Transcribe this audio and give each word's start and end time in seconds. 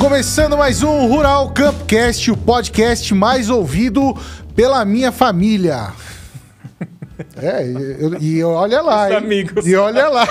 Começando 0.00 0.56
mais 0.56 0.82
um 0.82 1.06
Rural 1.08 1.50
Campcast, 1.50 2.30
o 2.30 2.36
podcast 2.36 3.14
mais 3.14 3.50
ouvido 3.50 4.16
pela 4.56 4.84
minha 4.84 5.12
família. 5.12 5.92
É, 7.36 7.62
eu- 7.98 8.16
e 8.18 8.42
olha 8.42 8.80
lá, 8.80 9.04
Os 9.04 9.10
hein? 9.10 9.16
amigos. 9.18 9.66
E 9.66 9.76
olha 9.76 10.08
lá. 10.08 10.26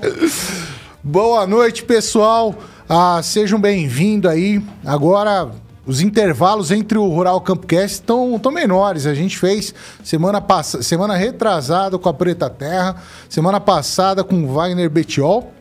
Boa 1.04 1.46
noite, 1.46 1.82
pessoal. 1.84 2.54
Ah, 2.88 3.20
sejam 3.22 3.60
bem-vindos 3.60 4.30
aí. 4.30 4.64
Agora, 4.82 5.50
os 5.86 6.00
intervalos 6.00 6.70
entre 6.70 6.96
o 6.96 7.06
Rural 7.06 7.38
Campcast 7.42 7.96
estão 8.00 8.38
tão 8.38 8.50
menores. 8.50 9.04
A 9.04 9.12
gente 9.12 9.36
fez 9.38 9.74
semana 10.02 10.40
passada, 10.40 10.82
semana 10.82 11.14
retrasada 11.16 11.98
com 11.98 12.08
a 12.08 12.14
Preta 12.14 12.48
Terra, 12.48 12.96
semana 13.28 13.60
passada 13.60 14.24
com 14.24 14.42
o 14.44 14.54
Wagner 14.54 14.88
Betiol. 14.88 15.52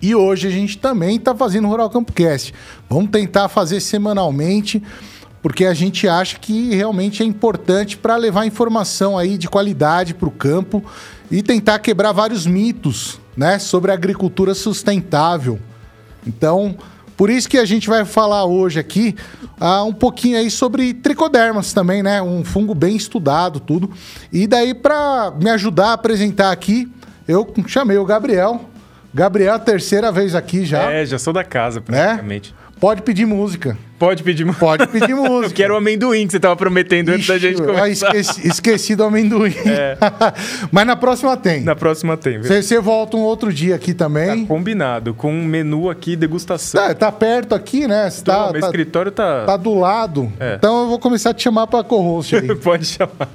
E 0.00 0.14
hoje 0.14 0.46
a 0.46 0.50
gente 0.50 0.78
também 0.78 1.16
está 1.16 1.34
fazendo 1.34 1.66
o 1.66 1.70
Rural 1.70 1.90
Campcast. 1.90 2.54
Vamos 2.88 3.10
tentar 3.10 3.48
fazer 3.48 3.80
semanalmente, 3.80 4.82
porque 5.42 5.64
a 5.64 5.74
gente 5.74 6.06
acha 6.08 6.38
que 6.38 6.74
realmente 6.74 7.22
é 7.22 7.26
importante 7.26 7.96
para 7.96 8.16
levar 8.16 8.46
informação 8.46 9.18
aí 9.18 9.36
de 9.36 9.48
qualidade 9.48 10.14
para 10.14 10.28
o 10.28 10.32
campo 10.32 10.84
e 11.30 11.42
tentar 11.42 11.78
quebrar 11.80 12.12
vários 12.12 12.46
mitos 12.46 13.20
né, 13.36 13.58
sobre 13.58 13.92
agricultura 13.92 14.54
sustentável. 14.54 15.58
Então, 16.26 16.76
por 17.16 17.30
isso 17.30 17.48
que 17.48 17.58
a 17.58 17.64
gente 17.64 17.88
vai 17.88 18.04
falar 18.04 18.44
hoje 18.44 18.78
aqui 18.78 19.16
ah, 19.58 19.82
um 19.82 19.92
pouquinho 19.92 20.38
aí 20.38 20.48
sobre 20.50 20.94
tricodermas 20.94 21.72
também, 21.72 22.00
né? 22.00 22.22
Um 22.22 22.44
fungo 22.44 22.74
bem 22.74 22.94
estudado, 22.94 23.58
tudo. 23.58 23.90
E 24.32 24.46
daí, 24.46 24.72
para 24.72 25.32
me 25.32 25.50
ajudar 25.50 25.88
a 25.88 25.92
apresentar 25.94 26.52
aqui, 26.52 26.88
eu 27.26 27.52
chamei 27.66 27.98
o 27.98 28.04
Gabriel. 28.04 28.60
Gabriel, 29.12 29.58
terceira 29.58 30.12
vez 30.12 30.34
aqui 30.34 30.64
já. 30.64 30.90
É, 30.90 31.06
já 31.06 31.18
sou 31.18 31.32
da 31.32 31.44
casa, 31.44 31.80
né? 31.80 31.84
praticamente. 31.86 32.54
Pode 32.80 33.02
pedir 33.02 33.26
música. 33.26 33.76
Pode 33.98 34.22
pedir 34.22 34.44
mu- 34.44 34.54
Pode 34.54 34.86
pedir 34.86 35.14
música. 35.16 35.46
Eu 35.46 35.50
quero 35.50 35.74
o 35.74 35.76
amendoim 35.76 36.26
que 36.26 36.32
você 36.32 36.40
tava 36.40 36.54
prometendo 36.56 37.08
antes 37.10 37.26
da 37.26 37.36
Ixi, 37.36 37.46
gente 37.48 37.62
começar. 37.62 37.88
esqueci, 38.16 38.48
esqueci 38.48 38.96
do 38.96 39.02
amendoim. 39.04 39.54
É. 39.66 39.96
Mas 40.70 40.86
na 40.86 40.94
próxima 40.96 41.36
tem. 41.36 41.62
Na 41.62 41.74
próxima 41.74 42.16
tem, 42.16 42.40
viu? 42.40 42.62
Você 42.62 42.78
volta 42.80 43.16
um 43.16 43.20
outro 43.20 43.52
dia 43.52 43.74
aqui 43.74 43.92
Tá 43.92 44.04
também. 44.04 44.46
combinado, 44.46 45.12
com 45.14 45.32
um 45.32 45.44
menu 45.44 45.90
aqui, 45.90 46.14
degustação. 46.14 46.80
Tá, 46.88 46.94
tá 46.94 47.12
perto 47.12 47.54
aqui, 47.54 47.86
né? 47.88 48.08
Tô, 48.10 48.22
tá, 48.30 48.50
meu 48.52 48.60
tá, 48.60 48.66
escritório 48.68 49.10
tá... 49.10 49.44
tá 49.44 49.56
do 49.56 49.74
lado. 49.74 50.32
É. 50.38 50.54
Então 50.54 50.82
eu 50.82 50.88
vou 50.88 50.98
começar 50.98 51.30
a 51.30 51.34
te 51.34 51.42
chamar 51.42 51.66
pra 51.66 51.82
co-host 51.82 52.36
aí. 52.36 52.54
Pode 52.56 52.86
chamar. 52.86 53.28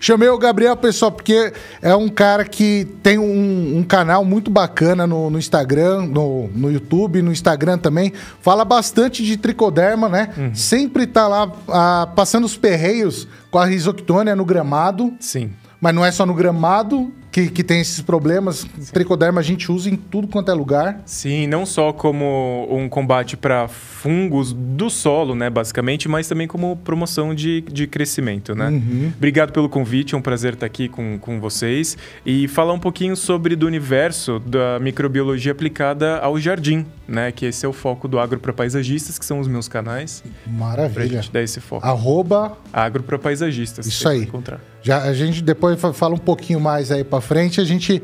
Chamei 0.00 0.28
o 0.28 0.36
Gabriel, 0.38 0.76
pessoal, 0.76 1.10
porque 1.10 1.52
é 1.80 1.94
um 1.94 2.08
cara 2.08 2.44
que 2.44 2.86
tem 3.02 3.18
um, 3.18 3.78
um 3.78 3.82
canal 3.82 4.24
muito 4.24 4.50
bacana 4.50 5.06
no, 5.06 5.30
no 5.30 5.38
Instagram, 5.38 6.06
no, 6.06 6.48
no 6.54 6.70
YouTube, 6.70 7.22
no 7.22 7.32
Instagram 7.32 7.78
também. 7.78 8.12
Fala 8.40 8.64
bastante 8.64 9.24
de 9.24 9.36
tricoderma, 9.36 10.01
né? 10.08 10.32
Uhum. 10.36 10.54
Sempre 10.54 11.06
tá 11.06 11.28
lá 11.28 11.52
ah, 11.68 12.08
passando 12.14 12.44
os 12.44 12.56
perreios 12.56 13.26
com 13.50 13.58
a 13.58 13.64
risoctônia 13.64 14.36
no 14.36 14.44
gramado. 14.44 15.14
Sim. 15.20 15.52
Mas 15.80 15.94
não 15.94 16.04
é 16.04 16.12
só 16.12 16.24
no 16.24 16.34
gramado 16.34 17.12
que, 17.32 17.48
que 17.48 17.64
tem 17.64 17.80
esses 17.80 18.02
problemas. 18.02 18.66
Tricoderma 18.92 19.40
a 19.40 19.42
gente 19.42 19.72
usa 19.72 19.88
em 19.88 19.96
tudo 19.96 20.28
quanto 20.28 20.50
é 20.50 20.54
lugar. 20.54 21.00
Sim, 21.06 21.46
não 21.46 21.64
só 21.64 21.92
como 21.92 22.68
um 22.70 22.88
combate 22.88 23.38
para 23.38 23.66
fungos 23.66 24.52
do 24.52 24.90
solo, 24.90 25.34
né, 25.34 25.48
basicamente, 25.48 26.08
mas 26.08 26.28
também 26.28 26.46
como 26.46 26.76
promoção 26.76 27.34
de, 27.34 27.62
de 27.62 27.86
crescimento, 27.86 28.54
né? 28.54 28.68
Uhum. 28.68 29.12
Obrigado 29.16 29.52
pelo 29.52 29.68
convite, 29.68 30.14
é 30.14 30.18
um 30.18 30.22
prazer 30.22 30.52
estar 30.52 30.66
aqui 30.66 30.88
com, 30.88 31.18
com 31.18 31.40
vocês 31.40 31.96
e 32.26 32.46
falar 32.48 32.74
um 32.74 32.78
pouquinho 32.78 33.16
sobre 33.16 33.56
do 33.56 33.66
universo 33.66 34.38
da 34.38 34.78
microbiologia 34.78 35.52
aplicada 35.52 36.18
ao 36.18 36.38
jardim, 36.38 36.84
né, 37.08 37.32
que 37.32 37.46
esse 37.46 37.64
é 37.64 37.68
o 37.68 37.72
foco 37.72 38.06
do 38.06 38.18
Agro 38.18 38.38
para 38.38 38.52
Paisagistas, 38.52 39.18
que 39.18 39.24
são 39.24 39.40
os 39.40 39.48
meus 39.48 39.68
canais, 39.68 40.22
pra 40.44 40.52
Maravilha. 40.52 41.22
gente 41.22 41.32
dar 41.32 41.42
esse 41.42 41.60
foco. 41.60 41.86
Arroba 41.86 42.58
Agro 42.70 43.02
para 43.02 43.18
Paisagistas. 43.18 43.86
Isso 43.86 44.06
aí. 44.06 44.24
Encontrar. 44.24 44.60
Já 44.82 45.02
a 45.02 45.12
gente 45.14 45.42
depois 45.42 45.80
fa- 45.80 45.92
fala 45.92 46.14
um 46.14 46.18
pouquinho 46.18 46.60
mais 46.60 46.90
aí 46.90 47.04
pra 47.04 47.20
frente, 47.20 47.60
a 47.60 47.64
gente 47.64 48.02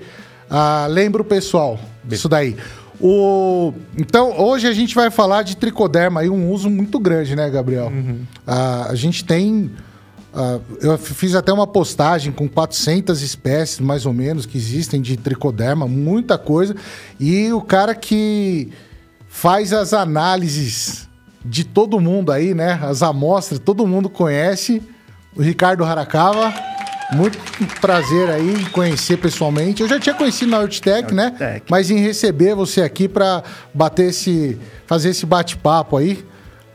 ah, 0.48 0.86
lembra 0.88 1.22
o 1.22 1.24
pessoal 1.24 1.78
disso 2.04 2.28
daí. 2.28 2.56
O, 3.00 3.72
então, 3.96 4.40
hoje 4.40 4.66
a 4.66 4.72
gente 4.72 4.94
vai 4.94 5.10
falar 5.10 5.42
de 5.42 5.56
tricoderma 5.56 6.20
aí, 6.20 6.28
um 6.28 6.50
uso 6.50 6.68
muito 6.68 6.98
grande, 6.98 7.36
né, 7.36 7.48
Gabriel? 7.48 7.92
Ah, 8.46 8.86
a 8.90 8.94
gente 8.96 9.24
tem. 9.24 9.70
ah, 10.34 10.58
eu 10.80 10.98
fiz 10.98 11.34
até 11.36 11.52
uma 11.52 11.66
postagem 11.66 12.32
com 12.32 12.48
400 12.48 13.22
espécies, 13.22 13.78
mais 13.80 14.04
ou 14.04 14.12
menos, 14.12 14.46
que 14.46 14.58
existem 14.58 15.00
de 15.00 15.16
tricoderma, 15.16 15.86
muita 15.86 16.36
coisa. 16.36 16.74
E 17.20 17.52
o 17.52 17.60
cara 17.60 17.94
que 17.94 18.68
faz 19.28 19.72
as 19.72 19.92
análises 19.92 21.08
de 21.44 21.62
todo 21.64 22.00
mundo 22.00 22.32
aí, 22.32 22.52
né? 22.52 22.80
As 22.82 23.00
amostras, 23.02 23.60
todo 23.60 23.86
mundo 23.86 24.08
conhece. 24.10 24.82
O 25.38 25.42
Ricardo 25.42 25.84
Haracava. 25.84 26.52
Muito 27.10 27.38
prazer 27.80 28.28
aí 28.28 28.52
em 28.52 28.64
conhecer 28.66 29.16
pessoalmente. 29.16 29.80
Eu 29.80 29.88
já 29.88 29.98
tinha 29.98 30.14
conhecido 30.14 30.50
na 30.50 30.58
Outtech, 30.58 31.14
né? 31.14 31.62
Mas 31.70 31.90
em 31.90 31.98
receber 32.00 32.54
você 32.54 32.82
aqui 32.82 33.08
para 33.08 33.42
bater 33.72 34.10
esse, 34.10 34.58
fazer 34.86 35.08
esse 35.10 35.24
bate-papo 35.24 35.96
aí, 35.96 36.22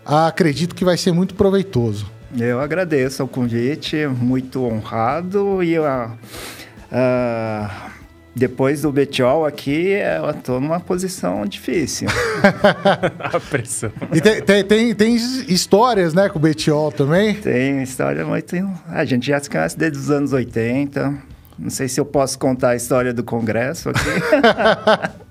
acredito 0.04 0.74
que 0.74 0.84
vai 0.84 0.98
ser 0.98 1.12
muito 1.12 1.36
proveitoso. 1.36 2.10
Eu 2.36 2.60
agradeço 2.60 3.24
o 3.24 3.28
convite, 3.28 4.08
muito 4.08 4.64
honrado 4.64 5.62
e 5.62 5.78
ah, 5.78 6.12
ah, 6.92 7.92
depois 8.36 8.82
do 8.82 8.92
Betiol 8.92 9.46
aqui 9.46 9.90
eu 9.92 10.30
estou 10.32 10.60
numa 10.60 10.80
posição 10.80 11.46
difícil. 11.46 12.08
A 13.20 13.40
pressão. 13.40 13.92
E 14.12 14.20
tem, 14.20 14.42
tem, 14.42 14.64
tem, 14.64 14.96
tem 14.96 15.16
histórias, 15.16 16.14
né, 16.14 16.30
com 16.30 16.40
o 16.40 16.42
Betiol 16.42 16.92
também. 16.92 17.36
Tem 17.36 17.82
história 17.84 18.26
muito. 18.26 18.56
A 18.88 19.06
gente 19.06 19.28
já 19.28 19.40
se 19.40 19.50
conhece 19.50 19.78
desde 19.78 19.98
os 20.00 20.10
anos 20.10 20.34
80. 20.34 21.14
Não 21.60 21.70
sei 21.70 21.88
se 21.88 22.00
eu 22.00 22.06
posso 22.06 22.40
contar 22.40 22.70
a 22.70 22.76
história 22.76 23.14
do 23.14 23.24
Congresso 23.24 23.90
aqui. 23.90 24.00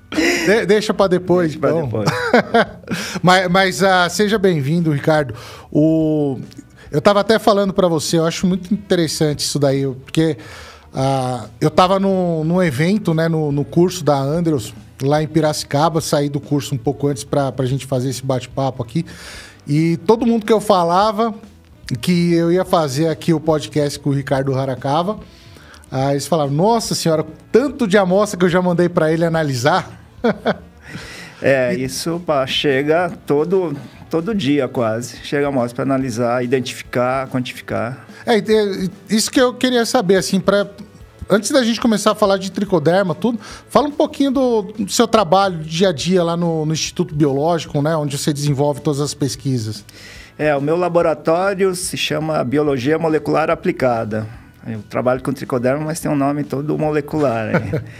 De- 0.46 0.66
deixa 0.66 0.92
para 0.92 1.08
depois, 1.08 1.56
Pra 1.56 1.70
então. 1.70 1.84
depois. 1.86 2.08
mas 3.22 3.48
mas 3.48 3.82
ah, 3.82 4.08
seja 4.08 4.38
bem-vindo, 4.38 4.92
Ricardo. 4.92 5.34
O... 5.70 6.38
Eu 6.90 6.98
estava 6.98 7.20
até 7.20 7.38
falando 7.38 7.72
para 7.72 7.88
você, 7.88 8.18
eu 8.18 8.26
acho 8.26 8.46
muito 8.46 8.72
interessante 8.74 9.40
isso 9.40 9.58
daí, 9.58 9.86
porque 10.04 10.36
ah, 10.94 11.46
eu 11.60 11.68
estava 11.68 11.98
num 11.98 12.62
evento, 12.62 13.14
né, 13.14 13.28
no, 13.28 13.50
no 13.50 13.64
curso 13.64 14.04
da 14.04 14.18
Andrews, 14.18 14.74
lá 15.02 15.22
em 15.22 15.26
Piracicaba, 15.26 16.00
saí 16.00 16.28
do 16.28 16.40
curso 16.40 16.74
um 16.74 16.78
pouco 16.78 17.08
antes 17.08 17.24
para 17.24 17.52
a 17.56 17.66
gente 17.66 17.86
fazer 17.86 18.10
esse 18.10 18.24
bate-papo 18.24 18.82
aqui. 18.82 19.04
E 19.66 19.96
todo 19.98 20.26
mundo 20.26 20.44
que 20.44 20.52
eu 20.52 20.60
falava 20.60 21.34
que 22.00 22.34
eu 22.34 22.50
ia 22.50 22.64
fazer 22.64 23.08
aqui 23.08 23.34
o 23.34 23.40
podcast 23.40 23.98
com 23.98 24.10
o 24.10 24.12
Ricardo 24.12 24.54
Haracava, 24.54 25.18
ah, 25.90 26.12
eles 26.12 26.26
falavam, 26.26 26.54
nossa 26.54 26.94
senhora, 26.94 27.24
tanto 27.50 27.86
de 27.86 27.98
amostra 27.98 28.38
que 28.38 28.44
eu 28.44 28.48
já 28.48 28.62
mandei 28.62 28.88
para 28.88 29.12
ele 29.12 29.24
analisar. 29.24 30.00
É, 31.44 31.74
isso 31.74 32.22
pá, 32.24 32.46
chega 32.46 33.10
todo, 33.26 33.76
todo 34.08 34.32
dia 34.32 34.68
quase. 34.68 35.16
Chega 35.24 35.48
a 35.48 35.50
mostra 35.50 35.74
para 35.74 35.82
analisar, 35.82 36.44
identificar, 36.44 37.26
quantificar. 37.26 38.06
É, 38.26 38.40
te- 38.40 38.90
isso 39.10 39.30
que 39.30 39.40
eu 39.40 39.54
queria 39.54 39.84
saber, 39.84 40.16
assim, 40.16 40.38
para 40.40 40.66
antes 41.28 41.50
da 41.50 41.62
gente 41.62 41.80
começar 41.80 42.12
a 42.12 42.14
falar 42.14 42.36
de 42.36 42.50
tricoderma, 42.52 43.14
tudo, 43.14 43.38
fala 43.68 43.88
um 43.88 43.92
pouquinho 43.92 44.30
do, 44.30 44.62
do 44.62 44.92
seu 44.92 45.08
trabalho 45.08 45.58
dia 45.58 45.88
a 45.88 45.92
dia 45.92 46.22
lá 46.22 46.36
no, 46.36 46.66
no 46.66 46.72
Instituto 46.72 47.14
Biológico, 47.14 47.80
né, 47.80 47.96
onde 47.96 48.18
você 48.18 48.32
desenvolve 48.32 48.80
todas 48.80 49.00
as 49.00 49.14
pesquisas. 49.14 49.84
É, 50.38 50.54
o 50.56 50.60
meu 50.60 50.76
laboratório 50.76 51.74
se 51.74 51.96
chama 51.96 52.42
Biologia 52.44 52.98
Molecular 52.98 53.50
Aplicada. 53.50 54.26
Eu 54.66 54.80
trabalho 54.88 55.20
com 55.22 55.32
tricoderma, 55.32 55.84
mas 55.84 55.98
tem 55.98 56.10
um 56.10 56.16
nome 56.16 56.44
todo 56.44 56.78
molecular. 56.78 57.50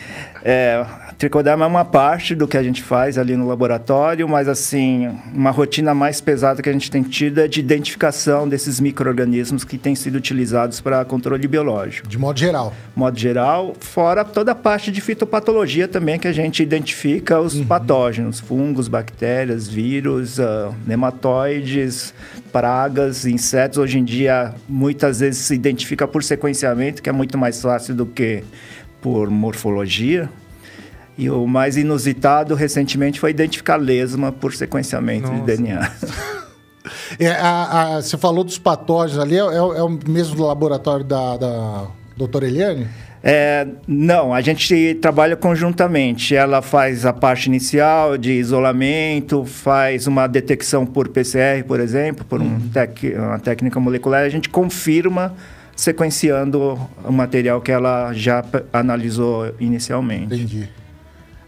é, 0.45 0.85
tricoderma 1.23 1.65
é 1.65 1.69
uma 1.69 1.85
parte 1.85 2.35
do 2.35 2.49
que 2.49 2.57
a 2.57 2.63
gente 2.65 2.83
faz 2.83 3.17
ali 3.17 3.37
no 3.37 3.47
laboratório, 3.47 4.29
mas 4.29 4.49
assim, 4.49 5.09
uma 5.33 5.53
rotina 5.53 5.95
mais 5.95 6.21
pesada 6.21 6.61
que 6.61 6.69
a 6.69 6.73
gente 6.73 6.91
tem 6.91 7.01
tido 7.05 7.41
é 7.41 7.47
de 7.47 7.61
identificação 7.61 8.49
desses 8.49 8.81
micro-organismos 8.81 9.63
que 9.63 9.79
têm 9.79 9.95
sido 9.95 10.17
utilizados 10.17 10.81
para 10.81 11.05
controle 11.05 11.47
biológico 11.47 12.09
De 12.09 12.19
modo 12.19 12.41
geral. 12.41 12.75
modo 12.97 13.17
geral, 13.17 13.73
fora 13.79 14.25
toda 14.25 14.51
a 14.51 14.55
parte 14.57 14.91
de 14.91 15.01
fitopatologia 15.01 15.87
também 15.87 16.19
que 16.19 16.27
a 16.27 16.33
gente 16.33 16.61
identifica 16.61 17.39
os 17.39 17.55
patógenos, 17.61 18.41
fungos, 18.41 18.89
bactérias, 18.89 19.69
vírus, 19.69 20.41
ah, 20.41 20.73
nematóides, 20.85 22.13
pragas, 22.51 23.27
insetos. 23.27 23.79
Hoje 23.79 23.97
em 23.97 24.05
dia, 24.05 24.53
muitas 24.69 25.21
vezes 25.21 25.39
se 25.39 25.55
identifica 25.55 26.09
por 26.09 26.25
sequenciamento, 26.25 27.01
que 27.01 27.09
é 27.09 27.13
muito 27.13 27.39
mais 27.39 27.63
fácil 27.63 27.95
do 27.95 28.07
que 28.07 28.43
por 29.01 29.31
morfologia. 29.31 30.29
E 31.19 31.29
o 31.31 31.47
mais 31.47 31.77
inusitado 31.77 32.55
recentemente 32.55 33.21
foi 33.21 33.31
identificar 33.31 33.77
lesma 33.77 34.33
por 34.33 34.55
sequenciamento 34.55 35.27
de 35.31 35.37
Nossa. 35.37 35.45
DNA. 35.47 35.91
É, 37.19 37.29
a- 37.31 37.97
a- 37.97 38.03
você 38.03 38.17
falou 38.19 38.43
dos 38.43 38.59
patógenos 38.59 39.23
ali, 39.23 39.37
é, 39.37 39.39
é 39.41 39.45
o- 39.63 39.75
é 39.75 39.83
o 39.83 39.89
mesmo 40.09 40.35
do 40.37 40.45
laboratório 40.45 41.05
da, 41.05 41.37
da 41.37 41.87
doutora 42.17 42.47
Eliane? 42.47 42.89
É, 43.23 43.69
não, 43.87 44.35
a 44.35 44.41
gente 44.41 44.95
trabalha 45.01 45.37
conjuntamente. 45.37 46.35
Ela 46.35 46.61
faz 46.61 47.07
a 47.07 47.13
parte 47.13 47.47
inicial 47.47 48.19
de 48.19 48.33
isolamento, 48.33 49.45
faz 49.45 50.09
uma 50.09 50.27
detecção 50.27 50.85
por 50.85 51.09
PCR, 51.09 51.63
por 51.63 51.79
exemplo, 51.79 52.25
por 52.25 52.41
um 52.43 52.59
tec, 52.71 53.15
uma 53.17 53.39
técnica 53.39 53.79
molecular. 53.79 54.25
A 54.25 54.29
gente 54.29 54.49
confirma 54.49 55.35
sequenciando 55.77 56.77
o 57.05 57.13
material 57.13 57.61
que 57.61 57.71
ela 57.71 58.13
já 58.13 58.45
analisou 58.73 59.55
inicialmente. 59.61 60.35
Entendi. 60.35 60.69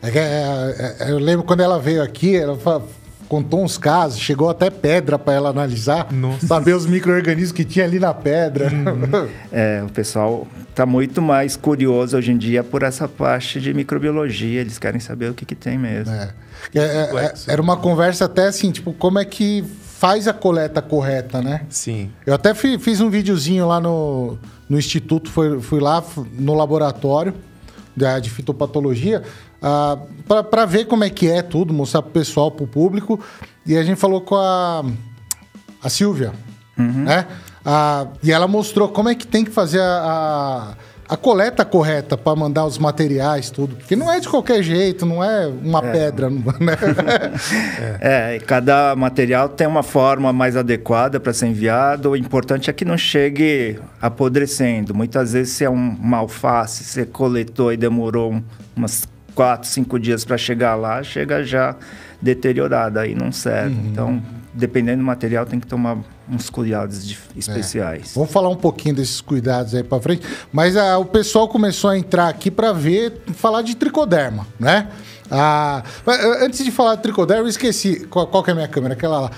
É, 0.05 0.19
é, 0.19 0.97
é, 1.01 1.11
eu 1.11 1.19
lembro 1.19 1.45
quando 1.45 1.61
ela 1.61 1.79
veio 1.79 2.03
aqui, 2.03 2.37
ela 2.37 2.59
contou 3.29 3.65
uns 3.65 3.79
casos, 3.79 4.19
chegou 4.21 4.51
até 4.51 4.71
pedra 4.71 5.19
para 5.19 5.33
ela 5.35 5.51
analisar, 5.51 6.13
Nossa. 6.13 6.47
saber 6.47 6.75
os 6.75 6.87
micro-organismos 6.87 7.53
que 7.53 7.65
tinha 7.65 7.85
ali 7.85 7.99
na 7.99 8.13
pedra. 8.13 8.69
Uhum. 8.69 9.29
é, 9.51 9.83
o 9.85 9.91
pessoal 9.91 10.47
está 10.69 10.85
muito 10.85 11.23
mais 11.23 11.57
curioso 11.57 12.17
hoje 12.17 12.33
em 12.33 12.37
dia 12.37 12.63
por 12.63 12.83
essa 12.83 13.09
parte 13.09 13.61
de 13.61 13.73
microbiologia, 13.73 14.61
eles 14.61 14.79
querem 14.79 15.01
saber 15.01 15.31
o 15.31 15.35
que, 15.35 15.45
que 15.45 15.55
tem 15.55 15.79
mesmo. 15.79 16.13
É. 16.13 16.31
É, 16.75 16.81
é, 16.81 17.35
era 17.49 17.61
uma 17.61 17.77
conversa 17.77 18.25
até 18.25 18.47
assim, 18.47 18.71
tipo, 18.71 18.93
como 18.93 19.19
é 19.19 19.25
que 19.25 19.65
faz 19.99 20.27
a 20.27 20.33
coleta 20.33 20.83
correta, 20.83 21.41
né? 21.41 21.63
Sim. 21.69 22.11
Eu 22.27 22.35
até 22.35 22.55
fiz 22.55 23.01
um 23.01 23.11
videozinho 23.11 23.67
lá 23.67 23.81
no, 23.81 24.39
no 24.69 24.79
instituto, 24.79 25.31
fui, 25.31 25.61
fui 25.61 25.81
lá 25.81 26.03
no 26.33 26.55
laboratório 26.55 27.35
de 28.21 28.29
fitopatologia, 28.29 29.23
ah, 29.67 29.97
para 30.51 30.67
ver 30.67 30.85
como 30.85 31.05
é 31.05 31.09
que 31.09 31.27
é 31.27 31.41
tudo, 31.41 31.73
mostrar 31.73 32.03
para 32.03 32.11
o 32.11 32.13
pessoal, 32.13 32.51
para 32.51 32.65
o 32.65 32.69
público. 32.69 33.19
E 33.65 33.79
a 33.79 33.83
gente 33.83 33.99
falou 33.99 34.21
com 34.21 34.37
a, 34.37 34.85
a 35.83 35.89
Silvia, 35.89 36.33
uhum. 36.79 37.05
né? 37.05 37.27
Ah, 37.65 38.09
e 38.23 38.31
ela 38.31 38.47
mostrou 38.47 38.91
como 38.91 39.09
é 39.09 39.15
que 39.15 39.27
tem 39.27 39.43
que 39.43 39.51
fazer 39.51 39.81
a, 39.81 40.75
a, 41.09 41.15
a 41.15 41.17
coleta 41.17 41.65
correta 41.65 42.15
para 42.15 42.37
mandar 42.37 42.67
os 42.67 42.77
materiais, 42.77 43.49
tudo. 43.49 43.77
Porque 43.77 43.97
não 43.97 44.13
é 44.13 44.21
de 44.21 44.29
qualquer 44.29 44.63
jeito, 44.63 45.07
não 45.07 45.25
é 45.25 45.47
uma 45.47 45.79
é. 45.79 45.93
pedra. 45.93 46.29
Né? 46.29 46.77
é. 48.03 48.35
é, 48.37 48.39
cada 48.41 48.95
material 48.95 49.49
tem 49.49 49.67
uma 49.67 49.83
forma 49.83 50.31
mais 50.31 50.59
adequada 50.59 51.19
para 51.19 51.33
ser 51.33 51.47
enviado. 51.47 52.11
O 52.11 52.17
importante 52.17 52.69
é 52.69 52.73
que 52.75 52.85
não 52.85 52.99
chegue 52.99 53.79
apodrecendo. 53.99 54.95
Muitas 54.95 55.33
vezes, 55.33 55.55
se 55.55 55.65
é 55.65 55.71
um, 55.71 55.97
uma 55.99 56.19
alface, 56.19 56.85
você 56.85 57.07
coletou 57.07 57.73
e 57.73 57.79
demorou 57.79 58.43
umas 58.77 59.09
quatro, 59.35 59.69
cinco 59.69 59.99
dias 59.99 60.25
para 60.25 60.39
chegar 60.39 60.75
lá, 60.75 61.03
chega 61.03 61.45
já 61.45 61.77
deteriorada, 62.21 63.01
aí 63.01 63.15
não 63.15 63.31
serve. 63.31 63.75
Uhum. 63.75 63.87
Então, 63.87 64.23
dependendo 64.55 64.99
do 64.99 65.05
material, 65.05 65.45
tem 65.45 65.59
que 65.61 65.67
tomar 65.67 65.99
uns 66.31 66.49
cuidados 66.49 67.07
de, 67.07 67.19
especiais. 67.37 68.13
É. 68.13 68.15
Vamos 68.15 68.31
falar 68.31 68.49
um 68.49 68.57
pouquinho 68.57 68.95
desses 68.95 69.21
cuidados 69.21 69.75
aí 69.75 69.83
para 69.83 70.01
frente, 70.01 70.27
mas 70.53 70.77
ah, 70.77 70.97
o 70.99 71.05
pessoal 71.05 71.49
começou 71.49 71.91
a 71.91 71.99
entrar 71.99 72.29
aqui 72.29 72.51
para 72.51 72.73
ver, 72.73 73.21
falar 73.35 73.63
de 73.63 73.75
tricoderma, 73.75 74.47
né? 74.59 74.89
Ah, 75.31 75.83
ah, 76.07 76.45
antes 76.45 76.65
de 76.65 76.71
falar 76.71 76.95
de 76.97 77.03
tricoderma, 77.03 77.43
eu 77.43 77.49
esqueci 77.49 78.07
qual, 78.07 78.27
qual 78.27 78.43
que 78.43 78.51
é 78.51 78.53
a 78.53 78.57
minha 78.57 78.69
câmera, 78.69 78.95
aquela 78.95 79.21
lá. 79.21 79.31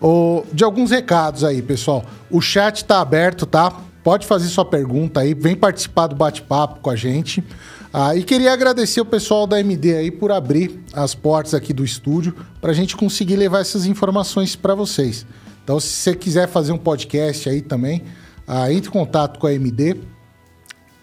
O, 0.00 0.44
de 0.52 0.64
alguns 0.64 0.90
recados 0.90 1.44
aí, 1.44 1.62
pessoal. 1.62 2.04
O 2.30 2.40
chat 2.40 2.76
está 2.76 3.00
aberto, 3.00 3.46
tá? 3.46 3.72
Pode 4.02 4.26
fazer 4.26 4.48
sua 4.48 4.64
pergunta 4.64 5.20
aí, 5.20 5.32
vem 5.32 5.56
participar 5.56 6.08
do 6.08 6.16
bate-papo 6.16 6.80
com 6.80 6.90
a 6.90 6.96
gente. 6.96 7.42
Ah, 7.96 8.16
e 8.16 8.24
queria 8.24 8.52
agradecer 8.52 9.00
o 9.00 9.04
pessoal 9.04 9.46
da 9.46 9.60
MD 9.60 9.94
aí 9.94 10.10
por 10.10 10.32
abrir 10.32 10.80
as 10.92 11.14
portas 11.14 11.54
aqui 11.54 11.72
do 11.72 11.84
estúdio 11.84 12.34
para 12.60 12.72
a 12.72 12.74
gente 12.74 12.96
conseguir 12.96 13.36
levar 13.36 13.60
essas 13.60 13.86
informações 13.86 14.56
para 14.56 14.74
vocês. 14.74 15.24
Então, 15.62 15.78
se 15.78 15.86
você 15.86 16.12
quiser 16.12 16.48
fazer 16.48 16.72
um 16.72 16.76
podcast 16.76 17.48
aí 17.48 17.62
também, 17.62 18.02
ah, 18.48 18.72
entre 18.72 18.88
em 18.88 18.92
contato 18.92 19.38
com 19.38 19.46
a 19.46 19.52
MD. 19.52 19.96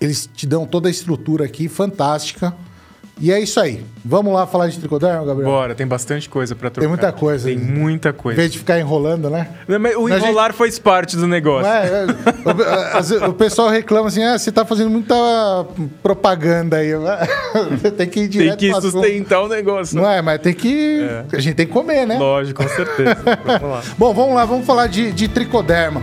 Eles 0.02 0.30
te 0.34 0.46
dão 0.46 0.66
toda 0.66 0.90
a 0.90 0.92
estrutura 0.92 1.46
aqui, 1.46 1.70
fantástica. 1.70 2.54
E 3.19 3.31
é 3.31 3.40
isso 3.40 3.60
aí. 3.60 3.84
Vamos 4.04 4.34
lá 4.34 4.48
falar 4.48 4.68
de 4.68 4.80
tricoderma, 4.80 5.24
Gabriel? 5.24 5.50
Bora, 5.50 5.75
tem 5.75 5.86
bastante 5.86 6.28
coisa 6.28 6.56
para 6.56 6.72
trocar. 6.72 6.81
Tem 6.81 6.90
muita 6.90 7.12
coisa. 7.12 7.48
Tem 7.48 7.58
muita 7.58 8.12
coisa. 8.12 8.36
Em 8.36 8.42
vez 8.42 8.52
de 8.52 8.58
ficar 8.58 8.80
enrolando, 8.80 9.30
né? 9.30 9.48
O 9.98 10.10
enrolar 10.10 10.48
gente... 10.48 10.58
faz 10.58 10.80
parte 10.80 11.16
do 11.16 11.28
negócio. 11.28 11.72
É, 11.72 12.08
é, 12.08 13.28
o, 13.30 13.34
pessoal 13.34 13.69
reclama 13.69 14.08
assim, 14.08 14.24
ah, 14.24 14.38
você 14.38 14.52
tá 14.52 14.66
fazendo 14.66 14.90
muita 14.90 15.16
propaganda 16.02 16.78
aí. 16.78 16.92
tem 17.96 18.10
que 18.10 18.22
ir 18.22 18.28
direto 18.28 18.58
Tem 18.58 18.74
que 18.74 18.81
sustentar 18.81 19.42
o 19.42 19.48
negócio. 19.48 19.96
Não 19.96 20.10
é, 20.10 20.22
mas 20.22 20.42
tem 20.42 20.54
que... 20.54 21.02
É. 21.02 21.38
A 21.38 21.40
gente 21.40 21.56
tem 21.56 21.68
que 21.68 21.74
comer, 21.74 22.07
né? 22.07 22.18
Lógico, 22.18 22.64
com 22.64 22.69
certeza. 22.69 23.18
vamos. 23.62 23.88
Bom, 23.98 24.14
vamos 24.14 24.36
lá, 24.36 24.46
vamos 24.46 24.66
falar 24.66 24.88
de, 24.88 25.12
de 25.12 25.28
tricoderma. 25.28 26.02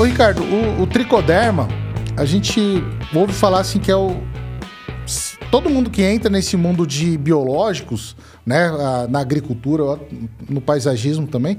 Ô, 0.00 0.04
Ricardo, 0.04 0.42
o, 0.42 0.80
o, 0.80 0.86
tricoderma, 0.86 1.68
a 2.16 2.24
gente 2.24 2.82
ouve 3.14 3.34
falar 3.34 3.60
assim 3.60 3.78
que 3.78 3.90
é 3.90 3.94
o. 3.94 4.16
Todo 5.50 5.68
mundo 5.68 5.90
que 5.90 6.00
entra 6.00 6.30
nesse 6.30 6.56
mundo 6.56 6.86
de 6.86 7.18
biológicos, 7.18 8.16
né, 8.46 8.70
na 9.10 9.20
agricultura, 9.20 10.00
no 10.48 10.58
paisagismo 10.58 11.26
também, 11.26 11.58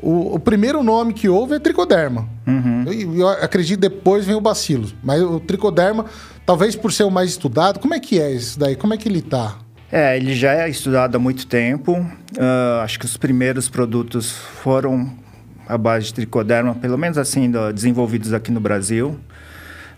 o, 0.00 0.34
o 0.34 0.40
primeiro 0.40 0.82
nome 0.82 1.12
que 1.12 1.28
ouve 1.28 1.54
é 1.54 1.58
tricoderma. 1.60 2.28
Uhum. 2.44 2.86
Eu, 2.88 3.18
eu 3.18 3.28
acredito 3.28 3.78
depois 3.78 4.26
vem 4.26 4.34
o 4.34 4.40
bacilo. 4.40 4.88
Mas 5.00 5.22
o 5.22 5.38
tricoderma, 5.38 6.06
talvez 6.44 6.74
por 6.74 6.92
ser 6.92 7.04
o 7.04 7.10
mais 7.10 7.30
estudado, 7.30 7.78
como 7.78 7.94
é 7.94 8.00
que 8.00 8.20
é 8.20 8.32
isso 8.32 8.58
daí? 8.58 8.74
Como 8.74 8.94
é 8.94 8.96
que 8.96 9.08
ele 9.08 9.20
está? 9.20 9.58
É, 9.92 10.16
ele 10.16 10.34
já 10.34 10.54
é 10.54 10.68
estudado 10.68 11.14
há 11.14 11.18
muito 11.20 11.46
tempo. 11.46 11.92
Uh, 11.92 12.80
acho 12.82 12.98
que 12.98 13.04
os 13.04 13.16
primeiros 13.16 13.68
produtos 13.68 14.32
foram 14.32 15.24
à 15.68 15.76
base 15.76 16.06
de 16.06 16.14
tricoderma, 16.14 16.74
pelo 16.74 16.96
menos 16.96 17.18
assim, 17.18 17.50
do, 17.50 17.72
desenvolvidos 17.72 18.32
aqui 18.32 18.50
no 18.50 18.60
Brasil. 18.60 19.18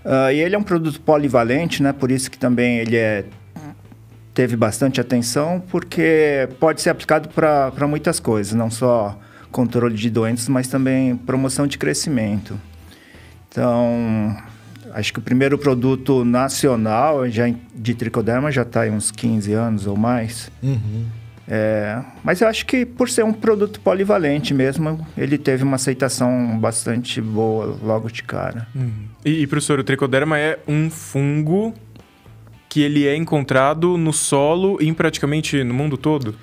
Uh, 0.05 0.33
e 0.33 0.41
ele 0.41 0.55
é 0.55 0.59
um 0.59 0.63
produto 0.63 1.01
polivalente, 1.01 1.83
né? 1.83 1.93
Por 1.93 2.11
isso 2.11 2.31
que 2.31 2.39
também 2.39 2.79
ele 2.79 2.97
é, 2.97 3.25
teve 4.33 4.57
bastante 4.57 5.01
atenção, 5.01 5.63
porque 5.71 6.49
pode 6.61 6.81
ser 6.81 6.91
aplicado 6.91 7.29
para 7.29 7.87
muitas 7.87 8.21
coisas, 8.21 8.55
não 8.55 8.71
só 8.71 9.19
controle 9.51 9.95
de 9.95 10.09
doenças, 10.09 10.49
mas 10.49 10.69
também 10.69 11.17
promoção 11.17 11.67
de 11.67 11.77
crescimento. 11.77 12.59
Então, 13.51 14.37
acho 14.93 15.13
que 15.13 15.19
o 15.19 15.23
primeiro 15.23 15.59
produto 15.59 16.25
nacional 16.25 17.29
já 17.29 17.53
de 17.75 17.95
tricoderma 17.95 18.51
já 18.53 18.63
está 18.63 18.87
em 18.87 18.91
uns 18.91 19.11
15 19.11 19.53
anos 19.53 19.87
ou 19.87 19.97
mais. 19.97 20.51
Uhum. 20.63 21.07
É, 21.51 21.99
mas 22.23 22.43
eu 22.43 22.49
acho 22.49 22.67
que 22.67 22.85
por 22.85 23.09
ser 23.09 23.25
um 23.25 23.33
produto 23.33 23.81
polivalente 23.81 24.53
mesmo, 24.53 25.07
ele 25.17 25.39
teve 25.39 25.65
uma 25.65 25.77
aceitação 25.77 26.59
bastante 26.59 27.23
boa 27.23 27.79
logo 27.83 28.11
de 28.11 28.23
cara. 28.23 28.69
Uhum. 28.75 29.09
E, 29.25 29.43
e, 29.43 29.47
professor, 29.47 29.79
o 29.79 29.85
tricoderma 29.85 30.39
é 30.39 30.59
um 30.69 30.91
fungo 30.91 31.73
que 32.69 32.83
ele 32.83 33.07
é 33.07 33.17
encontrado 33.17 33.97
no 33.97 34.13
solo 34.13 34.77
em 34.79 34.93
praticamente 34.93 35.65
no 35.65 35.73
mundo 35.73 35.97
todo? 35.97 36.35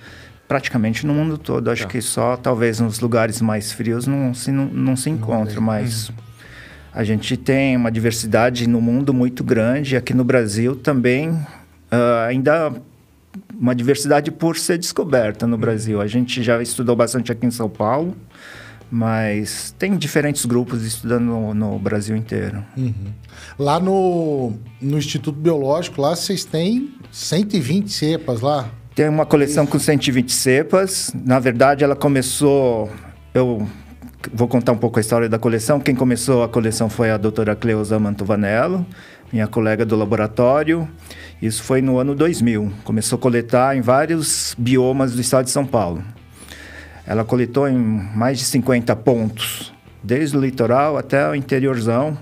Praticamente 0.48 1.06
no 1.06 1.14
mundo 1.14 1.38
todo. 1.38 1.70
Acho 1.70 1.84
tá. 1.84 1.90
que 1.90 2.02
só 2.02 2.36
talvez 2.36 2.80
nos 2.80 3.00
lugares 3.00 3.40
mais 3.42 3.72
frios 3.72 4.08
não 4.08 4.34
se, 4.34 4.52
não, 4.52 4.66
não 4.66 4.96
se 4.96 5.10
encontra, 5.10 5.62
mas... 5.62 6.10
Uhum. 6.10 6.16
A 6.96 7.04
gente 7.04 7.36
tem 7.36 7.76
uma 7.76 7.92
diversidade 7.92 8.70
no 8.70 8.80
mundo 8.80 9.14
muito 9.14 9.44
grande. 9.44 9.98
Aqui 9.98 10.14
no 10.14 10.24
Brasil 10.24 10.78
também 10.78 11.30
uh, 11.30 12.26
ainda 12.26 12.74
uma 13.54 13.74
diversidade 13.74 14.32
por 14.32 14.58
ser 14.58 14.78
descoberta 14.78 15.48
no 15.48 15.58
Brasil. 15.58 16.02
A 16.02 16.08
gente 16.08 16.44
já 16.44 16.62
estudou 16.62 16.96
bastante 16.96 17.32
aqui 17.32 17.46
em 17.46 17.52
São 17.52 17.70
Paulo, 17.70 18.16
mas 18.90 19.74
tem 19.78 19.98
diferentes 19.98 20.46
grupos 20.46 20.84
estudando 20.84 21.26
no, 21.26 21.54
no 21.54 21.80
Brasil 21.80 22.16
inteiro. 22.16 22.64
Uhum. 22.78 22.94
Lá 23.58 23.80
no, 23.80 24.54
no 24.82 24.98
Instituto 24.98 25.38
Biológico, 25.38 26.02
lá 26.02 26.16
vocês 26.16 26.44
têm 26.44 26.94
120 27.12 27.92
cepas 27.92 28.42
lá? 28.42 28.70
Tem 28.94 29.10
uma 29.10 29.26
coleção 29.26 29.66
com 29.66 29.78
120 29.78 30.32
cepas. 30.32 31.12
Na 31.14 31.40
verdade, 31.40 31.84
ela 31.84 31.96
começou... 31.96 32.90
Eu 33.34 33.68
vou 34.34 34.48
contar 34.48 34.72
um 34.72 34.78
pouco 34.78 35.00
a 35.00 35.02
história 35.02 35.28
da 35.28 35.38
coleção. 35.38 35.80
Quem 35.80 35.96
começou 35.96 36.44
a 36.44 36.50
coleção 36.50 36.90
foi 36.90 37.12
a 37.12 37.18
doutora 37.18 37.56
Cleusa 37.56 38.00
Mantovanello, 38.00 38.86
minha 39.36 39.48
colega 39.48 39.86
do 39.86 39.98
laboratório. 39.98 40.88
Isso 41.42 41.62
foi 41.62 41.82
no 41.82 41.98
ano 41.98 42.16
2000. 42.16 42.72
Começou 42.86 43.18
a 43.18 43.20
coletar 43.20 43.76
em 43.76 43.82
vários 43.82 44.56
biomas 44.58 45.14
do 45.14 45.20
estado 45.20 45.44
de 45.44 45.52
São 45.52 45.66
Paulo. 45.66 46.02
Ela 47.06 47.26
coletou 47.26 47.68
em 47.68 47.78
mais 47.78 48.40
de 48.40 48.46
50 48.46 48.96
pontos, 48.96 49.74
desde 50.02 50.38
o 50.38 50.40
litoral 50.40 50.98
até 50.98 51.30
o 51.30 51.36
interiorzão, 51.36 52.18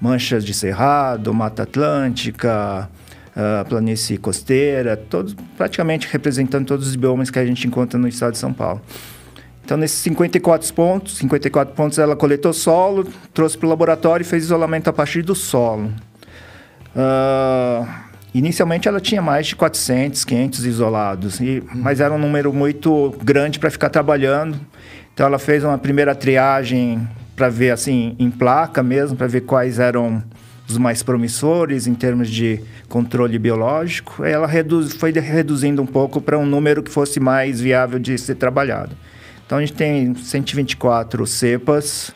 manchas 0.00 0.42
de 0.42 0.54
cerrado, 0.54 1.34
mata 1.34 1.64
atlântica, 1.64 2.88
uh, 3.36 3.68
planície 3.68 4.16
costeira, 4.16 4.96
todos, 4.96 5.36
praticamente 5.58 6.08
representando 6.10 6.66
todos 6.66 6.88
os 6.88 6.96
biomas 6.96 7.28
que 7.28 7.38
a 7.38 7.44
gente 7.44 7.66
encontra 7.66 7.98
no 7.98 8.08
estado 8.08 8.32
de 8.32 8.38
São 8.38 8.54
Paulo. 8.54 8.80
Então, 9.62 9.76
nesses 9.76 9.98
54 9.98 10.72
pontos, 10.72 11.18
54 11.18 11.74
pontos 11.74 11.98
ela 11.98 12.16
coletou 12.16 12.54
solo, 12.54 13.06
trouxe 13.34 13.58
para 13.58 13.66
o 13.66 13.68
laboratório 13.68 14.24
e 14.24 14.26
fez 14.26 14.44
isolamento 14.44 14.88
a 14.88 14.92
partir 14.94 15.20
do 15.20 15.34
solo. 15.34 15.92
Uh, 16.94 17.86
inicialmente 18.32 18.86
ela 18.86 19.00
tinha 19.00 19.20
mais 19.20 19.48
de 19.48 19.56
400, 19.56 20.24
500 20.24 20.64
isolados, 20.64 21.40
e, 21.40 21.62
mas 21.74 22.00
era 22.00 22.12
um 22.12 22.18
número 22.18 22.52
muito 22.52 23.14
grande 23.22 23.58
para 23.58 23.70
ficar 23.70 23.90
trabalhando. 23.90 24.58
Então 25.12 25.26
ela 25.26 25.38
fez 25.38 25.64
uma 25.64 25.78
primeira 25.78 26.14
triagem 26.14 27.08
para 27.36 27.48
ver 27.48 27.70
assim 27.70 28.14
em 28.18 28.30
placa 28.30 28.82
mesmo, 28.82 29.16
para 29.16 29.26
ver 29.26 29.42
quais 29.42 29.78
eram 29.78 30.22
os 30.68 30.78
mais 30.78 31.02
promissores 31.02 31.86
em 31.86 31.94
termos 31.94 32.30
de 32.30 32.60
controle 32.88 33.38
biológico. 33.38 34.24
Ela 34.24 34.46
reduz, 34.46 34.94
foi 34.94 35.12
reduzindo 35.12 35.82
um 35.82 35.86
pouco 35.86 36.20
para 36.20 36.38
um 36.38 36.46
número 36.46 36.82
que 36.82 36.90
fosse 36.90 37.20
mais 37.20 37.60
viável 37.60 37.98
de 37.98 38.16
ser 38.16 38.36
trabalhado. 38.36 38.96
Então 39.44 39.58
a 39.58 39.60
gente 39.60 39.74
tem 39.74 40.14
124 40.14 41.26
cepas 41.26 42.12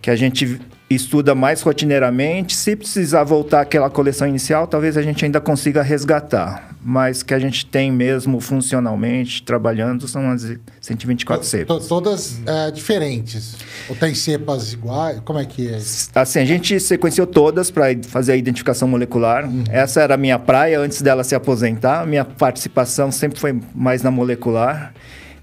que 0.00 0.10
a 0.10 0.16
gente 0.16 0.60
estuda 0.88 1.34
mais 1.34 1.62
rotineiramente. 1.62 2.54
Se 2.54 2.76
precisar 2.76 3.24
voltar 3.24 3.62
àquela 3.62 3.88
coleção 3.88 4.28
inicial, 4.28 4.66
talvez 4.66 4.96
a 4.96 5.02
gente 5.02 5.24
ainda 5.24 5.40
consiga 5.40 5.82
resgatar. 5.82 6.70
Mas 6.86 7.22
que 7.22 7.32
a 7.32 7.38
gente 7.38 7.64
tem 7.64 7.90
mesmo 7.90 8.40
funcionalmente, 8.40 9.42
trabalhando, 9.42 10.06
são 10.06 10.30
as 10.30 10.54
124 10.82 11.46
cepas. 11.46 11.86
Todas 11.86 12.40
é, 12.44 12.70
diferentes? 12.70 13.56
Ou 13.88 13.96
tem 13.96 14.14
cepas 14.14 14.74
iguais? 14.74 15.20
Como 15.24 15.38
é 15.38 15.46
que 15.46 15.66
é? 15.66 15.78
Assim, 16.14 16.40
a 16.40 16.44
gente 16.44 16.78
sequenciou 16.78 17.26
todas 17.26 17.70
para 17.70 17.86
fazer 18.06 18.32
a 18.32 18.36
identificação 18.36 18.86
molecular. 18.86 19.46
Uhum. 19.48 19.64
Essa 19.70 20.02
era 20.02 20.14
a 20.14 20.18
minha 20.18 20.38
praia 20.38 20.78
antes 20.78 21.00
dela 21.00 21.24
se 21.24 21.34
aposentar. 21.34 22.06
Minha 22.06 22.24
participação 22.24 23.10
sempre 23.10 23.40
foi 23.40 23.58
mais 23.74 24.02
na 24.02 24.10
molecular. 24.10 24.92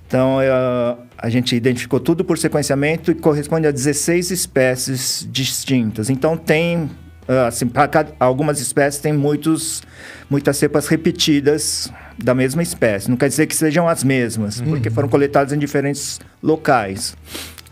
Então, 0.07 0.41
eu, 0.43 0.53
a 1.21 1.29
gente 1.29 1.55
identificou 1.55 1.99
tudo 1.99 2.25
por 2.25 2.37
sequenciamento 2.37 3.11
e 3.11 3.15
corresponde 3.15 3.67
a 3.67 3.71
16 3.71 4.31
espécies 4.31 5.27
distintas. 5.31 6.09
Então, 6.09 6.35
tem, 6.35 6.89
ah, 7.27 7.47
assim, 7.47 7.67
para 7.67 8.07
algumas 8.19 8.59
espécies 8.59 8.99
tem 8.99 9.13
muitos, 9.13 9.83
muitas 10.27 10.57
cepas 10.57 10.87
repetidas 10.87 11.91
da 12.17 12.33
mesma 12.33 12.63
espécie. 12.63 13.07
Não 13.07 13.15
quer 13.15 13.29
dizer 13.29 13.45
que 13.45 13.55
sejam 13.55 13.87
as 13.87 14.03
mesmas, 14.03 14.59
uhum. 14.59 14.71
porque 14.71 14.89
foram 14.89 15.07
coletadas 15.07 15.53
em 15.53 15.59
diferentes 15.59 16.19
locais. 16.41 17.15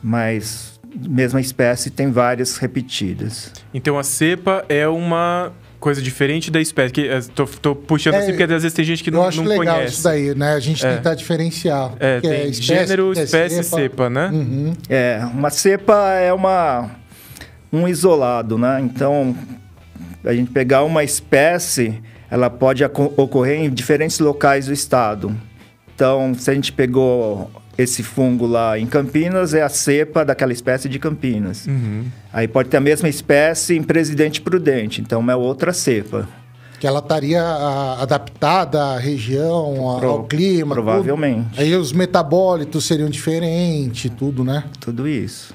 Mas 0.01 0.79
mesma 1.07 1.41
espécie 1.41 1.89
tem 1.89 2.11
várias 2.11 2.57
repetidas. 2.57 3.51
Então, 3.73 3.97
a 3.97 4.03
cepa 4.03 4.63
é 4.69 4.87
uma 4.87 5.51
coisa 5.79 6.01
diferente 6.01 6.51
da 6.51 6.59
espécie. 6.59 6.93
Que, 6.93 7.01
uh, 7.09 7.29
tô, 7.33 7.45
tô 7.45 7.75
puxando 7.75 8.15
é, 8.15 8.17
assim, 8.19 8.31
porque 8.31 8.43
às 8.43 8.49
vezes 8.49 8.73
tem 8.73 8.85
gente 8.85 9.03
que 9.03 9.11
não, 9.11 9.23
acho 9.23 9.41
não 9.41 9.49
legal 9.49 9.75
conhece. 9.75 9.93
isso 9.93 10.03
daí, 10.03 10.35
né? 10.35 10.53
A 10.53 10.59
gente 10.59 10.85
é. 10.85 10.95
tentar 10.95 11.15
diferenciar. 11.15 11.93
É, 11.99 12.19
tem 12.19 12.31
é 12.31 12.47
espécie, 12.47 12.61
gênero, 12.61 13.13
é 13.17 13.23
espécie, 13.23 13.63
cepa, 13.63 13.77
cepa 13.77 14.09
né? 14.09 14.29
Uhum. 14.31 14.73
É, 14.89 15.21
uma 15.33 15.49
cepa 15.49 16.13
é 16.13 16.33
uma 16.33 16.91
um 17.71 17.87
isolado, 17.87 18.57
né? 18.57 18.79
Então, 18.81 19.35
a 20.23 20.33
gente 20.33 20.51
pegar 20.51 20.83
uma 20.83 21.03
espécie, 21.03 22.01
ela 22.29 22.49
pode 22.49 22.83
ocorrer 22.83 23.59
em 23.59 23.69
diferentes 23.69 24.19
locais 24.19 24.65
do 24.65 24.73
estado. 24.73 25.35
Então, 25.95 26.33
se 26.33 26.49
a 26.49 26.53
gente 26.53 26.71
pegou 26.71 27.51
esse 27.81 28.03
fungo 28.03 28.45
lá 28.45 28.77
em 28.77 28.85
Campinas 28.85 29.53
é 29.53 29.61
a 29.61 29.69
cepa 29.69 30.25
daquela 30.25 30.51
espécie 30.51 30.89
de 30.89 30.99
Campinas. 30.99 31.65
Uhum. 31.65 32.03
Aí 32.31 32.45
pode 32.45 32.67
ter 32.67 32.75
a 32.75 32.81
mesma 32.81 33.07
espécie 33.07 33.73
em 33.77 33.81
Presidente 33.81 34.41
Prudente, 34.41 34.99
então 34.99 35.31
é 35.31 35.35
outra 35.35 35.71
cepa. 35.71 36.27
Que 36.77 36.85
ela 36.85 36.99
estaria 36.99 37.41
adaptada 37.97 38.83
à 38.83 38.99
região, 38.99 39.97
Pro, 39.97 40.09
ao 40.09 40.23
clima. 40.25 40.75
Provavelmente. 40.75 41.49
Tudo. 41.51 41.61
Aí 41.61 41.73
os 41.75 41.93
metabólitos 41.93 42.85
seriam 42.85 43.09
diferentes, 43.09 44.11
tudo, 44.17 44.43
né? 44.43 44.65
Tudo 44.81 45.07
isso. 45.07 45.53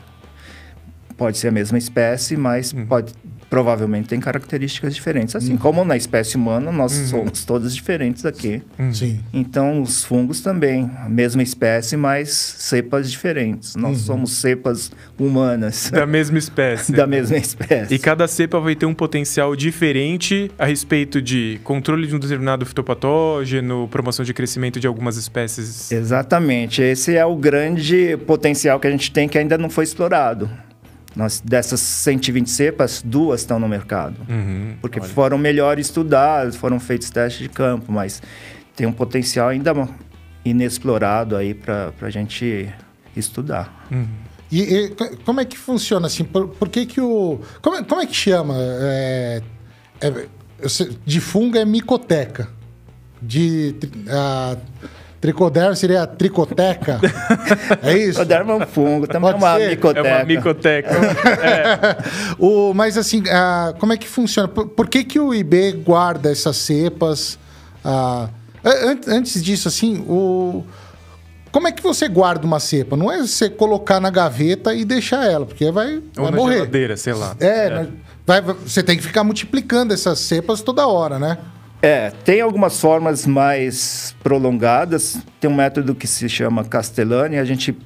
Pode 1.19 1.37
ser 1.37 1.49
a 1.49 1.53
mesma 1.53 1.77
espécie, 1.77 2.39
mas 2.39 2.73
uhum. 2.73 2.87
pode 2.87 3.13
provavelmente 3.55 4.09
tem 4.09 4.19
características 4.19 4.97
diferentes. 4.97 5.37
Assim 5.37 5.53
uhum. 5.53 5.59
como 5.59 5.85
na 5.85 5.97
espécie 5.97 6.37
humana, 6.37 6.73
nós 6.73 6.99
uhum. 6.99 7.07
somos 7.07 7.45
todos 7.45 7.73
diferentes 7.73 8.27
aqui. 8.27 8.61
Uhum. 8.77 8.93
Sim. 8.93 9.21
Então, 9.33 9.81
os 9.81 10.05
fungos 10.05 10.41
também, 10.41 10.91
a 10.99 11.09
mesma 11.09 11.41
espécie, 11.41 11.97
mas 11.97 12.31
cepas 12.31 13.09
diferentes. 13.09 13.77
Nós 13.77 13.99
uhum. 13.99 14.07
somos 14.07 14.33
cepas 14.39 14.91
humanas. 15.17 15.89
Da 15.89 16.05
mesma 16.05 16.37
espécie. 16.37 16.91
da 16.93 17.07
mesma 17.07 17.37
espécie. 17.37 17.95
E 17.95 17.99
cada 18.01 18.27
cepa 18.27 18.59
vai 18.59 18.75
ter 18.75 18.87
um 18.87 18.95
potencial 18.95 19.55
diferente 19.55 20.51
a 20.59 20.65
respeito 20.65 21.23
de 21.23 21.61
controle 21.63 22.09
de 22.09 22.17
um 22.17 22.19
determinado 22.19 22.67
fitopatógeno, 22.67 23.87
promoção 23.87 24.25
de 24.25 24.35
crescimento 24.35 24.81
de 24.81 24.89
algumas 24.89 25.17
espécies. 25.17 25.93
Exatamente. 25.93 26.83
Esse 26.83 27.15
é 27.15 27.25
o 27.25 27.37
grande 27.37 28.17
potencial 28.27 28.81
que 28.81 28.89
a 28.89 28.91
gente 28.91 29.13
tem 29.13 29.29
que 29.29 29.39
ainda 29.39 29.57
não 29.57 29.71
foi 29.71 29.85
explorado. 29.85 30.51
Nós, 31.17 31.41
dessas 31.41 31.81
120 31.81 32.51
cepas, 32.51 33.03
duas 33.05 33.41
estão 33.41 33.59
no 33.59 33.69
mercado. 33.69 34.17
Uhum, 34.29 34.77
porque 34.81 34.99
olha. 34.99 35.09
foram 35.09 35.39
melhor 35.39 35.79
estudadas, 35.79 36.57
foram 36.57 36.81
feitos 36.81 37.09
testes 37.11 37.43
de 37.43 37.49
campo, 37.49 37.93
mas 37.93 38.21
tem 38.75 38.87
um 38.87 38.93
potencial 38.93 39.49
ainda 39.49 39.73
inexplorado 40.45 41.37
aí 41.37 41.55
para 41.55 41.93
a 42.01 42.11
gente 42.11 42.69
estudar. 43.17 43.87
Uhum. 43.91 44.07
E, 44.51 44.61
e, 44.61 44.89
como 45.25 45.41
é 45.41 45.45
que 45.45 45.57
funciona 45.57 46.07
assim? 46.07 46.25
Por, 46.25 46.49
por 46.49 46.69
que, 46.69 46.87
que 46.87 47.01
o. 47.01 47.41
Como, 47.63 47.77
é, 47.77 47.83
como 47.83 48.01
é 48.01 48.07
que 48.07 48.15
chama? 48.15 48.55
É, 48.59 49.43
é, 50.01 50.27
de 51.05 51.21
fungo 51.21 51.57
é 51.57 51.65
micoteca. 51.65 52.49
De. 53.21 53.75
Uh, 53.83 54.61
Tricoderma 55.25 55.75
seria 55.75 56.03
a 56.03 56.07
tricoteca? 56.07 57.01
é 57.83 57.97
isso? 57.97 58.19
Tricoderma 58.19 58.53
é 58.53 58.57
um 58.57 58.67
fungo, 58.67 59.07
também 59.07 59.31
é 59.31 59.35
uma 59.35 59.59
micoteca. 59.59 60.07
É 60.07 60.17
uma 60.17 60.25
micoteca. 60.27 60.91
é. 61.41 61.97
o, 62.39 62.75
mas 62.75 62.99
assim, 62.99 63.21
uh, 63.21 63.75
como 63.79 63.95
é 63.95 63.97
que 63.97 64.07
funciona? 64.07 64.47
Por, 64.47 64.69
por, 64.69 64.87
que, 64.87 65.03
que 65.03 65.19
o 65.19 65.33
IB 65.33 65.81
guarda 65.83 66.31
essas 66.31 66.59
cepas? 66.59 67.39
Uh, 67.83 68.29
antes 69.09 69.43
disso, 69.43 69.67
assim, 69.67 70.05
o... 70.07 70.63
Como 71.51 71.69
é 71.69 71.73
que 71.73 71.83
você 71.83 72.07
guarda 72.07 72.45
uma 72.45 72.61
cepa? 72.61 72.95
Não 72.95 73.11
é 73.11 73.23
você 73.23 73.49
colocar 73.49 74.01
na 74.01 74.11
gaveta 74.11 74.75
e 74.75 74.85
deixar 74.85 75.25
ela, 75.25 75.47
porque 75.47 75.71
vai, 75.71 76.03
Ou 76.19 76.25
vai 76.25 76.31
na 76.33 76.37
morrer. 76.37 76.57
geladeira, 76.57 76.99
sei 76.99 77.15
lá. 77.15 77.35
É, 77.41 77.69
é. 77.69 77.89
Vai, 78.27 78.43
você 78.43 78.83
tem 78.83 78.99
que 78.99 79.03
ficar 79.03 79.25
multiplicando 79.25 79.95
essas 79.95 80.19
cepas 80.19 80.61
toda 80.61 80.87
hora, 80.87 81.19
né? 81.19 81.39
É, 81.85 82.11
tem 82.25 82.41
algumas 82.41 82.81
formas 82.81 83.27
mais 83.27 84.17
prolongadas. 84.23 85.19
Tem 85.39 85.51
um 85.51 85.55
método 85.55 85.95
que 85.95 86.07
se 86.07 86.31
chama 86.31 86.65
Castellani. 86.65 87.37
A 87.37 87.45
gente 87.45 87.77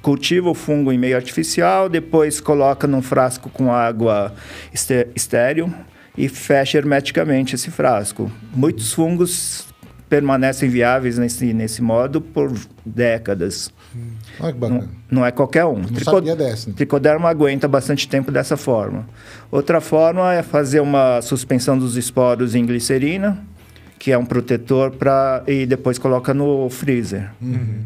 cultiva 0.00 0.48
o 0.48 0.54
fungo 0.54 0.92
em 0.92 0.98
meio 0.98 1.16
artificial, 1.16 1.88
depois 1.88 2.40
coloca 2.40 2.86
num 2.86 3.02
frasco 3.02 3.50
com 3.50 3.72
água 3.72 4.32
estéreo 4.72 5.74
e 6.16 6.28
fecha 6.28 6.78
hermeticamente 6.78 7.56
esse 7.56 7.68
frasco. 7.68 8.30
Muitos 8.54 8.92
fungos 8.92 9.66
permanecem 10.08 10.68
viáveis 10.68 11.18
nesse, 11.18 11.52
nesse 11.52 11.82
modo 11.82 12.20
por 12.20 12.52
décadas. 12.86 13.72
Hum. 13.94 14.12
Olha 14.40 14.52
que 14.52 14.58
bacana. 14.58 14.80
Não, 14.80 14.88
não 15.10 15.26
é 15.26 15.30
qualquer 15.30 15.64
um. 15.64 15.82
Tricod 15.82 16.34
dessa. 16.34 16.70
Né? 16.70 16.74
Tricoderma 16.76 17.28
aguenta 17.28 17.68
bastante 17.68 18.08
tempo 18.08 18.30
dessa 18.30 18.56
forma. 18.56 19.06
Outra 19.50 19.80
forma 19.80 20.32
é 20.32 20.42
fazer 20.42 20.80
uma 20.80 21.20
suspensão 21.22 21.78
dos 21.78 21.96
esporos 21.96 22.54
em 22.54 22.64
glicerina, 22.64 23.38
que 23.98 24.10
é 24.10 24.18
um 24.18 24.24
protetor 24.24 24.92
para 24.92 25.42
e 25.46 25.66
depois 25.66 25.98
coloca 25.98 26.32
no 26.32 26.68
freezer. 26.70 27.30
Uhum. 27.40 27.80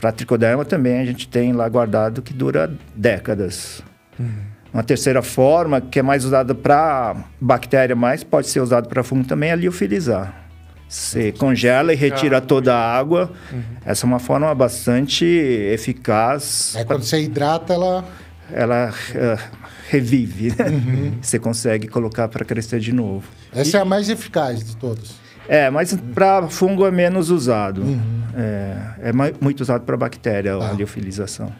Para 0.00 0.12
tricoderma 0.12 0.64
também 0.64 1.00
a 1.00 1.04
gente 1.04 1.28
tem 1.28 1.52
lá 1.52 1.68
guardado 1.68 2.22
que 2.22 2.32
dura 2.32 2.72
décadas. 2.94 3.82
Uhum. 4.18 4.52
Uma 4.72 4.82
terceira 4.82 5.20
forma, 5.22 5.82
que 5.82 5.98
é 5.98 6.02
mais 6.02 6.24
usada 6.24 6.54
para 6.54 7.14
bactéria, 7.38 7.94
mas 7.94 8.24
pode 8.24 8.48
ser 8.48 8.60
usado 8.60 8.88
para 8.88 9.02
fungo 9.02 9.24
também, 9.24 9.50
é 9.50 9.56
liofilizar. 9.56 10.41
Você 10.92 11.32
congela 11.32 11.90
e 11.90 11.96
retira 11.96 12.38
toda 12.38 12.74
a 12.74 12.98
água. 12.98 13.32
Uhum. 13.50 13.62
Essa 13.82 14.04
é 14.04 14.06
uma 14.06 14.18
forma 14.18 14.54
bastante 14.54 15.24
eficaz. 15.24 16.74
Aí 16.76 16.84
quando 16.84 17.02
você 17.02 17.18
hidrata, 17.18 17.72
ela. 17.72 18.04
Ela 18.52 18.90
uh, 18.90 19.58
revive. 19.88 20.48
Uhum. 20.48 21.14
Você 21.22 21.38
consegue 21.38 21.88
colocar 21.88 22.28
para 22.28 22.44
crescer 22.44 22.80
de 22.80 22.92
novo. 22.92 23.26
Essa 23.54 23.78
e... 23.78 23.80
é 23.80 23.82
a 23.82 23.84
mais 23.86 24.10
eficaz 24.10 24.62
de 24.62 24.76
todas. 24.76 25.14
É, 25.48 25.70
mas 25.70 25.96
para 26.14 26.46
fungo 26.48 26.84
é 26.84 26.90
menos 26.90 27.30
usado. 27.30 27.80
Uhum. 27.80 28.22
É, 28.36 29.08
é 29.08 29.12
muito 29.40 29.62
usado 29.62 29.84
para 29.84 29.96
bactéria 29.96 30.54
ah. 30.56 30.70
a 30.70 30.72
liofilização. 30.74 31.50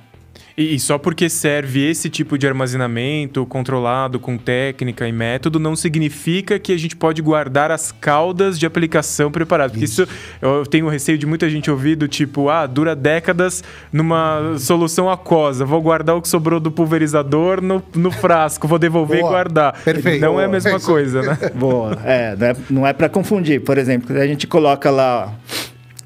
E, 0.57 0.79
só 0.79 0.99
porque 0.99 1.29
serve 1.29 1.89
esse 1.89 2.11
tipo 2.11 2.37
de 2.37 2.47
armazenamento 2.47 3.45
controlado 3.47 4.19
com 4.21 4.37
técnica 4.37 5.07
e 5.09 5.13
método, 5.13 5.59
não 5.59 5.75
significa 5.75 6.59
que 6.59 6.73
a 6.73 6.77
gente 6.77 6.97
pode 6.97 7.23
guardar 7.23 7.71
as 7.71 7.93
caudas 7.93 8.59
de 8.59 8.67
aplicação 8.67 9.31
preparadas. 9.31 9.73
Porque 9.73 9.85
isso, 9.85 10.07
eu 10.41 10.67
tenho 10.67 10.89
receio 10.89 11.17
de 11.17 11.27
muita 11.27 11.49
gente 11.49 11.71
ouvir 11.71 11.97
do 11.97 12.07
tipo, 12.07 12.49
ah, 12.49 12.67
dura 12.67 12.95
décadas 12.95 13.65
numa 13.93 14.57
solução 14.59 15.11
aquosa. 15.11 15.65
Vou 15.65 15.81
guardar 15.81 16.17
o 16.17 16.23
que 16.23 16.29
sobrou 16.29 16.61
do 16.61 16.71
pulverizador 16.71 17.63
no, 17.63 17.83
no 17.95 18.11
frasco, 18.11 18.69
vou 18.69 18.79
devolver 18.79 19.21
Boa. 19.21 19.31
e 19.31 19.33
guardar. 19.33 19.83
Perfeito. 19.83 20.21
Não 20.21 20.33
Boa. 20.33 20.43
é 20.43 20.45
a 20.45 20.49
mesma 20.49 20.81
coisa, 20.81 21.23
né? 21.23 21.39
Boa. 21.55 21.99
É, 22.05 22.37
não 22.37 22.47
é, 22.47 22.57
não 22.71 22.87
é 22.87 22.93
para 22.93 23.09
confundir. 23.09 23.61
Por 23.61 23.79
exemplo, 23.79 24.17
a 24.19 24.27
gente 24.27 24.47
coloca 24.47 24.91
lá 24.91 25.33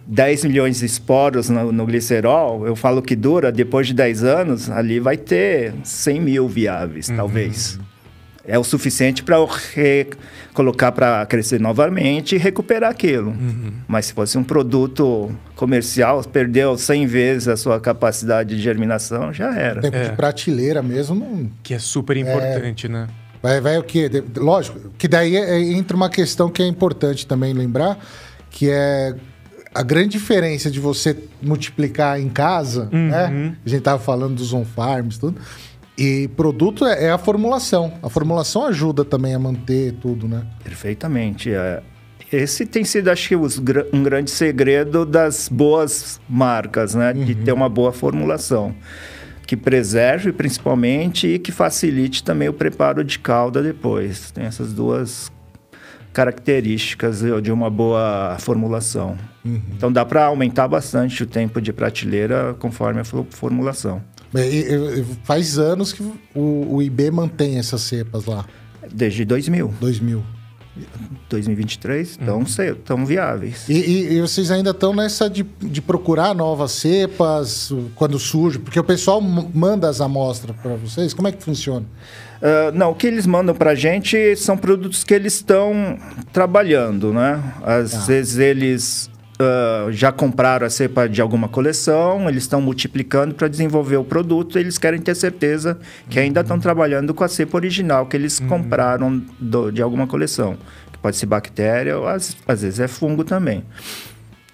10 0.06 0.44
milhões 0.44 0.78
de 0.78 0.86
esporos 0.86 1.48
no, 1.48 1.72
no, 1.72 1.84
glicerol, 1.84 2.66
eu 2.66 2.76
falo 2.76 3.02
que 3.02 3.16
dura, 3.16 3.50
depois 3.50 3.88
de 3.88 3.94
10 3.94 4.24
anos, 4.24 4.70
ali 4.70 5.00
vai 5.00 5.16
ter 5.16 5.74
100 5.82 6.20
mil 6.20 6.48
viáveis, 6.48 7.08
uhum. 7.08 7.16
talvez. 7.16 7.78
é 8.46 8.56
o 8.56 8.62
suficiente 8.62 9.24
para 9.24 9.36
colocar 10.54 10.92
para 10.92 11.26
crescer 11.26 11.60
novamente 11.60 12.36
e 12.36 12.38
recuperar 12.38 12.90
aquilo. 12.90 13.30
Uhum. 13.30 13.72
Mas 13.88 14.06
se 14.06 14.12
fosse 14.12 14.38
um 14.38 14.44
produto 14.44 15.34
comercial, 15.56 16.22
perdeu 16.22 16.78
100 16.78 17.06
vezes 17.06 17.48
a 17.48 17.56
sua 17.56 17.80
capacidade 17.80 18.54
de 18.54 18.62
germinação, 18.62 19.32
já 19.32 19.52
era. 19.54 19.80
Tempo 19.80 19.96
é. 19.96 20.10
de 20.10 20.16
prateleira 20.16 20.82
mesmo. 20.82 21.16
Não... 21.16 21.50
Que 21.62 21.74
é 21.74 21.78
super 21.78 22.16
importante, 22.16 22.86
é... 22.86 22.88
né? 22.88 23.08
Vai, 23.42 23.60
vai 23.60 23.78
o 23.78 23.82
quê? 23.82 24.10
Lógico, 24.36 24.90
que 24.96 25.06
daí 25.06 25.36
é, 25.36 25.60
entra 25.60 25.96
uma 25.96 26.08
questão 26.08 26.48
que 26.48 26.62
é 26.62 26.66
importante 26.66 27.26
também 27.26 27.52
lembrar, 27.52 27.98
que 28.50 28.70
é 28.70 29.14
a 29.76 29.82
grande 29.82 30.08
diferença 30.08 30.70
de 30.70 30.80
você 30.80 31.14
multiplicar 31.42 32.18
em 32.18 32.30
casa, 32.30 32.88
uhum. 32.90 33.08
né? 33.08 33.54
A 33.64 33.68
gente 33.68 33.82
tava 33.82 34.02
falando 34.02 34.36
dos 34.36 34.54
on-farms, 34.54 35.18
tudo. 35.18 35.38
E 35.98 36.28
produto 36.28 36.86
é, 36.86 37.04
é, 37.04 37.10
a 37.10 37.18
formulação. 37.18 37.92
A 38.02 38.08
formulação 38.08 38.66
ajuda 38.66 39.04
também 39.04 39.34
a 39.34 39.38
manter 39.38 39.92
tudo, 39.92 40.26
né? 40.26 40.46
Perfeitamente. 40.64 41.50
É. 41.50 41.82
Esse 42.32 42.64
tem 42.64 42.84
sido, 42.84 43.08
acho 43.08 43.28
que, 43.28 43.36
os, 43.36 43.60
um 43.92 44.02
grande 44.02 44.30
segredo 44.30 45.04
das 45.04 45.48
boas 45.48 46.20
marcas, 46.28 46.94
né? 46.94 47.12
Uhum. 47.12 47.24
De 47.24 47.34
ter 47.34 47.52
uma 47.52 47.68
boa 47.68 47.92
formulação. 47.92 48.74
Que 49.46 49.56
preserve, 49.56 50.32
principalmente, 50.32 51.26
e 51.28 51.38
que 51.38 51.52
facilite 51.52 52.24
também 52.24 52.48
o 52.48 52.52
preparo 52.52 53.04
de 53.04 53.18
calda 53.18 53.62
depois. 53.62 54.30
Tem 54.30 54.44
essas 54.44 54.72
duas 54.72 55.30
características 56.16 57.20
de 57.42 57.52
uma 57.52 57.68
boa 57.68 58.38
formulação. 58.40 59.18
Uhum. 59.44 59.60
Então 59.76 59.92
dá 59.92 60.02
para 60.02 60.24
aumentar 60.24 60.66
bastante 60.66 61.22
o 61.22 61.26
tempo 61.26 61.60
de 61.60 61.74
prateleira 61.74 62.56
conforme 62.58 63.02
a 63.02 63.04
formulação. 63.04 64.02
Faz 65.24 65.58
anos 65.58 65.92
que 65.92 66.02
o, 66.34 66.74
o 66.74 66.82
IB 66.82 67.10
mantém 67.10 67.58
essas 67.58 67.82
cepas 67.82 68.24
lá. 68.24 68.46
Desde 68.90 69.26
2000. 69.26 69.74
2000. 69.78 70.24
2023 71.28 72.18
estão 72.18 72.96
uhum. 72.96 73.04
viáveis. 73.04 73.68
E, 73.68 73.74
e, 73.74 74.12
e, 74.14 74.20
vocês 74.22 74.50
ainda 74.50 74.70
estão 74.70 74.94
nessa 74.94 75.28
de, 75.28 75.42
de 75.42 75.82
procurar 75.82 76.34
novas 76.34 76.72
cepas 76.72 77.70
quando 77.94 78.18
surge? 78.18 78.58
Porque 78.58 78.80
o 78.80 78.84
pessoal 78.84 79.20
manda 79.20 79.86
as 79.86 80.00
amostras 80.00 80.56
para 80.56 80.76
vocês. 80.76 81.12
Como 81.12 81.28
é 81.28 81.32
que 81.32 81.42
funciona? 81.42 81.84
Uh, 82.36 82.70
não, 82.74 82.90
o 82.90 82.94
que 82.94 83.06
eles 83.06 83.26
mandam 83.26 83.54
para 83.54 83.70
a 83.70 83.74
gente 83.74 84.36
são 84.36 84.56
produtos 84.56 85.04
que 85.04 85.14
eles 85.14 85.34
estão 85.34 85.98
trabalhando, 86.32 87.12
né? 87.12 87.42
Às 87.64 87.94
ah. 87.94 87.98
vezes 88.06 88.38
eles 88.38 89.10
uh, 89.40 89.90
já 89.92 90.12
compraram 90.12 90.66
a 90.66 90.70
cepa 90.70 91.08
de 91.08 91.20
alguma 91.20 91.48
coleção, 91.48 92.28
eles 92.28 92.42
estão 92.42 92.60
multiplicando 92.60 93.34
para 93.34 93.48
desenvolver 93.48 93.96
o 93.96 94.04
produto, 94.04 94.58
eles 94.58 94.78
querem 94.78 95.00
ter 95.00 95.14
certeza 95.14 95.78
que 96.08 96.18
ainda 96.18 96.40
estão 96.40 96.58
trabalhando 96.58 97.14
com 97.14 97.24
a 97.24 97.28
cepa 97.28 97.56
original 97.56 98.06
que 98.06 98.16
eles 98.16 98.38
uhum. 98.38 98.48
compraram 98.48 99.22
do, 99.38 99.70
de 99.70 99.82
alguma 99.82 100.06
coleção. 100.06 100.56
Que 100.92 100.98
pode 100.98 101.16
ser 101.16 101.26
bactéria 101.26 101.98
ou 101.98 102.06
às, 102.06 102.36
às 102.46 102.62
vezes 102.62 102.80
é 102.80 102.88
fungo 102.88 103.24
também. 103.24 103.64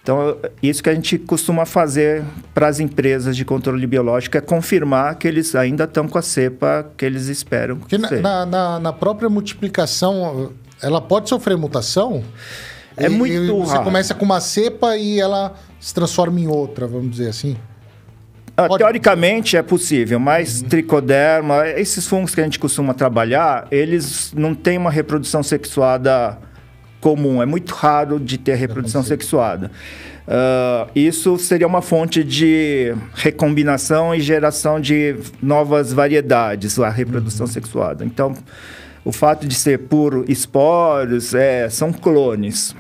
Então, 0.03 0.37
isso 0.61 0.83
que 0.83 0.91
a 0.91 0.95
gente 0.95 1.17
costuma 1.17 1.65
fazer 1.65 2.25
para 2.53 2.67
as 2.67 2.81
empresas 2.81 3.37
de 3.37 3.45
controle 3.45 3.87
biológico 3.87 4.37
é 4.37 4.41
confirmar 4.41 5.15
que 5.15 5.29
eles 5.29 5.55
ainda 5.55 5.85
estão 5.85 6.09
com 6.09 6.19
a 6.19 6.23
cepa 6.23 6.91
que 6.97 7.05
eles 7.05 7.29
esperam. 7.29 7.79
Porque 7.79 7.97
na, 7.97 8.45
na, 8.45 8.81
na, 8.81 8.93
própria 8.93 9.29
multiplicação, 9.29 10.53
ela 10.83 11.01
pode 11.01 11.29
sofrer 11.29 11.57
mutação? 11.57 12.25
É 12.97 13.07
e, 13.07 13.09
muito 13.09 13.33
e 13.33 13.47
Você 13.47 13.73
raro. 13.75 13.85
começa 13.85 14.13
com 14.13 14.25
uma 14.25 14.41
cepa 14.41 14.97
e 14.97 15.21
ela 15.21 15.55
se 15.79 15.95
transforma 15.95 16.41
em 16.41 16.49
outra, 16.49 16.85
vamos 16.85 17.13
dizer 17.13 17.29
assim? 17.29 17.57
Ah, 18.57 18.69
teoricamente 18.77 19.57
é 19.57 19.63
possível, 19.63 20.19
mas 20.19 20.61
uhum. 20.61 20.69
tricoderma, 20.69 21.69
esses 21.69 22.07
fungos 22.09 22.35
que 22.35 22.41
a 22.41 22.45
gente 22.45 22.59
costuma 22.59 22.93
trabalhar, 22.93 23.69
eles 23.71 24.33
não 24.37 24.53
têm 24.53 24.77
uma 24.77 24.91
reprodução 24.91 25.45
sexuada 25.45 26.39
comum. 27.03 27.43
É 27.43 27.47
muito 27.47 27.75
raro 27.75 28.19
de 28.19 28.39
ter 28.39 28.55
reprodução 28.55 29.03
sexuada. 29.03 29.71
Uh, 30.23 30.89
isso 30.95 31.37
seria 31.37 31.67
uma 31.67 31.83
fonte 31.83 32.23
de 32.23 32.95
recombinação 33.13 34.15
e 34.15 34.21
geração 34.21 34.81
de 34.81 35.17
novas 35.43 35.93
variedades, 35.93 36.79
a 36.79 36.89
reprodução 36.89 37.45
uhum. 37.45 37.53
sexuada. 37.53 38.05
Então, 38.05 38.33
o 39.05 39.11
fato 39.11 39.47
de 39.47 39.55
ser 39.55 39.81
puro 39.81 40.25
esporos 40.29 41.35
é, 41.35 41.69
são 41.69 41.93
clones. 41.93 42.75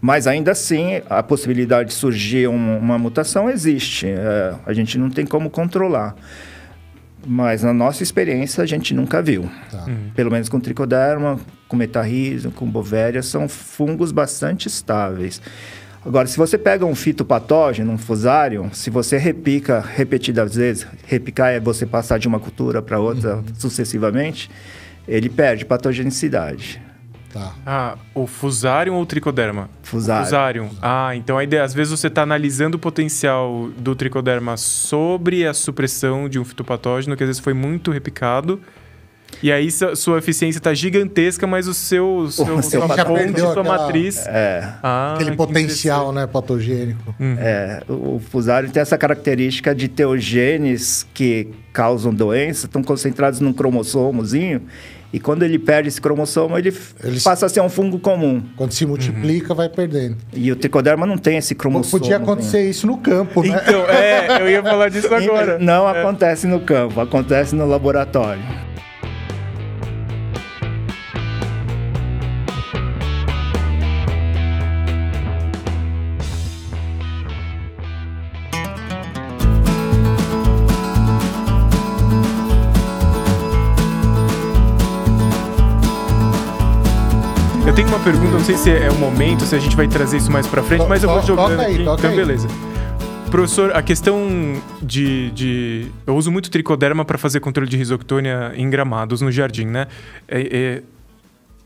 Mas 0.00 0.26
ainda 0.26 0.52
assim, 0.52 1.00
a 1.08 1.22
possibilidade 1.22 1.90
de 1.90 1.94
surgir 1.94 2.48
um, 2.48 2.78
uma 2.78 2.98
mutação 2.98 3.48
existe. 3.48 4.06
É, 4.06 4.54
a 4.66 4.72
gente 4.72 4.98
não 4.98 5.08
tem 5.08 5.24
como 5.24 5.48
controlar. 5.48 6.16
Mas 7.30 7.62
na 7.62 7.74
nossa 7.74 8.02
experiência, 8.02 8.62
a 8.64 8.66
gente 8.66 8.94
nunca 8.94 9.20
viu. 9.20 9.50
Tá. 9.70 9.84
Uhum. 9.86 10.10
Pelo 10.14 10.30
menos 10.30 10.48
com 10.48 10.58
tricoderma, 10.58 11.38
com 11.68 11.76
metarrhizo, 11.76 12.50
com 12.50 12.64
bovéria, 12.66 13.22
são 13.22 13.46
fungos 13.46 14.10
bastante 14.10 14.66
estáveis. 14.66 15.42
Agora, 16.02 16.26
se 16.26 16.38
você 16.38 16.56
pega 16.56 16.86
um 16.86 16.94
fitopatógeno, 16.94 17.92
um 17.92 17.98
fusário, 17.98 18.70
se 18.72 18.88
você 18.88 19.18
repica 19.18 19.78
repetidas 19.80 20.54
vezes, 20.54 20.86
repicar 21.06 21.50
é 21.50 21.60
você 21.60 21.84
passar 21.84 22.18
de 22.18 22.26
uma 22.26 22.40
cultura 22.40 22.80
para 22.80 22.98
outra 22.98 23.36
uhum. 23.36 23.44
sucessivamente, 23.58 24.50
ele 25.06 25.28
perde 25.28 25.66
patogenicidade. 25.66 26.80
Tá. 27.32 27.54
Ah, 27.66 27.98
o 28.14 28.26
Fusarium 28.26 28.94
ou 28.94 29.02
o 29.02 29.06
Tricoderma? 29.06 29.68
Fusarium. 29.82 30.24
Fusarium. 30.24 30.70
Ah, 30.80 31.14
então 31.14 31.36
a 31.36 31.44
ideia, 31.44 31.62
às 31.62 31.74
vezes 31.74 31.98
você 31.98 32.06
está 32.06 32.22
analisando 32.22 32.76
o 32.76 32.80
potencial 32.80 33.68
do 33.76 33.94
Tricoderma 33.94 34.56
sobre 34.56 35.46
a 35.46 35.52
supressão 35.52 36.28
de 36.28 36.38
um 36.38 36.44
fitopatógeno 36.44 37.16
que 37.16 37.22
às 37.22 37.28
vezes 37.28 37.40
foi 37.40 37.54
muito 37.54 37.90
repicado. 37.90 38.60
E 39.42 39.52
aí 39.52 39.68
sua 39.70 40.18
eficiência 40.18 40.58
está 40.58 40.72
gigantesca, 40.72 41.46
mas 41.46 41.68
o 41.68 41.74
seu, 41.74 42.16
o 42.16 42.30
seu, 42.30 42.56
o 42.56 42.62
seu 42.62 42.80
sua 42.86 43.04
fonte, 43.04 43.38
sua 43.38 43.62
matriz... 43.62 44.26
É. 44.26 44.74
Ah, 44.82 45.14
aquele 45.14 45.36
potencial 45.36 46.12
né, 46.12 46.26
patogênico. 46.26 47.14
Uhum. 47.20 47.36
É, 47.38 47.82
o 47.88 48.18
Fusarium 48.18 48.70
tem 48.70 48.80
essa 48.80 48.96
característica 48.96 49.74
de 49.74 49.86
ter 49.86 50.06
os 50.06 50.24
genes 50.24 51.06
que 51.14 51.48
causam 51.72 52.12
doença, 52.12 52.66
estão 52.66 52.82
concentrados 52.82 53.38
num 53.38 53.52
cromossomozinho, 53.52 54.62
e 55.12 55.18
quando 55.18 55.42
ele 55.42 55.58
perde 55.58 55.88
esse 55.88 56.00
cromossomo, 56.00 56.58
ele, 56.58 56.74
ele 57.02 57.20
passa 57.20 57.46
a 57.46 57.48
ser 57.48 57.60
um 57.60 57.68
fungo 57.68 57.98
comum. 57.98 58.42
Quando 58.56 58.72
se 58.72 58.84
multiplica, 58.84 59.50
uhum. 59.50 59.56
vai 59.56 59.68
perdendo. 59.68 60.16
E 60.34 60.52
o 60.52 60.56
tricoderma 60.56 61.06
não 61.06 61.16
tem 61.16 61.38
esse 61.38 61.54
cromossomo. 61.54 62.02
Podia 62.02 62.18
acontecer 62.18 62.68
isso 62.68 62.86
no 62.86 62.98
campo, 62.98 63.42
né? 63.42 63.58
Então, 63.62 63.84
é, 63.88 64.42
eu 64.42 64.50
ia 64.50 64.62
falar 64.62 64.90
disso 64.90 65.12
agora. 65.12 65.58
Não 65.58 65.88
é. 65.88 66.00
acontece 66.00 66.46
no 66.46 66.60
campo, 66.60 67.00
acontece 67.00 67.54
no 67.54 67.66
laboratório. 67.66 68.42
Não 88.38 88.44
sei 88.44 88.56
se 88.56 88.70
é 88.70 88.88
o 88.88 88.94
momento, 88.94 89.44
se 89.44 89.56
a 89.56 89.58
gente 89.58 89.74
vai 89.74 89.88
trazer 89.88 90.18
isso 90.18 90.30
mais 90.30 90.46
pra 90.46 90.62
frente, 90.62 90.86
mas 90.88 91.02
eu 91.02 91.08
vou 91.08 91.20
jogando 91.20 91.58
aí, 91.58 91.74
aqui. 91.74 91.82
Então, 91.82 92.14
beleza. 92.14 92.46
Professor, 93.32 93.76
a 93.76 93.82
questão 93.82 94.16
de, 94.80 95.30
de, 95.32 95.86
Eu 96.06 96.16
uso 96.16 96.30
muito 96.30 96.48
tricoderma 96.48 97.04
para 97.04 97.18
fazer 97.18 97.40
controle 97.40 97.68
de 97.68 97.76
risoctônia 97.76 98.52
em 98.54 98.70
gramados 98.70 99.20
no 99.20 99.30
jardim, 99.30 99.66
né? 99.66 99.88
É, 100.28 100.48
é... 100.52 100.82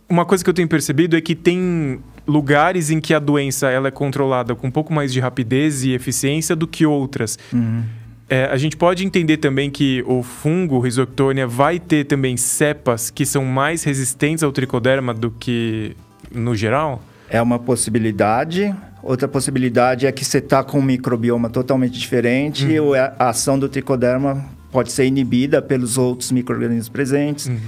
Uma 0.09 0.25
coisa 0.25 0.43
que 0.43 0.49
eu 0.49 0.55
tenho 0.55 0.67
percebido 0.67 1.15
é 1.15 1.21
que 1.21 1.35
tem 1.35 2.01
lugares 2.27 2.91
em 2.91 3.01
que 3.01 3.13
a 3.13 3.19
doença 3.19 3.69
ela 3.71 3.89
é 3.89 3.91
controlada 3.91 4.55
com 4.55 4.67
um 4.67 4.71
pouco 4.71 4.95
mais 4.95 5.13
de 5.13 5.21
rapidez 5.21 5.85
e 5.85 5.93
eficiência 5.93 6.57
do 6.57 6.67
que 6.67 6.87
outras. 6.87 7.39
Uhum. 7.53 7.83
É, 8.31 8.47
a 8.47 8.57
gente 8.57 8.79
pode 8.79 9.05
entender 9.05 9.37
também 9.37 9.71
que 9.71 10.03
o 10.07 10.23
fungo 10.23 10.79
Rhizoctonia 10.79 11.47
vai 11.47 11.79
ter 11.79 12.05
também 12.05 12.37
cepas 12.39 13.11
que 13.11 13.27
são 13.27 13.45
mais 13.45 13.85
resistentes 13.85 14.43
ao 14.43 14.51
tricoderma 14.51 15.13
do 15.13 15.31
que 15.31 15.95
no 16.35 16.55
geral? 16.55 17.03
É 17.29 17.41
uma 17.41 17.59
possibilidade. 17.59 18.75
Outra 19.03 19.27
possibilidade 19.27 20.07
é 20.07 20.13
que 20.13 20.25
você 20.25 20.39
está 20.39 20.63
com 20.63 20.79
um 20.79 20.83
microbioma 20.83 21.51
totalmente 21.51 21.99
diferente 21.99 22.67
uhum. 22.67 22.95
e 22.95 22.99
a 22.99 23.15
ação 23.19 23.59
do 23.59 23.69
tricoderma 23.69 24.45
pode 24.71 24.93
ser 24.93 25.07
inibida 25.07 25.61
pelos 25.61 25.99
outros 25.99 26.31
micro-organismos 26.31 26.89
presentes. 26.89 27.47
Uhum. 27.47 27.59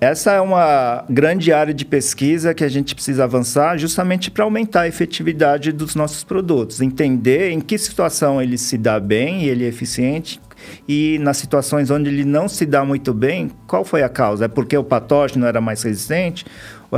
Essa 0.00 0.32
é 0.32 0.40
uma 0.40 1.04
grande 1.08 1.52
área 1.52 1.72
de 1.72 1.84
pesquisa 1.84 2.52
que 2.52 2.64
a 2.64 2.68
gente 2.68 2.92
precisa 2.92 3.22
avançar 3.22 3.78
justamente 3.78 4.32
para 4.32 4.42
aumentar 4.42 4.80
a 4.80 4.88
efetividade 4.88 5.70
dos 5.70 5.94
nossos 5.94 6.24
produtos, 6.24 6.80
entender 6.80 7.52
em 7.52 7.60
que 7.60 7.78
situação 7.78 8.42
ele 8.42 8.58
se 8.58 8.76
dá 8.76 8.98
bem 8.98 9.44
e 9.44 9.48
ele 9.48 9.64
é 9.64 9.68
eficiente 9.68 10.40
e 10.88 11.18
nas 11.20 11.36
situações 11.36 11.90
onde 11.90 12.08
ele 12.08 12.24
não 12.24 12.48
se 12.48 12.66
dá 12.66 12.84
muito 12.84 13.14
bem, 13.14 13.50
qual 13.66 13.84
foi 13.84 14.02
a 14.02 14.08
causa? 14.08 14.46
É 14.46 14.48
porque 14.48 14.76
o 14.76 14.84
patógeno 14.84 15.46
era 15.46 15.60
mais 15.60 15.82
resistente 15.82 16.44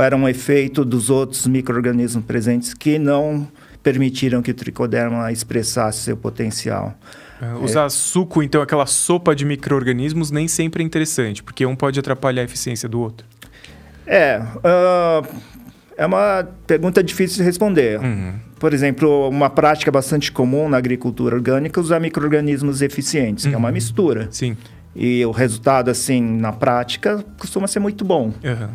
era 0.01 0.15
um 0.15 0.27
efeito 0.27 0.83
dos 0.83 1.09
outros 1.09 1.47
micro-organismos 1.47 2.25
presentes 2.25 2.73
que 2.73 2.99
não 2.99 3.47
permitiram 3.81 4.41
que 4.41 4.51
o 4.51 4.53
tricoderma 4.53 5.31
expressasse 5.31 5.99
seu 5.99 6.17
potencial? 6.17 6.93
É, 7.41 7.53
usar 7.63 7.85
é. 7.85 7.89
suco, 7.89 8.41
então, 8.41 8.61
aquela 8.61 8.85
sopa 8.85 9.35
de 9.35 9.45
micro-organismos, 9.45 10.31
nem 10.31 10.47
sempre 10.47 10.83
é 10.83 10.85
interessante, 10.85 11.43
porque 11.43 11.65
um 11.65 11.75
pode 11.75 11.99
atrapalhar 11.99 12.41
a 12.41 12.45
eficiência 12.45 12.87
do 12.87 12.99
outro. 12.99 13.25
É, 14.07 14.39
uh, 14.39 15.27
é 15.97 16.05
uma 16.05 16.47
pergunta 16.67 17.03
difícil 17.03 17.37
de 17.37 17.43
responder. 17.43 17.99
Uhum. 17.99 18.33
Por 18.59 18.73
exemplo, 18.73 19.29
uma 19.29 19.49
prática 19.49 19.91
bastante 19.91 20.31
comum 20.31 20.69
na 20.69 20.77
agricultura 20.77 21.35
orgânica 21.35 21.79
é 21.79 21.83
usar 21.83 21.99
micro-organismos 21.99 22.81
eficientes, 22.81 23.45
uhum. 23.45 23.51
que 23.51 23.55
é 23.55 23.57
uma 23.57 23.67
uhum. 23.67 23.73
mistura. 23.73 24.27
Sim. 24.31 24.55
E 24.95 25.25
o 25.25 25.31
resultado, 25.31 25.89
assim, 25.89 26.21
na 26.21 26.53
prática, 26.53 27.23
costuma 27.37 27.67
ser 27.67 27.79
muito 27.79 28.05
bom. 28.05 28.33
Uhum. 28.43 28.69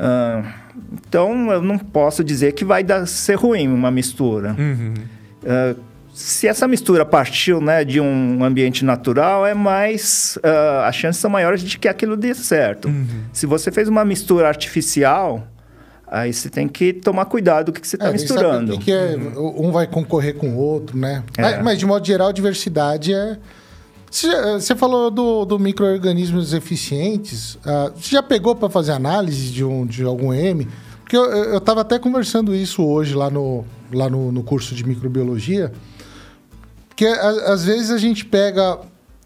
Uh, 0.00 0.46
então, 1.06 1.52
eu 1.52 1.62
não 1.62 1.78
posso 1.78 2.24
dizer 2.24 2.52
que 2.52 2.64
vai 2.64 2.82
dar, 2.82 3.06
ser 3.06 3.34
ruim 3.34 3.68
uma 3.68 3.90
mistura. 3.90 4.56
Uhum. 4.58 4.94
Uh, 5.42 5.78
se 6.14 6.48
essa 6.48 6.66
mistura 6.66 7.04
partiu 7.04 7.60
né, 7.60 7.84
de 7.84 8.00
um 8.00 8.42
ambiente 8.42 8.84
natural, 8.84 9.46
é 9.46 9.54
mais. 9.54 10.38
Uh, 10.38 10.84
as 10.84 10.94
chances 10.94 11.20
são 11.20 11.30
maiores 11.30 11.62
de 11.62 11.78
que 11.78 11.86
aquilo 11.86 12.16
dê 12.16 12.34
certo. 12.34 12.88
Uhum. 12.88 13.24
Se 13.32 13.46
você 13.46 13.70
fez 13.70 13.88
uma 13.88 14.04
mistura 14.04 14.48
artificial, 14.48 15.46
aí 16.06 16.32
você 16.32 16.48
tem 16.48 16.66
que 16.66 16.92
tomar 16.92 17.26
cuidado 17.26 17.72
com 17.72 17.78
o 17.78 17.80
que 17.80 17.86
você 17.86 17.96
está 17.96 18.08
é, 18.08 18.12
misturando. 18.12 18.78
Que 18.78 18.92
é, 18.92 19.14
uhum. 19.14 19.66
Um 19.68 19.72
vai 19.72 19.86
concorrer 19.86 20.34
com 20.34 20.50
o 20.50 20.56
outro, 20.56 20.96
né? 20.98 21.22
É. 21.36 21.42
Mas, 21.42 21.62
mas, 21.62 21.78
de 21.78 21.86
modo 21.86 22.06
geral, 22.06 22.32
diversidade 22.32 23.14
é. 23.14 23.38
Você 24.10 24.74
falou 24.74 25.10
do, 25.10 25.44
do 25.44 25.58
micro-organismos 25.58 26.52
eficientes. 26.52 27.54
Uh, 27.56 27.92
você 27.96 28.10
já 28.10 28.22
pegou 28.22 28.56
para 28.56 28.68
fazer 28.68 28.92
análise 28.92 29.52
de, 29.52 29.64
um, 29.64 29.86
de 29.86 30.02
algum 30.02 30.32
M? 30.32 30.66
Porque 31.00 31.16
eu 31.16 31.58
estava 31.58 31.80
até 31.80 31.98
conversando 31.98 32.54
isso 32.54 32.84
hoje 32.84 33.14
lá 33.14 33.30
no, 33.30 33.64
lá 33.92 34.08
no, 34.08 34.30
no 34.30 34.42
curso 34.42 34.74
de 34.74 34.84
microbiologia. 34.84 35.72
Porque 36.88 37.06
às 37.06 37.64
vezes 37.64 37.90
a 37.90 37.98
gente 37.98 38.24
pega 38.24 38.78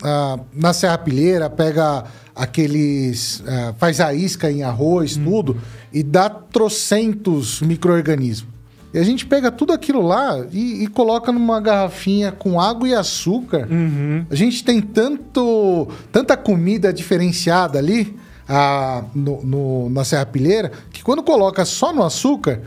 ah, 0.02 0.38
na 0.54 0.72
serrapilheira, 0.72 1.50
pega 1.50 2.04
aqueles. 2.34 3.42
Ah, 3.46 3.74
faz 3.78 4.00
a 4.00 4.14
isca 4.14 4.50
em 4.50 4.62
arroz, 4.62 5.16
hum. 5.16 5.24
tudo, 5.24 5.60
e 5.92 6.02
dá 6.02 6.30
trocentos 6.30 7.60
micro-organismos. 7.60 8.53
E 8.94 8.98
a 8.98 9.02
gente 9.02 9.26
pega 9.26 9.50
tudo 9.50 9.72
aquilo 9.72 10.00
lá 10.00 10.46
e, 10.52 10.84
e, 10.84 10.86
coloca 10.86 11.32
numa 11.32 11.60
garrafinha 11.60 12.30
com 12.30 12.60
água 12.60 12.88
e 12.88 12.94
açúcar. 12.94 13.66
Uhum. 13.68 14.24
A 14.30 14.34
gente 14.36 14.62
tem 14.62 14.80
tanto, 14.80 15.88
tanta 16.12 16.36
comida 16.36 16.92
diferenciada 16.92 17.76
ali 17.76 18.16
ah, 18.48 19.02
no, 19.12 19.42
no, 19.42 19.90
na 19.90 20.04
serrapilheira 20.04 20.70
que 20.92 21.02
quando 21.02 21.24
coloca 21.24 21.64
só 21.64 21.92
no 21.92 22.04
açúcar, 22.04 22.60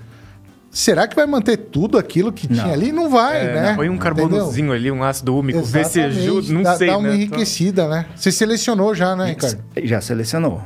Será 0.70 1.08
que 1.08 1.16
vai 1.16 1.26
manter 1.26 1.58
tudo 1.58 1.98
aquilo 1.98 2.32
que 2.32 2.48
não. 2.48 2.64
tinha 2.64 2.74
ali? 2.74 2.92
Não 2.92 3.10
vai, 3.10 3.48
é, 3.48 3.54
né? 3.54 3.76
Põe 3.76 3.90
um 3.90 3.98
carbonozinho 3.98 4.72
ali, 4.72 4.92
um 4.92 5.04
ácido 5.04 5.36
úmico, 5.36 5.64
vê 5.64 5.84
se 5.84 6.00
ajuda, 6.00 6.54
não 6.54 6.62
dá, 6.62 6.76
sei, 6.76 6.88
dá 6.88 6.98
uma 7.00 7.08
né? 7.08 7.16
enriquecida, 7.16 7.88
né? 7.88 8.06
Você 8.16 8.32
selecionou 8.32 8.94
já, 8.94 9.16
né, 9.16 9.30
Ricardo? 9.30 9.58
Já 9.84 10.02
selecionou. 10.02 10.62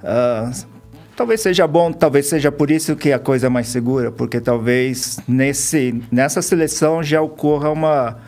Uh, 0.00 0.77
talvez 1.18 1.40
seja 1.40 1.66
bom, 1.66 1.92
talvez 1.92 2.26
seja 2.26 2.52
por 2.52 2.70
isso 2.70 2.94
que 2.94 3.12
a 3.12 3.18
coisa 3.18 3.48
é 3.48 3.50
mais 3.50 3.66
segura, 3.66 4.12
porque 4.12 4.40
talvez 4.40 5.18
nesse, 5.26 6.00
nessa 6.12 6.40
seleção 6.40 7.02
já 7.02 7.20
ocorra 7.20 7.70
uma 7.70 8.18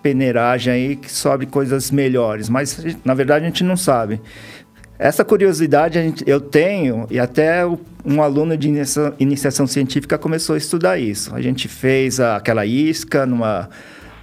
peneiragem 0.00 0.72
aí 0.72 0.96
que 0.96 1.10
sobe 1.10 1.44
coisas 1.44 1.90
melhores, 1.90 2.48
mas 2.48 2.96
na 3.04 3.14
verdade 3.14 3.44
a 3.44 3.48
gente 3.48 3.64
não 3.64 3.76
sabe. 3.76 4.20
Essa 4.96 5.24
curiosidade 5.24 6.00
gente, 6.00 6.22
eu 6.24 6.40
tenho, 6.40 7.04
e 7.10 7.18
até 7.18 7.66
um 8.04 8.22
aluno 8.22 8.56
de 8.56 8.68
inicia, 8.68 9.12
iniciação 9.18 9.66
científica 9.66 10.16
começou 10.16 10.54
a 10.54 10.58
estudar 10.58 10.98
isso. 10.98 11.34
A 11.34 11.40
gente 11.40 11.66
fez 11.66 12.20
a, 12.20 12.36
aquela 12.36 12.64
isca 12.64 13.26
numa, 13.26 13.68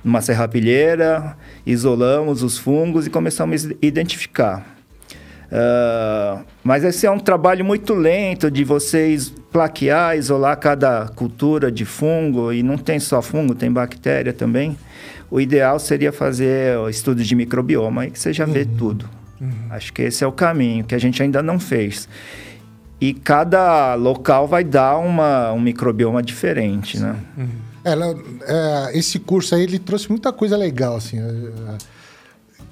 numa 0.02 0.22
serrapilheira, 0.22 1.36
isolamos 1.66 2.42
os 2.42 2.58
fungos 2.58 3.06
e 3.06 3.10
começamos 3.10 3.66
a 3.66 3.70
identificar. 3.82 4.77
Uh, 5.48 6.44
mas 6.64 6.84
esse 6.84 7.06
é 7.06 7.12
um 7.12 7.20
trabalho 7.20 7.64
muito 7.64 7.94
lento 7.94 8.52
de 8.52 8.64
vocês 8.64 9.34
plaquear, 9.52 10.18
isolar 10.18 10.58
cada 10.60 11.08
cultura 11.08 11.72
de 11.72 11.86
fungo, 11.86 12.52
e 12.52 12.62
não 12.62 12.78
tem 12.78 13.00
só 13.00 13.22
fungo, 13.22 13.56
tem 13.56 13.72
bactéria 13.72 14.34
também. 14.34 14.78
O 15.32 15.40
ideal 15.40 15.80
seria 15.80 16.12
fazer 16.12 16.78
estudos 16.90 17.26
de 17.26 17.36
microbioma, 17.36 18.04
aí 18.04 18.12
que 18.12 18.20
você 18.20 18.34
já 18.34 18.46
uhum. 18.46 18.54
vê 18.54 18.66
tudo. 18.66 19.10
Uhum. 19.40 19.52
Acho 19.70 19.94
que 19.94 20.02
esse 20.02 20.24
é 20.24 20.28
o 20.28 20.32
caminho 20.32 20.84
que 20.84 20.96
a 20.96 21.00
gente 21.00 21.22
ainda 21.22 21.42
não 21.42 21.60
fez. 21.60 22.08
E 23.00 23.14
cada 23.14 23.94
local 23.96 24.48
vai 24.48 24.64
dar 24.64 24.98
uma, 24.98 25.52
um 25.54 25.60
microbioma 25.60 26.24
diferente, 26.24 27.00
né? 27.00 27.16
Uhum. 27.38 27.48
É, 27.86 27.94
é, 27.94 28.98
esse 28.98 29.20
curso 29.20 29.56
aí, 29.56 29.64
ele 29.64 29.80
trouxe 29.80 30.10
muita 30.10 30.34
coisa 30.34 30.58
legal, 30.58 30.98
assim. 30.98 31.20
É, 31.20 31.24
é, 31.24 31.78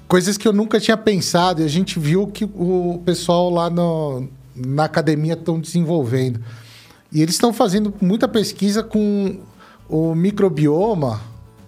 coisas 0.08 0.36
que 0.36 0.46
eu 0.46 0.52
nunca 0.52 0.78
tinha 0.78 0.96
pensado 0.96 1.62
e 1.62 1.64
a 1.64 1.68
gente 1.68 1.98
viu 1.98 2.26
que 2.26 2.44
o 2.44 3.00
pessoal 3.04 3.50
lá 3.50 3.68
no, 3.68 4.28
na 4.54 4.84
academia 4.84 5.34
estão 5.34 5.60
desenvolvendo. 5.60 6.40
E 7.12 7.22
eles 7.22 7.34
estão 7.34 7.52
fazendo 7.52 7.92
muita 8.00 8.28
pesquisa 8.28 8.82
com 8.82 9.38
o 9.88 10.14
microbioma 10.14 11.20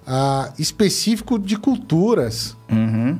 ah, 0.07 0.53
específico 0.59 1.39
de 1.39 1.57
culturas. 1.57 2.57
Uhum. 2.71 3.19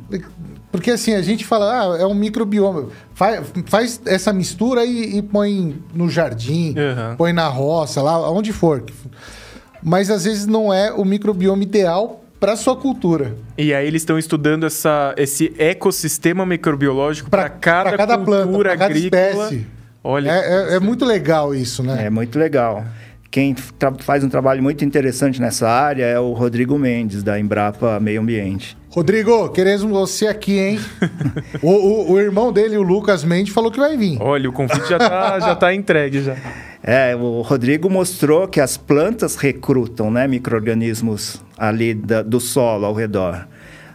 Porque 0.71 0.91
assim, 0.91 1.15
a 1.15 1.23
gente 1.23 1.45
fala, 1.45 1.95
ah, 1.95 1.99
é 1.99 2.07
um 2.07 2.15
microbioma. 2.15 2.89
Faz, 3.15 3.47
faz 3.67 4.01
essa 4.05 4.33
mistura 4.33 4.85
e, 4.85 5.19
e 5.19 5.23
põe 5.23 5.83
no 5.95 6.09
jardim, 6.09 6.71
uhum. 6.71 7.17
põe 7.17 7.33
na 7.33 7.49
roça, 7.49 8.03
lá, 8.03 8.31
onde 8.31 8.53
for. 8.53 8.85
Mas 9.83 10.11
às 10.11 10.25
vezes 10.25 10.47
não 10.47 10.73
é 10.73 10.93
o 10.93 11.05
microbioma 11.05 11.63
ideal 11.63 12.25
para 12.39 12.57
sua 12.57 12.77
cultura. 12.77 13.37
E 13.57 13.75
aí 13.75 13.87
eles 13.87 14.03
estão 14.03 14.19
estudando 14.19 14.65
essa, 14.65 15.15
esse 15.17 15.53
ecossistema 15.59 16.47
microbiológico 16.47 17.29
para 17.31 17.49
cada, 17.49 17.97
cada 17.97 18.17
cultura 18.17 18.45
planta, 18.47 18.69
cada 18.69 18.85
agrícola. 18.85 19.45
Espécie. 19.45 19.67
Olha, 20.03 20.31
é, 20.31 20.73
é, 20.73 20.77
é, 20.77 20.81
muito 20.81 21.05
legal 21.05 21.55
isso, 21.55 21.83
né? 21.83 22.07
É 22.07 22.11
muito 22.11 22.39
legal. 22.39 22.85
Quem 23.31 23.55
faz 23.99 24.25
um 24.25 24.29
trabalho 24.29 24.63
muito 24.63 24.85
interessante 24.85 25.41
nessa 25.41 25.69
área 25.69 26.05
é 26.05 26.19
o 26.19 26.33
Rodrigo 26.33 26.79
Mendes, 26.79 27.23
da 27.23 27.39
Embrapa 27.39 28.01
Meio 28.01 28.23
Ambiente. 28.23 28.77
Rodrigo, 28.89 29.51
queremos 29.51 29.83
você 29.83 30.27
aqui, 30.27 30.59
hein? 30.59 30.81
o, 31.61 31.71
o, 31.71 32.13
o, 32.13 32.19
irmão 32.19 32.51
dele, 32.51 32.79
o 32.79 32.83
Lucas 32.83 33.23
Mendes, 33.23 33.53
falou 33.53 33.71
que 33.71 33.79
vai 33.79 33.99
vir. 33.99 34.17
Olha, 34.21 34.49
o 34.49 34.53
convite 34.53 34.89
já 34.89 34.97
está 34.97 35.41
já 35.41 35.55
tá 35.55 35.75
entregue 35.75 36.23
já. 36.23 36.37
É, 36.83 37.15
o 37.15 37.43
Rodrigo 37.43 37.91
mostrou 37.91 38.49
que 38.49 38.61
as 38.61 38.79
plantas 38.79 39.37
recrutam 39.37 40.11
né, 40.11 40.27
micro-organismos 40.27 41.43
ali 41.59 41.95
da, 41.95 42.23
do 42.23 42.41
solo 42.41 42.87
ao 42.87 42.95
redor. 42.95 43.47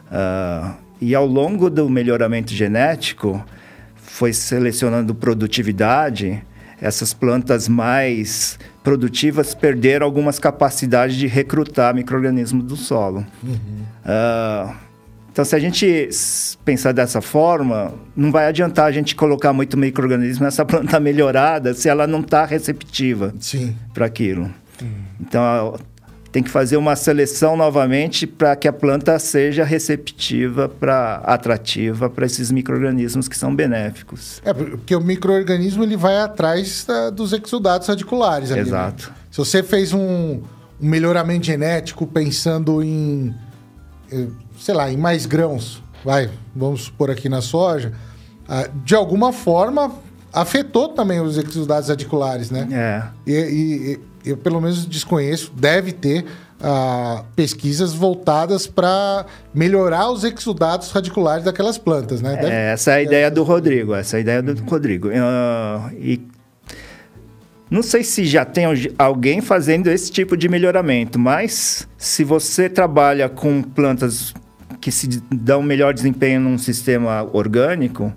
Uh, 0.07 0.73
e 1.01 1.15
ao 1.15 1.25
longo 1.25 1.69
do 1.69 1.89
melhoramento 1.89 2.53
genético, 2.53 3.43
foi 3.95 4.33
selecionando 4.33 5.15
produtividade 5.15 6.43
essas 6.83 7.13
plantas 7.13 7.69
mais 7.69 8.59
produtivas 8.83 9.55
perderam 9.55 10.05
algumas 10.05 10.37
capacidades 10.37 11.15
de 11.15 11.27
recrutar 11.27 11.95
micro-organismos 11.95 12.65
do 12.65 12.75
solo. 12.75 13.25
Uhum. 13.41 13.55
Uh, 14.03 14.75
então, 15.31 15.45
se 15.45 15.55
a 15.55 15.59
gente 15.59 16.09
pensar 16.65 16.91
dessa 16.91 17.21
forma, 17.21 17.93
não 18.13 18.33
vai 18.33 18.47
adiantar 18.47 18.85
a 18.85 18.91
gente 18.91 19.15
colocar 19.15 19.53
muito 19.53 19.77
micro-organismo 19.77 20.43
nessa 20.43 20.65
planta 20.65 20.99
melhorada 21.01 21.73
se 21.73 21.87
ela 21.87 22.05
não 22.05 22.19
está 22.19 22.43
receptiva 22.43 23.33
para 23.93 24.05
aquilo. 24.05 24.51
Uhum. 24.81 24.91
Então, 25.21 25.79
tem 26.33 26.41
que 26.41 26.49
fazer 26.49 26.77
uma 26.77 26.95
seleção 26.95 27.55
novamente 27.55 28.25
para 28.25 28.55
que 28.55 28.67
a 28.67 28.73
planta 28.73 29.19
seja 29.19 29.63
receptiva, 29.63 30.67
para 30.67 31.17
atrativa 31.17 32.09
para 32.09 32.25
esses 32.25 32.51
microrganismos 32.51 33.27
que 33.27 33.37
são 33.37 33.55
benéficos. 33.55 34.41
É, 34.43 34.51
porque 34.51 34.95
o 34.95 34.99
microorganismo 34.99 35.83
ele 35.83 35.95
vai 35.95 36.17
atrás 36.17 36.85
da, 36.85 37.11
dos 37.11 37.33
exudados 37.33 37.87
radiculares. 37.87 38.51
Ali, 38.51 38.61
né? 38.61 38.67
Exato. 38.67 39.09
Né? 39.09 39.15
Se 39.29 39.37
você 39.37 39.61
fez 39.61 39.93
um, 39.93 39.99
um 40.01 40.41
melhoramento 40.81 41.45
genético 41.45 42.07
pensando 42.07 42.81
em, 42.81 43.31
eh, 44.11 44.25
sei 44.59 44.73
lá, 44.73 44.91
em 44.91 44.97
mais 44.97 45.27
grãos, 45.27 45.83
vai, 46.03 46.31
vamos 46.55 46.85
supor 46.85 47.11
aqui 47.11 47.29
na 47.29 47.41
soja, 47.41 47.93
ah, 48.49 48.67
de 48.83 48.95
alguma 48.95 49.31
forma 49.31 49.91
afetou 50.33 50.89
também 50.89 51.21
os 51.21 51.37
exudados 51.37 51.89
radiculares, 51.89 52.49
né? 52.49 52.67
É. 52.71 53.03
E, 53.27 53.33
e, 53.33 53.99
eu 54.25 54.37
pelo 54.37 54.61
menos 54.61 54.85
desconheço, 54.85 55.51
deve 55.55 55.91
ter 55.91 56.25
uh, 56.63 57.23
pesquisas 57.35 57.93
voltadas 57.93 58.65
para 58.65 59.25
melhorar 59.53 60.09
os 60.09 60.23
exudados 60.23 60.91
radiculares 60.91 61.43
daquelas 61.43 61.77
plantas, 61.77 62.21
né? 62.21 62.35
Deve, 62.35 62.53
é, 62.53 62.71
essa 62.71 62.91
é 62.91 62.95
a 62.95 63.03
ideia 63.03 63.29
do 63.29 63.43
Rodrigo, 63.43 63.93
essa 63.93 64.15
é 64.15 64.19
a 64.19 64.21
ideia 64.21 64.41
do 64.41 64.59
uhum. 64.59 64.67
Rodrigo. 64.67 65.09
Uh, 65.09 65.93
e 65.99 66.21
não 67.69 67.81
sei 67.81 68.03
se 68.03 68.25
já 68.25 68.45
tem 68.45 68.65
alguém 68.97 69.41
fazendo 69.41 69.87
esse 69.87 70.11
tipo 70.11 70.37
de 70.37 70.47
melhoramento, 70.47 71.19
mas 71.19 71.87
se 71.97 72.23
você 72.23 72.69
trabalha 72.69 73.27
com 73.27 73.61
plantas 73.61 74.33
que 74.79 74.91
se 74.91 75.07
dão 75.31 75.61
melhor 75.61 75.93
desempenho 75.93 76.41
num 76.41 76.57
sistema 76.57 77.27
orgânico, 77.33 78.13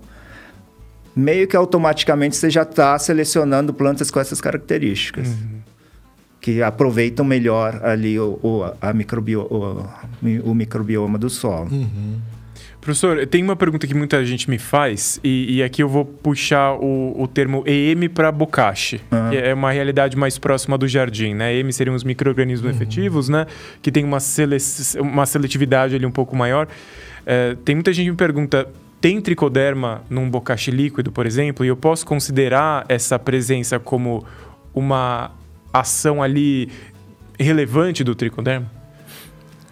meio 1.15 1.47
que 1.47 1.55
automaticamente 1.55 2.35
você 2.35 2.49
já 2.49 2.63
está 2.63 2.97
selecionando 2.99 3.73
plantas 3.73 4.11
com 4.11 4.19
essas 4.19 4.39
características. 4.39 5.27
Uhum 5.29 5.56
que 6.47 6.63
aproveitam 6.63 7.25
melhor 7.25 7.81
ali 7.83 8.17
o, 8.17 8.39
o, 8.41 8.63
a 8.79 8.93
microbio, 8.93 9.41
o, 9.41 9.85
o 10.49 10.55
microbioma 10.55 11.17
do 11.17 11.29
solo. 11.29 11.69
Uhum. 11.69 12.21
Professor, 12.79 13.27
tem 13.27 13.43
uma 13.43 13.57
pergunta 13.57 13.85
que 13.85 13.93
muita 13.93 14.23
gente 14.25 14.49
me 14.49 14.57
faz, 14.57 15.19
e, 15.21 15.57
e 15.57 15.63
aqui 15.63 15.83
eu 15.83 15.89
vou 15.89 16.05
puxar 16.05 16.75
o, 16.75 17.21
o 17.21 17.27
termo 17.27 17.65
EM 17.67 18.07
para 18.07 18.31
bocache, 18.31 19.01
uhum. 19.11 19.29
que 19.29 19.35
é 19.35 19.53
uma 19.53 19.73
realidade 19.73 20.15
mais 20.15 20.37
próxima 20.37 20.77
do 20.77 20.87
jardim, 20.87 21.33
né? 21.33 21.53
EM 21.53 21.69
seriam 21.73 21.93
os 21.93 22.05
micro-organismos 22.05 22.71
uhum. 22.71 22.77
efetivos, 22.77 23.27
né? 23.27 23.45
Que 23.81 23.91
tem 23.91 24.05
uma, 24.05 24.21
sele 24.21 24.55
uma 25.01 25.25
seletividade 25.25 25.97
ali 25.97 26.05
um 26.05 26.11
pouco 26.11 26.33
maior. 26.33 26.65
É, 27.25 27.57
tem 27.65 27.75
muita 27.75 27.91
gente 27.91 28.05
que 28.05 28.11
me 28.11 28.17
pergunta, 28.17 28.69
tem 29.01 29.19
tricoderma 29.19 30.01
num 30.09 30.29
bocache 30.29 30.71
líquido, 30.71 31.11
por 31.11 31.25
exemplo, 31.25 31.65
e 31.65 31.67
eu 31.67 31.75
posso 31.75 32.05
considerar 32.05 32.85
essa 32.87 33.19
presença 33.19 33.77
como 33.77 34.25
uma 34.73 35.31
ação 35.79 36.21
ali 36.21 36.69
relevante 37.39 38.03
do 38.03 38.15
tricoderma? 38.15 38.71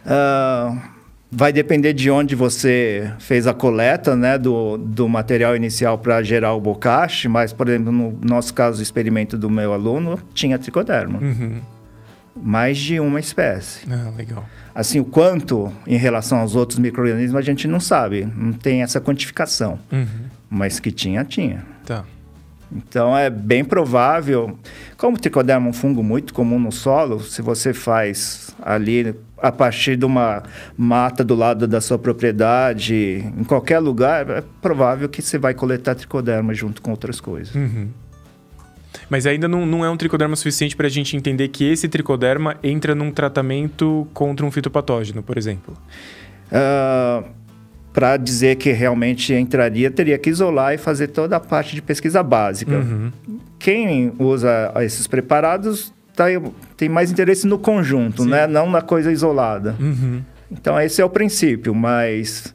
Uh 0.05 0.95
Vai 1.37 1.51
depender 1.51 1.91
de 1.91 2.09
onde 2.09 2.33
você 2.33 3.11
fez 3.19 3.45
a 3.45 3.53
coleta 3.53 4.15
né, 4.15 4.37
do, 4.37 4.77
do 4.77 5.09
material 5.09 5.53
inicial 5.53 5.97
para 5.97 6.23
gerar 6.23 6.53
o 6.53 6.61
bocache, 6.61 7.27
mas, 7.27 7.51
por 7.51 7.67
exemplo, 7.67 7.91
no 7.91 8.17
nosso 8.23 8.53
caso, 8.53 8.79
o 8.79 8.81
experimento 8.81 9.37
do 9.37 9.49
meu 9.49 9.73
aluno 9.73 10.17
tinha 10.33 10.57
tricoderma. 10.57 11.19
Uhum. 11.19 11.59
Mais 12.41 12.77
de 12.77 13.01
uma 13.01 13.19
espécie. 13.19 13.81
Ah, 13.91 14.13
legal. 14.15 14.45
Assim, 14.73 15.01
o 15.01 15.03
quanto 15.03 15.73
em 15.85 15.97
relação 15.97 16.39
aos 16.39 16.55
outros 16.55 16.79
micro-organismos 16.79 17.37
a 17.37 17.41
gente 17.41 17.67
não 17.67 17.81
sabe, 17.81 18.25
não 18.33 18.53
tem 18.53 18.81
essa 18.81 19.01
quantificação. 19.01 19.77
Uhum. 19.91 20.07
Mas 20.49 20.79
que 20.79 20.89
tinha, 20.89 21.25
tinha. 21.25 21.65
Tá. 21.85 22.05
Então 22.71 23.15
é 23.17 23.29
bem 23.29 23.63
provável, 23.63 24.57
como 24.97 25.17
o 25.17 25.19
tricoderma 25.19 25.67
é 25.67 25.69
um 25.69 25.73
fungo 25.73 26.03
muito 26.03 26.33
comum 26.33 26.59
no 26.59 26.71
solo, 26.71 27.21
se 27.21 27.41
você 27.41 27.73
faz 27.73 28.55
ali 28.61 29.15
a 29.37 29.51
partir 29.51 29.95
de 29.95 30.05
uma 30.05 30.43
mata 30.77 31.23
do 31.23 31.35
lado 31.35 31.67
da 31.67 31.79
sua 31.79 31.99
propriedade, 31.99 33.23
em 33.37 33.43
qualquer 33.43 33.79
lugar, 33.79 34.29
é 34.29 34.43
provável 34.61 35.07
que 35.07 35.21
você 35.21 35.37
vai 35.37 35.53
coletar 35.53 35.95
tricoderma 35.95 36.53
junto 36.53 36.81
com 36.81 36.91
outras 36.91 37.19
coisas. 37.19 37.53
Uhum. 37.53 37.89
Mas 39.09 39.25
ainda 39.25 39.47
não, 39.47 39.65
não 39.65 39.85
é 39.85 39.89
um 39.89 39.97
tricoderma 39.97 40.35
suficiente 40.35 40.75
para 40.75 40.87
a 40.87 40.89
gente 40.89 41.15
entender 41.15 41.49
que 41.49 41.65
esse 41.65 41.87
tricoderma 41.87 42.55
entra 42.63 42.95
num 42.95 43.11
tratamento 43.11 44.07
contra 44.13 44.45
um 44.45 44.51
fitopatógeno, 44.51 45.21
por 45.21 45.37
exemplo? 45.37 45.77
Uh, 46.47 47.29
para 47.95 48.17
dizer 48.17 48.57
que 48.57 48.73
realmente 48.73 49.33
entraria, 49.33 49.89
teria 49.89 50.17
que 50.17 50.29
isolar 50.29 50.73
e 50.73 50.77
fazer 50.77 51.07
toda 51.07 51.37
a 51.37 51.39
parte 51.39 51.73
de 51.75 51.81
pesquisa 51.81 52.21
básica. 52.21 52.75
Uhum. 52.75 53.09
Quem 53.57 54.11
usa 54.19 54.73
esses 54.81 55.07
preparados 55.07 55.93
tá, 56.13 56.25
tem 56.75 56.89
mais 56.89 57.09
interesse 57.09 57.47
no 57.47 57.57
conjunto, 57.57 58.25
né? 58.25 58.47
não 58.47 58.69
na 58.69 58.81
coisa 58.81 59.13
isolada. 59.13 59.77
Uhum. 59.79 60.21
Então, 60.51 60.77
esse 60.77 61.01
é 61.01 61.05
o 61.05 61.09
princípio, 61.09 61.73
mas 61.73 62.53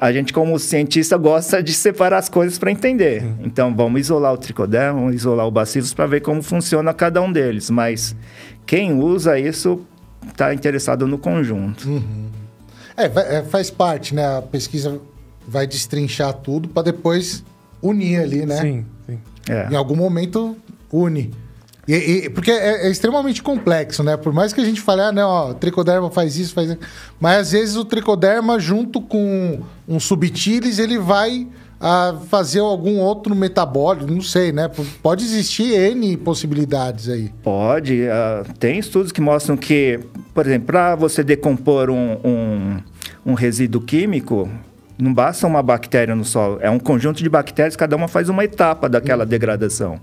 a 0.00 0.10
gente, 0.10 0.32
como 0.32 0.58
cientista, 0.58 1.18
gosta 1.18 1.62
de 1.62 1.74
separar 1.74 2.16
as 2.16 2.30
coisas 2.30 2.58
para 2.58 2.70
entender. 2.70 3.22
Uhum. 3.22 3.36
Então, 3.44 3.76
vamos 3.76 4.00
isolar 4.00 4.32
o 4.32 4.38
tricoderma, 4.38 4.98
vamos 4.98 5.14
isolar 5.14 5.46
o 5.46 5.50
bacillus 5.50 5.92
para 5.92 6.06
ver 6.06 6.22
como 6.22 6.42
funciona 6.42 6.94
cada 6.94 7.20
um 7.20 7.30
deles. 7.30 7.68
Mas 7.68 8.16
quem 8.64 8.94
usa 8.94 9.38
isso 9.38 9.86
está 10.26 10.54
interessado 10.54 11.06
no 11.06 11.18
conjunto. 11.18 11.86
Uhum. 11.86 12.33
É, 12.96 13.38
é, 13.38 13.42
faz 13.42 13.70
parte, 13.70 14.14
né? 14.14 14.38
A 14.38 14.42
pesquisa 14.42 15.00
vai 15.46 15.66
destrinchar 15.66 16.32
tudo 16.34 16.68
para 16.68 16.84
depois 16.84 17.44
unir 17.82 18.20
ali, 18.20 18.46
né? 18.46 18.60
Sim, 18.60 18.86
sim. 19.06 19.18
É. 19.48 19.68
Em 19.70 19.76
algum 19.76 19.96
momento 19.96 20.56
une. 20.92 21.34
E, 21.86 21.94
e, 21.94 22.30
porque 22.30 22.50
é, 22.50 22.86
é, 22.86 22.90
extremamente 22.90 23.42
complexo, 23.42 24.02
né? 24.02 24.16
Por 24.16 24.32
mais 24.32 24.52
que 24.52 24.60
a 24.60 24.64
gente 24.64 24.80
fale, 24.80 25.02
ah, 25.02 25.12
não, 25.12 25.28
ó, 25.28 25.54
tricoderma 25.54 26.10
faz 26.10 26.36
isso, 26.38 26.54
faz 26.54 26.70
isso. 26.70 26.78
Mas 27.20 27.38
às 27.38 27.52
vezes 27.52 27.76
o 27.76 27.84
tricoderma, 27.84 28.58
junto 28.58 29.02
com 29.02 29.60
um 29.86 30.00
subtilis, 30.00 30.78
ele 30.78 30.98
vai 30.98 31.46
a 31.86 32.16
fazer 32.30 32.60
algum 32.60 32.98
outro 32.98 33.36
metabólico, 33.36 34.10
não 34.10 34.22
sei, 34.22 34.52
né? 34.52 34.70
Pode 35.02 35.22
existir 35.22 35.74
N 35.74 36.16
possibilidades 36.16 37.10
aí. 37.10 37.30
Pode. 37.42 38.04
Uh, 38.04 38.54
tem 38.58 38.78
estudos 38.78 39.12
que 39.12 39.20
mostram 39.20 39.54
que, 39.54 40.00
por 40.32 40.46
exemplo, 40.46 40.68
para 40.68 40.94
você 40.94 41.22
decompor 41.22 41.90
um, 41.90 42.16
um, 42.24 42.76
um 43.26 43.34
resíduo 43.34 43.82
químico, 43.82 44.48
não 44.96 45.12
basta 45.12 45.46
uma 45.46 45.62
bactéria 45.62 46.16
no 46.16 46.24
solo, 46.24 46.56
é 46.62 46.70
um 46.70 46.78
conjunto 46.78 47.22
de 47.22 47.28
bactérias, 47.28 47.76
cada 47.76 47.94
uma 47.94 48.08
faz 48.08 48.30
uma 48.30 48.42
etapa 48.42 48.88
daquela 48.88 49.26
degradação. 49.26 50.00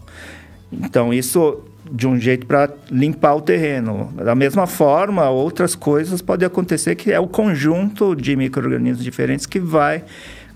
Então, 0.72 1.12
isso 1.12 1.64
de 1.92 2.08
um 2.08 2.20
jeito 2.20 2.46
para 2.46 2.70
limpar 2.92 3.34
o 3.34 3.42
terreno. 3.42 4.14
Da 4.16 4.36
mesma 4.36 4.68
forma, 4.68 5.28
outras 5.32 5.74
coisas 5.74 6.22
podem 6.22 6.46
acontecer 6.46 6.94
que 6.94 7.12
é 7.12 7.20
o 7.20 7.28
conjunto 7.28 8.16
de 8.16 8.36
micro-organismos 8.36 9.04
diferentes 9.04 9.48
que 9.48 9.60
vai 9.60 10.04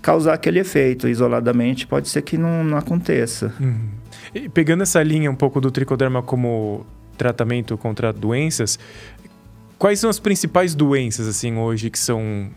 causar 0.06 0.34
aquele 0.34 0.60
efeito. 0.60 1.08
Isoladamente, 1.08 1.84
pode 1.84 2.08
ser 2.08 2.22
que 2.22 2.38
não, 2.38 2.62
não 2.62 2.78
aconteça. 2.78 3.52
Uhum. 3.58 3.88
E 4.32 4.48
pegando 4.48 4.84
essa 4.84 5.02
linha 5.02 5.28
um 5.28 5.34
pouco 5.34 5.60
do 5.60 5.68
tricoderma 5.68 6.22
como 6.22 6.86
tratamento 7.18 7.76
contra 7.76 8.12
doenças, 8.12 8.78
quais 9.76 9.98
são 9.98 10.08
as 10.08 10.20
principais 10.20 10.76
doenças 10.76 11.26
assim 11.26 11.56
hoje 11.56 11.90
que 11.90 11.98
são 11.98 12.48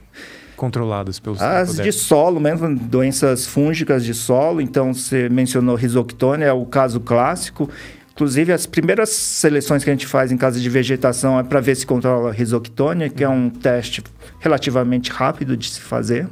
controladas 0.56 1.20
pelos 1.20 1.42
As 1.42 1.78
de 1.78 1.92
solo 1.92 2.40
mesmo, 2.40 2.76
doenças 2.76 3.48
fúngicas 3.48 4.06
de 4.06 4.14
solo. 4.14 4.62
Então, 4.62 4.94
você 4.94 5.28
mencionou 5.28 5.76
risoctônia, 5.76 6.46
é 6.46 6.54
o 6.54 6.66
caso 6.68 7.00
clássico. 7.00 7.68
Inclusive, 8.14 8.54
as 8.54 8.68
primeiras 8.68 9.10
seleções 9.10 9.84
que 9.84 9.90
a 9.90 9.94
gente 9.94 10.06
faz 10.06 10.32
em 10.32 10.38
casa 10.38 10.60
de 10.60 10.70
vegetação 10.70 11.40
é 11.40 11.44
para 11.44 11.60
ver 11.62 11.76
se 11.76 11.86
controla 11.88 12.30
a 12.30 12.32
risoctônia, 12.32 13.10
que 13.10 13.24
é 13.24 13.30
um 13.30 13.50
teste 13.50 14.04
relativamente 14.40 15.10
rápido 15.10 15.58
de 15.58 15.70
se 15.70 15.82
fazer. 15.82 16.28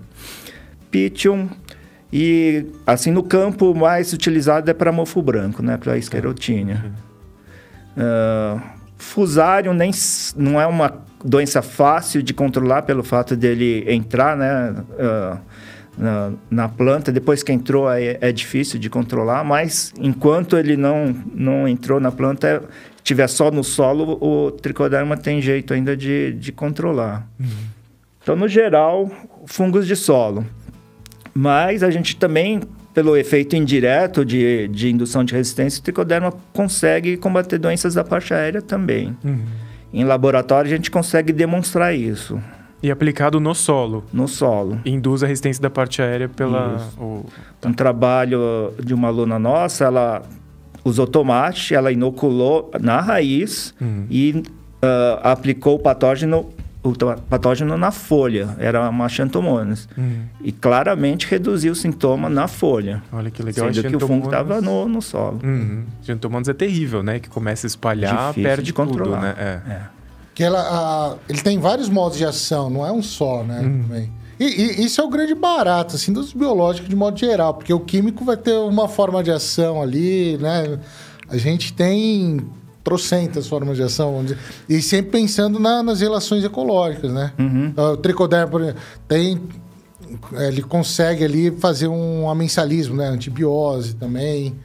Pythium. 0.98 1.50
E, 2.12 2.66
assim, 2.86 3.12
no 3.12 3.22
campo 3.22 3.76
mais 3.76 4.14
utilizado 4.14 4.72
é 4.72 4.74
para 4.74 4.92
mofo 4.92 5.22
branco, 5.22 5.62
né? 5.62 5.78
Para 5.78 5.98
esclerotínia. 5.98 6.92
Uh, 7.98 8.62
fusarium 8.98 9.74
nem, 9.74 9.92
não 10.36 10.60
é 10.60 10.66
uma 10.66 11.06
doença 11.24 11.62
fácil 11.62 12.24
de 12.24 12.34
controlar 12.34 12.84
pelo 12.84 13.04
fato 13.04 13.36
dele 13.36 13.84
entrar, 13.88 14.38
né? 14.38 14.76
Uh, 14.94 15.38
na, 15.98 16.32
na, 16.50 16.70
planta, 16.70 17.12
depois 17.12 17.42
que 17.42 17.52
entrou 17.52 17.92
é, 17.92 18.20
é, 18.22 18.32
difícil 18.32 18.80
de 18.80 18.88
controlar, 18.88 19.44
mas 19.44 19.92
enquanto 20.00 20.56
ele 20.56 20.78
não, 20.78 21.16
não 21.34 21.68
entrou 21.68 22.00
na 22.00 22.12
planta, 22.12 22.48
é, 22.48 22.62
tiver 23.02 23.28
só 23.28 23.50
no 23.50 23.64
solo, 23.64 24.16
o 24.22 24.52
tricoderma 24.52 25.18
tem 25.18 25.42
jeito 25.42 25.74
ainda 25.74 25.98
de, 25.98 26.34
de 26.34 26.52
controlar. 26.52 27.28
Uhum. 27.40 27.48
Então, 28.22 28.36
no 28.36 28.48
geral, 28.48 29.10
fungos 29.48 29.88
de 29.88 29.96
solo. 29.96 30.46
Mas 31.40 31.84
a 31.84 31.92
gente 31.92 32.16
também, 32.16 32.62
pelo 32.96 33.16
efeito 33.16 33.56
indireto 33.56 34.26
de, 34.26 34.68
de 34.70 34.90
indução 34.90 35.24
de 35.24 35.36
resistência, 35.36 35.80
o 35.80 35.84
tricoderma 35.84 36.34
consegue 36.52 37.16
combater 37.16 37.60
doenças 37.60 37.94
da 37.94 38.04
parte 38.04 38.34
aérea 38.34 38.60
também. 38.60 39.16
Uhum. 39.24 39.46
Em 39.94 40.04
laboratório, 40.04 40.74
a 40.74 40.76
gente 40.76 40.90
consegue 40.90 41.32
demonstrar 41.32 41.94
isso. 41.94 42.42
E 42.82 42.90
aplicado 42.90 43.40
no 43.40 43.54
solo. 43.54 44.04
No 44.12 44.28
solo. 44.28 44.82
Induz 44.84 45.22
a 45.22 45.28
resistência 45.28 45.62
da 45.62 45.70
parte 45.70 46.02
aérea 46.02 46.28
pela. 46.28 46.90
O... 46.98 47.24
Um 47.64 47.72
trabalho 47.72 48.74
de 48.84 48.96
uma 48.96 49.10
aluna 49.10 49.38
nossa, 49.38 49.86
ela 49.86 50.24
usou 50.84 51.06
tomate, 51.06 51.76
ela 51.76 51.92
inoculou 51.92 52.72
na 52.82 53.00
raiz 53.00 53.76
uhum. 53.80 54.08
e 54.10 54.44
uh, 54.82 55.20
aplicou 55.22 55.76
o 55.76 55.80
patógeno 55.80 56.50
o 56.90 57.22
patógeno 57.30 57.78
na 57.78 57.92
folha, 57.92 58.56
era 58.60 58.90
uma 58.90 59.10
xantomonas. 59.10 59.88
Uhum. 59.98 60.24
E 60.42 60.52
claramente 60.52 61.28
reduziu 61.28 61.74
o 61.74 61.76
sintoma 61.76 62.30
na 62.30 62.48
folha. 62.48 63.04
Olha 63.12 63.30
que 63.30 63.42
legal. 63.42 63.74
Sendo 63.74 63.90
que 63.90 63.96
o 63.96 64.08
fungo 64.08 64.26
estava 64.26 64.62
no, 64.62 64.88
no 64.88 65.02
solo. 65.02 65.40
Uhum. 65.44 65.84
Xantomonas 66.04 66.48
é 66.48 66.54
terrível, 66.54 67.04
né? 67.04 67.20
Que 67.20 67.30
começa 67.30 67.66
a 67.66 67.70
espalhar, 67.70 68.30
Difícil 68.30 68.44
perde 68.44 68.64
de 68.64 68.74
controlar. 68.74 69.18
Tudo, 69.18 69.22
né? 69.22 69.36
É. 69.38 69.72
é. 69.72 69.82
Que 70.34 70.44
ela, 70.44 70.60
a, 70.60 71.16
ele 71.28 71.42
tem 71.42 71.58
vários 71.60 71.90
modos 71.90 72.18
de 72.18 72.24
ação, 72.24 72.70
não 72.70 72.86
é 72.86 72.92
um 72.92 73.02
só, 73.02 73.44
né? 73.44 73.60
Uhum. 73.60 74.08
E, 74.40 74.46
e, 74.46 74.86
isso 74.86 75.02
é 75.02 75.04
o 75.04 75.10
grande 75.10 75.34
barato, 75.34 75.96
assim, 75.96 76.14
dos 76.14 76.32
biológicos 76.32 76.88
de 76.88 76.96
modo 76.96 77.18
geral, 77.18 77.56
porque 77.56 77.74
o 77.74 77.80
químico 77.80 78.24
vai 78.24 78.38
ter 78.38 78.54
uma 78.54 78.88
forma 78.88 79.24
de 79.24 79.32
ação 79.32 79.82
ali, 79.82 80.38
né? 80.38 80.78
A 81.28 81.38
gente 81.38 81.74
tem 81.74 82.48
trocentas 82.88 83.48
formas 83.48 83.76
de 83.76 83.84
ação, 83.84 84.14
vamos 84.14 84.28
dizer. 84.28 84.40
E 84.70 84.82
sempre 84.82 85.12
pensando 85.12 85.60
na, 85.60 85.84
nas 85.84 86.00
relações 86.00 86.42
ecológicas, 86.46 87.12
né? 87.12 87.34
Uhum. 87.38 87.74
O 87.76 87.98
tricoderma, 87.98 88.48
por 88.48 88.62
exemplo, 88.62 88.82
tem... 89.06 89.42
Ele 90.32 90.62
consegue 90.62 91.26
ali 91.26 91.52
fazer 91.52 91.90
um 91.90 92.30
amensalismo, 92.30 92.96
né? 92.96 93.10
Antibiose 93.10 93.94
também, 93.96 94.56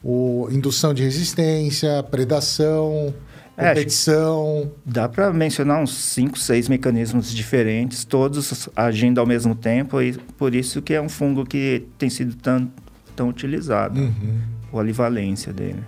o, 0.00 0.46
indução 0.52 0.94
de 0.94 1.02
resistência, 1.02 2.04
predação, 2.04 3.12
é, 3.56 3.70
competição. 3.70 4.62
É, 4.64 4.68
dá 4.86 5.08
para 5.08 5.32
mencionar 5.32 5.82
uns 5.82 5.92
5, 5.92 6.38
6 6.38 6.68
mecanismos 6.68 7.34
diferentes, 7.34 8.04
todos 8.04 8.68
agindo 8.76 9.18
ao 9.18 9.26
mesmo 9.26 9.56
tempo, 9.56 10.00
e 10.00 10.12
por 10.38 10.54
isso 10.54 10.80
que 10.80 10.94
é 10.94 11.02
um 11.02 11.08
fungo 11.08 11.44
que 11.44 11.84
tem 11.98 12.08
sido 12.08 12.36
tão, 12.36 12.70
tão 13.16 13.28
utilizado, 13.28 14.00
uhum. 14.00 14.38
a 14.68 14.70
polivalência 14.70 15.52
dele. 15.52 15.82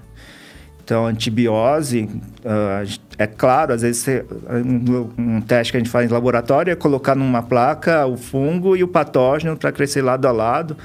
Então, 0.84 1.06
antibiose, 1.06 2.02
uh, 2.44 3.00
é 3.16 3.26
claro, 3.26 3.72
às 3.72 3.80
vezes 3.80 4.02
você, 4.02 4.24
um, 4.50 5.08
um, 5.36 5.40
teste 5.40 5.72
que 5.72 5.78
a 5.78 5.80
gente 5.80 5.88
faz 5.88 6.10
em 6.10 6.12
laboratório 6.12 6.70
é 6.70 6.76
colocar 6.76 7.14
numa 7.14 7.42
placa 7.42 8.04
o 8.04 8.18
fungo 8.18 8.76
e 8.76 8.84
o 8.84 8.88
patógeno 8.88 9.56
para 9.56 9.72
crescer 9.72 10.02
lado 10.02 10.28
a 10.28 10.32
lado. 10.32 10.76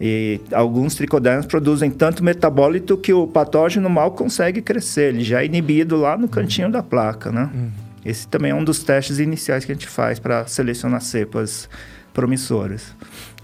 E 0.00 0.40
alguns 0.52 0.94
tricodermas 0.94 1.44
produzem 1.44 1.90
tanto 1.90 2.24
metabólito 2.24 2.96
que 2.96 3.12
o 3.12 3.26
patógeno 3.26 3.90
mal 3.90 4.10
consegue 4.12 4.62
crescer, 4.62 5.14
ele 5.14 5.22
já 5.22 5.42
é 5.42 5.46
inibido 5.46 5.96
lá 5.96 6.16
no 6.16 6.28
cantinho 6.28 6.68
uhum. 6.68 6.72
da 6.72 6.82
placa, 6.82 7.30
né? 7.30 7.50
Uhum. 7.52 7.70
Esse 8.06 8.26
também 8.26 8.52
é 8.52 8.54
um 8.54 8.64
dos 8.64 8.82
testes 8.82 9.18
iniciais 9.18 9.66
que 9.66 9.72
a 9.72 9.74
gente 9.74 9.88
faz 9.88 10.18
para 10.18 10.46
selecionar 10.46 11.02
cepas 11.02 11.68
promissoras. 12.14 12.94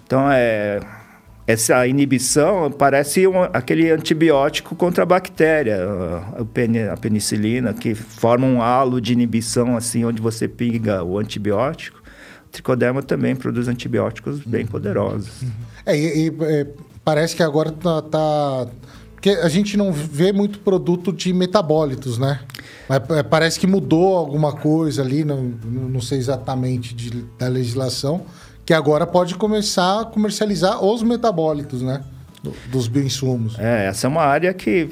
Então, 0.06 0.30
é, 0.30 0.80
essa 1.46 1.86
inibição 1.86 2.70
parece 2.70 3.26
um, 3.26 3.42
aquele 3.42 3.90
antibiótico 3.90 4.76
contra 4.76 5.02
a 5.02 5.06
bactéria, 5.06 5.78
a, 6.92 6.96
penicilina, 6.96 7.74
que 7.74 7.94
forma 7.94 8.46
um 8.46 8.62
halo 8.62 9.00
de 9.00 9.12
inibição, 9.12 9.76
assim, 9.76 10.04
onde 10.04 10.22
você 10.22 10.46
pinga 10.46 11.02
o 11.02 11.18
antibiótico. 11.18 12.00
O 12.46 12.50
tricoderma 12.52 13.02
também 13.02 13.34
produz 13.34 13.66
antibióticos 13.66 14.40
bem 14.40 14.64
poderosos. 14.66 15.42
É, 15.84 15.98
e, 15.98 16.28
e 16.28 16.36
é, 16.42 16.66
parece 17.04 17.34
que 17.34 17.42
agora 17.42 17.72
tá, 17.72 18.02
tá... 18.02 18.68
Porque 19.14 19.30
a 19.30 19.48
gente 19.48 19.76
não 19.76 19.92
vê 19.92 20.32
muito 20.32 20.60
produto 20.60 21.12
de 21.12 21.32
metabólitos, 21.32 22.18
né? 22.18 22.40
Mas 22.88 23.02
é, 23.10 23.22
parece 23.22 23.58
que 23.58 23.66
mudou 23.66 24.16
alguma 24.16 24.52
coisa 24.52 25.02
ali, 25.02 25.24
não, 25.24 25.42
não 25.42 26.00
sei 26.00 26.18
exatamente 26.18 26.94
de, 26.94 27.10
da 27.38 27.48
legislação, 27.48 28.26
que 28.64 28.72
agora 28.72 29.06
pode 29.06 29.34
começar 29.34 30.00
a 30.00 30.04
comercializar 30.04 30.82
os 30.84 31.02
metabólitos, 31.02 31.82
né? 31.82 32.02
Dos 32.70 32.88
bioinsumos. 32.88 33.58
É, 33.58 33.86
essa 33.86 34.06
é 34.06 34.08
uma 34.08 34.22
área 34.22 34.52
que 34.52 34.88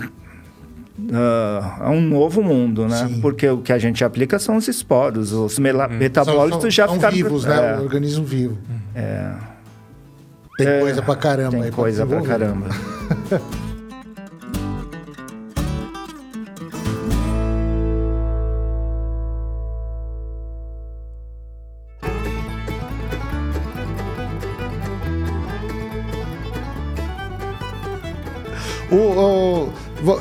uh, 0.99 1.85
é 1.85 1.89
um 1.89 2.01
novo 2.01 2.43
mundo, 2.43 2.87
né? 2.87 3.09
Sim. 3.09 3.21
Porque 3.21 3.49
o 3.49 3.59
que 3.59 3.73
a 3.73 3.79
gente 3.79 4.05
aplica 4.05 4.39
são 4.39 4.57
os 4.57 4.69
esporos, 4.69 5.33
os 5.33 5.59
hum. 5.59 5.63
metabólitos 5.99 6.53
são, 6.53 6.61
são, 6.63 6.71
já 6.71 6.87
são 6.87 6.97
ficaram... 6.97 7.17
vivos, 7.17 7.45
né? 7.45 7.79
O 7.79 7.83
organismo 7.83 8.25
vivo. 8.25 8.59
É. 8.95 9.33
Tem 10.57 10.69
é, 10.69 10.81
coisa 10.81 11.03
pra 11.03 11.17
caramba. 11.17 11.63
Tem 11.63 11.73
coisa 11.73 12.07
pra 12.07 12.23
caramba. 12.23 12.69
O, 28.90 28.96
o, 28.96 29.72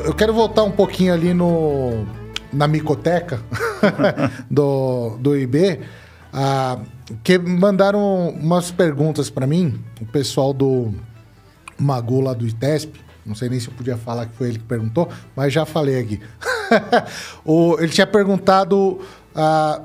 eu 0.06 0.14
quero 0.14 0.34
voltar 0.34 0.64
um 0.64 0.72
pouquinho 0.72 1.14
ali 1.14 1.34
no, 1.34 2.06
na 2.54 2.68
micoteca 2.68 3.42
do, 4.50 5.18
do 5.20 5.36
IB, 5.36 5.80
ah, 6.32 6.80
que 7.24 7.38
mandaram 7.38 8.30
umas 8.30 8.72
perguntas 8.72 9.30
para 9.30 9.48
mim, 9.48 9.80
o 10.00 10.06
pessoal 10.06 10.54
do 10.54 10.94
Magu 11.78 12.22
lá 12.22 12.34
do 12.34 12.46
ITESP, 12.46 13.02
não 13.26 13.36
sei 13.36 13.50
nem 13.50 13.60
se 13.60 13.68
eu 13.68 13.74
podia 13.74 13.98
falar 13.98 14.26
que 14.26 14.36
foi 14.36 14.50
ele 14.50 14.60
que 14.60 14.66
perguntou, 14.66 15.10
mas 15.36 15.54
já 15.54 15.66
falei 15.66 16.00
aqui. 16.00 16.22
o, 17.46 17.76
ele 17.80 17.90
tinha 17.90 18.08
perguntado 18.08 19.00
ah, 19.36 19.82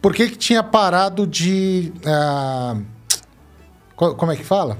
por 0.00 0.14
que, 0.14 0.28
que 0.28 0.36
tinha 0.36 0.62
parado 0.62 1.26
de. 1.26 1.92
Ah, 2.04 2.76
como 3.96 4.30
é 4.30 4.36
que 4.36 4.44
fala? 4.44 4.78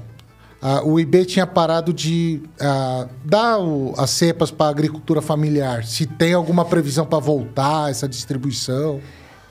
Uh, 0.61 0.89
o 0.89 0.99
IB 0.99 1.25
tinha 1.25 1.45
parado 1.45 1.93
de 1.93 2.41
uh, 2.59 3.07
dar 3.23 3.59
o, 3.59 3.93
as 3.95 4.09
cepas 4.09 4.49
para 4.49 4.65
a 4.65 4.69
agricultura 4.69 5.21
familiar. 5.21 5.83
Se 5.83 6.07
tem 6.07 6.33
alguma 6.33 6.65
previsão 6.65 7.05
para 7.05 7.19
voltar 7.19 7.91
essa 7.91 8.07
distribuição? 8.07 8.99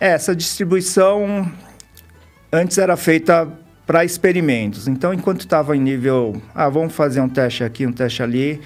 É, 0.01 0.09
essa 0.09 0.35
distribuição 0.35 1.51
antes 2.53 2.77
era 2.77 2.97
feita 2.97 3.49
para 3.87 4.05
experimentos. 4.05 4.89
Então, 4.89 5.15
enquanto 5.15 5.41
estava 5.41 5.77
em 5.77 5.81
nível, 5.81 6.43
ah, 6.53 6.69
vamos 6.69 6.93
fazer 6.93 7.21
um 7.21 7.29
teste 7.29 7.63
aqui, 7.63 7.87
um 7.87 7.93
teste 7.93 8.23
ali, 8.23 8.61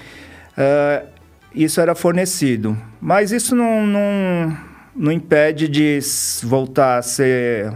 uh, 0.57 1.07
isso 1.53 1.79
era 1.79 1.93
fornecido. 1.93 2.75
Mas 2.99 3.31
isso 3.31 3.55
não, 3.55 3.85
não, 3.85 4.57
não 4.95 5.11
impede 5.11 5.67
de 5.67 5.99
voltar 6.41 6.97
a 6.97 7.01
ser 7.03 7.71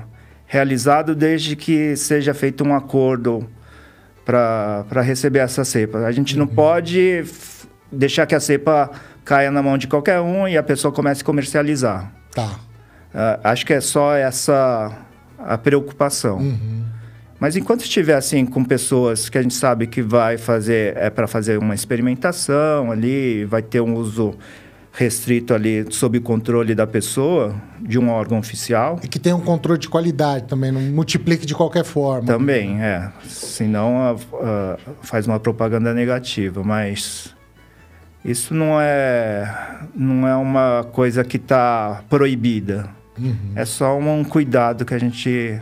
realizado 0.47 1.13
desde 1.13 1.55
que 1.55 1.95
seja 1.95 2.33
feito 2.33 2.63
um 2.63 2.73
acordo 2.73 3.47
para 4.25 5.01
receber 5.01 5.39
essa 5.39 5.63
cepa. 5.63 5.99
A 5.99 6.11
gente 6.11 6.37
não 6.37 6.45
uhum. 6.45 6.55
pode 6.55 7.23
deixar 7.91 8.25
que 8.25 8.33
a 8.33 8.39
cepa 8.39 8.89
caia 9.23 9.51
na 9.51 9.61
mão 9.61 9.77
de 9.77 9.87
qualquer 9.87 10.19
um 10.19 10.47
e 10.47 10.57
a 10.57 10.63
pessoa 10.63 10.91
comece 10.91 11.21
a 11.21 11.25
comercializar. 11.25 12.11
Tá. 12.33 12.59
Uh, 13.13 13.39
acho 13.43 13.65
que 13.65 13.73
é 13.73 13.79
só 13.79 14.13
essa 14.15 14.91
a 15.37 15.57
preocupação. 15.57 16.37
Uhum. 16.37 16.83
Mas 17.39 17.55
enquanto 17.55 17.81
estiver 17.81 18.15
assim 18.15 18.45
com 18.45 18.63
pessoas 18.63 19.29
que 19.29 19.37
a 19.37 19.41
gente 19.41 19.53
sabe 19.53 19.87
que 19.87 20.01
vai 20.01 20.37
fazer 20.37 20.95
é 20.97 21.09
para 21.09 21.27
fazer 21.27 21.57
uma 21.59 21.75
experimentação 21.75 22.91
ali, 22.91 23.45
vai 23.45 23.61
ter 23.61 23.81
um 23.81 23.93
uso 23.95 24.35
restrito 24.95 25.53
ali 25.53 25.85
sob 25.91 26.19
controle 26.21 26.73
da 26.73 26.87
pessoa, 26.87 27.53
de 27.81 27.99
um 27.99 28.09
órgão 28.09 28.39
oficial. 28.39 28.99
E 29.03 29.07
que 29.07 29.19
tem 29.19 29.33
um 29.33 29.41
controle 29.41 29.77
de 29.77 29.89
qualidade 29.89 30.45
também, 30.45 30.71
não 30.71 30.81
multiplique 30.81 31.45
de 31.45 31.53
qualquer 31.53 31.83
forma. 31.83 32.25
Também, 32.25 32.81
é. 32.81 33.11
Senão 33.27 34.01
a, 34.01 34.11
a, 34.13 34.77
faz 35.01 35.27
uma 35.27 35.39
propaganda 35.39 35.93
negativa, 35.93 36.63
mas 36.63 37.35
isso 38.23 38.53
não 38.53 38.79
é, 38.79 39.77
não 39.93 40.25
é 40.27 40.35
uma 40.35 40.87
coisa 40.93 41.23
que 41.25 41.37
está 41.37 42.01
proibida. 42.09 42.89
Uhum. 43.19 43.51
É 43.55 43.65
só 43.65 43.97
um 43.97 44.23
cuidado 44.23 44.85
que 44.85 44.93
a 44.93 44.97
gente 44.97 45.61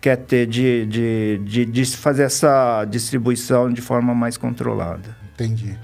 quer 0.00 0.16
ter 0.16 0.46
de, 0.46 0.86
de, 0.86 1.40
de, 1.44 1.64
de 1.64 1.96
fazer 1.96 2.24
essa 2.24 2.84
distribuição 2.84 3.72
de 3.72 3.80
forma 3.80 4.14
mais 4.14 4.36
controlada. 4.36 5.16
Entendi. 5.34 5.76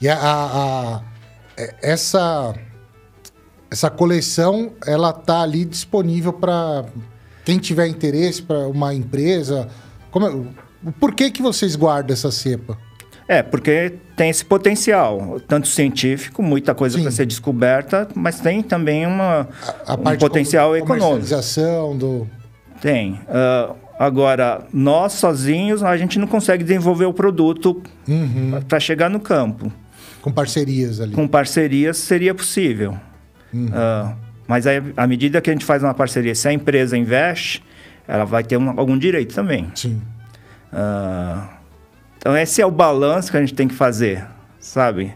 E 0.00 0.08
a, 0.08 0.16
a 0.16 1.00
essa 1.82 2.54
essa 3.70 3.90
coleção 3.90 4.72
ela 4.86 5.12
tá 5.12 5.42
ali 5.42 5.64
disponível 5.64 6.32
para 6.32 6.86
quem 7.44 7.58
tiver 7.58 7.86
interesse 7.86 8.42
para 8.42 8.66
uma 8.68 8.94
empresa. 8.94 9.68
Como 10.10 10.26
é, 10.26 10.90
por 10.98 11.14
que 11.14 11.30
que 11.30 11.42
vocês 11.42 11.76
guardam 11.76 12.12
essa 12.14 12.30
cepa? 12.30 12.76
É, 13.26 13.42
porque 13.42 13.92
tem 14.16 14.30
esse 14.30 14.42
potencial, 14.42 15.38
tanto 15.46 15.68
científico, 15.68 16.42
muita 16.42 16.74
coisa 16.74 16.98
para 16.98 17.10
ser 17.10 17.26
descoberta, 17.26 18.08
mas 18.14 18.40
tem 18.40 18.62
também 18.62 19.06
uma, 19.06 19.46
a, 19.86 19.92
a 19.92 19.94
um 19.94 20.16
potencial 20.16 20.74
econômico. 20.74 21.26
do... 21.94 22.26
Tem. 22.80 23.20
Uh, 23.28 23.74
agora, 23.98 24.66
nós 24.72 25.12
sozinhos, 25.12 25.82
a 25.82 25.94
gente 25.98 26.18
não 26.18 26.26
consegue 26.26 26.64
desenvolver 26.64 27.04
o 27.04 27.12
produto 27.12 27.82
uhum. 28.08 28.62
para 28.66 28.80
chegar 28.80 29.10
no 29.10 29.20
campo. 29.20 29.70
Com 30.20 30.32
parcerias 30.32 31.00
ali. 31.00 31.12
Com 31.14 31.26
parcerias 31.28 31.96
seria 31.96 32.34
possível. 32.34 32.98
Uhum. 33.52 33.66
Uh, 33.66 34.16
mas 34.46 34.66
aí, 34.66 34.82
à 34.96 35.06
medida 35.06 35.40
que 35.40 35.50
a 35.50 35.52
gente 35.52 35.64
faz 35.64 35.82
uma 35.82 35.94
parceria, 35.94 36.34
se 36.34 36.48
a 36.48 36.52
empresa 36.52 36.96
investe, 36.96 37.62
ela 38.06 38.24
vai 38.24 38.42
ter 38.42 38.56
um, 38.56 38.70
algum 38.80 38.96
direito 38.98 39.34
também. 39.34 39.70
Sim. 39.74 40.00
Uh, 40.72 41.48
então, 42.16 42.36
esse 42.36 42.60
é 42.60 42.66
o 42.66 42.70
balanço 42.70 43.30
que 43.30 43.36
a 43.36 43.40
gente 43.40 43.54
tem 43.54 43.68
que 43.68 43.74
fazer, 43.74 44.24
sabe? 44.58 45.12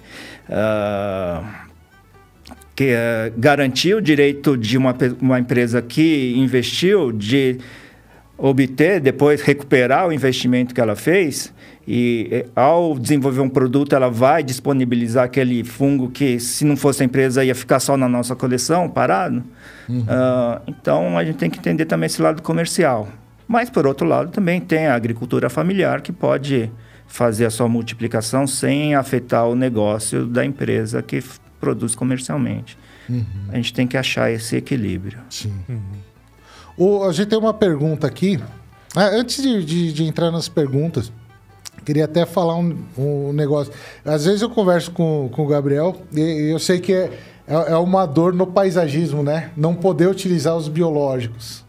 Uh, 0.49 1.45
que 2.77 2.91
é 2.91 3.33
garantir 3.37 3.95
o 3.95 4.01
direito 4.01 4.57
de 4.57 4.79
uma, 4.79 4.95
uma 5.21 5.39
empresa 5.39 5.83
que 5.83 6.35
investiu 6.37 7.11
de 7.11 7.59
obter, 8.39 9.01
depois 9.01 9.41
recuperar 9.43 10.09
o 10.09 10.13
investimento 10.13 10.75
que 10.75 10.81
ela 10.81 10.97
fez 10.97 11.53
e 11.87 12.47
ao 12.55 12.97
desenvolver 12.99 13.41
um 13.41 13.49
produto, 13.49 13.95
ela 13.95 14.09
vai 14.09 14.43
disponibilizar 14.43 15.25
aquele 15.25 15.65
fungo 15.65 16.11
que, 16.11 16.39
se 16.39 16.65
não 16.65 16.77
fosse 16.77 17.03
a 17.03 17.07
empresa, 17.07 17.45
ia 17.45 17.55
ficar 17.55 17.81
só 17.81 17.97
na 17.97 18.09
nossa 18.09 18.37
coleção, 18.37 18.89
parado. 18.89 19.43
Uhum. 19.89 20.01
Uh, 20.01 20.63
então, 20.69 21.19
a 21.19 21.25
gente 21.25 21.37
tem 21.37 21.51
que 21.51 21.59
entender 21.59 21.87
também 21.87 22.07
esse 22.07 22.23
lado 22.23 22.41
comercial. 22.41 23.09
Mas, 23.49 23.69
por 23.69 23.87
outro 23.87 24.07
lado, 24.07 24.31
também 24.31 24.61
tem 24.61 24.87
a 24.87 24.95
agricultura 24.95 25.51
familiar, 25.51 26.01
que 26.01 26.13
pode 26.13 26.71
fazer 27.07 27.47
a 27.47 27.51
sua 27.51 27.69
multiplicação 27.69 28.47
sem 28.47 28.95
afetar 28.95 29.47
o 29.49 29.55
negócio 29.55 30.25
da 30.25 30.45
empresa 30.45 31.03
que 31.03 31.23
produz 31.61 31.95
comercialmente. 31.95 32.79
Uhum. 33.09 33.25
A 33.51 33.57
gente 33.57 33.75
tem 33.75 33.87
que 33.87 33.97
achar 33.97 34.31
esse 34.31 34.57
equilíbrio. 34.57 35.19
Sim. 35.29 35.53
Uhum. 35.69 35.83
O, 36.77 37.05
a 37.05 37.13
gente 37.13 37.29
tem 37.29 37.39
uma 37.39 37.53
pergunta 37.53 38.07
aqui. 38.07 38.39
Ah, 38.95 39.09
antes 39.09 39.43
de, 39.43 39.65
de, 39.65 39.93
de 39.93 40.05
entrar 40.05 40.31
nas 40.31 40.49
perguntas, 40.49 41.13
Queria 41.85 42.05
até 42.05 42.25
falar 42.25 42.57
um, 42.57 42.77
um 42.97 43.33
negócio. 43.33 43.73
Às 44.05 44.25
vezes 44.25 44.43
eu 44.43 44.51
converso 44.51 44.91
com, 44.93 45.29
com 45.33 45.45
o 45.45 45.47
Gabriel 45.47 45.97
e, 46.13 46.51
eu 46.53 46.59
sei 46.59 46.81
que 46.81 46.93
é, 46.93 47.11
é, 47.47 47.73
é 47.73 47.77
uma 47.77 48.07
dor 48.07 48.33
no 48.33 48.47
paisagismo, 48.47 49.23
né? 49.23 49.51
Não 49.57 49.75
poder 49.75 50.09
utilizar 50.09 50.57
os 50.57 50.69
biológicos. 50.69 51.65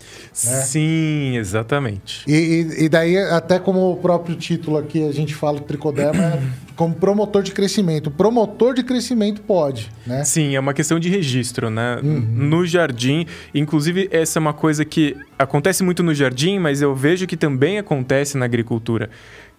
Né? 0.45 0.61
Sim, 0.61 1.37
exatamente. 1.37 2.23
E, 2.27 2.33
e, 2.33 2.85
e, 2.85 2.89
daí, 2.89 3.17
até 3.17 3.59
como 3.59 3.91
o 3.91 3.97
próprio 3.97 4.35
título 4.35 4.77
aqui, 4.77 5.07
a 5.07 5.11
gente 5.11 5.35
fala 5.35 5.59
tricoderma 5.59 6.23
é 6.23 6.41
como 6.75 6.95
promotor 6.95 7.43
de 7.43 7.51
crescimento. 7.51 8.09
Promotor 8.09 8.73
de 8.73 8.83
crescimento 8.83 9.41
pode, 9.41 9.91
né? 10.05 10.23
Sim, 10.23 10.55
é 10.55 10.59
uma 10.59 10.73
questão 10.73 10.99
de 10.99 11.09
registro, 11.09 11.69
né? 11.69 11.99
Uhum. 12.03 12.19
No 12.19 12.65
jardim, 12.65 13.27
inclusive, 13.53 14.09
essa 14.11 14.39
é 14.39 14.41
uma 14.41 14.53
coisa 14.53 14.83
que 14.83 15.15
acontece 15.37 15.83
muito 15.83 16.01
no 16.01 16.13
jardim, 16.13 16.57
mas 16.57 16.81
eu 16.81 16.95
vejo 16.95 17.27
que 17.27 17.37
também 17.37 17.77
acontece 17.77 18.37
na 18.37 18.45
agricultura 18.45 19.09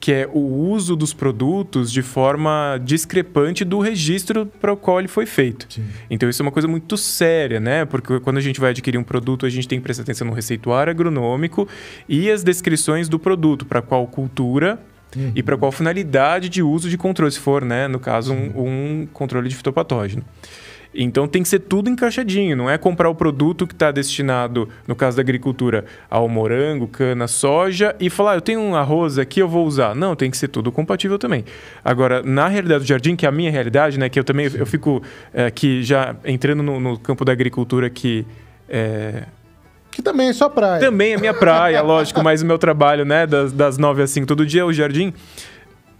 que 0.05 0.13
é 0.13 0.29
o 0.31 0.39
uso 0.39 0.95
dos 0.95 1.15
produtos 1.15 1.91
de 1.91 2.03
forma 2.03 2.79
discrepante 2.85 3.65
do 3.65 3.79
registro 3.79 4.45
para 4.45 4.71
o 4.71 4.77
qual 4.77 4.99
ele 4.99 5.09
foi 5.09 5.25
feito. 5.25 5.67
Sim. 5.71 5.83
Então 6.11 6.29
isso 6.29 6.43
é 6.43 6.45
uma 6.45 6.53
coisa 6.53 6.69
muito 6.69 6.95
séria, 6.99 7.59
né? 7.59 7.87
Porque 7.87 8.21
quando 8.21 8.37
a 8.37 8.41
gente 8.43 8.61
vai 8.61 8.69
adquirir 8.69 8.99
um 8.99 9.03
produto, 9.03 9.47
a 9.47 9.49
gente 9.49 9.67
tem 9.67 9.79
que 9.79 9.83
prestar 9.83 10.03
atenção 10.03 10.27
no 10.27 10.35
receituário 10.35 10.91
agronômico 10.91 11.67
e 12.07 12.31
as 12.31 12.45
descrições 12.45 13.09
do 13.09 13.19
produto, 13.19 13.65
para 13.65 13.81
qual 13.81 14.07
cultura 14.07 14.79
uhum. 15.17 15.33
e 15.35 15.43
para 15.43 15.57
qual 15.57 15.73
finalidade 15.73 16.51
de 16.51 16.63
uso 16.63 16.91
de 16.91 16.99
controle, 16.99 17.33
se 17.33 17.41
for, 17.41 17.65
né, 17.65 17.89
no 17.89 17.99
caso, 17.99 18.35
um, 18.35 19.03
um 19.03 19.09
controle 19.11 19.49
de 19.49 19.57
fitopatógeno. 19.57 20.23
Então 20.95 21.27
tem 21.27 21.43
que 21.43 21.49
ser 21.49 21.59
tudo 21.59 21.91
encaixadinho, 21.91 22.57
não 22.57 22.71
é 22.71 22.79
comprar 22.79 23.09
o 23.09 23.15
produto 23.15 23.67
que 23.67 23.75
está 23.75 23.91
destinado, 23.91 24.69
no 24.87 24.95
caso 24.95 25.17
da 25.17 25.23
agricultura, 25.23 25.85
ao 26.09 26.29
morango, 26.29 26.87
cana, 26.87 27.27
soja 27.27 27.97
e 27.99 28.09
falar, 28.09 28.33
ah, 28.33 28.35
eu 28.37 28.41
tenho 28.41 28.61
um 28.61 28.75
arroz 28.75 29.19
aqui, 29.19 29.41
eu 29.41 29.49
vou 29.49 29.67
usar. 29.67 29.95
Não, 29.95 30.15
tem 30.15 30.31
que 30.31 30.37
ser 30.37 30.49
tudo 30.49 30.71
compatível 30.71 31.19
também. 31.19 31.45
Agora, 31.85 32.23
na 32.23 32.49
realidade 32.49 32.85
do 32.85 32.87
jardim, 32.87 33.17
que 33.17 33.27
é 33.27 33.29
a 33.29 33.33
minha 33.33 33.51
realidade, 33.51 33.99
né, 33.99 34.09
que 34.09 34.19
eu 34.19 34.25
também 34.25 34.49
eu 34.55 34.67
fico 34.67 35.03
é, 35.33 35.47
aqui 35.47 35.83
já 35.83 36.15
entrando 36.25 36.63
no, 36.63 36.79
no, 36.79 36.99
campo 36.99 37.25
da 37.25 37.33
agricultura 37.33 37.91
que 37.91 38.25
é, 38.69 39.25
que 39.91 40.03
também 40.03 40.29
é 40.29 40.33
sua 40.33 40.51
praia. 40.51 40.81
Também 40.81 41.13
é 41.13 41.17
minha 41.17 41.33
praia, 41.33 41.81
lógico, 41.81 42.21
mas 42.23 42.43
o 42.43 42.47
meu 42.47 42.59
trabalho, 42.59 43.05
né, 43.05 43.27
das, 43.29 43.53
das 43.53 43.79
9 43.79 44.03
às 44.03 44.11
5 44.11 44.27
todo 44.27 44.45
dia, 44.45 44.63
é 44.63 44.65
o 44.65 44.73
jardim 44.73 45.15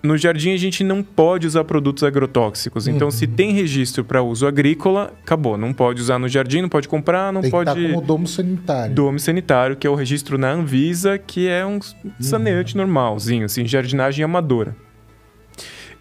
no 0.05 0.19
jardim 0.19 0.53
a 0.53 0.57
gente 0.59 0.85
não 0.85 1.03
pode 1.03 1.47
usar 1.47 1.65
produtos 1.65 2.05
agrotóxicos. 2.05 2.87
Então, 2.87 3.09
uhum. 3.09 3.11
se 3.11 3.27
tem 3.27 3.53
registro 3.53 4.05
para 4.05 4.23
uso 4.23 4.47
agrícola, 4.47 5.15
acabou. 5.23 5.57
Não 5.57 5.73
pode 5.73 6.01
usar 6.01 6.19
no 6.19 6.29
jardim, 6.29 6.61
não 6.61 6.69
pode 6.69 6.87
comprar, 6.87 7.33
não 7.33 7.41
tem 7.41 7.51
pode. 7.51 7.73
Que 7.73 7.87
tá 7.87 7.95
como 7.95 8.07
domo 8.07 8.27
sanitário. 8.27 8.95
Domo 8.95 9.19
sanitário, 9.19 9.77
que 9.77 9.87
é 9.87 9.91
o 9.91 9.95
registro 9.95 10.37
na 10.37 10.53
Anvisa, 10.53 11.17
que 11.17 11.49
é 11.49 11.65
um 11.65 11.81
saneante 12.21 12.75
uhum. 12.75 12.83
normalzinho, 12.83 13.47
assim, 13.47 13.67
jardinagem 13.67 14.23
amadora. 14.23 14.77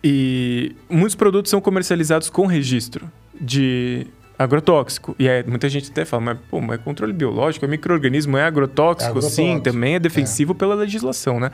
E 0.03 0.75
muitos 0.89 1.15
produtos 1.15 1.49
são 1.49 1.61
comercializados 1.61 2.29
com 2.29 2.45
registro 2.45 3.09
de 3.39 4.05
agrotóxico. 4.37 5.15
E 5.17 5.29
é, 5.29 5.43
muita 5.43 5.69
gente 5.69 5.89
até 5.89 6.03
fala, 6.03 6.21
mas, 6.21 6.37
pô, 6.51 6.59
mas 6.59 6.77
é 6.77 6.83
controle 6.83 7.13
biológico, 7.13 7.63
é 7.63 7.69
microorganismo, 7.69 8.37
é 8.37 8.43
agrotóxico? 8.43 9.07
É 9.07 9.11
agrotóxico. 9.11 9.41
Sim, 9.41 9.61
também 9.61 9.95
é 9.95 9.99
defensivo 9.99 10.51
é. 10.51 10.55
pela 10.55 10.75
legislação, 10.75 11.39
né? 11.39 11.51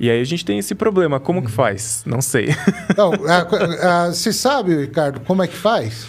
E 0.00 0.10
aí 0.10 0.18
a 0.18 0.24
gente 0.24 0.46
tem 0.46 0.58
esse 0.58 0.74
problema. 0.74 1.20
Como 1.20 1.42
que 1.42 1.48
uhum. 1.48 1.52
faz? 1.52 2.02
Não 2.06 2.22
sei. 2.22 2.48
Não, 2.96 3.12
a, 3.26 4.06
a, 4.06 4.06
você 4.06 4.32
sabe, 4.32 4.74
Ricardo, 4.74 5.20
como 5.20 5.42
é 5.42 5.46
que 5.46 5.56
faz? 5.56 6.06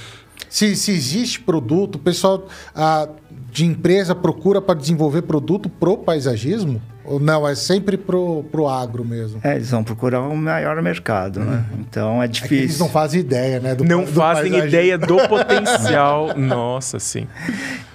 Se, 0.49 0.77
se 0.77 0.91
existe 0.91 1.41
produto, 1.41 1.95
o 1.95 1.99
pessoal 1.99 2.47
a, 2.73 3.09
de 3.51 3.65
empresa 3.65 4.15
procura 4.15 4.61
para 4.61 4.79
desenvolver 4.79 5.23
produto 5.23 5.69
pro 5.69 5.97
paisagismo? 5.97 6.81
Ou 7.03 7.19
não, 7.19 7.47
é 7.47 7.55
sempre 7.55 7.97
pro, 7.97 8.45
pro 8.51 8.67
agro 8.67 9.03
mesmo? 9.03 9.41
É, 9.43 9.55
eles 9.55 9.71
vão 9.71 9.83
procurar 9.83 10.21
um 10.21 10.35
maior 10.35 10.79
mercado, 10.81 11.39
né? 11.39 11.65
Uhum. 11.71 11.79
Então 11.81 12.23
é 12.23 12.27
difícil. 12.27 12.57
É 12.57 12.61
eles 12.61 12.79
não 12.79 12.89
fazem 12.89 13.19
ideia, 13.19 13.59
né? 13.59 13.75
Do, 13.75 13.83
não 13.83 14.03
do 14.03 14.11
fazem 14.11 14.51
paisagismo. 14.51 14.67
ideia 14.67 14.97
do 14.97 15.17
potencial. 15.27 16.37
Nossa, 16.37 16.99
sim. 16.99 17.27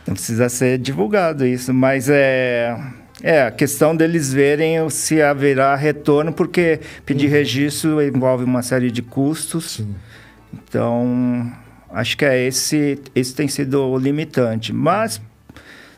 Não 0.06 0.12
precisa 0.12 0.48
ser 0.48 0.76
divulgado 0.78 1.46
isso, 1.46 1.72
mas 1.72 2.08
é 2.10 2.76
é, 3.22 3.42
a 3.42 3.50
questão 3.50 3.96
deles 3.96 4.32
verem 4.32 4.88
se 4.90 5.22
haverá 5.22 5.74
retorno, 5.74 6.32
porque 6.32 6.80
pedir 7.04 7.26
uhum. 7.26 7.32
registro 7.32 8.02
envolve 8.02 8.44
uma 8.44 8.62
série 8.62 8.90
de 8.90 9.02
custos. 9.02 9.76
Sim. 9.76 9.94
Então, 10.52 11.50
acho 11.90 12.16
que 12.16 12.24
é 12.24 12.46
esse, 12.46 13.00
esse 13.14 13.34
tem 13.34 13.48
sido 13.48 13.82
o 13.82 13.98
limitante. 13.98 14.72
Mas, 14.72 15.20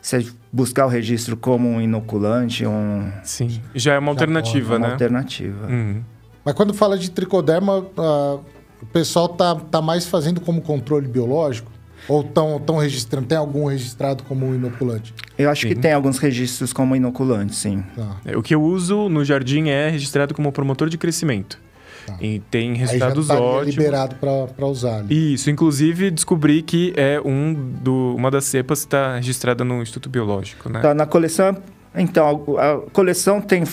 se 0.01 0.31
buscar 0.51 0.85
o 0.85 0.89
registro 0.89 1.35
como 1.35 1.67
um 1.67 1.81
inoculante, 1.81 2.65
um... 2.65 3.11
Sim, 3.23 3.61
já 3.75 3.93
é 3.93 3.99
uma 3.99 4.07
já 4.07 4.11
alternativa, 4.11 4.69
pode, 4.69 4.81
né? 4.81 4.87
uma 4.87 4.93
alternativa. 4.93 5.67
Uhum. 5.67 6.01
Mas 6.43 6.53
quando 6.55 6.73
fala 6.73 6.97
de 6.97 7.11
tricoderma, 7.11 7.79
uh, 7.79 8.43
o 8.81 8.85
pessoal 8.93 9.27
tá, 9.27 9.55
tá 9.55 9.81
mais 9.81 10.07
fazendo 10.07 10.39
como 10.39 10.61
controle 10.61 11.07
biológico? 11.07 11.69
Ou 12.09 12.21
estão 12.21 12.59
tão 12.59 12.77
registrando? 12.77 13.27
Tem 13.27 13.37
algum 13.37 13.67
registrado 13.67 14.23
como 14.23 14.53
inoculante? 14.53 15.13
Eu 15.37 15.49
acho 15.49 15.61
sim. 15.61 15.67
que 15.69 15.75
tem 15.75 15.93
alguns 15.93 16.17
registros 16.17 16.73
como 16.73 16.95
inoculante, 16.95 17.55
sim. 17.55 17.83
Tá. 17.95 18.17
É, 18.25 18.35
o 18.35 18.41
que 18.41 18.53
eu 18.55 18.61
uso 18.61 19.07
no 19.07 19.23
jardim 19.23 19.69
é 19.69 19.89
registrado 19.89 20.33
como 20.33 20.51
promotor 20.51 20.89
de 20.89 20.97
crescimento. 20.97 21.59
Tá. 22.07 22.17
E 22.19 22.39
tem 22.49 22.73
resultados 22.73 23.29
Aí 23.29 23.35
já 23.35 23.41
tá 23.41 23.47
ótimos. 23.47 23.75
liberado 23.75 24.15
para 24.15 24.65
usar. 24.65 24.99
Ali. 24.99 25.35
Isso, 25.35 25.51
inclusive 25.51 26.09
descobri 26.09 26.63
que 26.63 26.93
é 26.97 27.21
um 27.23 27.53
do, 27.53 28.15
uma 28.17 28.31
das 28.31 28.45
cepas 28.45 28.79
está 28.79 29.17
registrada 29.17 29.63
no 29.63 29.81
Instituto 29.81 30.09
Biológico, 30.09 30.67
né? 30.67 30.79
Tá 30.79 30.93
na 30.95 31.05
coleção. 31.05 31.55
Então, 31.95 32.57
a, 32.57 32.71
a 32.71 32.77
coleção 32.91 33.39
tem 33.39 33.63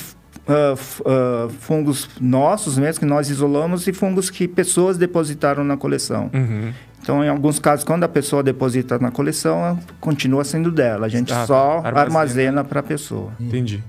Uh, 0.46 0.74
uh, 1.00 1.50
fungos 1.58 2.08
nossos 2.20 2.78
mesmo, 2.78 3.00
que 3.00 3.04
nós 3.04 3.28
isolamos, 3.28 3.84
e 3.88 3.92
fungos 3.92 4.30
que 4.30 4.46
pessoas 4.46 4.96
depositaram 4.96 5.64
na 5.64 5.76
coleção. 5.76 6.30
Uhum. 6.32 6.72
Então, 7.06 7.22
em 7.22 7.28
alguns 7.28 7.60
casos, 7.60 7.84
quando 7.84 8.02
a 8.02 8.08
pessoa 8.08 8.42
deposita 8.42 8.98
na 8.98 9.12
coleção, 9.12 9.78
continua 10.00 10.42
sendo 10.42 10.72
dela. 10.72 11.06
A 11.06 11.08
gente 11.08 11.32
ah, 11.32 11.46
só 11.46 11.76
armazena, 11.76 12.00
armazena 12.00 12.64
para 12.64 12.80
a 12.80 12.82
pessoa. 12.82 13.30
Entendi. 13.38 13.80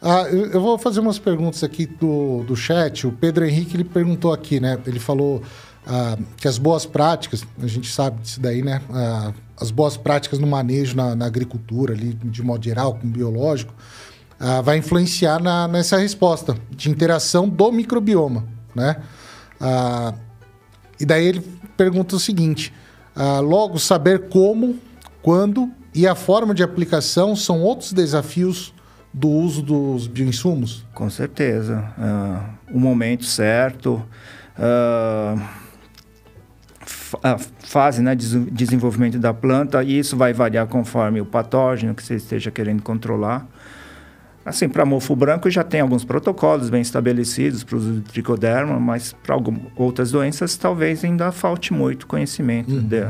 Ah, 0.00 0.28
eu, 0.30 0.46
eu, 0.46 0.60
vou 0.60 0.78
fazer 0.78 1.00
umas 1.00 1.18
perguntas 1.18 1.64
aqui 1.64 1.86
do, 1.86 2.44
do 2.44 2.54
chat. 2.54 3.04
O 3.04 3.10
Pedro 3.10 3.44
Henrique 3.44 3.74
ele 3.76 3.82
perguntou 3.82 4.32
aqui, 4.32 4.60
né? 4.60 4.78
Ele 4.86 5.00
falou 5.00 5.42
ah, 5.84 6.16
que 6.36 6.46
as 6.46 6.56
boas 6.56 6.86
práticas, 6.86 7.44
a 7.60 7.66
gente 7.66 7.90
sabe 7.90 8.20
disso 8.20 8.40
daí, 8.40 8.62
né? 8.62 8.80
Ah, 8.92 9.32
as 9.60 9.72
boas 9.72 9.96
práticas 9.96 10.38
no 10.38 10.46
manejo 10.46 10.94
na, 10.94 11.16
na, 11.16 11.26
agricultura, 11.26 11.94
ali, 11.94 12.14
de 12.14 12.44
modo 12.44 12.64
geral, 12.64 12.94
com 12.94 13.08
biológico, 13.08 13.74
ah, 14.38 14.60
vai 14.60 14.76
influenciar 14.76 15.42
na, 15.42 15.66
nessa 15.66 15.98
resposta 15.98 16.56
de 16.70 16.90
interação 16.90 17.48
do 17.48 17.72
microbioma, 17.72 18.44
né? 18.72 18.98
Ah, 19.60 20.14
e 21.00 21.04
daí 21.04 21.26
ele 21.26 21.59
pergunta 21.80 22.14
o 22.14 22.20
seguinte: 22.20 22.74
ah, 23.16 23.40
logo, 23.40 23.78
saber 23.78 24.28
como, 24.28 24.78
quando 25.22 25.70
e 25.94 26.06
a 26.06 26.14
forma 26.14 26.54
de 26.54 26.62
aplicação 26.62 27.34
são 27.34 27.62
outros 27.62 27.94
desafios 27.94 28.74
do 29.12 29.28
uso 29.28 29.62
dos 29.62 30.06
bioinsumos? 30.06 30.86
Com 30.94 31.08
certeza. 31.08 31.92
Uh, 31.98 32.76
o 32.76 32.78
momento 32.78 33.24
certo, 33.24 33.94
uh, 34.56 35.42
a 37.22 37.38
fase 37.38 38.02
né, 38.02 38.14
de 38.14 38.50
desenvolvimento 38.50 39.18
da 39.18 39.32
planta, 39.32 39.82
e 39.82 39.98
isso 39.98 40.16
vai 40.16 40.32
variar 40.34 40.66
conforme 40.68 41.20
o 41.20 41.26
patógeno 41.26 41.94
que 41.94 42.04
você 42.04 42.16
esteja 42.16 42.50
querendo 42.50 42.82
controlar. 42.82 43.48
Assim, 44.50 44.68
para 44.68 44.84
mofo 44.84 45.14
branco 45.14 45.48
já 45.48 45.62
tem 45.62 45.80
alguns 45.80 46.04
protocolos 46.04 46.68
bem 46.68 46.82
estabelecidos 46.82 47.62
para 47.62 47.76
o 47.76 47.78
uso 47.78 47.92
do 47.92 48.00
tricoderma, 48.02 48.80
mas 48.80 49.12
para 49.12 49.36
outras 49.76 50.10
doenças 50.10 50.56
talvez 50.56 51.04
ainda 51.04 51.30
falte 51.30 51.72
muito 51.72 52.06
conhecimento 52.06 52.72
uhum. 52.72 52.80
de, 52.80 53.06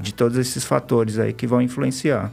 de 0.00 0.14
todos 0.14 0.38
esses 0.38 0.64
fatores 0.64 1.18
aí 1.18 1.32
que 1.32 1.48
vão 1.48 1.60
influenciar. 1.60 2.30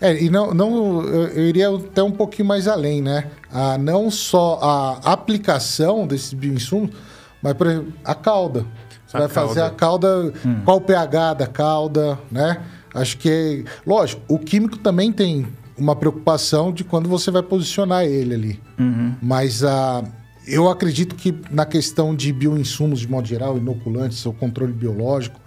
É, 0.00 0.22
e 0.22 0.28
não, 0.28 0.52
não, 0.52 1.02
eu 1.02 1.48
iria 1.48 1.74
até 1.74 2.02
um 2.02 2.12
pouquinho 2.12 2.46
mais 2.46 2.68
além, 2.68 3.02
né? 3.02 3.30
Ah, 3.50 3.78
não 3.78 4.10
só 4.10 4.58
a 4.62 5.12
aplicação 5.12 6.06
desses 6.06 6.34
bioinsumos, 6.34 6.90
mas, 7.42 7.54
por 7.54 7.66
exemplo, 7.66 7.92
a 8.04 8.14
cauda. 8.14 8.66
Você 9.06 9.16
a 9.16 9.20
vai 9.20 9.28
cauda. 9.28 9.48
fazer 9.48 9.62
a 9.62 9.70
cauda, 9.70 10.32
hum. 10.44 10.60
qual 10.64 10.76
o 10.76 10.80
pH 10.80 11.34
da 11.34 11.46
cauda, 11.46 12.18
né? 12.30 12.60
Acho 12.94 13.16
que, 13.16 13.64
lógico, 13.86 14.22
o 14.28 14.38
químico 14.38 14.78
também 14.78 15.10
tem 15.10 15.46
uma 15.78 15.94
preocupação 15.96 16.72
de 16.72 16.84
quando 16.84 17.08
você 17.08 17.30
vai 17.30 17.42
posicionar 17.42 18.04
ele 18.04 18.34
ali. 18.34 18.60
Uhum. 18.78 19.14
Mas 19.22 19.62
uh, 19.62 20.04
eu 20.46 20.68
acredito 20.68 21.14
que 21.14 21.34
na 21.50 21.66
questão 21.66 22.14
de 22.14 22.32
bioinsumos, 22.32 23.00
de 23.00 23.08
modo 23.08 23.26
geral, 23.26 23.56
inoculantes, 23.56 24.24
o 24.26 24.32
controle 24.32 24.72
biológico, 24.72 25.38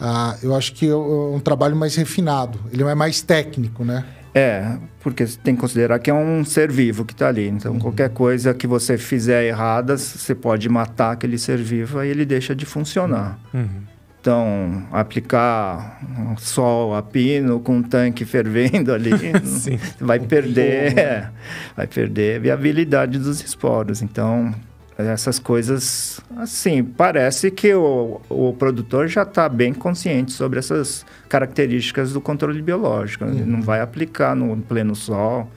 uh, 0.00 0.38
eu 0.42 0.54
acho 0.54 0.72
que 0.72 0.86
é, 0.86 0.90
é 0.90 0.94
um 0.94 1.40
trabalho 1.40 1.76
mais 1.76 1.94
refinado. 1.94 2.58
Ele 2.72 2.82
é 2.82 2.94
mais 2.94 3.22
técnico, 3.22 3.84
né? 3.84 4.04
É, 4.34 4.78
porque 5.00 5.26
você 5.26 5.36
tem 5.38 5.54
que 5.54 5.60
considerar 5.60 5.98
que 5.98 6.08
é 6.08 6.14
um 6.14 6.44
ser 6.44 6.70
vivo 6.70 7.04
que 7.04 7.12
está 7.12 7.28
ali. 7.28 7.48
Então, 7.48 7.72
uhum. 7.72 7.78
qualquer 7.78 8.10
coisa 8.10 8.54
que 8.54 8.66
você 8.66 8.96
fizer 8.96 9.44
errada, 9.44 9.96
você 9.96 10.34
pode 10.34 10.68
matar 10.68 11.12
aquele 11.12 11.36
ser 11.36 11.58
vivo 11.58 12.02
e 12.02 12.08
ele 12.08 12.24
deixa 12.24 12.54
de 12.54 12.64
funcionar. 12.64 13.38
Uhum. 13.52 13.89
Então, 14.20 14.86
aplicar 14.92 15.98
sol 16.36 16.94
a 16.94 17.02
pino 17.02 17.58
com 17.58 17.76
um 17.76 17.82
tanque 17.82 18.26
fervendo 18.26 18.92
ali, 18.92 19.12
vai 19.98 20.20
perder, 20.20 20.98
é, 20.98 21.30
vai 21.74 21.86
perder 21.86 22.36
a 22.36 22.40
viabilidade 22.40 23.18
dos 23.18 23.42
esporos. 23.42 24.02
Então, 24.02 24.54
essas 24.98 25.38
coisas, 25.38 26.20
assim, 26.36 26.84
parece 26.84 27.50
que 27.50 27.72
o, 27.72 28.20
o 28.28 28.52
produtor 28.52 29.08
já 29.08 29.22
está 29.22 29.48
bem 29.48 29.72
consciente 29.72 30.32
sobre 30.32 30.58
essas 30.58 31.06
características 31.26 32.12
do 32.12 32.20
controle 32.20 32.60
biológico. 32.60 33.24
Ele 33.24 33.44
não 33.44 33.62
vai 33.62 33.80
aplicar 33.80 34.36
no 34.36 34.54
pleno 34.58 34.94
sol, 34.94 35.50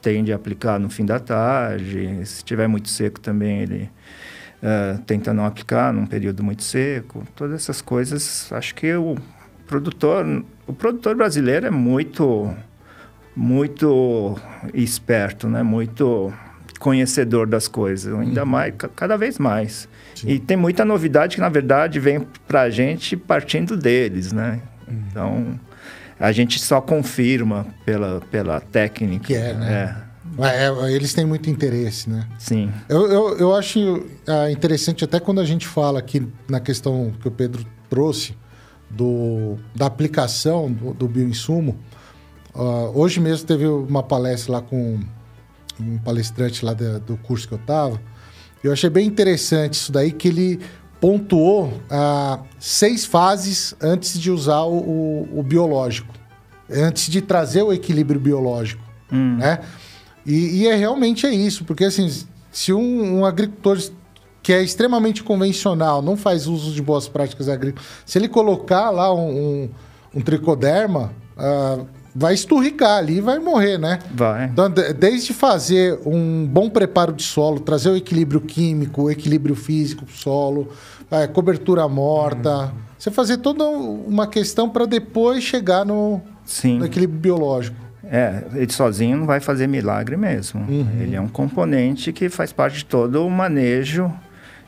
tende 0.00 0.32
a 0.32 0.36
aplicar 0.36 0.78
no 0.78 0.88
fim 0.88 1.04
da 1.04 1.18
tarde. 1.18 2.20
Se 2.24 2.36
estiver 2.36 2.68
muito 2.68 2.88
seco 2.88 3.18
também, 3.18 3.62
ele 3.62 3.90
uh, 4.62 4.98
tenta 5.02 5.32
não 5.32 5.44
aplicar 5.44 5.92
num 5.92 6.06
período 6.06 6.42
muito 6.42 6.62
seco. 6.62 7.24
Todas 7.34 7.54
essas 7.54 7.80
coisas, 7.80 8.50
acho 8.52 8.74
que 8.74 8.94
o 8.94 9.16
produtor, 9.66 10.44
o 10.66 10.72
produtor 10.72 11.16
brasileiro 11.16 11.66
é 11.66 11.70
muito, 11.70 12.54
muito 13.34 14.38
esperto, 14.74 15.48
né? 15.48 15.62
Muito 15.62 16.32
conhecedor 16.78 17.46
das 17.46 17.68
coisas, 17.68 18.12
ainda 18.14 18.42
uhum. 18.42 18.48
mais, 18.48 18.74
cada 18.94 19.16
vez 19.16 19.38
mais. 19.38 19.88
Sim. 20.14 20.28
E 20.28 20.38
tem 20.38 20.56
muita 20.56 20.84
novidade 20.84 21.36
que, 21.36 21.40
na 21.40 21.48
verdade, 21.48 21.98
vem 21.98 22.20
para 22.46 22.62
a 22.62 22.70
gente 22.70 23.16
partindo 23.16 23.76
deles, 23.76 24.32
né? 24.32 24.60
Uhum. 24.86 25.02
Então, 25.10 25.60
a 26.18 26.32
gente 26.32 26.58
só 26.58 26.80
confirma 26.80 27.66
pela, 27.84 28.20
pela 28.30 28.60
técnica. 28.60 29.26
Que 29.26 29.34
é, 29.34 29.52
né? 29.54 29.96
É. 30.02 30.05
é. 30.38 30.92
eles 30.92 31.14
têm 31.14 31.24
muito 31.24 31.48
interesse, 31.48 32.10
né? 32.10 32.26
Sim. 32.38 32.72
Eu, 32.88 33.10
eu, 33.10 33.38
eu 33.38 33.54
acho 33.54 34.04
ah, 34.26 34.50
interessante, 34.50 35.04
até 35.04 35.18
quando 35.20 35.40
a 35.40 35.44
gente 35.44 35.66
fala 35.66 35.98
aqui 35.98 36.26
na 36.48 36.60
questão 36.60 37.12
que 37.20 37.28
o 37.28 37.30
Pedro 37.30 37.64
trouxe, 37.88 38.34
do, 38.90 39.56
da 39.74 39.86
aplicação 39.86 40.70
do, 40.70 40.94
do 40.94 41.08
bioinsumo. 41.08 41.78
Uh, 42.54 42.98
hoje 42.98 43.20
mesmo 43.20 43.46
teve 43.46 43.66
uma 43.66 44.02
palestra 44.02 44.52
lá 44.52 44.62
com 44.62 44.98
um 45.78 45.98
palestrante 45.98 46.64
lá 46.64 46.72
do 46.72 47.16
curso 47.18 47.46
que 47.46 47.54
eu 47.54 47.58
estava. 47.58 48.00
Eu 48.64 48.72
achei 48.72 48.88
bem 48.88 49.06
interessante 49.06 49.74
isso 49.74 49.92
daí, 49.92 50.10
que 50.10 50.28
ele 50.28 50.60
pontuou 50.98 51.80
ah, 51.90 52.40
seis 52.58 53.04
fases 53.04 53.74
antes 53.82 54.18
de 54.18 54.30
usar 54.30 54.62
o, 54.62 54.78
o, 54.78 55.40
o, 55.40 55.42
biológico, 55.42 56.12
antes 56.70 57.10
de 57.10 57.20
trazer 57.20 57.62
o 57.62 57.72
equilíbrio 57.72 58.18
biológico, 58.18 58.82
hum. 59.12 59.36
né? 59.36 59.60
E, 60.26 60.62
e, 60.62 60.68
é 60.68 60.74
realmente 60.74 61.24
é 61.24 61.32
isso, 61.32 61.64
porque 61.64 61.84
assim, 61.84 62.10
se 62.50 62.72
um, 62.72 63.20
um, 63.20 63.24
agricultor 63.24 63.78
que 64.42 64.52
é 64.52 64.62
extremamente 64.62 65.22
convencional, 65.22 66.02
não 66.02 66.16
faz 66.16 66.46
uso 66.46 66.72
de 66.72 66.82
boas 66.82 67.08
práticas 67.08 67.48
agrícolas, 67.48 67.88
se 68.04 68.18
ele 68.18 68.28
colocar 68.28 68.90
lá 68.90 69.14
um, 69.14 69.28
um, 69.28 69.70
um 70.16 70.20
tricoderma, 70.20 71.12
uh, 71.36 71.86
vai 72.14 72.32
esturricar 72.32 72.98
ali 72.98 73.18
e 73.18 73.20
vai 73.20 73.38
morrer, 73.38 73.78
né? 73.78 73.98
Vai. 74.14 74.46
Então, 74.46 74.70
desde 74.70 75.34
fazer 75.34 76.00
um 76.06 76.46
bom 76.46 76.70
preparo 76.70 77.12
de 77.12 77.22
solo, 77.22 77.60
trazer 77.60 77.90
o 77.90 77.96
equilíbrio 77.96 78.40
químico, 78.40 79.02
o 79.02 79.10
equilíbrio 79.10 79.54
físico 79.54 80.06
do 80.06 80.12
solo, 80.12 80.68
é, 81.10 81.26
cobertura 81.26 81.86
morta, 81.86 82.66
hum. 82.66 82.70
você 82.98 83.10
fazer 83.10 83.36
toda 83.36 83.64
uma 83.64 84.26
questão 84.26 84.68
para 84.68 84.86
depois 84.86 85.44
chegar 85.44 85.84
no, 85.84 86.22
no, 86.64 86.86
equilíbrio 86.86 87.20
biológico. 87.20 87.76
É, 88.08 88.44
ele 88.54 88.72
sozinho 88.72 89.16
não 89.16 89.26
vai 89.26 89.40
fazer 89.40 89.66
milagre 89.66 90.16
mesmo. 90.16 90.60
Uhum. 90.60 90.86
Ele 91.00 91.16
é 91.16 91.20
um 91.20 91.28
componente 91.28 92.12
que 92.12 92.28
faz 92.28 92.52
parte 92.52 92.78
de 92.78 92.84
todo 92.84 93.26
o 93.26 93.30
manejo 93.30 94.12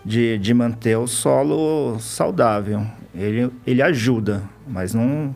de, 0.04 0.38
de 0.38 0.54
manter 0.54 0.96
o 0.96 1.06
solo 1.06 1.98
saudável. 2.00 2.84
Ele, 3.14 3.50
ele 3.66 3.82
ajuda, 3.82 4.42
mas 4.66 4.92
não 4.92 5.34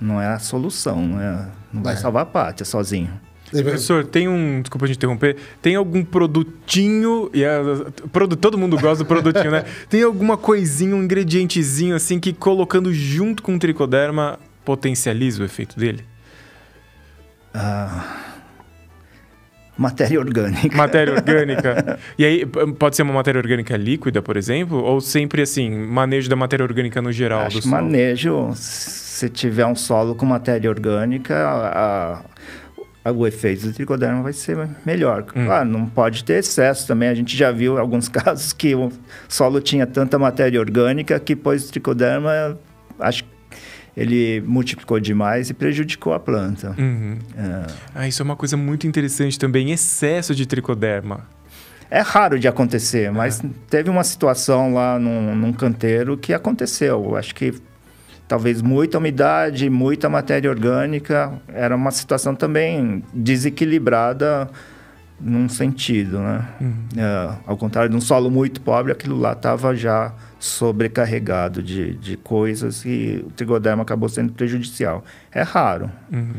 não 0.00 0.20
é 0.20 0.26
a 0.26 0.38
solução, 0.38 1.00
não, 1.00 1.20
é, 1.20 1.48
não 1.72 1.82
vai 1.82 1.94
é. 1.94 1.96
salvar 1.96 2.24
a 2.24 2.26
pátria 2.26 2.64
sozinho. 2.64 3.10
Professor, 3.50 4.04
tem 4.04 4.26
um. 4.26 4.62
Desculpa 4.62 4.86
te 4.86 4.94
interromper. 4.94 5.36
Tem 5.62 5.76
algum 5.76 6.04
produtinho. 6.04 7.30
E 7.32 7.44
a, 7.44 7.60
produ, 8.10 8.34
todo 8.34 8.58
mundo 8.58 8.76
gosta 8.78 9.04
do 9.04 9.06
produtinho, 9.06 9.50
né? 9.50 9.64
Tem 9.88 10.02
alguma 10.02 10.36
coisinha, 10.36 10.96
um 10.96 11.04
ingredientezinho 11.04 11.94
assim 11.94 12.18
que 12.18 12.32
colocando 12.32 12.92
junto 12.92 13.42
com 13.42 13.54
o 13.54 13.58
tricoderma 13.58 14.40
potencializa 14.64 15.42
o 15.42 15.44
efeito 15.44 15.78
dele? 15.78 16.04
Ah. 17.54 18.24
Matéria 19.76 20.20
orgânica. 20.20 20.76
Matéria 20.76 21.14
orgânica. 21.14 21.98
e 22.16 22.24
aí, 22.24 22.46
pode 22.78 22.94
ser 22.94 23.02
uma 23.02 23.12
matéria 23.12 23.40
orgânica 23.40 23.76
líquida, 23.76 24.22
por 24.22 24.36
exemplo? 24.36 24.78
Ou 24.78 25.00
sempre 25.00 25.42
assim, 25.42 25.68
manejo 25.70 26.28
da 26.28 26.36
matéria 26.36 26.64
orgânica 26.64 27.02
no 27.02 27.10
geral 27.10 27.42
Acho 27.42 27.56
do 27.56 27.62
solo? 27.62 27.74
Manejo 27.74 28.52
se 28.54 29.28
tiver 29.28 29.66
um 29.66 29.74
solo 29.74 30.14
com 30.14 30.24
matéria 30.26 30.70
orgânica, 30.70 31.36
a, 31.36 32.22
a, 33.04 33.12
o 33.12 33.26
efeito 33.26 33.66
do 33.66 33.72
tricoderma 33.72 34.22
vai 34.22 34.32
ser 34.32 34.56
melhor. 34.86 35.24
Hum. 35.34 35.46
Claro, 35.46 35.68
não 35.68 35.86
pode 35.86 36.22
ter 36.24 36.38
excesso 36.38 36.86
também. 36.86 37.08
A 37.08 37.14
gente 37.14 37.36
já 37.36 37.50
viu 37.50 37.76
alguns 37.78 38.06
casos 38.10 38.52
que 38.52 38.74
o 38.76 38.92
solo 39.28 39.60
tinha 39.60 39.86
tanta 39.86 40.18
matéria 40.18 40.60
orgânica 40.60 41.18
que 41.18 41.34
pôs 41.34 41.68
o 41.68 41.72
tricoderma, 41.72 42.58
acho 43.00 43.24
que 43.24 43.33
ele 43.96 44.40
multiplicou 44.46 44.98
demais 44.98 45.50
e 45.50 45.54
prejudicou 45.54 46.12
a 46.12 46.20
planta. 46.20 46.74
Uhum. 46.78 47.18
É. 47.36 47.66
Ah, 47.94 48.08
isso 48.08 48.22
é 48.22 48.24
uma 48.24 48.36
coisa 48.36 48.56
muito 48.56 48.86
interessante 48.86 49.38
também, 49.38 49.70
excesso 49.70 50.34
de 50.34 50.46
tricoderma. 50.46 51.26
É 51.90 52.00
raro 52.00 52.38
de 52.38 52.48
acontecer, 52.48 53.12
mas 53.12 53.42
é. 53.42 53.48
teve 53.70 53.88
uma 53.88 54.02
situação 54.02 54.74
lá 54.74 54.98
num, 54.98 55.34
num 55.36 55.52
canteiro 55.52 56.16
que 56.16 56.32
aconteceu. 56.32 57.14
Acho 57.16 57.34
que 57.34 57.54
talvez 58.26 58.60
muita 58.60 58.98
umidade, 58.98 59.70
muita 59.70 60.08
matéria 60.08 60.50
orgânica. 60.50 61.32
Era 61.48 61.76
uma 61.76 61.92
situação 61.92 62.34
também 62.34 63.04
desequilibrada 63.12 64.50
num 65.20 65.48
sentido, 65.48 66.18
né? 66.18 66.44
Uhum. 66.60 66.74
É, 66.96 67.34
ao 67.46 67.56
contrário 67.56 67.90
de 67.90 67.96
um 67.96 68.00
solo 68.00 68.30
muito 68.30 68.60
pobre, 68.60 68.90
aquilo 68.90 69.16
lá 69.16 69.32
estava 69.32 69.74
já 69.76 70.12
sobrecarregado 70.44 71.62
de, 71.62 71.94
de 71.94 72.18
coisas 72.18 72.84
e 72.84 73.24
o 73.26 73.30
trigoderma 73.30 73.82
acabou 73.82 74.10
sendo 74.10 74.34
prejudicial. 74.34 75.02
É 75.32 75.40
raro. 75.40 75.90
Uhum. 76.12 76.34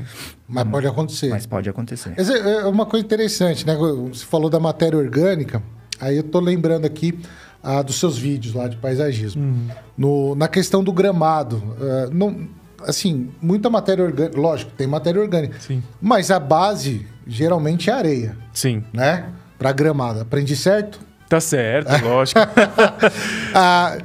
Mas 0.48 0.68
pode 0.68 0.88
acontecer. 0.88 1.30
Mas 1.30 1.46
pode 1.48 1.68
acontecer. 1.68 2.14
É, 2.16 2.50
é 2.62 2.66
uma 2.66 2.86
coisa 2.86 3.04
interessante, 3.04 3.66
né? 3.66 3.76
Você 3.76 4.24
falou 4.24 4.48
da 4.48 4.60
matéria 4.60 4.96
orgânica, 4.96 5.62
aí 6.00 6.18
eu 6.18 6.22
estou 6.22 6.40
lembrando 6.40 6.86
aqui 6.86 7.18
ah, 7.64 7.82
dos 7.82 8.00
seus 8.00 8.16
vídeos 8.16 8.54
lá 8.54 8.68
de 8.68 8.78
paisagismo. 8.78 9.42
Uhum. 9.42 9.68
No, 9.98 10.36
na 10.36 10.48
questão 10.48 10.84
do 10.84 10.94
gramado, 10.94 11.58
uh, 11.58 12.14
não, 12.14 12.48
assim, 12.82 13.32
muita 13.42 13.72
matéria 13.72 14.04
orgânica, 14.04 14.40
lógico, 14.40 14.72
tem 14.78 14.86
matéria 14.86 15.20
orgânica, 15.20 15.60
Sim. 15.60 15.82
mas 16.00 16.30
a 16.30 16.40
base 16.40 17.08
geralmente 17.26 17.90
é 17.90 17.94
areia. 17.94 18.38
Sim. 18.54 18.84
Né? 18.94 19.30
Para 19.58 19.72
gramado. 19.72 20.20
Aprendi 20.20 20.56
certo? 20.56 21.00
Tá 21.28 21.40
certo, 21.40 21.90
lógico. 22.04 22.40
ah, 23.54 23.98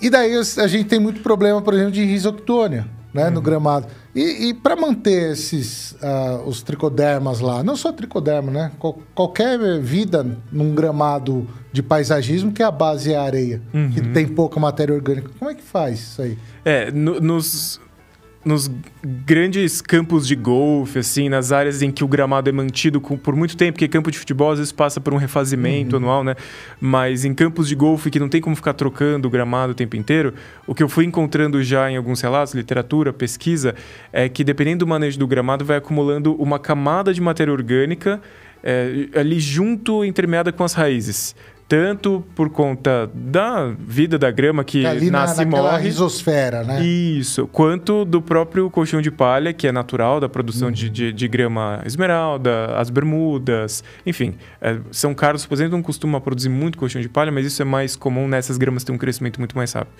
e 0.00 0.08
daí 0.08 0.34
a 0.36 0.66
gente 0.66 0.84
tem 0.84 0.98
muito 0.98 1.20
problema, 1.20 1.60
por 1.60 1.74
exemplo, 1.74 1.92
de 1.92 2.04
risoctônia 2.04 2.86
né, 3.12 3.26
uhum. 3.26 3.32
no 3.32 3.42
gramado. 3.42 3.86
E, 4.14 4.48
e 4.48 4.54
para 4.54 4.74
manter 4.74 5.32
esses 5.32 5.92
uh, 5.92 6.42
os 6.46 6.62
tricodermas 6.62 7.40
lá, 7.40 7.62
não 7.62 7.76
só 7.76 7.92
tricoderma, 7.92 8.50
né? 8.50 8.72
Qual, 8.78 8.98
qualquer 9.14 9.80
vida 9.80 10.26
num 10.50 10.74
gramado 10.74 11.46
de 11.72 11.82
paisagismo 11.82 12.50
que 12.50 12.62
a 12.62 12.70
base 12.70 13.12
é 13.12 13.16
a 13.16 13.22
areia, 13.22 13.62
uhum. 13.72 13.90
que 13.90 14.00
tem 14.00 14.26
pouca 14.26 14.58
matéria 14.58 14.94
orgânica. 14.94 15.30
Como 15.38 15.50
é 15.50 15.54
que 15.54 15.62
faz 15.62 16.00
isso 16.00 16.22
aí? 16.22 16.38
É, 16.64 16.90
no, 16.90 17.20
nos 17.20 17.80
nos 18.42 18.70
grandes 19.02 19.82
campos 19.82 20.26
de 20.26 20.34
golfe, 20.34 20.98
assim, 20.98 21.28
nas 21.28 21.52
áreas 21.52 21.82
em 21.82 21.90
que 21.90 22.02
o 22.02 22.08
gramado 22.08 22.48
é 22.48 22.52
mantido 22.52 23.00
com, 23.00 23.16
por 23.16 23.36
muito 23.36 23.54
tempo, 23.56 23.72
porque 23.72 23.86
campo 23.86 24.10
de 24.10 24.18
futebol 24.18 24.50
às 24.50 24.58
vezes 24.58 24.72
passa 24.72 24.98
por 25.00 25.12
um 25.12 25.18
refazimento 25.18 25.92
uhum. 25.92 26.02
anual, 26.02 26.24
né? 26.24 26.34
Mas 26.80 27.24
em 27.24 27.34
campos 27.34 27.68
de 27.68 27.74
golfe 27.74 28.10
que 28.10 28.18
não 28.18 28.28
tem 28.28 28.40
como 28.40 28.56
ficar 28.56 28.72
trocando 28.72 29.28
o 29.28 29.30
gramado 29.30 29.72
o 29.72 29.74
tempo 29.74 29.94
inteiro, 29.94 30.32
o 30.66 30.74
que 30.74 30.82
eu 30.82 30.88
fui 30.88 31.04
encontrando 31.04 31.62
já 31.62 31.90
em 31.90 31.96
alguns 31.96 32.20
relatos, 32.22 32.54
literatura, 32.54 33.12
pesquisa, 33.12 33.74
é 34.10 34.28
que 34.28 34.42
dependendo 34.42 34.86
do 34.86 34.86
manejo 34.86 35.18
do 35.18 35.26
gramado, 35.26 35.64
vai 35.64 35.76
acumulando 35.76 36.34
uma 36.34 36.58
camada 36.58 37.12
de 37.12 37.20
matéria 37.20 37.52
orgânica 37.52 38.22
é, 38.62 39.08
ali 39.14 39.38
junto, 39.38 40.02
entremeada 40.04 40.50
com 40.50 40.64
as 40.64 40.72
raízes 40.72 41.34
tanto 41.70 42.24
por 42.34 42.50
conta 42.50 43.08
da 43.14 43.72
vida 43.78 44.18
da 44.18 44.28
grama 44.28 44.64
que 44.64 44.84
Ali 44.84 45.08
nasce 45.08 45.36
na, 45.36 45.42
e 45.44 45.46
morre. 45.46 45.84
risosfera, 45.84 46.64
né? 46.64 46.82
Isso, 46.84 47.46
quanto 47.46 48.04
do 48.04 48.20
próprio 48.20 48.68
colchão 48.68 49.00
de 49.00 49.08
palha, 49.08 49.52
que 49.52 49.68
é 49.68 49.72
natural 49.72 50.18
da 50.18 50.28
produção 50.28 50.66
uhum. 50.66 50.74
de, 50.74 50.90
de, 50.90 51.12
de, 51.12 51.28
grama 51.28 51.80
esmeralda, 51.86 52.74
as 52.74 52.90
bermudas, 52.90 53.84
enfim. 54.04 54.34
É, 54.60 54.80
São 54.90 55.14
Carlos, 55.14 55.46
por 55.46 55.54
exemplo, 55.54 55.76
não 55.76 55.82
costuma 55.82 56.20
produzir 56.20 56.48
muito 56.48 56.76
colchão 56.76 57.00
de 57.00 57.08
palha, 57.08 57.30
mas 57.30 57.46
isso 57.46 57.62
é 57.62 57.64
mais 57.64 57.94
comum 57.94 58.26
nessas 58.26 58.58
gramas 58.58 58.82
ter 58.82 58.90
um 58.90 58.98
crescimento 58.98 59.38
muito 59.38 59.56
mais 59.56 59.72
rápido. 59.72 59.94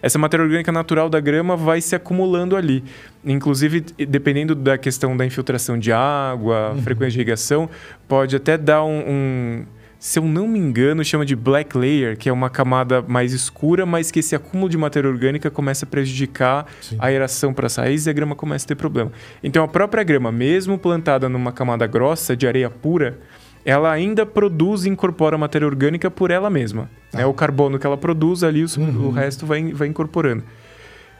Essa 0.00 0.20
matéria 0.20 0.44
orgânica 0.44 0.70
natural 0.70 1.10
da 1.10 1.18
grama 1.18 1.56
vai 1.56 1.80
se 1.80 1.96
acumulando 1.96 2.54
ali. 2.54 2.84
Inclusive, 3.24 3.80
dependendo 3.80 4.54
da 4.54 4.78
questão 4.78 5.16
da 5.16 5.26
infiltração 5.26 5.76
de 5.76 5.90
água, 5.90 6.70
uhum. 6.70 6.82
frequência 6.82 7.14
de 7.14 7.18
irrigação, 7.18 7.68
pode 8.06 8.36
até 8.36 8.56
dar 8.56 8.84
um, 8.84 9.00
um 9.08 9.66
se 9.98 10.18
eu 10.18 10.24
não 10.24 10.46
me 10.46 10.58
engano, 10.58 11.02
chama 11.04 11.24
de 11.24 11.34
black 11.34 11.76
layer, 11.76 12.16
que 12.16 12.28
é 12.28 12.32
uma 12.32 12.50
camada 12.50 13.02
mais 13.06 13.32
escura, 13.32 13.86
mas 13.86 14.10
que 14.10 14.20
esse 14.20 14.34
acúmulo 14.36 14.68
de 14.68 14.76
matéria 14.76 15.08
orgânica 15.08 15.50
começa 15.50 15.84
a 15.84 15.88
prejudicar 15.88 16.66
Sim. 16.80 16.96
a 16.98 17.06
aeração 17.06 17.52
para 17.54 17.66
as 17.66 17.76
raízes 17.76 18.06
e 18.06 18.10
a 18.10 18.12
grama 18.12 18.34
começa 18.34 18.66
a 18.66 18.68
ter 18.68 18.74
problema. 18.74 19.10
Então, 19.42 19.64
a 19.64 19.68
própria 19.68 20.02
grama, 20.04 20.30
mesmo 20.30 20.78
plantada 20.78 21.28
numa 21.28 21.50
camada 21.52 21.86
grossa 21.86 22.36
de 22.36 22.46
areia 22.46 22.68
pura, 22.70 23.18
ela 23.64 23.90
ainda 23.90 24.24
produz 24.24 24.84
e 24.84 24.88
incorpora 24.88 25.36
matéria 25.36 25.66
orgânica 25.66 26.10
por 26.10 26.30
ela 26.30 26.48
mesma. 26.48 26.88
Tá. 27.10 27.18
Né? 27.18 27.26
O 27.26 27.34
carbono 27.34 27.78
que 27.78 27.86
ela 27.86 27.96
produz 27.96 28.44
ali, 28.44 28.62
o, 28.64 28.68
Uhum. 28.78 29.06
o 29.08 29.10
resto 29.10 29.44
vai, 29.44 29.72
vai 29.72 29.88
incorporando. 29.88 30.44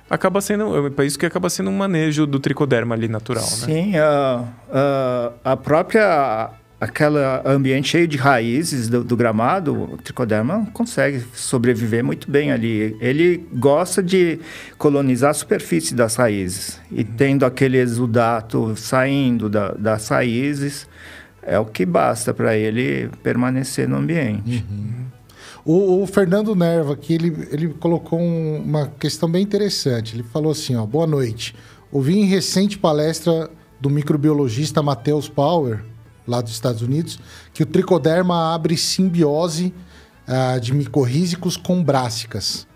Acaba 0.08 0.40
sendo, 0.40 0.92
é 0.96 1.04
isso 1.04 1.18
que 1.18 1.26
acaba 1.26 1.50
sendo 1.50 1.68
um 1.70 1.76
manejo 1.76 2.24
do 2.26 2.38
tricoderma 2.38 2.94
ali 2.94 3.08
natural, 3.08 3.42
né? 3.42 3.48
Sim, 3.50 3.96
a, 3.96 4.44
a, 4.72 5.32
a 5.52 5.56
própria 5.56 6.50
aquela 6.80 7.42
ambiente 7.46 7.88
cheio 7.88 8.06
de 8.06 8.16
raízes 8.16 8.88
do, 8.88 9.02
do 9.02 9.16
gramado, 9.16 9.74
o 9.94 9.96
tricoderma 9.96 10.66
consegue 10.72 11.24
sobreviver 11.34 12.04
muito 12.04 12.30
bem 12.30 12.52
ali. 12.52 12.96
Ele 13.00 13.46
gosta 13.54 14.02
de 14.02 14.38
colonizar 14.76 15.30
a 15.30 15.34
superfície 15.34 15.94
das 15.94 16.16
raízes 16.16 16.78
e 16.92 17.02
tendo 17.02 17.46
aquele 17.46 17.78
exudato 17.78 18.76
saindo 18.76 19.48
da, 19.48 19.72
das 19.72 20.08
raízes 20.08 20.86
é 21.42 21.58
o 21.58 21.64
que 21.64 21.86
basta 21.86 22.34
para 22.34 22.56
ele 22.56 23.08
permanecer 23.22 23.88
no 23.88 23.96
ambiente. 23.96 24.64
O, 25.64 26.02
o 26.02 26.06
Fernando 26.06 26.54
Nerva 26.54 26.92
aqui, 26.92 27.14
ele, 27.14 27.48
ele 27.50 27.68
colocou 27.80 28.20
um- 28.20 28.60
uma 28.62 28.88
questão 28.98 29.30
bem 29.30 29.42
interessante. 29.42 30.14
Ele 30.16 30.22
falou 30.24 30.52
assim, 30.52 30.76
ó, 30.76 30.84
boa 30.84 31.06
noite. 31.06 31.54
Ouvi 31.90 32.18
em 32.18 32.24
recente 32.26 32.76
palestra 32.78 33.48
do 33.80 33.88
microbiologista 33.88 34.82
Matheus 34.82 35.28
Power, 35.28 35.80
lá 36.26 36.40
dos 36.40 36.52
Estados 36.52 36.82
Unidos, 36.82 37.18
que 37.52 37.62
o 37.62 37.66
tricoderma 37.66 38.54
abre 38.54 38.76
simbiose 38.76 39.72
ah, 40.26 40.58
de 40.58 40.74
micorrízicos 40.74 41.56
com 41.56 41.82
brássicas. 41.82 42.66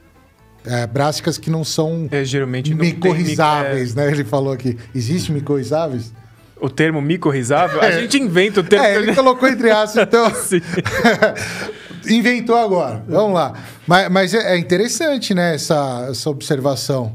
É, 0.64 0.86
brássicas 0.86 1.38
que 1.38 1.48
não 1.50 1.64
são 1.64 2.06
É, 2.10 2.22
geralmente 2.22 2.70
não 2.70 2.78
tem 2.78 2.92
micorrizáveis, 2.92 3.94
né? 3.94 4.10
Ele 4.10 4.24
falou 4.24 4.52
aqui. 4.52 4.76
Existe 4.94 5.32
micorrizáveis? 5.32 6.12
é, 6.14 6.20
o 6.60 6.68
termo 6.68 7.00
micorrizável, 7.00 7.80
a 7.80 7.90
gente 7.90 8.18
inventa 8.18 8.60
o 8.60 8.62
termo. 8.62 8.84
É, 8.84 8.96
ele 8.96 9.14
colocou 9.14 9.48
entre 9.48 9.70
aspas, 9.70 10.04
então... 10.06 10.30
Inventou 12.08 12.56
agora. 12.56 13.04
Vamos 13.06 13.34
lá. 13.34 13.52
Mas, 13.86 14.10
mas 14.10 14.34
é 14.34 14.54
é 14.54 14.58
interessante, 14.58 15.34
né, 15.34 15.54
essa, 15.54 16.08
essa 16.10 16.30
observação. 16.30 17.14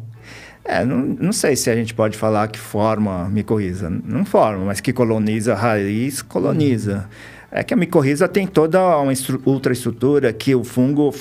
É, 0.68 0.84
não, 0.84 0.98
não 1.20 1.32
sei 1.32 1.56
se 1.56 1.70
a 1.70 1.76
gente 1.76 1.94
pode 1.94 2.18
falar 2.18 2.48
que 2.48 2.58
forma 2.60 3.30
micorriza. 3.30 3.90
Não 3.90 4.26
forma, 4.26 4.66
mas 4.66 4.80
que 4.82 4.92
coloniza 4.92 5.54
a 5.54 5.56
raiz, 5.56 6.22
coloniza. 6.24 7.08
É 7.52 7.64
que 7.64 7.74
a 7.74 7.78
micorriza 7.78 8.28
tem 8.28 8.46
toda 8.48 8.82
uma 8.98 9.14
estru- 9.14 9.42
ultraestrutura 9.46 10.34
que 10.34 10.54
o 10.56 10.64
fungo 10.64 11.14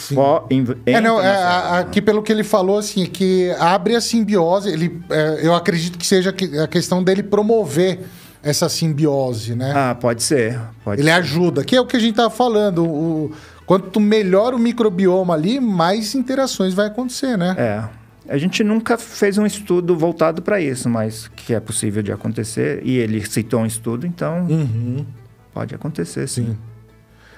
É, 0.87 1.01
não, 1.01 1.21
é, 1.21 1.29
a- 1.29 1.79
aqui 1.81 2.01
pelo 2.03 2.23
que 2.23 2.33
ele 2.33 2.43
falou, 2.43 2.79
assim, 2.79 3.05
que 3.07 3.51
abre 3.61 3.95
a 3.95 4.01
simbiose. 4.01 4.71
Ele, 4.71 4.99
é, 5.11 5.41
eu 5.47 5.55
acredito 5.55 5.97
que 5.99 6.07
seja 6.07 6.35
a 6.63 6.67
questão 6.67 7.05
dele 7.05 7.23
promover 7.23 8.01
essa 8.43 8.69
simbiose, 8.69 9.55
né? 9.55 9.73
Ah, 9.77 9.95
pode 9.95 10.23
ser. 10.23 10.59
Pode 10.85 11.01
ele 11.01 11.09
ser. 11.11 11.15
ajuda, 11.17 11.63
que 11.63 11.77
é 11.77 11.81
o 11.81 11.87
que 11.87 11.97
a 11.97 12.01
gente 12.01 12.17
tava 12.17 12.31
falando. 12.31 12.85
O, 12.85 13.31
quanto 13.65 14.01
melhor 14.01 14.55
o 14.55 14.59
microbioma 14.59 15.35
ali, 15.35 15.61
mais 15.61 16.15
interações 16.15 16.75
vai 16.75 16.87
acontecer, 16.89 17.37
né? 17.39 17.55
É. 17.59 18.04
A 18.29 18.39
gente 18.39 18.65
nunca 18.65 18.97
fez 18.97 19.37
um 19.37 19.45
estudo 19.45 19.97
voltado 19.97 20.41
para 20.41 20.61
isso, 20.61 20.89
mas 20.89 21.29
que 21.37 21.53
é 21.55 21.61
possível 21.61 22.03
de 22.03 22.11
acontecer. 22.11 22.81
E 22.85 22.97
ele 22.97 23.25
citou 23.27 23.61
um 23.61 23.67
estudo, 23.67 24.07
então 24.07 24.47
Uhum. 24.49 25.05
pode 25.53 25.75
acontecer, 25.75 26.27
sim. 26.29 26.57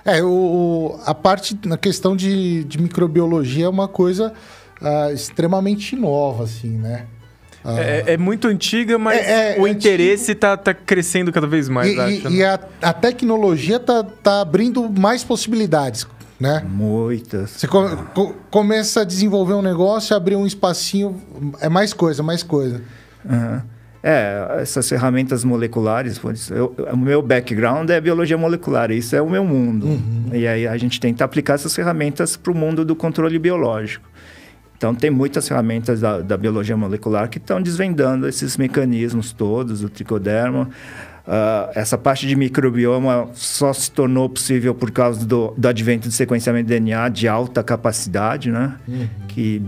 É, 0.05 0.23
o, 0.23 0.97
a 1.05 1.13
parte 1.13 1.59
na 1.67 1.77
questão 1.77 2.15
de, 2.15 2.63
de 2.65 2.81
microbiologia 2.81 3.65
é 3.67 3.69
uma 3.69 3.89
coisa 3.89 4.33
ah, 4.81 5.11
extremamente 5.13 5.97
nova, 5.97 6.45
assim, 6.45 6.79
né? 6.79 7.07
Ah, 7.65 7.81
É, 7.81 8.05
é 8.13 8.17
muito 8.17 8.47
antiga, 8.47 8.97
mas 8.97 9.19
É, 9.27 9.57
é, 9.57 9.61
o 9.61 9.67
é 9.67 9.71
interesse 9.71 10.33
tá, 10.37 10.57
tá 10.57 10.73
crescendo 10.73 11.33
cada 11.33 11.49
vez 11.49 11.69
mais, 11.69 11.93
e, 11.93 11.99
acho. 12.01 12.29
e- 12.29 12.31
né? 12.31 12.31
e 12.37 12.45
a, 12.45 12.61
a 12.81 12.93
tecnologia 12.93 13.81
tá, 13.81 14.05
tá 14.05 14.41
abrindo 14.41 14.89
mais 14.89 15.25
possibilidades, 15.25 16.07
né? 16.41 16.65
Muitas. 16.69 17.51
Você 17.51 17.67
co- 17.67 17.97
co- 18.15 18.35
começa 18.51 19.01
a 19.01 19.05
desenvolver 19.05 19.55
um 19.55 19.63
negócio, 19.63 20.15
abrir 20.17 20.37
um 20.37 20.47
espacinho, 20.47 21.21
é 21.61 21.69
mais 21.69 21.93
coisa, 21.93 22.23
mais 22.23 22.43
coisa. 22.43 22.83
Aham. 23.29 23.63
É, 24.03 24.59
essas 24.61 24.89
ferramentas 24.89 25.43
moleculares, 25.43 26.21
eu- 26.51 26.73
o 26.93 26.97
meu 26.97 27.21
background 27.21 27.91
é 27.91 28.01
biologia 28.01 28.39
molecular, 28.39 28.93
isso 28.93 29.17
é 29.17 29.21
o 29.23 29.29
meu 29.29 29.45
mundo. 29.45 30.01
E 30.33 30.47
aí 30.47 30.65
a 30.69 30.77
gente 30.77 31.01
tenta 31.01 31.25
aplicar 31.25 31.55
essas 31.55 31.75
ferramentas 31.75 32.37
para 32.37 32.53
o 32.53 32.55
mundo 32.55 32.85
do 32.85 32.95
controle 32.95 33.37
biológico. 33.37 34.09
Então, 34.77 34.95
tem 34.95 35.11
muitas 35.11 35.49
ferramentas 35.49 36.01
da, 36.03 36.21
da 36.21 36.37
biologia 36.37 36.77
molecular 36.77 37.29
que 37.31 37.39
estão 37.39 37.61
desvendando 37.63 38.29
esses 38.29 38.57
mecanismos 38.59 39.33
todos, 39.33 39.83
o 39.83 39.89
tricoderma. 39.89 40.69
Ah, 41.27 41.71
essa 41.75 41.99
parte 41.99 42.27
de 42.27 42.37
microbioma 42.37 43.29
só 43.35 43.73
se 43.73 43.91
tornou 43.91 44.29
possível 44.29 44.75
por 44.75 44.91
causa 44.93 45.27
do, 45.27 45.53
do 45.57 45.67
advento 45.67 46.09
de 46.09 46.15
sequenciamento 46.15 46.69
de 46.69 46.75
DNA 46.79 47.09
de 47.09 47.27
alta 47.27 47.65
capacidade, 47.65 48.51
né? 48.53 48.77
Que 49.29 49.61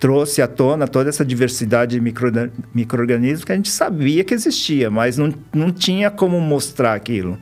trouxe 0.00 0.40
à 0.40 0.48
tona 0.48 0.88
toda 0.88 1.10
essa 1.10 1.24
diversidade 1.24 1.92
de 1.92 2.00
micro, 2.00 2.32
micro-organismos 2.74 3.44
que 3.44 3.52
a 3.52 3.54
gente 3.54 3.70
sabia 3.70 4.24
que 4.24 4.34
existia, 4.34 4.90
mas 4.90 5.18
não, 5.18 5.32
não 5.52 5.70
tinha 5.70 6.10
como 6.10 6.40
mostrar 6.40 6.94
aquilo. 6.94 7.38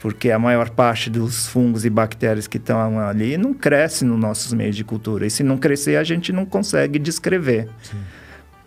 Porque 0.00 0.30
a 0.30 0.38
maior 0.38 0.70
parte 0.70 1.10
dos 1.10 1.48
fungos 1.48 1.84
e 1.84 1.90
bactérias 1.90 2.46
que 2.46 2.56
estão 2.56 3.00
ali 3.00 3.36
não 3.36 3.52
cresce 3.52 4.04
nos 4.04 4.18
nossos 4.18 4.52
meios 4.52 4.76
de 4.76 4.84
cultura. 4.84 5.26
E 5.26 5.30
se 5.30 5.42
não 5.42 5.58
crescer, 5.58 5.96
a 5.96 6.04
gente 6.04 6.32
não 6.32 6.46
consegue 6.46 7.00
descrever. 7.00 7.68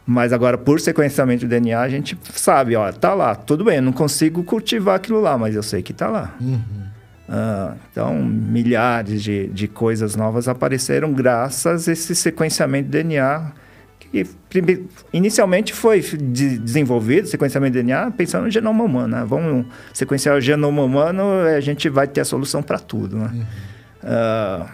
Mas 0.06 0.34
agora, 0.34 0.58
por 0.58 0.80
sequenciamento 0.80 1.42
de 1.42 1.48
DNA, 1.48 1.80
a 1.80 1.88
gente 1.90 2.18
sabe, 2.34 2.76
ó, 2.76 2.92
tá 2.92 3.14
lá, 3.14 3.36
tudo 3.36 3.64
bem, 3.64 3.76
eu 3.78 3.82
não 3.84 3.94
consigo 3.94 4.44
cultivar 4.44 4.96
aquilo 4.96 5.22
lá, 5.22 5.38
mas 5.38 5.56
eu 5.56 5.64
sei 5.64 5.82
que 5.82 5.94
tá 5.94 6.08
lá. 6.08 6.34
Ah, 7.30 7.76
então, 7.92 8.22
milhares 8.22 9.24
de, 9.24 9.48
de 9.48 9.68
coisas 9.68 10.16
novas 10.16 10.48
apareceram 10.50 11.14
graças 11.14 11.88
a 11.88 11.92
esse 11.94 12.14
sequenciamento 12.16 12.86
de 12.86 12.92
DNA 13.04 13.52
que 14.00 14.26
inicialmente 15.14 15.72
foi 15.74 16.02
de- 16.02 16.58
desenvolvido, 16.58 17.28
sequenciamento 17.30 17.72
de 17.74 17.84
DNA, 17.84 18.12
pensando 18.12 18.44
no 18.46 18.52
genoma 18.52 18.84
humano. 18.84 19.16
Né? 19.16 19.24
Vamos 19.26 19.66
sequenciar 19.94 20.36
o 20.36 20.42
genoma 20.42 20.82
humano, 20.84 21.24
a 21.56 21.62
gente 21.62 21.88
vai 21.88 22.08
ter 22.08 22.20
a 22.22 22.26
solução 22.26 22.62
para 22.62 22.80
tudo. 22.80 23.16
Né? 23.18 23.46
Ah, 24.04 24.66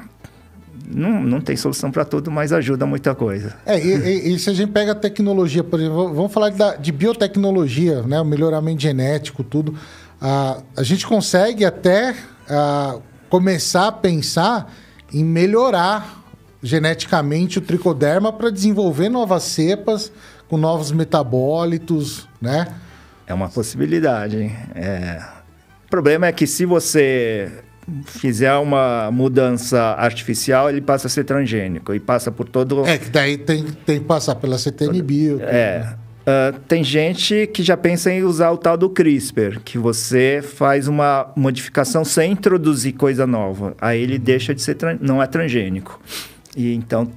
não, 0.88 1.22
não 1.22 1.42
tem 1.42 1.56
solução 1.56 1.92
para 1.92 2.06
tudo, 2.06 2.32
mas 2.32 2.54
ajuda 2.54 2.86
muita 2.86 3.14
coisa. 3.14 3.56
É, 3.66 3.78
e, 3.80 3.96
e- 4.30 4.34
e 4.36 4.40
se 4.40 4.50
a 4.50 4.54
gente 4.54 4.72
pega 4.72 4.94
a 4.94 4.96
tecnologia, 4.96 5.64
por 5.64 5.80
exemplo, 5.80 6.14
vamos 6.14 6.32
falar 6.34 6.50
da- 6.52 6.76
de 6.76 6.92
biotecnologia, 6.92 8.02
né? 8.04 8.20
O 8.22 8.26
melhoramento 8.26 8.82
genético, 8.82 9.44
tudo. 9.44 9.76
Ah, 10.22 10.62
a 10.76 10.84
gente 10.84 11.06
consegue 11.06 11.66
até 11.66 12.16
ah, 12.50 12.98
começar 13.30 13.88
a 13.88 13.92
pensar 13.92 14.74
em 15.14 15.24
melhorar 15.24 16.24
geneticamente 16.64 17.60
o 17.60 17.62
tricoderma 17.62 18.32
para 18.34 18.50
desenvolver 18.50 19.10
novas 19.10 19.44
cepas 19.44 20.12
com 20.48 20.58
novos 20.58 20.92
metabólitos, 20.92 22.28
né? 22.42 22.68
É 23.28 23.34
uma 23.34 23.50
possibilidade. 23.50 24.52
É... 24.74 25.22
O 25.86 25.90
problema 25.90 26.28
é 26.28 26.32
que 26.32 26.48
se 26.48 26.66
você 26.66 27.52
fizer 28.06 28.54
uma 28.56 29.10
mudança 29.12 29.80
artificial, 29.98 30.70
ele 30.70 30.82
passa 30.82 31.08
a 31.08 31.10
ser 31.10 31.24
transgênico 31.24 31.94
e 31.94 32.00
passa 32.00 32.32
por 32.32 32.48
todo. 32.50 32.86
É, 32.86 32.98
que 32.98 33.10
daí 33.10 33.38
tem, 33.38 33.64
tem 33.86 34.00
que 34.00 34.06
passar 34.06 34.36
pela 34.36 34.58
CTN 34.58 35.02
Bio. 35.02 35.40
É. 35.42 35.96
Ah, 36.30 36.54
tem 36.68 36.84
gente 36.84 37.48
que 37.54 37.64
já 37.64 37.78
pensa 37.78 38.12
em 38.12 38.22
usar 38.24 38.52
o 38.52 38.58
tal 38.58 38.76
do 38.78 38.90
CRISPR, 38.90 39.62
que 39.64 39.78
você 39.78 40.42
faz 40.44 40.88
uma 40.90 41.32
modificação 41.38 42.04
sem 42.04 42.34
introduzir 42.34 42.94
coisa 42.96 43.26
nova. 43.26 43.74
Aí 43.80 44.02
ele 44.02 44.20
deixa 44.20 44.54
de 44.54 44.62
ser 44.62 44.76
tran- 44.76 44.98
não 45.00 45.24
é 45.24 45.28
transgênico. 45.28 46.02
E 46.56 46.74
então 46.74 47.10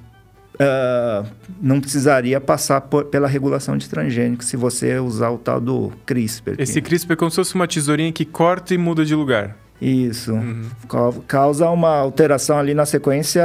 ah, 0.60 1.24
não 1.60 1.80
precisaria 1.80 2.40
passar 2.40 2.82
por- 2.82 3.06
pela 3.06 3.26
regulação 3.26 3.76
de 3.76 3.88
transgênico 3.88 4.44
se 4.44 4.56
você 4.56 4.98
usar 5.00 5.30
o 5.30 5.38
tal 5.38 5.60
do 5.60 5.90
CRISPR. 6.06 6.54
que- 6.56 6.62
Esse 6.62 6.80
CRISPR 6.80 7.14
é 7.14 7.16
como 7.16 7.30
se 7.32 7.36
fosse 7.36 7.54
uma 7.56 7.66
tesourinha 7.66 8.12
que 8.12 8.24
corta 8.24 8.72
e 8.74 8.78
muda 8.78 9.04
de 9.04 9.14
lugar. 9.16 9.56
Isso. 9.80 10.32
Ca- 10.88 11.12
Causa 11.26 11.68
uma 11.70 11.88
alteração 11.96 12.58
ali 12.58 12.74
na 12.74 12.84
sequência 12.86 13.42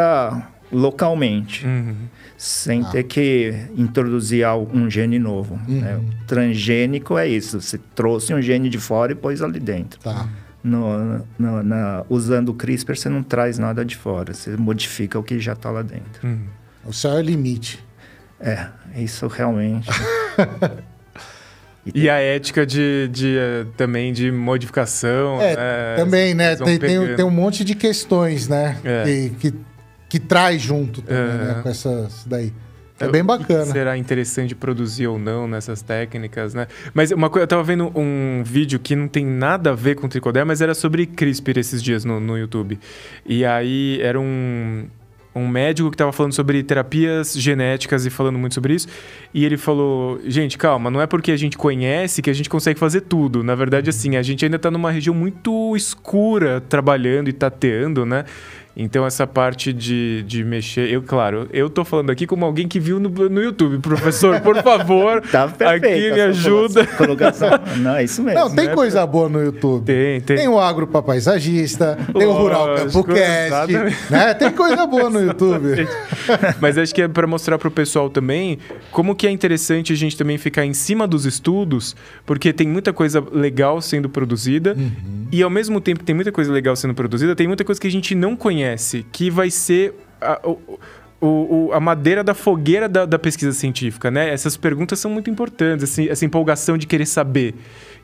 localmente, 0.71 1.65
Uhum. 1.65 1.95
sem 2.37 2.83
ter 2.85 3.03
que 3.03 3.53
introduzir 3.77 4.45
um 4.73 4.89
gene 4.89 5.17
novo. 5.19 5.59
né? 5.67 5.95
O 5.97 6.25
transgênico 6.27 7.17
é 7.17 7.27
isso. 7.27 7.61
Você 7.61 7.77
trouxe 7.95 8.33
um 8.33 8.41
gene 8.41 8.67
de 8.69 8.77
fora 8.77 9.11
e 9.11 9.15
pôs 9.15 9.41
ali 9.41 9.59
dentro. 9.59 9.99
Tá. 9.99 10.27
No- 10.63 11.23
no- 11.37 11.63
na- 11.63 12.03
usando 12.09 12.49
o 12.49 12.53
CRISPR, 12.55 12.95
você 12.97 13.07
não 13.07 13.21
traz 13.21 13.57
nada 13.59 13.85
de 13.85 13.95
fora. 13.95 14.33
Você 14.33 14.57
modifica 14.57 15.17
o 15.19 15.23
que 15.23 15.39
já 15.39 15.53
está 15.53 15.69
lá 15.69 15.83
dentro. 15.83 16.27
Uhum. 16.27 16.39
O 16.83 16.91
céu 16.91 17.11
é 17.13 17.19
o 17.19 17.21
limite. 17.21 17.79
É, 18.39 18.67
isso 18.97 19.27
realmente. 19.27 19.87
E 21.93 22.09
a 22.09 22.19
ética 22.19 22.65
de, 22.65 23.07
de, 23.11 23.37
eh, 23.37 23.65
também 23.77 24.11
de 24.11 24.31
modificação. 24.31 25.39
É, 25.41 25.55
né? 25.55 25.95
também, 25.95 26.33
né? 26.33 26.55
Tem, 26.55 26.79
tem, 26.79 27.15
tem 27.15 27.25
um 27.25 27.29
monte 27.29 27.63
de 27.63 27.75
questões, 27.75 28.47
né? 28.47 28.77
É. 28.83 29.03
Que, 29.03 29.29
que, 29.51 29.53
que 30.09 30.19
traz 30.19 30.61
junto 30.61 31.01
também, 31.01 31.21
É. 31.21 31.53
né? 31.55 31.59
Com 31.61 31.69
essas 31.69 32.25
daí. 32.25 32.51
É 32.97 33.09
bem 33.09 33.23
bacana. 33.23 33.65
será 33.65 33.97
interessante 33.97 34.55
produzir 34.55 35.07
ou 35.07 35.19
não 35.19 35.47
nessas 35.49 35.81
técnicas, 35.81 36.53
né? 36.53 36.65
Mas 36.93 37.11
uma 37.11 37.29
coisa, 37.29 37.43
eu 37.43 37.47
tava 37.47 37.61
vendo 37.61 37.91
um 37.93 38.41
vídeo 38.41 38.79
que 38.79 38.95
não 38.95 39.07
tem 39.09 39.25
nada 39.25 39.71
a 39.71 39.75
ver 39.75 39.95
com 39.95 40.07
tricoderma, 40.07 40.47
mas 40.47 40.61
era 40.61 40.73
sobre 40.73 41.05
CRISPR 41.05 41.59
esses 41.59 41.83
dias 41.83 42.05
no, 42.05 42.21
no 42.21 42.37
YouTube. 42.37 42.79
E 43.25 43.43
aí 43.43 43.99
era 44.01 44.17
um, 44.17 44.87
um 45.35 45.47
médico 45.47 45.89
que 45.89 45.95
estava 45.95 46.13
falando 46.13 46.33
sobre 46.33 46.63
terapias 46.63 47.33
genéticas 47.33 48.05
e 48.05 48.09
falando 48.09 48.39
muito 48.39 48.53
sobre 48.53 48.73
isso. 48.73 48.87
E 49.33 49.43
ele 49.43 49.57
falou: 49.57 50.19
gente, 50.25 50.57
calma, 50.57 50.89
não 50.89 51.01
é 51.01 51.05
porque 51.05 51.31
a 51.31 51.37
gente 51.37 51.57
conhece 51.57 52.21
que 52.21 52.29
a 52.29 52.33
gente 52.33 52.49
consegue 52.49 52.79
fazer 52.79 53.01
tudo. 53.01 53.43
Na 53.43 53.53
verdade, 53.53 53.89
assim, 53.89 54.15
a 54.15 54.21
gente 54.21 54.45
ainda 54.45 54.55
está 54.55 54.71
numa 54.71 54.91
região 54.91 55.13
muito 55.13 55.75
escura 55.75 56.61
trabalhando 56.61 57.27
e 57.27 57.33
tateando, 57.33 58.05
né? 58.05 58.23
Então, 58.77 59.05
essa 59.05 59.25
parte 59.25 59.71
de, 59.71 60.23
de 60.23 60.43
mexer. 60.43 60.91
Eu, 60.91 61.01
claro, 61.01 61.47
eu 61.53 61.69
tô 61.69 61.85
falando 61.85 62.09
aqui 62.09 62.27
como 62.27 62.43
alguém 62.45 62.67
que 62.67 62.79
viu 62.79 62.99
no, 62.99 63.09
no 63.09 63.41
YouTube. 63.41 63.79
Professor, 63.79 64.41
por 64.41 64.61
favor, 64.61 65.21
Tá 65.31 65.47
perfeito. 65.47 65.85
aqui 65.85 66.11
me 66.11 66.21
ajuda. 66.21 66.85
Colocação. 66.85 67.49
Não, 67.77 67.95
é 67.95 68.03
isso 68.03 68.21
mesmo. 68.21 68.39
Não, 68.39 68.53
tem 68.53 68.67
né? 68.67 68.73
coisa 68.75 69.05
boa 69.05 69.29
no 69.29 69.41
YouTube. 69.41 69.85
Tem, 69.85 70.21
tem. 70.21 70.37
Tem 70.37 70.47
o 70.47 70.59
Agro 70.59 70.87
pra 70.87 71.01
Paisagista, 71.01 71.97
tem 72.13 72.27
o 72.27 72.33
Rural 72.33 72.75
CampoCast, 72.75 73.73
né? 74.09 74.33
Tem 74.33 74.51
coisa 74.51 74.85
boa 74.85 75.09
no 75.09 75.21
YouTube. 75.21 75.87
Mas 76.59 76.77
acho 76.77 76.93
que 76.93 77.01
é 77.01 77.07
para 77.07 77.27
mostrar 77.27 77.57
para 77.57 77.67
o 77.67 77.71
pessoal 77.71 78.09
também 78.09 78.59
como 78.91 79.15
que 79.15 79.27
é 79.27 79.31
interessante 79.31 79.93
a 79.93 79.95
gente 79.95 80.17
também 80.17 80.37
ficar 80.37 80.65
em 80.65 80.73
cima 80.73 81.07
dos 81.07 81.25
estudos, 81.25 81.95
porque 82.25 82.51
tem 82.51 82.67
muita 82.67 82.91
coisa 82.91 83.23
legal 83.31 83.81
sendo 83.81 84.09
produzida 84.09 84.75
e 85.31 85.41
ao 85.43 85.49
mesmo 85.49 85.81
tempo 85.81 85.99
que 85.99 86.05
tem 86.05 86.15
muita 86.15 86.31
coisa 86.31 86.51
legal 86.51 86.75
sendo 86.75 86.93
produzida, 86.93 87.35
tem 87.35 87.47
muita 87.47 87.63
coisa 87.63 87.79
que 87.79 87.87
a 87.87 87.91
gente 87.91 88.15
não 88.15 88.35
conhece, 88.35 88.64
que 89.11 89.29
vai 89.29 89.49
ser 89.51 89.93
a, 90.21 90.39
o- 90.47 90.59
o- 91.21 91.73
a 91.73 91.79
madeira 91.79 92.23
da 92.23 92.33
fogueira 92.33 92.87
da, 92.89 93.05
da 93.05 93.17
pesquisa 93.19 93.51
científica, 93.53 94.11
né? 94.11 94.29
Essas 94.29 94.55
perguntas 94.57 94.99
são 94.99 95.09
muito 95.11 95.29
importantes, 95.29 95.83
assim, 95.91 96.07
essa 96.09 96.25
empolgação 96.25 96.77
de 96.77 96.85
querer 96.87 97.05
saber, 97.05 97.55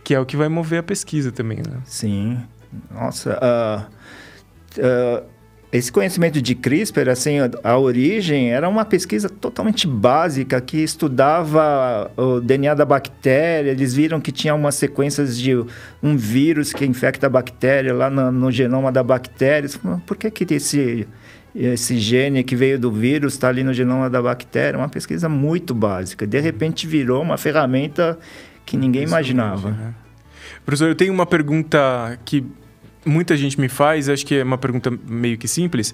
que 0.03 0.13
é 0.13 0.19
o 0.19 0.25
que 0.25 0.35
vai 0.37 0.47
mover 0.49 0.79
a 0.79 0.83
pesquisa 0.83 1.31
também, 1.31 1.57
né? 1.59 1.79
Sim. 1.85 2.39
Nossa, 2.89 3.37
ah, 3.41 3.85
ah, 4.79 5.23
esse 5.71 5.89
conhecimento 5.89 6.41
de 6.41 6.53
CRISPR, 6.53 7.07
assim, 7.07 7.37
a, 7.63 7.77
origem 7.77 8.51
era 8.51 8.67
uma 8.67 8.83
pesquisa 8.83 9.29
totalmente 9.29 9.87
básica 9.87 10.59
que 10.59 10.77
estudava 10.77 12.11
o 12.17 12.41
DNA 12.41 12.73
da 12.73 12.83
bactéria. 12.83 13.71
Eles 13.71 13.93
viram 13.93 14.19
que 14.19 14.33
tinha 14.33 14.53
umas 14.53 14.75
sequências 14.75 15.37
de 15.37 15.55
um 16.03 16.17
vírus 16.17 16.73
que 16.73 16.85
infecta 16.85 17.27
a 17.27 17.29
bactéria 17.29 17.93
lá 17.93 18.09
no, 18.09 18.29
no 18.33 18.51
genoma 18.51 18.91
da 18.91 19.01
bactéria. 19.01 19.69
Por 20.05 20.17
que, 20.17 20.29
que 20.29 20.53
esse, 20.53 21.07
esse 21.55 21.97
gene 21.97 22.43
que 22.43 22.55
veio 22.55 22.77
do 22.77 22.91
vírus 22.91 23.33
está 23.33 23.47
ali 23.47 23.63
no 23.63 23.73
genoma 23.73 24.09
da 24.09 24.21
bactéria? 24.21 24.77
Uma 24.77 24.89
pesquisa 24.89 25.29
muito 25.29 25.73
básica. 25.73 26.27
De 26.27 26.39
repente 26.41 26.85
virou 26.85 27.21
uma 27.21 27.37
ferramenta 27.37 28.19
que 28.65 28.75
ninguém 28.75 29.03
imaginava. 29.03 29.71
né? 29.71 29.93
Professor, 30.65 30.89
eu 30.89 30.95
tenho 30.95 31.13
uma 31.13 31.25
pergunta 31.25 32.19
que 32.25 32.45
muita 33.05 33.35
gente 33.35 33.59
me 33.59 33.67
faz, 33.67 34.09
acho 34.09 34.25
que 34.25 34.35
é 34.35 34.43
uma 34.43 34.57
pergunta 34.57 34.91
meio 35.07 35.37
que 35.37 35.47
simples. 35.47 35.93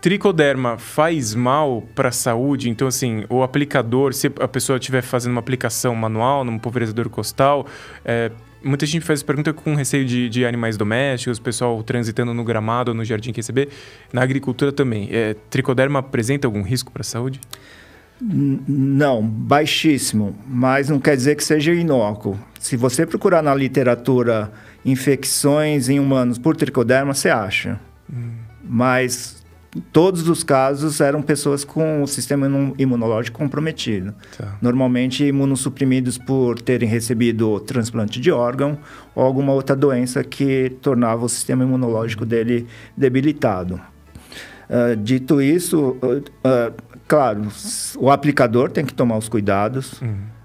Tricoderma 0.00 0.78
faz 0.78 1.34
mal 1.34 1.82
para 1.94 2.10
a 2.10 2.12
saúde? 2.12 2.70
Então, 2.70 2.86
assim, 2.86 3.24
o 3.28 3.42
aplicador, 3.42 4.14
se 4.14 4.28
a 4.38 4.46
pessoa 4.46 4.78
estiver 4.78 5.02
fazendo 5.02 5.32
uma 5.32 5.40
aplicação 5.40 5.94
manual 5.94 6.44
num 6.44 6.56
pulverizador 6.56 7.08
costal, 7.08 7.66
é, 8.04 8.30
muita 8.62 8.86
gente 8.86 9.04
faz 9.04 9.24
pergunta 9.24 9.52
com 9.52 9.74
receio 9.74 10.04
de, 10.04 10.28
de 10.28 10.46
animais 10.46 10.76
domésticos, 10.76 11.40
pessoal 11.40 11.82
transitando 11.82 12.32
no 12.32 12.44
gramado 12.44 12.92
ou 12.92 12.96
no 12.96 13.04
jardim 13.04 13.32
QCB. 13.32 13.68
Na 14.12 14.22
agricultura 14.22 14.70
também. 14.70 15.08
É, 15.10 15.34
tricoderma 15.50 15.98
apresenta 15.98 16.46
algum 16.46 16.62
risco 16.62 16.92
para 16.92 17.00
a 17.00 17.04
saúde? 17.04 17.40
Não, 18.20 19.22
baixíssimo, 19.22 20.36
mas 20.46 20.88
não 20.88 20.98
quer 20.98 21.16
dizer 21.16 21.36
que 21.36 21.44
seja 21.44 21.72
inócuo. 21.72 22.38
Se 22.58 22.76
você 22.76 23.06
procurar 23.06 23.42
na 23.42 23.54
literatura 23.54 24.52
infecções 24.84 25.88
em 25.88 25.98
humanos 26.00 26.38
por 26.38 26.56
tricoderma, 26.56 27.14
você 27.14 27.28
acha. 27.30 27.78
Mas 28.64 29.38
todos 29.92 30.28
os 30.28 30.42
casos 30.42 31.00
eram 31.00 31.20
pessoas 31.22 31.62
com 31.64 32.02
o 32.02 32.06
sistema 32.06 32.46
imu- 32.46 32.74
imunológico 32.78 33.38
comprometido. 33.38 34.14
Tá. 34.36 34.56
Normalmente 34.62 35.24
imunossuprimidos 35.24 36.16
por 36.18 36.60
terem 36.60 36.88
recebido 36.88 37.60
transplante 37.60 38.20
de 38.20 38.30
órgão 38.30 38.78
ou 39.14 39.22
alguma 39.24 39.52
outra 39.52 39.76
doença 39.76 40.24
que 40.24 40.70
tornava 40.80 41.24
o 41.24 41.28
sistema 41.28 41.64
imunológico 41.64 42.24
dele 42.24 42.66
debilitado. 42.96 43.80
Ah, 44.70 44.94
dito 44.96 45.40
isso, 45.40 45.96
ah, 46.44 46.72
claro, 47.06 47.44
s- 47.46 47.96
o 47.98 48.10
aplicador 48.10 48.70
tem 48.70 48.84
que 48.84 48.92
tomar 48.94 49.16
os 49.16 49.28
cuidados, 49.28 50.00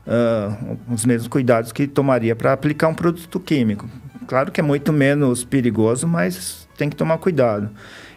ah, 0.07 0.57
os 0.89 1.05
mesmos 1.05 1.27
cuidados 1.27 1.71
que 1.71 1.87
tomaria 1.87 2.35
para 2.35 2.53
aplicar 2.53 2.87
um 2.89 2.93
produto 2.93 3.39
químico. 3.39 3.89
Claro 4.27 4.51
que 4.51 4.59
é 4.59 4.63
muito 4.63 4.91
menos 4.93 5.43
perigoso, 5.43 6.07
mas 6.07 6.67
tem 6.77 6.89
que 6.89 6.95
tomar 6.95 7.17
cuidado. 7.17 7.69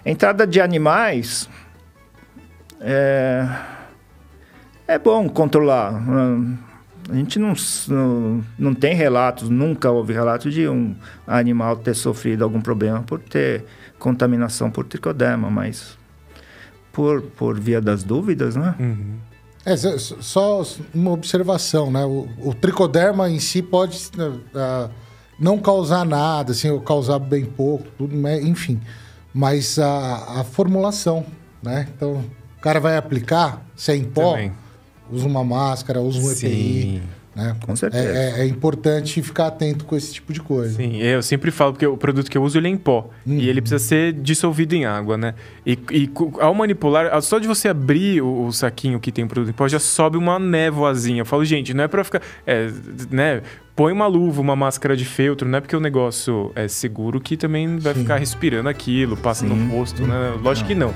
Entrada 0.04 0.46
de 0.46 0.60
animais 0.60 1.48
é, 2.80 3.48
é 4.86 4.98
bom 4.98 5.28
controlar. 5.28 5.94
A 7.08 7.14
gente 7.14 7.38
não, 7.38 7.54
não, 7.88 8.44
não 8.58 8.74
tem 8.74 8.94
relatos, 8.94 9.48
nunca 9.48 9.90
houve 9.90 10.12
relato 10.12 10.50
de 10.50 10.68
um 10.68 10.94
animal 11.26 11.76
ter 11.76 11.94
sofrido 11.94 12.42
algum 12.42 12.60
problema 12.60 13.02
por 13.02 13.20
ter 13.20 13.64
contaminação 13.98 14.70
por 14.70 14.84
tricoderma, 14.84 15.50
mas 15.50 15.96
por, 16.92 17.22
por 17.22 17.58
via 17.58 17.80
das 17.80 18.02
dúvidas, 18.02 18.56
né? 18.56 18.74
Uhum. 18.78 19.18
É, 19.64 19.76
só 19.76 20.62
uma 20.94 21.10
observação, 21.10 21.90
né? 21.90 22.04
O, 22.04 22.28
o 22.38 22.54
tricoderma 22.54 23.28
em 23.28 23.40
si 23.40 23.60
pode 23.60 24.10
ah, 24.54 24.88
não 25.38 25.58
causar 25.58 26.04
nada, 26.04 26.52
assim, 26.52 26.70
ou 26.70 26.80
causar 26.80 27.18
bem 27.18 27.44
pouco, 27.44 27.86
tudo, 27.98 28.16
né? 28.16 28.40
enfim. 28.40 28.80
Mas 29.32 29.78
a, 29.78 30.40
a 30.40 30.44
formulação, 30.44 31.24
né? 31.62 31.86
Então, 31.94 32.24
o 32.56 32.60
cara 32.60 32.80
vai 32.80 32.96
aplicar, 32.96 33.64
se 33.76 33.92
é 33.92 33.96
em 33.96 34.04
pó, 34.04 34.32
Também. 34.32 34.52
usa 35.10 35.26
uma 35.26 35.44
máscara, 35.44 36.00
usa 36.00 36.18
um 36.20 36.32
EPI, 36.32 37.02
né? 37.36 37.54
Com 37.64 37.76
certeza. 37.76 38.08
É, 38.08 38.30
é- 38.30 38.40
é 38.40 38.46
importante 38.46 39.22
ficar 39.22 39.48
atento 39.48 39.84
com 39.84 39.94
esse 39.94 40.14
tipo 40.14 40.32
de 40.32 40.40
coisa. 40.40 40.74
Sim, 40.76 40.96
eu 40.96 41.22
sempre 41.22 41.50
falo 41.50 41.72
porque 41.72 41.86
o 41.86 41.96
produto 41.96 42.30
que 42.30 42.36
eu 42.38 42.42
uso 42.42 42.58
ele 42.58 42.66
é 42.66 42.70
em 42.70 42.76
pó 42.76 43.10
e 43.26 43.48
ele 43.48 43.60
precisa 43.60 43.78
ser 43.78 44.12
dissolvido 44.14 44.74
em 44.74 44.86
água, 44.86 45.16
né? 45.18 45.34
E, 45.64 45.78
e 45.92 46.10
ao 46.40 46.54
manipular, 46.54 47.20
só 47.22 47.38
de 47.38 47.46
você 47.46 47.68
abrir 47.68 48.22
o, 48.22 48.46
o 48.46 48.52
saquinho 48.52 48.98
que 48.98 49.12
tem 49.12 49.24
o 49.24 49.28
produto 49.28 49.50
em 49.50 49.52
pó 49.52 49.68
já 49.68 49.78
sobe 49.78 50.16
uma 50.16 50.38
névoazinha. 50.38 51.20
Eu 51.20 51.26
falo, 51.26 51.44
gente, 51.44 51.74
não 51.74 51.84
é 51.84 51.88
pra 51.88 52.02
ficar, 52.02 52.22
é, 52.46 52.70
né? 53.10 53.42
Põe 53.76 53.92
uma 53.92 54.06
luva, 54.06 54.40
uma 54.40 54.56
máscara 54.56 54.96
de 54.96 55.04
feltro, 55.04 55.46
não 55.46 55.58
é 55.58 55.60
porque 55.60 55.76
o 55.76 55.80
negócio 55.80 56.50
é 56.54 56.66
seguro 56.66 57.20
que 57.20 57.36
também 57.36 57.76
vai 57.76 57.92
Sim. 57.92 58.00
ficar 58.00 58.16
respirando 58.16 58.70
aquilo, 58.70 59.18
passa 59.18 59.44
no 59.44 59.54
Sim. 59.54 59.68
rosto, 59.68 60.06
né? 60.06 60.32
Lógico 60.42 60.68
que 60.68 60.74
não. 60.74 60.94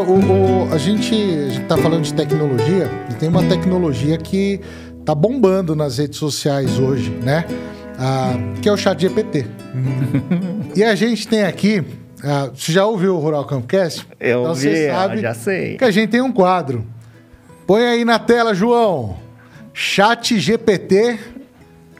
É, 0.00 0.02
o, 0.02 0.66
o- 0.68 0.72
a, 0.74 0.78
gente, 0.78 1.14
a 1.14 1.48
gente 1.50 1.64
tá 1.66 1.76
falando 1.76 2.02
de 2.02 2.14
tecnologia 2.14 2.90
e 3.10 3.14
tem 3.14 3.28
uma 3.28 3.44
tecnologia 3.44 4.16
que 4.16 4.60
tá 5.04 5.14
bombando 5.14 5.76
nas 5.76 5.98
redes 5.98 6.18
sociais 6.18 6.78
hoje, 6.78 7.10
né? 7.22 7.44
Ah, 7.98 8.32
que 8.62 8.68
é 8.68 8.72
o 8.72 8.76
chat 8.78 8.98
GPT. 9.00 9.46
e 10.74 10.82
a 10.82 10.94
gente 10.94 11.28
tem 11.28 11.42
aqui... 11.42 11.84
ah, 12.24 12.50
você 12.54 12.72
já 12.72 12.86
ouviu 12.86 13.14
o 13.14 13.18
Rural 13.18 13.44
Campcast? 13.44 14.06
Eu 14.18 14.40
Então 14.42 14.54
vi, 14.54 14.60
você 14.70 14.88
ah, 14.88 14.94
sabe 14.94 15.20
já 15.20 15.34
sei. 15.34 15.76
que 15.76 15.84
a 15.84 15.90
gente 15.90 16.08
tem 16.10 16.22
um 16.22 16.32
quadro. 16.32 16.84
Põe 17.66 17.84
aí 17.84 18.04
na 18.04 18.18
tela, 18.18 18.54
João. 18.54 19.16
Chat 19.74 20.38
GPT 20.38 21.18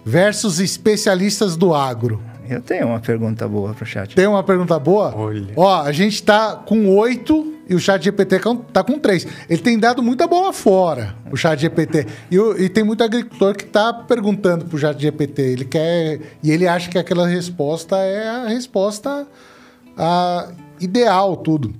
versus 0.05 0.59
especialistas 0.59 1.55
do 1.57 1.75
agro. 1.75 2.21
Eu 2.51 2.61
tenho 2.61 2.89
uma 2.89 2.99
pergunta 2.99 3.47
boa 3.47 3.73
pro 3.73 3.87
chat. 3.87 4.17
Tem 4.17 4.27
uma 4.27 4.43
pergunta 4.43 4.77
boa? 4.77 5.15
Olha. 5.17 5.53
Ó, 5.57 5.83
a 5.83 5.93
gente 5.93 6.21
tá 6.21 6.57
com 6.57 6.89
oito 6.97 7.55
e 7.69 7.77
o 7.77 7.79
chat 7.79 8.03
GPT 8.03 8.41
tá 8.73 8.83
com 8.83 8.99
três. 8.99 9.25
Ele 9.49 9.63
tem 9.63 9.79
dado 9.79 10.03
muita 10.03 10.27
bola 10.27 10.53
fora, 10.53 11.15
o 11.31 11.37
chat 11.37 11.61
GPT. 11.61 12.09
E, 12.29 12.37
e 12.65 12.69
tem 12.69 12.83
muito 12.83 13.05
agricultor 13.05 13.55
que 13.55 13.65
tá 13.65 13.93
perguntando 13.93 14.65
pro 14.65 14.77
chat 14.77 15.01
GPT. 15.01 15.43
Ele 15.43 15.65
quer... 15.65 16.21
E 16.43 16.51
ele 16.51 16.67
acha 16.67 16.91
que 16.91 16.99
aquela 16.99 17.29
resposta 17.29 17.97
é 17.99 18.29
a 18.29 18.49
resposta 18.49 19.29
ah, 19.97 20.49
ideal, 20.81 21.37
tudo. 21.37 21.73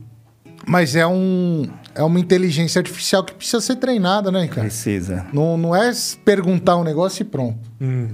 Mas 0.65 0.95
é 0.95 1.05
um... 1.05 1.69
é 1.95 2.03
uma 2.03 2.19
inteligência 2.21 2.79
artificial 2.79 3.23
que 3.25 3.35
precisa 3.35 3.61
ser 3.61 3.77
treinada, 3.77 4.31
né, 4.31 4.47
cara? 4.47 4.63
Precisa. 4.63 5.27
Não, 5.33 5.57
não 5.57 5.75
é 5.77 5.91
perguntar 6.25 6.77
um 6.77 6.85
negócio 6.85 7.23
e 7.23 7.25
pronto. 7.25 7.59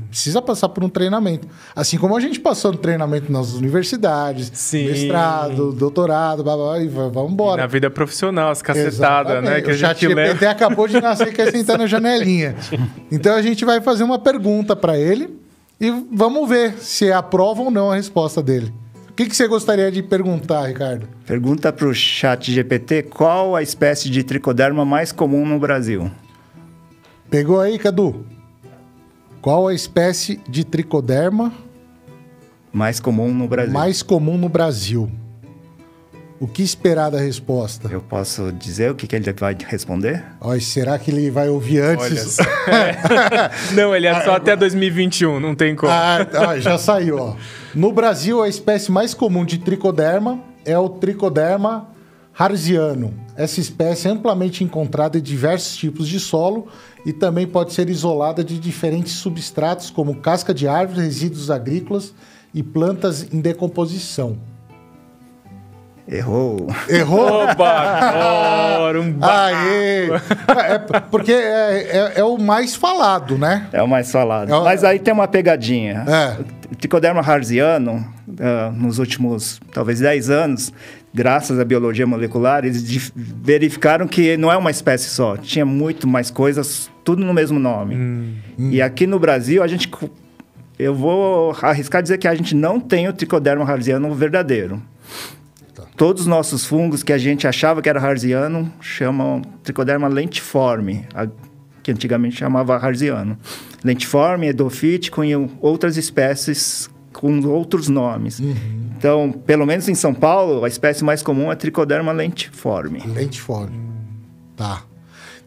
Precisa 0.09 0.41
passar 0.41 0.69
por 0.69 0.85
um 0.85 0.89
treinamento. 0.89 1.49
Assim 1.75 1.99
como 1.99 2.17
a 2.17 2.21
gente 2.21 2.39
passou 2.41 2.73
no 2.73 2.79
treinamento 2.79 3.31
nas 3.31 3.53
universidades, 3.55 4.51
Sim. 4.55 4.87
mestrado, 4.87 5.73
doutorado, 5.73 6.43
blá, 6.45 6.57
blá, 6.57 6.65
blá, 6.67 6.81
e 6.81 6.89
va- 6.89 7.09
vamos 7.09 7.33
embora. 7.33 7.63
Na 7.63 7.67
vida 7.67 7.91
profissional, 7.91 8.51
as 8.51 8.63
cacetadas, 8.63 9.43
né? 9.43 9.61
Que 9.61 9.71
a 9.71 9.75
o 9.75 9.77
chat 9.77 10.01
GPT 10.01 10.47
acabou 10.47 10.87
de 10.87 11.01
nascer 11.01 11.29
e 11.29 11.33
quer 11.33 11.51
sentar 11.51 11.79
na 11.79 11.87
janelinha. 11.87 12.55
Então 13.11 13.35
a 13.35 13.43
gente 13.43 13.65
vai 13.65 13.81
fazer 13.81 14.05
uma 14.05 14.19
pergunta 14.19 14.75
para 14.75 14.99
ele 14.99 15.39
e 15.81 15.91
vamos 16.13 16.49
ver 16.49 16.75
se 16.79 17.11
aprova 17.13 17.63
ou 17.63 17.71
não 17.71 17.91
a 17.91 17.97
resposta 17.97 18.43
dele. 18.43 18.73
O 19.17 19.25
que, 19.25 19.25
que 19.25 19.35
você 19.35 19.49
gostaria 19.49 19.91
de 19.91 20.03
perguntar, 20.03 20.67
Ricardo? 20.67 21.09
Pergunta 21.25 21.73
para 21.73 21.87
o 21.89 21.95
chat 21.95 22.53
GPT 22.53 23.05
qual 23.05 23.57
a 23.57 23.63
espécie 23.63 24.11
de 24.11 24.23
tricoderma 24.23 24.85
mais 24.85 25.11
comum 25.11 25.47
no 25.47 25.59
Brasil? 25.59 26.11
Pegou 27.31 27.59
aí, 27.59 27.79
Cadu? 27.79 28.27
Qual 29.41 29.69
a 29.69 29.73
espécie 29.73 30.39
de 30.47 30.65
tricoderma 30.65 31.51
Mais 32.71 33.01
comum 33.01 33.33
no 33.33 33.49
Brasil. 33.49 33.73
mais 33.73 34.03
comum 34.03 34.37
no 34.37 34.51
Brasil? 34.51 35.11
O 36.39 36.47
que 36.47 36.63
esperar 36.63 37.09
da 37.09 37.19
resposta? 37.19 37.89
Eu 37.91 38.03
posso 38.03 38.53
dizer 38.53 38.91
o 38.91 38.95
que, 38.95 39.07
que 39.07 39.17
ele 39.17 39.33
vai 39.33 39.57
responder? 39.67 40.23
Ó, 40.43 40.59
será 40.59 40.99
que 40.99 41.11
ele 41.11 41.31
vai 41.31 41.49
ouvir 41.49 41.81
Olha 41.81 41.93
antes? 41.93 42.33
só. 42.33 42.43
É. 42.43 43.51
Não, 43.73 43.97
ele 43.97 44.09
é 44.09 44.21
só 44.23 44.35
até 44.35 44.55
2021, 44.55 45.41
não 45.41 45.55
tem 45.55 45.75
como. 45.75 45.91
Ah, 45.91 46.19
ah, 46.35 46.61
já 46.61 46.77
saiu, 46.77 47.17
ó. 47.17 47.37
No 47.77 47.93
Brasil, 47.93 48.43
a 48.43 48.49
espécie 48.49 48.91
mais 48.91 49.13
comum 49.13 49.45
de 49.45 49.59
tricoderma 49.59 50.43
é 50.65 50.79
o 50.79 50.89
tricoderma 50.89 51.91
harziano. 52.35 53.13
Essa 53.37 53.61
espécie 53.61 54.09
é 54.09 54.13
amplamente 54.13 54.65
encontrada 54.65 55.19
em 55.19 55.21
diversos 55.21 55.77
tipos 55.77 56.09
de 56.09 56.19
solo 56.19 56.69
e 57.05 57.13
também 57.13 57.47
pode 57.47 57.75
ser 57.75 57.91
isolada 57.91 58.43
de 58.43 58.59
diferentes 58.59 59.13
substratos, 59.13 59.91
como 59.91 60.23
casca 60.23 60.55
de 60.55 60.67
árvores, 60.67 61.05
resíduos 61.05 61.51
agrícolas 61.51 62.15
e 62.55 62.63
plantas 62.63 63.31
em 63.31 63.43
decomposição. 63.43 64.39
Errou. 66.09 66.69
Errou? 66.89 67.45
Opa, 67.51 67.69
agora 67.69 69.01
um. 69.01 69.17
Aê! 69.21 70.09
É, 70.57 70.79
porque 71.11 71.33
é, 71.33 72.13
é- 72.17 72.21
é 72.21 72.25
o 72.25 72.39
mais 72.39 72.77
falado, 72.77 73.37
né? 73.37 73.67
É 73.73 73.83
o 73.83 73.89
mais 73.89 74.11
falado. 74.13 74.51
É 74.53 74.57
o- 74.57 74.63
Mas 74.65 74.85
aí 74.85 75.01
tem 75.01 75.13
uma 75.13 75.27
pegadinha. 75.27 76.05
É. 76.07 76.41
O 76.71 76.77
tricoderma 76.77 77.21
harziano, 77.21 78.07
ah, 78.41 78.71
nos 78.73 78.99
últimos 79.01 79.61
talvez 79.73 79.99
10 79.99 80.31
anos, 80.31 80.73
graças 81.13 81.59
à 81.59 81.65
biologia 81.65 82.07
molecular, 82.07 82.65
eles 82.65 83.11
verificaram 83.17 84.07
que 84.07 84.37
não 84.37 84.53
é 84.53 84.57
uma 84.57 84.71
espécie 84.71 85.09
só. 85.09 85.37
Tinha 85.37 85.67
muito 85.67 86.07
mais 86.07 86.31
coisas, 86.31 86.89
tudo 87.05 87.25
no 87.25 87.35
mesmo 87.35 87.59
nome. 87.59 88.37
E 88.59 88.81
aqui 88.81 89.07
no 89.09 89.19
Brasil, 89.19 89.61
a 89.63 89.67
gente... 89.67 89.91
Eu 90.79 90.95
vou 90.95 91.57
arriscar 91.63 92.03
dizer 92.03 92.19
que 92.19 92.29
a 92.29 92.35
gente 92.35 92.55
não 92.55 92.79
tem 92.79 93.09
o 93.09 93.13
tricoderma 93.13 93.65
harziano 93.69 94.13
verdadeiro. 94.15 94.83
Todos 95.97 96.23
os 96.23 96.27
nossos 96.29 96.65
fungos 96.65 97.03
que 97.03 97.13
a 97.13 97.19
gente 97.19 97.47
achava 97.47 97.81
que 97.83 97.89
era 97.89 98.01
harziano 98.01 98.73
chamam 98.81 99.43
tricoderma 99.63 100.09
lentiforme, 100.09 101.05
a- 101.15 101.29
que 101.83 101.91
antigamente 101.93 102.37
chamava 102.37 102.77
harziano. 102.77 103.39
Lentiforme, 103.85 104.49
edofítico 104.49 105.23
e 105.25 105.35
outras 105.61 105.97
espécies 105.97 106.91
com 107.13 107.41
outros 107.47 107.89
nomes. 107.89 108.41
Então, 108.99 109.31
pelo 109.33 109.65
menos 109.65 109.89
em 109.89 109.95
São 109.95 110.13
Paulo, 110.13 110.65
a 110.65 110.69
espécie 110.69 111.05
mais 111.05 111.23
comum 111.23 111.51
é 111.53 111.55
tricoderma 111.57 112.13
lentiforme. 112.13 113.01
Lentiforme. 113.07 113.79
Tá. 114.57 114.83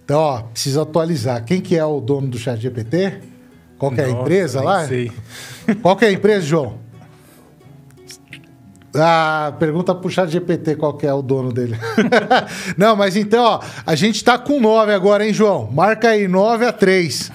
Então, 0.05 0.19
ó, 0.19 0.41
precisa 0.43 0.81
atualizar. 0.83 1.43
Quem 1.43 1.61
que 1.61 1.75
é 1.75 1.85
o 1.85 1.99
dono 1.99 2.27
do 2.27 2.37
chat 2.39 2.59
GPT? 2.59 3.19
Qual 3.77 3.91
que 3.91 4.01
é 4.01 4.05
a 4.05 4.07
Nossa, 4.07 4.21
empresa 4.21 4.61
lá? 4.61 4.87
Sei. 4.87 5.11
Qual 5.81 5.95
que 5.95 6.05
é 6.05 6.07
a 6.07 6.11
empresa, 6.11 6.45
João? 6.45 6.77
Ah, 8.95 9.53
pergunta 9.59 9.93
pro 9.93 10.09
chat 10.09 10.29
GPT 10.29 10.75
qual 10.75 10.93
que 10.95 11.05
é 11.05 11.13
o 11.13 11.21
dono 11.21 11.51
dele. 11.51 11.77
Não, 12.77 12.95
mas 12.95 13.15
então, 13.15 13.43
ó, 13.43 13.61
a 13.85 13.95
gente 13.95 14.23
tá 14.23 14.37
com 14.37 14.59
9 14.59 14.93
agora, 14.93 15.25
hein, 15.25 15.33
João? 15.33 15.69
Marca 15.71 16.09
aí, 16.09 16.27
9 16.27 16.65
a 16.65 16.71
3. 16.71 17.31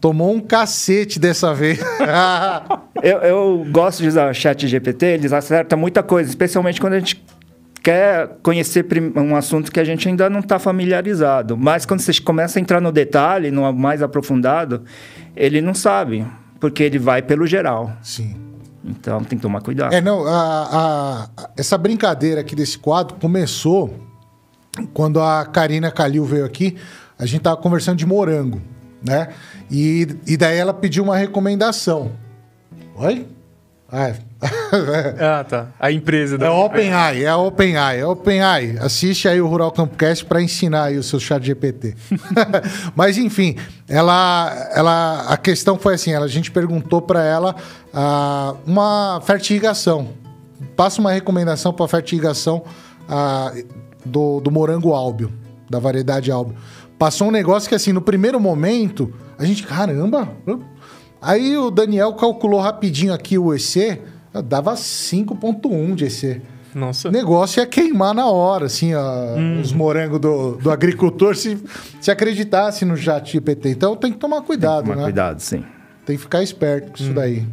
Tomou 0.00 0.34
um 0.34 0.40
cacete 0.40 1.18
dessa 1.18 1.54
vez. 1.54 1.78
Eu, 3.02 3.18
eu 3.18 3.66
gosto 3.72 4.00
de 4.00 4.06
usar 4.06 4.30
o 4.30 4.34
chat 4.34 4.68
GPT, 4.68 5.06
eles 5.06 5.32
acertam 5.32 5.76
muita 5.76 6.04
coisa, 6.04 6.30
especialmente 6.30 6.80
quando 6.80 6.92
a 6.92 7.00
gente 7.00 7.20
quer 7.82 8.36
conhecer 8.44 8.86
um 9.16 9.34
assunto 9.34 9.72
que 9.72 9.80
a 9.80 9.84
gente 9.84 10.08
ainda 10.08 10.30
não 10.30 10.38
está 10.38 10.58
familiarizado. 10.58 11.56
Mas 11.56 11.84
quando 11.84 11.98
você 11.98 12.12
começa 12.20 12.58
a 12.58 12.62
entrar 12.62 12.80
no 12.80 12.92
detalhe, 12.92 13.50
no 13.50 13.72
mais 13.72 14.02
aprofundado, 14.02 14.84
ele 15.34 15.60
não 15.60 15.74
sabe, 15.74 16.24
porque 16.60 16.84
ele 16.84 16.98
vai 16.98 17.22
pelo 17.22 17.44
geral. 17.44 17.92
Sim. 18.02 18.51
Então 18.84 19.22
tem 19.22 19.38
que 19.38 19.42
tomar 19.42 19.60
cuidado. 19.60 19.92
É, 19.92 20.00
não, 20.00 20.26
a- 20.26 21.28
a- 21.36 21.50
essa 21.56 21.78
brincadeira 21.78 22.40
aqui 22.40 22.54
desse 22.56 22.78
quadro 22.78 23.16
começou 23.20 23.94
quando 24.92 25.20
a 25.20 25.44
Karina 25.44 25.90
Calil 25.90 26.24
veio 26.24 26.44
aqui, 26.44 26.76
a 27.18 27.26
gente 27.26 27.42
tava 27.42 27.56
conversando 27.58 27.96
de 27.98 28.06
morango, 28.06 28.60
né? 29.04 29.28
E, 29.70 30.08
e 30.26 30.36
daí 30.36 30.56
ela 30.56 30.74
pediu 30.74 31.04
uma 31.04 31.16
recomendação. 31.16 32.12
Oi? 32.96 33.26
Ah, 33.92 34.08
é. 34.08 34.16
Ah, 35.20 35.44
tá. 35.44 35.66
A 35.78 35.92
empresa 35.92 36.36
É 36.36 36.38
da. 36.38 36.48
a 36.48 36.64
OpenAI, 36.64 37.24
é 37.24 37.34
OpenAI, 37.34 38.00
é 38.00 38.06
OpenAI. 38.06 38.78
Assiste 38.80 39.28
aí 39.28 39.38
o 39.38 39.46
Rural 39.46 39.70
Campcast 39.70 40.24
para 40.24 40.40
ensinar 40.40 40.84
aí 40.84 40.96
o 40.96 41.02
seu 41.02 41.20
chat 41.20 41.44
GPT. 41.44 41.94
Mas 42.96 43.18
enfim, 43.18 43.56
ela, 43.86 44.70
ela, 44.74 45.26
a 45.28 45.36
questão 45.36 45.78
foi 45.78 45.94
assim, 45.94 46.10
ela, 46.10 46.24
a 46.24 46.28
gente 46.28 46.50
perguntou 46.50 47.02
para 47.02 47.22
ela 47.22 47.54
ah, 47.92 48.54
uma 48.66 49.20
fertirrigação. 49.26 50.08
Passa 50.74 51.00
uma 51.00 51.12
recomendação 51.12 51.70
para 51.72 51.86
fertirrigação 51.86 52.64
ah, 53.06 53.52
do, 54.06 54.40
do 54.40 54.50
morango 54.50 54.94
álbio, 54.94 55.30
da 55.68 55.78
variedade 55.78 56.32
álbio. 56.32 56.56
Passou 56.98 57.28
um 57.28 57.32
negócio 57.32 57.68
que 57.68 57.74
assim, 57.74 57.92
no 57.92 58.00
primeiro 58.00 58.40
momento, 58.40 59.12
a 59.38 59.44
gente, 59.44 59.64
caramba, 59.64 60.28
Aí 61.22 61.56
o 61.56 61.70
Daniel 61.70 62.12
calculou 62.14 62.60
rapidinho 62.60 63.14
aqui 63.14 63.38
o 63.38 63.54
EC, 63.54 64.00
dava 64.44 64.74
5.1 64.74 65.94
de 65.94 66.04
EC. 66.06 66.42
Nossa. 66.74 67.08
O 67.08 67.12
negócio 67.12 67.60
ia 67.60 67.66
queimar 67.66 68.14
na 68.14 68.26
hora, 68.26 68.64
assim, 68.66 68.94
ó, 68.94 69.36
os 69.60 69.72
morangos 69.72 70.18
do, 70.18 70.52
do 70.56 70.70
agricultor 70.70 71.36
se, 71.36 71.62
se 72.00 72.10
acreditasse 72.10 72.84
no 72.84 72.96
chat 72.96 73.30
GPT. 73.32 73.68
Então 73.70 73.94
tem 73.94 74.10
que 74.10 74.18
tomar 74.18 74.40
cuidado, 74.42 74.84
Tomar 74.84 74.96
né? 74.96 75.02
cuidado, 75.04 75.38
sim. 75.40 75.62
Tem 76.06 76.16
que 76.16 76.22
ficar 76.22 76.42
esperto 76.42 76.92
com 76.92 76.96
isso 77.04 77.12
daí. 77.12 77.46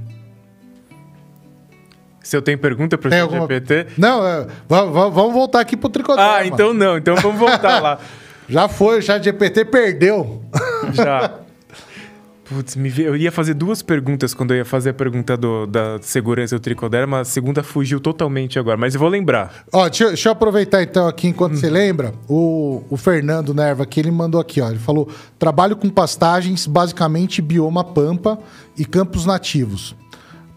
Se 2.24 2.36
eu 2.38 2.42
tenho 2.42 2.58
pergunta 2.58 2.98
pro 2.98 3.10
Tem 3.10 3.20
chat 3.20 3.24
alguma- 3.34 3.42
GPT. 3.48 3.88
Não, 3.98 4.26
é, 4.26 4.48
va- 4.68 4.86
va- 4.86 5.10
vamos 5.10 5.34
voltar 5.34 5.60
aqui 5.62 5.76
pro 5.76 5.90
tricoderma. 5.90 6.36
Ah, 6.38 6.46
então 6.46 6.74
não. 6.74 6.98
Então 6.98 7.16
vamos 7.18 7.40
voltar 7.40 7.82
lá. 7.82 8.00
Já 8.48 8.68
foi, 8.68 9.00
o 9.00 9.02
chat 9.02 9.24
GPT 9.24 9.66
perdeu. 9.66 10.42
Já. 10.94 11.32
Putz, 12.50 12.76
me 12.76 12.90
ve- 12.90 13.04
eu 13.04 13.16
ia 13.16 13.32
fazer 13.32 13.54
duas 13.54 13.84
perguntas 13.84 14.34
quando 14.34 14.52
eu 14.52 14.58
ia 14.58 14.66
fazer 14.66 14.90
a 14.90 14.94
pergunta 14.94 15.38
do- 15.38 15.68
da 15.68 16.00
segurança 16.02 16.56
do 16.56 16.60
tricoderma. 16.60 17.20
A 17.20 17.24
segunda 17.26 17.62
fugiu 17.62 18.00
totalmente 18.00 18.58
agora, 18.58 18.76
mas 18.76 18.96
eu 18.96 19.00
vou 19.00 19.08
lembrar. 19.08 19.66
Ó, 19.72 19.88
deixa, 19.88 20.08
deixa 20.08 20.30
eu 20.30 20.34
aproveitar 20.34 20.82
então 20.82 21.08
aqui 21.08 21.28
enquanto 21.28 21.56
você 21.58 21.70
lembra. 21.70 22.12
O, 22.28 22.82
o 22.90 22.98
Fernando 22.98 23.54
Nerva 23.54 23.84
aqui, 23.84 24.00
ele 24.00 24.10
mandou 24.10 24.42
aqui, 24.42 24.60
ó. 24.62 24.70
Ele 24.70 24.80
falou: 24.80 25.08
trabalho 25.38 25.76
com 25.76 25.88
pastagens, 25.90 26.66
basicamente 26.66 27.40
bioma 27.40 27.84
pampa 27.84 28.40
e 28.76 28.84
campos 28.84 29.28
nativos. 29.28 29.96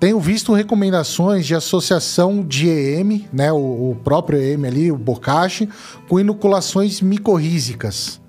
Tenho 0.01 0.19
visto 0.19 0.53
recomendações 0.55 1.47
de 1.47 1.55
associação 1.55 2.43
de 2.43 2.69
EM, 2.69 3.27
né? 3.33 3.53
O, 3.53 3.57
o 3.91 3.97
próprio 4.03 4.41
EM 4.41 4.65
ali, 4.67 4.91
o 4.91 4.97
bocache, 4.97 5.69
com 6.09 6.19
inoculações 6.19 7.01
micorrízicas. 7.03 8.21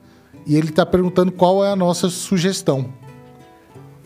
E 0.46 0.56
ele 0.58 0.68
está 0.70 0.86
perguntando 0.86 1.32
qual 1.32 1.64
é 1.64 1.72
a 1.72 1.76
nossa 1.76 2.10
sugestão. 2.10 2.90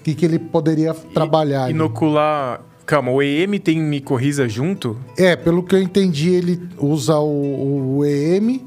Que, 0.08 0.16
que 0.16 0.24
ele 0.26 0.40
poderia 0.40 0.94
trabalhar. 0.94 1.64
ali. 1.66 1.74
Inocular. 1.74 2.62
Calma, 2.86 3.12
o 3.12 3.22
EM 3.22 3.60
tem 3.60 3.78
micorriza 3.82 4.48
junto? 4.48 4.96
É, 5.18 5.36
pelo 5.36 5.62
que 5.62 5.76
eu 5.76 5.82
entendi, 5.82 6.30
ele 6.30 6.62
usa 6.78 7.18
o, 7.20 7.98
o 7.98 8.06
EM 8.06 8.62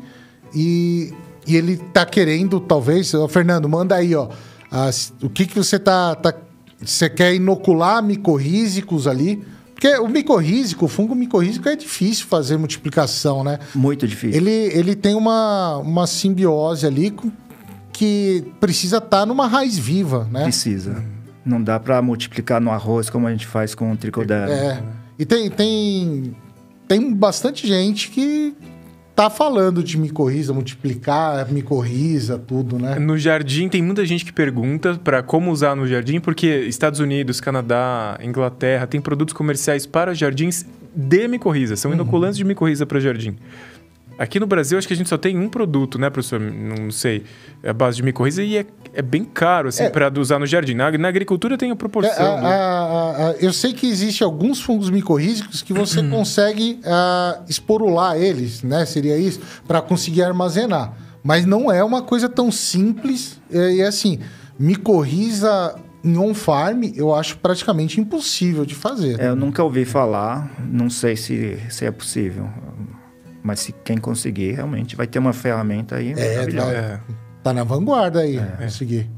e, 0.55 1.15
e 1.47 1.57
ele 1.57 1.79
tá 1.79 2.05
querendo, 2.05 2.61
talvez. 2.61 3.15
Ô, 3.15 3.27
Fernando, 3.27 3.67
manda 3.71 3.95
aí, 3.95 4.15
ó. 4.15 4.29
as- 4.71 5.15
o 5.23 5.31
que, 5.31 5.47
que 5.47 5.57
você 5.57 5.79
tá, 5.79 6.15
tá. 6.15 6.35
Você 6.79 7.09
quer 7.09 7.35
inocular 7.35 8.03
micorrízicos 8.03 9.07
ali? 9.07 9.43
Porque 9.73 9.89
o 9.97 10.09
micorrízico, 10.09 10.85
o 10.85 10.89
fungo 10.89 11.15
micorrízico 11.15 11.67
é 11.71 11.75
difícil 11.75 12.27
fazer 12.27 12.59
multiplicação, 12.59 13.43
né? 13.43 13.59
Muito 13.75 14.07
difícil. 14.07 14.37
Ele, 14.39 14.51
ele 14.79 14.95
tem 14.95 15.15
uma, 15.15 15.79
uma 15.79 16.07
simbiose 16.07 16.87
ali 16.87 17.15
que 17.95 18.45
precisa 18.61 18.99
estar 18.99 19.25
numa 19.25 19.47
raiz 19.47 19.79
viva, 19.79 20.29
né? 20.31 20.43
Precisa. 20.43 21.03
Não 21.45 21.63
dá 21.63 21.81
para 21.81 22.01
multiplicar 22.03 22.61
no 22.61 22.71
arroz 22.71 23.09
como 23.09 23.27
a 23.27 23.31
gente 23.31 23.47
faz 23.47 23.75
com 23.75 23.93
o 23.93 23.97
tricoderma. 23.97 24.53
É. 24.53 24.83
E 25.19 25.25
tem, 25.25 25.51
tem, 25.51 26.37
tem 26.87 27.15
bastante 27.15 27.67
gente 27.67 28.11
que 28.11 28.55
tá 29.21 29.29
falando 29.29 29.83
de 29.83 29.99
micorriza, 29.99 30.53
multiplicar 30.53 31.47
micorriza, 31.53 32.39
tudo, 32.39 32.79
né? 32.79 32.99
No 32.99 33.19
jardim 33.19 33.69
tem 33.69 33.83
muita 33.83 34.05
gente 34.07 34.25
que 34.25 34.33
pergunta 34.33 34.99
para 35.03 35.23
como 35.23 35.51
usar 35.51 35.77
no 35.77 35.87
jardim, 35.87 36.21
porque 36.21 36.47
Estados 36.47 37.01
Unidos, 37.01 37.39
Canadá, 37.39 38.19
Inglaterra 38.23 38.87
tem 38.87 38.99
produtos 38.99 39.35
comerciais 39.35 39.85
para 39.85 40.15
jardins 40.15 40.65
de 40.95 41.29
micorriza, 41.29 41.77
são 41.77 41.93
inoculantes 41.93 42.39
de 42.39 42.45
micorriza 42.45 42.87
para 42.87 42.99
jardim. 42.99 43.37
Aqui 44.23 44.39
no 44.39 44.47
Brasil, 44.47 44.77
acho 44.77 44.87
que 44.87 44.93
a 44.93 44.97
gente 44.97 45.09
só 45.09 45.17
tem 45.17 45.39
um 45.39 45.49
produto, 45.49 45.99
né, 45.99 46.11
professor? 46.11 46.39
Não 46.39 46.91
sei. 46.91 47.25
É 47.63 47.71
a 47.71 47.73
base 47.73 47.97
de 47.97 48.03
micorriza 48.03 48.43
e 48.43 48.59
é, 48.59 48.67
é 48.93 49.01
bem 49.01 49.25
caro, 49.25 49.69
assim, 49.71 49.85
É. 49.85 49.89
para 49.89 50.13
usar 50.21 50.39
no 50.39 50.45
jardim. 50.45 50.75
Na, 50.75 50.91
na 50.91 51.09
agricultura 51.09 51.57
tem 51.57 51.71
a 51.71 51.73
É, 51.73 51.77
proporção. 51.77 52.37
a- 52.37 52.41
né? 52.43 52.49
a- 52.49 52.53
a- 52.53 53.29
a- 53.31 53.35
eu 53.41 53.51
sei 53.51 53.73
que 53.73 53.87
existe 53.89 54.23
alguns 54.23 54.61
fungos 54.61 54.91
micorrízicos 54.91 55.63
que 55.63 55.73
você 55.73 56.03
consegue 56.03 56.79
ah, 56.85 57.41
esporular 57.49 58.17
eles, 58.19 58.63
né? 58.63 58.85
Seria 58.85 59.17
isso, 59.17 59.41
para 59.67 59.81
conseguir 59.81 60.23
armazenar. 60.23 60.93
Mas 61.25 61.47
não 61.47 61.73
é 61.73 61.83
uma 61.83 62.03
coisa 62.03 62.29
tão 62.29 62.53
simples. 62.53 63.41
É, 63.51 63.73
E 63.77 63.83
assim, 63.83 64.19
micorriza 64.59 65.75
em 66.03 66.17
on-farm, 66.17 66.83
eu 66.95 67.15
acho 67.15 67.37
praticamente 67.39 68.01
impossível 68.01 68.65
de 68.65 68.75
fazer. 68.75 69.21
É, 69.21 69.29
eu 69.29 69.37
nunca 69.37 69.63
ouvi 69.63 69.85
falar, 69.85 70.51
não 70.67 70.89
sei 70.91 71.17
se, 71.17 71.59
se 71.69 71.85
é 71.85 71.91
possível. 71.91 72.49
Mas 73.43 73.61
se 73.61 73.73
quem 73.85 73.97
conseguir, 73.99 74.53
realmente 74.53 74.97
vai 74.97 75.07
ter 75.07 75.19
uma 75.19 75.33
ferramenta 75.33 75.97
aí 75.97 76.13
É, 76.13 76.35
maravilhosa. 76.35 76.73
É. 76.73 77.01
Tá 77.43 77.55
na 77.55 77.65
vanguarda 77.65 78.21
aí, 78.21 78.39
conseguir. 78.59 79.09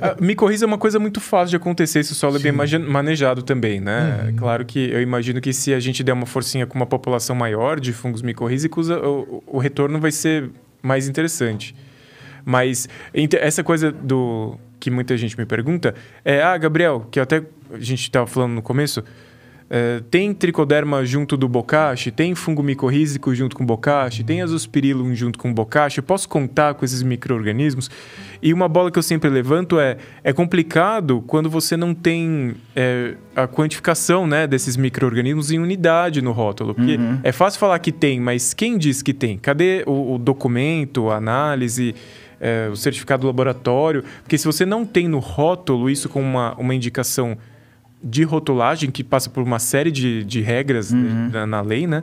A 0.00 0.16
micorriza 0.22 0.64
é 0.64 0.68
uma 0.68 0.78
coisa 0.78 0.98
muito 0.98 1.20
fácil 1.20 1.50
de 1.50 1.56
acontecer 1.56 2.04
se 2.04 2.12
o 2.12 2.14
solo 2.14 2.36
é 2.36 2.38
bem 2.38 2.52
manejado 2.52 3.42
também, 3.42 3.80
né? 3.80 4.32
Claro 4.36 4.64
que 4.64 4.90
eu 4.90 5.00
imagino 5.00 5.40
que 5.40 5.52
se 5.52 5.74
a 5.74 5.80
gente 5.80 6.04
der 6.04 6.12
uma 6.12 6.26
forcinha 6.26 6.66
com 6.66 6.76
uma 6.76 6.86
população 6.86 7.34
maior 7.34 7.80
de 7.80 7.92
fungos 7.92 8.22
micorrízicos, 8.22 8.88
o, 8.90 9.42
o 9.46 9.58
retorno 9.58 9.98
vai 9.98 10.12
ser 10.12 10.50
mais 10.82 11.08
interessante. 11.08 11.74
Mas 12.44 12.88
essa 13.32 13.64
coisa 13.64 13.90
do 13.90 14.56
que 14.78 14.90
muita 14.90 15.16
gente 15.16 15.36
me 15.36 15.44
pergunta 15.44 15.94
é, 16.24 16.42
ah, 16.42 16.56
Gabriel, 16.56 17.06
que 17.10 17.20
até 17.20 17.42
a 17.72 17.78
gente 17.78 18.02
estava 18.02 18.26
falando 18.26 18.52
no 18.52 18.62
começo, 18.62 19.04
é, 19.72 20.02
tem 20.10 20.34
tricoderma 20.34 21.04
junto 21.04 21.36
do 21.36 21.48
bocache, 21.48 22.10
tem 22.10 22.34
fungo 22.34 22.60
micorrízico 22.60 23.32
junto 23.32 23.54
com 23.54 23.64
bocache, 23.64 24.24
tem 24.24 24.42
azospirillum 24.42 25.14
junto 25.14 25.38
com 25.38 25.54
bocache, 25.54 25.98
eu 25.98 26.02
posso 26.02 26.28
contar 26.28 26.74
com 26.74 26.84
esses 26.84 27.04
micro-organismos? 27.04 27.88
E 28.42 28.52
uma 28.52 28.68
bola 28.68 28.90
que 28.90 28.98
eu 28.98 29.02
sempre 29.02 29.30
levanto 29.30 29.78
é, 29.78 29.96
é 30.24 30.32
complicado 30.32 31.22
quando 31.24 31.48
você 31.48 31.76
não 31.76 31.94
tem 31.94 32.56
é, 32.74 33.14
a 33.36 33.46
quantificação 33.46 34.26
né, 34.26 34.44
desses 34.44 34.76
micro-organismos 34.76 35.52
em 35.52 35.60
unidade 35.60 36.20
no 36.20 36.32
rótulo, 36.32 36.74
porque 36.74 36.98
é 37.22 37.30
fácil 37.30 37.60
falar 37.60 37.78
que 37.78 37.92
tem, 37.92 38.18
mas 38.18 38.52
quem 38.52 38.76
diz 38.76 39.02
que 39.02 39.14
tem? 39.14 39.38
Cadê 39.38 39.84
o, 39.86 40.14
o 40.14 40.18
documento, 40.18 41.10
a 41.10 41.16
análise, 41.16 41.94
é, 42.40 42.68
o 42.72 42.74
certificado 42.74 43.20
do 43.20 43.26
laboratório? 43.28 44.02
Porque 44.22 44.36
se 44.36 44.46
você 44.46 44.66
não 44.66 44.84
tem 44.84 45.06
no 45.06 45.20
rótulo 45.20 45.88
isso 45.88 46.08
com 46.08 46.20
uma, 46.20 46.54
uma 46.56 46.74
indicação 46.74 47.38
de 48.02 48.22
rotulagem 48.24 48.90
que 48.90 49.04
passa 49.04 49.28
por 49.30 49.42
uma 49.42 49.58
série 49.58 49.90
de, 49.90 50.24
de 50.24 50.40
regras 50.40 50.90
né, 50.92 51.30
na, 51.32 51.46
na 51.46 51.60
lei, 51.60 51.86
né? 51.86 52.02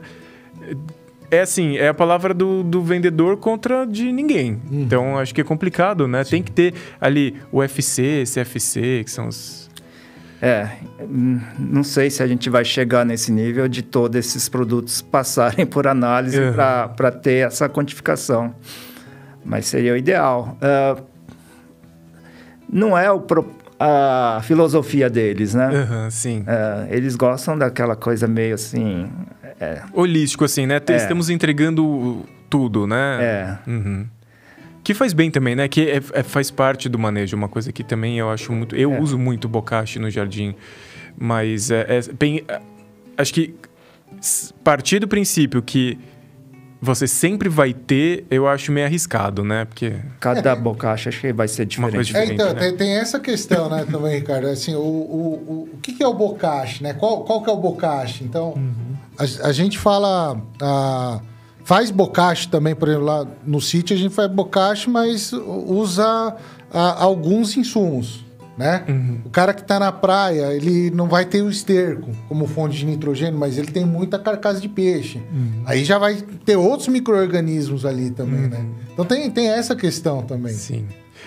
É 1.30 1.40
assim, 1.42 1.76
é 1.76 1.88
a 1.88 1.94
palavra 1.94 2.32
do, 2.32 2.62
do 2.62 2.82
vendedor 2.82 3.36
contra 3.36 3.84
de 3.86 4.10
ninguém. 4.12 4.60
Então, 4.72 5.18
acho 5.18 5.34
que 5.34 5.40
é 5.40 5.44
complicado, 5.44 6.08
né? 6.08 6.24
Tem 6.24 6.42
que 6.42 6.50
ter 6.50 6.72
ali 7.00 7.36
o 7.52 7.58
UFC, 7.58 8.24
CFC, 8.24 9.02
que 9.04 9.10
são 9.10 9.28
os... 9.28 9.68
É, 10.40 10.70
não 11.58 11.82
sei 11.82 12.08
se 12.10 12.22
a 12.22 12.26
gente 12.26 12.48
vai 12.48 12.64
chegar 12.64 13.04
nesse 13.04 13.32
nível 13.32 13.66
de 13.68 13.82
todos 13.82 14.16
esses 14.18 14.48
produtos 14.48 15.02
passarem 15.10 15.66
por 15.66 15.86
análise 15.86 16.38
Uhum. 16.40 16.52
para 16.54 17.10
ter 17.10 17.46
essa 17.46 17.68
quantificação. 17.68 18.54
Mas 19.44 19.66
seria 19.66 19.92
o 19.92 19.96
ideal. 19.96 20.56
Ah, 20.62 20.96
não 22.70 22.96
é 22.96 23.10
o 23.10 23.20
pro- 23.20 23.50
a 23.78 24.40
filosofia 24.42 25.08
deles, 25.08 25.54
né? 25.54 25.66
Aham, 25.66 26.10
sim. 26.10 26.44
Ah, 26.46 26.86
eles 26.90 27.14
gostam 27.16 27.56
daquela 27.56 27.94
coisa 27.96 28.26
meio 28.26 28.54
assim. 28.54 29.08
É, 29.60 29.82
Holístico, 29.92 30.44
assim, 30.44 30.66
né? 30.66 30.80
É. 30.86 30.96
Estamos 30.96 31.30
entregando 31.30 32.24
tudo, 32.50 32.86
né? 32.86 33.18
é, 33.20 33.58
Uhum. 33.70 34.06
Que 34.84 34.94
faz 34.94 35.12
bem 35.12 35.30
também, 35.30 35.54
né? 35.54 35.68
Que 35.68 35.90
é- 35.90 35.96
é- 36.14 36.22
faz 36.22 36.50
parte 36.50 36.88
do 36.88 36.98
manejo. 36.98 37.36
Uma 37.36 37.48
coisa 37.48 37.70
que 37.72 37.84
também 37.84 38.18
eu 38.18 38.30
acho 38.30 38.52
muito. 38.52 38.74
Eu 38.74 38.94
É. 38.94 39.00
uso 39.00 39.18
muito 39.18 39.46
bocache 39.48 39.98
no 39.98 40.08
jardim. 40.10 40.54
Mas 41.16 41.70
é, 41.70 41.84
é 41.88 42.00
bem. 42.18 42.42
é, 42.48 42.60
acho 43.18 43.34
que 43.34 43.54
partir 44.64 44.98
do 45.00 45.06
princípio 45.08 45.60
que 45.60 45.98
você 46.80 47.06
sempre 47.06 47.48
vai 47.48 47.74
ter, 47.74 48.24
eu 48.30 48.46
acho 48.46 48.70
meio 48.70 48.86
arriscado, 48.86 49.42
né? 49.44 49.64
Porque. 49.64 49.94
cada 50.20 50.54
bocacha 50.54 51.08
acho 51.08 51.20
que 51.20 51.32
vai 51.32 51.48
ser 51.48 51.68
Uma 51.78 51.90
coisa 51.90 52.04
diferente. 52.04 52.32
É, 52.32 52.34
diferente, 52.34 52.34
então, 52.34 52.54
né? 52.54 52.60
tem, 52.60 52.76
tem 52.76 52.90
essa 52.96 53.18
questão, 53.18 53.68
né, 53.68 53.84
também, 53.90 54.18
Ricardo. 54.18 54.46
Assim, 54.46 54.74
o, 54.74 54.80
o, 54.80 54.82
o, 54.82 55.68
o 55.74 55.78
que, 55.82 55.92
que 55.92 56.02
é 56.02 56.06
o 56.06 56.14
bocache, 56.14 56.82
né? 56.82 56.94
Qual, 56.94 57.24
qual 57.24 57.42
que 57.42 57.50
é 57.50 57.52
o 57.52 57.56
bocache? 57.56 58.22
Então, 58.24 58.54
a, 59.18 59.48
a 59.48 59.52
gente 59.52 59.78
fala... 59.78 60.40
ah, 60.62 61.20
faz 61.68 61.90
bocache 61.90 62.48
também, 62.48 62.74
por 62.74 62.88
exemplo, 62.88 63.04
lá 63.04 63.26
no 63.44 63.60
sítio 63.60 63.94
a 63.94 63.98
gente 63.98 64.14
faz 64.14 64.30
bocache, 64.30 64.88
mas 64.88 65.32
usa 65.34 66.34
ah, 66.72 67.02
alguns 67.02 67.54
insumos, 67.58 68.24
né? 68.58 68.84
O 69.24 69.30
cara 69.30 69.54
que 69.54 69.62
tá 69.62 69.78
na 69.78 69.92
praia, 69.92 70.52
ele 70.52 70.90
não 70.90 71.06
vai 71.06 71.24
ter 71.24 71.42
o 71.42 71.48
esterco 71.48 72.10
como 72.28 72.46
fonte 72.46 72.76
de 72.76 72.84
nitrogênio, 72.84 73.38
mas 73.38 73.56
ele 73.56 73.68
tem 73.68 73.86
muita 73.86 74.18
carcaça 74.18 74.60
de 74.60 74.68
peixe. 74.68 75.22
Aí 75.64 75.84
já 75.84 75.96
vai 75.98 76.16
ter 76.44 76.56
outros 76.56 76.88
micro-organismos 76.88 77.86
ali 77.86 78.10
também, 78.10 78.48
né? 78.48 78.64
Então 78.92 79.04
tem, 79.04 79.30
tem 79.30 79.48
essa 79.48 79.76
questão 79.76 80.22
também. 80.22 80.52
Sim. 80.52 80.86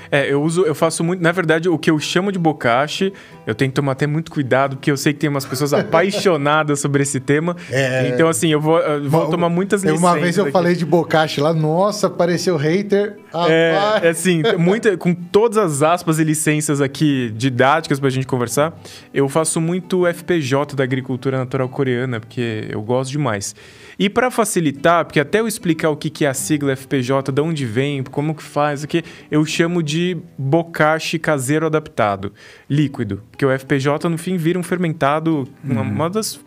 É, 0.10 0.30
eu 0.32 0.42
uso, 0.44 0.64
eu 0.64 0.76
faço 0.76 1.04
muito. 1.06 1.22
Na 1.24 1.32
verdade, 1.32 1.70
o 1.70 1.78
que 1.78 1.90
eu 1.90 1.98
chamo 1.98 2.32
de 2.34 2.40
bocache, 2.40 3.14
eu 3.48 3.56
tenho 3.56 3.72
que 3.72 3.76
tomar 3.76 3.94
até 3.94 4.06
muito 4.06 4.30
cuidado, 4.30 4.76
porque 4.76 4.92
eu 4.92 4.98
sei 4.98 5.14
que 5.14 5.20
tem 5.20 5.30
umas 5.30 5.46
pessoas 5.46 5.72
apaixonadas 5.74 6.80
sobre 6.82 7.02
esse 7.04 7.20
tema. 7.20 7.56
É. 7.70 8.10
Então, 8.10 8.28
assim, 8.28 8.50
eu 8.50 8.60
vou, 8.60 8.78
eu 8.80 9.10
vou 9.10 9.22
Uma- 9.22 9.32
tomar 9.32 9.50
muitas 9.50 9.84
Uma 9.84 9.92
licenças. 9.94 10.22
vez 10.22 10.38
eu 10.38 10.44
aqui. 10.44 10.52
falei 10.52 10.76
de 10.76 10.86
bocache 10.86 11.40
lá, 11.40 11.54
nossa, 11.54 12.08
apareceu 12.08 12.58
hater. 12.58 13.20
É, 13.48 14.02
é 14.04 14.10
assim, 14.10 14.42
muita, 14.58 14.98
com 14.98 15.14
todas 15.14 15.58
as 15.58 15.82
aspas 15.82 16.20
e 16.20 16.24
licenças 16.24 16.82
aqui 16.82 17.32
didáticas 17.36 18.00
pra 18.00 18.10
gente 18.10 18.28
conversar, 18.28 18.78
eu 19.14 19.30
faço 19.30 19.62
muito 19.62 20.06
FPJ 20.06 20.76
da 20.76 20.84
agricultura 20.84 21.38
natural 21.38 21.70
coreana, 21.70 22.20
porque 22.20 22.68
eu 22.70 22.82
gosto 22.82 23.12
demais. 23.12 23.56
E 23.98 24.10
para 24.10 24.32
facilitar, 24.32 25.06
porque 25.06 25.20
até 25.20 25.40
eu 25.40 25.48
explicar 25.48 25.90
o 25.90 25.96
que 25.96 26.10
que 26.10 26.26
é 26.26 26.30
a 26.30 26.34
sigla 26.34 26.76
FPJ, 26.76 27.32
de 27.32 27.42
onde 27.42 27.66
vem, 27.66 28.04
como 28.04 28.36
que 28.36 28.44
faz, 28.44 28.84
o 28.84 28.88
que 28.88 29.04
eu 29.30 29.46
chamo 29.46 29.82
de 29.82 30.18
bocache 30.38 31.20
caseiro 31.20 31.66
adaptado, 31.66 32.34
líquido, 32.70 33.24
porque 33.30 33.46
o 33.46 33.58
FPJ 33.58 34.10
no 34.10 34.18
fim 34.18 34.38
vira 34.38 34.58
um 34.58 34.64
fermentado, 34.64 35.48
uma, 35.64 35.82
uma 35.82 36.10
das 36.10 36.40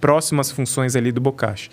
próximas 0.00 0.50
funções 0.50 0.96
ali 0.96 1.12
do 1.12 1.20
bocache. 1.20 1.70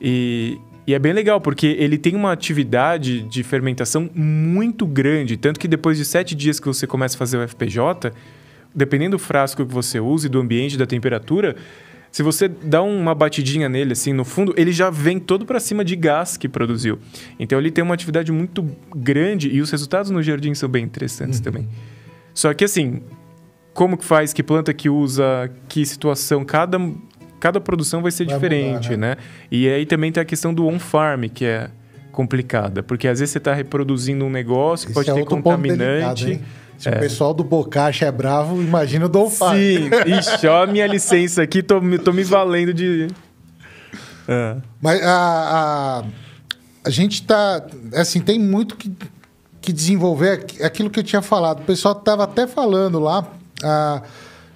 E, 0.00 0.58
e 0.88 0.94
é 0.94 0.98
bem 0.98 1.12
legal, 1.12 1.38
porque 1.38 1.66
ele 1.78 1.98
tem 1.98 2.16
uma 2.16 2.32
atividade 2.32 3.20
de 3.20 3.42
fermentação 3.42 4.08
muito 4.14 4.86
grande. 4.86 5.36
Tanto 5.36 5.60
que 5.60 5.68
depois 5.68 5.98
de 5.98 6.04
sete 6.06 6.34
dias 6.34 6.58
que 6.58 6.66
você 6.66 6.86
começa 6.86 7.14
a 7.14 7.18
fazer 7.18 7.36
o 7.36 7.46
FPJ, 7.46 8.10
dependendo 8.74 9.18
do 9.18 9.18
frasco 9.18 9.66
que 9.66 9.70
você 9.70 10.00
use, 10.00 10.30
do 10.30 10.40
ambiente, 10.40 10.78
da 10.78 10.86
temperatura, 10.86 11.56
se 12.10 12.22
você 12.22 12.48
dá 12.48 12.80
uma 12.80 13.14
batidinha 13.14 13.68
nele, 13.68 13.92
assim, 13.92 14.14
no 14.14 14.24
fundo, 14.24 14.54
ele 14.56 14.72
já 14.72 14.88
vem 14.88 15.18
todo 15.18 15.44
para 15.44 15.60
cima 15.60 15.84
de 15.84 15.94
gás 15.94 16.38
que 16.38 16.48
produziu. 16.48 16.98
Então 17.38 17.58
ele 17.58 17.70
tem 17.70 17.84
uma 17.84 17.92
atividade 17.92 18.32
muito 18.32 18.66
grande 18.96 19.50
e 19.50 19.60
os 19.60 19.70
resultados 19.70 20.10
no 20.10 20.22
jardim 20.22 20.54
são 20.54 20.70
bem 20.70 20.84
interessantes 20.86 21.38
também. 21.38 21.68
Só 22.32 22.54
que 22.54 22.64
assim, 22.64 23.02
como 23.74 23.98
que 23.98 24.06
faz, 24.06 24.32
que 24.32 24.42
planta 24.42 24.72
que 24.72 24.88
usa, 24.88 25.50
que 25.68 25.84
situação, 25.84 26.46
cada, 26.46 26.78
cada 27.40 27.60
produção 27.60 28.02
vai 28.02 28.10
ser 28.10 28.24
Vai 28.26 28.34
diferente, 28.34 28.90
mudar, 28.90 28.96
né? 28.96 29.16
E 29.50 29.68
aí 29.68 29.86
também 29.86 30.10
tem 30.12 30.20
a 30.20 30.24
questão 30.24 30.52
do 30.52 30.66
on-farm, 30.66 31.24
que 31.28 31.44
é 31.44 31.70
complicada, 32.12 32.82
porque 32.82 33.06
às 33.06 33.20
vezes 33.20 33.32
você 33.32 33.38
está 33.38 33.54
reproduzindo 33.54 34.24
um 34.24 34.30
negócio 34.30 34.86
que 34.86 34.92
Esse 34.92 35.06
pode 35.06 35.10
é 35.10 35.14
ter 35.22 35.24
contaminante. 35.28 36.24
delicado? 36.24 36.44
Se 36.78 36.88
o 36.88 36.92
pessoal 36.98 37.34
do 37.34 37.42
bocache 37.42 38.04
é 38.04 38.12
bravo, 38.12 38.62
imagina 38.62 39.06
o 39.06 39.08
Dolfar. 39.08 39.54
Sim, 39.56 39.90
ixi, 40.16 40.46
ó 40.46 40.62
a 40.62 40.66
minha 40.66 40.86
licença 40.86 41.42
aqui, 41.42 41.60
tô, 41.62 41.80
me- 41.80 41.98
tô 41.98 42.12
me 42.12 42.22
valendo 42.22 42.72
de. 42.72 43.08
Ah. 44.28 44.58
Mas 44.80 45.02
a, 45.02 45.08
a, 45.10 46.04
a 46.84 46.90
gente 46.90 47.22
tá. 47.26 47.66
Assim, 47.94 48.20
tem 48.20 48.38
muito 48.38 48.76
que, 48.76 48.92
que 49.60 49.72
desenvolver 49.72 50.30
aqu- 50.32 50.62
aquilo 50.64 50.88
que 50.90 51.00
eu 51.00 51.04
tinha 51.04 51.22
falado. 51.22 51.60
O 51.60 51.64
pessoal 51.64 51.96
estava 51.98 52.22
até 52.24 52.46
falando 52.46 53.00
lá 53.00 53.26
ah, 53.62 54.02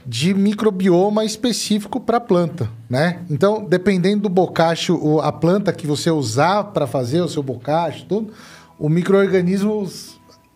de 0.07 0.35
microbioma 0.35 1.25
específico 1.25 2.01
para 2.01 2.19
planta, 2.21 2.69
né? 2.91 3.21
Então, 3.31 3.65
dependendo 3.65 4.23
do 4.23 4.29
bocache, 4.29 4.91
o- 4.93 5.21
a 5.21 5.31
planta 5.33 5.73
que 5.73 5.87
você 5.87 6.11
usar 6.11 6.65
para 6.65 6.87
fazer 6.87 7.21
o 7.21 7.29
seu 7.29 7.43
bocache, 7.43 8.05
tudo, 8.09 8.33
o 8.79 8.89
microorganismo. 8.89 9.89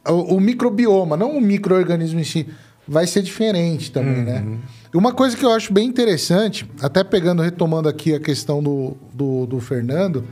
O, 0.09 0.37
o 0.37 0.41
microbioma, 0.41 1.17
não 1.17 1.37
o 1.37 1.41
microorganismo 1.41 2.21
em 2.21 2.25
si, 2.25 2.47
vai 2.87 3.07
ser 3.07 3.23
diferente 3.23 3.91
também, 3.91 4.23
né? 4.25 4.45
E 4.93 4.97
Uma 4.97 5.13
coisa 5.13 5.37
que 5.37 5.45
eu 5.45 5.51
acho 5.51 5.73
bem 5.73 5.89
interessante, 5.89 6.69
até 6.81 7.03
pegando, 7.05 7.43
retomando 7.43 7.89
aqui 7.89 8.15
a 8.15 8.21
questão 8.21 8.63
do, 8.63 8.97
do, 9.13 9.47
do 9.47 9.61
Fernando, 9.61 10.25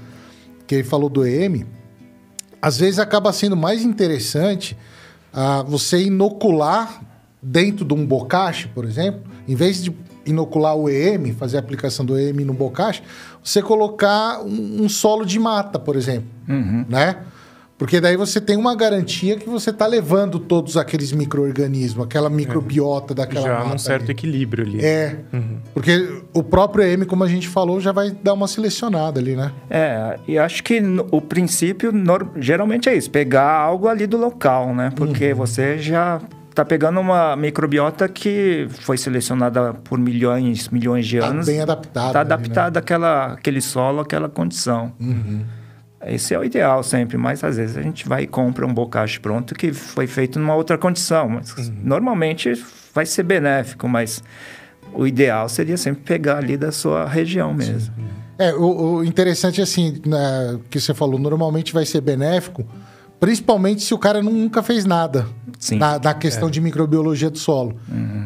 que 0.67 0.77
ele 0.77 0.85
falou 0.85 1.09
do 1.09 1.27
EM, 1.27 1.65
às 2.63 2.79
vezes 2.79 2.99
acaba 2.99 3.33
sendo 3.33 3.57
mais 3.57 3.83
interessante 3.83 4.77
uh, 5.33 5.65
você 5.69 6.03
inocular 6.05 7.01
dentro 7.45 7.85
de 7.85 7.93
um 7.95 8.05
bocache, 8.07 8.69
por 8.69 8.85
exemplo, 8.85 9.21
em 9.47 9.55
vez 9.55 9.83
de 9.83 9.93
inocular 10.25 10.75
o 10.75 10.89
EM, 10.89 11.33
fazer 11.35 11.59
a 11.59 11.61
aplicação 11.61 12.05
do 12.05 12.19
EM 12.19 12.45
no 12.45 12.55
bocache, 12.55 13.03
você 13.43 13.61
colocar 13.61 14.41
um, 14.43 14.85
um 14.85 14.89
solo 14.89 15.25
de 15.27 15.39
mata, 15.39 15.79
por 15.79 15.97
exemplo, 15.97 16.29
Uhum. 16.49 16.87
né? 16.89 17.17
Porque 17.77 18.01
daí 18.01 18.17
você 18.17 18.41
tem 18.41 18.57
uma 18.57 18.75
garantia 18.77 19.37
que 19.37 19.49
você 19.49 19.71
está 19.71 19.85
levando 19.85 20.39
todos 20.39 20.77
aqueles 20.77 21.11
micro-organismos, 21.13 22.07
aquela 22.07 22.31
microbiota 22.31 23.13
daquela 23.13 23.47
Já 23.49 23.59
mata. 23.59 23.69
num 23.71 23.79
certo 23.79 24.03
ali. 24.05 24.13
equilíbrio 24.13 24.65
ali. 24.65 24.83
É, 24.83 25.19
porque 25.75 26.23
o 26.33 26.43
próprio 26.43 26.85
EM, 26.87 27.05
como 27.05 27.25
a 27.25 27.29
gente 27.29 27.49
falou, 27.49 27.81
já 27.81 27.91
vai 27.91 28.13
dar 28.13 28.33
uma 28.33 28.47
selecionada 28.47 29.19
ali, 29.21 29.35
né? 29.35 29.53
É, 29.69 30.19
e 30.27 30.39
acho 30.39 30.63
que 30.63 30.81
no- 30.81 31.07
o 31.11 31.21
princípio 31.21 31.93
geralmente 32.37 32.89
é 32.89 32.97
isso, 32.97 33.11
pegar 33.11 33.51
algo 33.53 33.89
ali 33.89 34.07
do 34.07 34.17
local, 34.17 34.73
né? 34.73 34.91
Porque 34.95 35.33
Uhum. 35.33 35.37
você 35.39 35.77
já 35.79 36.21
tá 36.55 36.65
pegando 36.65 37.01
uma 37.01 37.35
microbiota 37.37 38.09
que 38.09 38.67
foi 38.71 38.97
selecionada 38.97 39.75
por 39.75 39.99
milhões, 39.99 40.69
milhões 40.69 41.07
de 41.07 41.19
Tá 41.19 41.27
anos. 41.27 41.47
bem 41.47 41.61
adaptado. 41.61 42.07
Está 42.09 42.21
ali, 42.21 42.29
né? 42.29 42.35
adaptada 42.35 42.79
àquela, 42.79 43.27
àquele 43.33 43.61
solo, 43.61 44.01
àquela 44.01 44.29
condição. 44.29 44.93
Uhum. 45.01 45.43
Esse 46.07 46.35
é 46.35 46.39
o 46.39 46.45
ideal 46.45 46.83
sempre, 46.83 47.17
mas 47.17 47.43
às 47.43 47.57
vezes 47.57 47.77
a 47.79 47.83
gente 47.83 48.07
vai 48.07 48.25
e 48.25 48.27
compra 48.27 48.67
um 48.67 48.73
bocache 48.75 49.19
pronto 49.19 49.55
que 49.55 49.73
foi 49.73 50.07
feito 50.07 50.39
numa 50.39 50.55
outra 50.55 50.77
condição. 50.79 51.29
Mas 51.31 51.53
Uhum. 51.57 51.75
normalmente 51.83 52.53
vai 52.95 53.07
ser 53.07 53.23
benéfico, 53.23 53.89
mas 53.89 54.23
o 54.93 55.07
ideal 55.07 55.49
seria 55.49 55.77
sempre 55.77 56.03
pegar 56.05 56.37
ali 56.39 56.57
da 56.57 56.71
sua 56.71 57.09
região 57.09 57.53
mesmo. 57.55 57.93
É, 58.39 58.53
o, 58.53 58.97
o 58.97 59.05
interessante 59.05 59.63
assim, 59.63 60.01
né, 60.05 60.59
que 60.69 60.79
você 60.79 60.93
falou, 60.93 61.19
normalmente 61.19 61.73
vai 61.73 61.87
ser 61.87 62.01
benéfico, 62.01 62.67
principalmente 63.21 63.83
se 63.83 63.95
o 63.95 63.99
cara 63.99 64.23
nunca 64.23 64.63
fez 64.63 64.85
nada 64.85 65.27
Sim. 65.59 65.79
na, 65.79 65.99
na 65.99 66.15
questão 66.15 66.51
de 66.51 66.61
microbiologia 66.61 67.31
do 67.31 67.39
solo. 67.39 67.77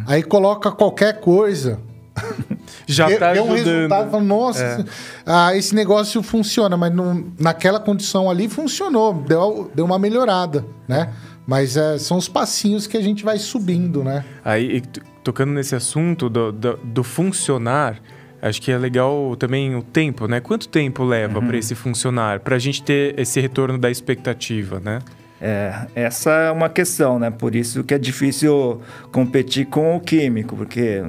Aí 0.06 0.22
coloca 0.22 0.70
qualquer 0.72 1.20
coisa. 1.20 1.78
Já 2.86 3.06
vê- 3.06 3.16
tá 3.16 3.32
vê 3.32 3.40
um 3.40 3.52
ajudando. 3.52 3.74
resultado 3.74 4.08
e 4.08 4.10
fala, 4.10 4.22
nossa, 4.24 4.84
ah, 5.24 5.54
esse 5.56 5.74
negócio 5.74 6.22
funciona, 6.22 6.76
mas 6.76 6.92
não- 6.92 7.24
naquela 7.38 7.78
condição 7.78 8.28
ali 8.28 8.48
funcionou, 8.48 9.14
deu, 9.14 9.70
deu 9.74 9.84
uma 9.84 9.98
melhorada, 9.98 10.64
né? 10.88 11.12
Mas 11.46 11.76
é, 11.76 11.96
são 11.96 12.16
os 12.16 12.28
passinhos 12.28 12.86
que 12.86 12.96
a 12.96 13.00
gente 13.00 13.24
vai 13.24 13.38
subindo, 13.38 14.02
né? 14.02 14.24
Aí, 14.44 14.82
tocando 15.22 15.52
nesse 15.52 15.74
assunto 15.76 16.28
do, 16.28 16.50
do, 16.52 16.76
do 16.82 17.04
funcionar, 17.04 18.00
acho 18.40 18.60
que 18.62 18.70
é 18.70 18.78
legal 18.78 19.36
também 19.36 19.74
o 19.74 19.82
tempo, 19.82 20.26
né? 20.26 20.40
Quanto 20.40 20.68
tempo 20.68 21.04
leva 21.04 21.40
para 21.40 21.56
esse 21.56 21.74
funcionar? 21.74 22.40
Para 22.40 22.56
a 22.56 22.58
gente 22.58 22.82
ter 22.82 23.18
esse 23.18 23.40
retorno 23.40 23.78
da 23.78 23.90
expectativa, 23.90 24.80
né? 24.80 25.00
É, 25.40 25.86
essa 25.94 26.30
é 26.30 26.50
uma 26.50 26.68
questão, 26.68 27.18
né? 27.18 27.30
Por 27.30 27.54
isso 27.54 27.84
que 27.84 27.94
é 27.94 27.98
difícil 27.98 28.82
competir 29.12 29.66
com 29.66 29.96
o 29.96 30.00
químico, 30.00 30.56
porque 30.56 31.00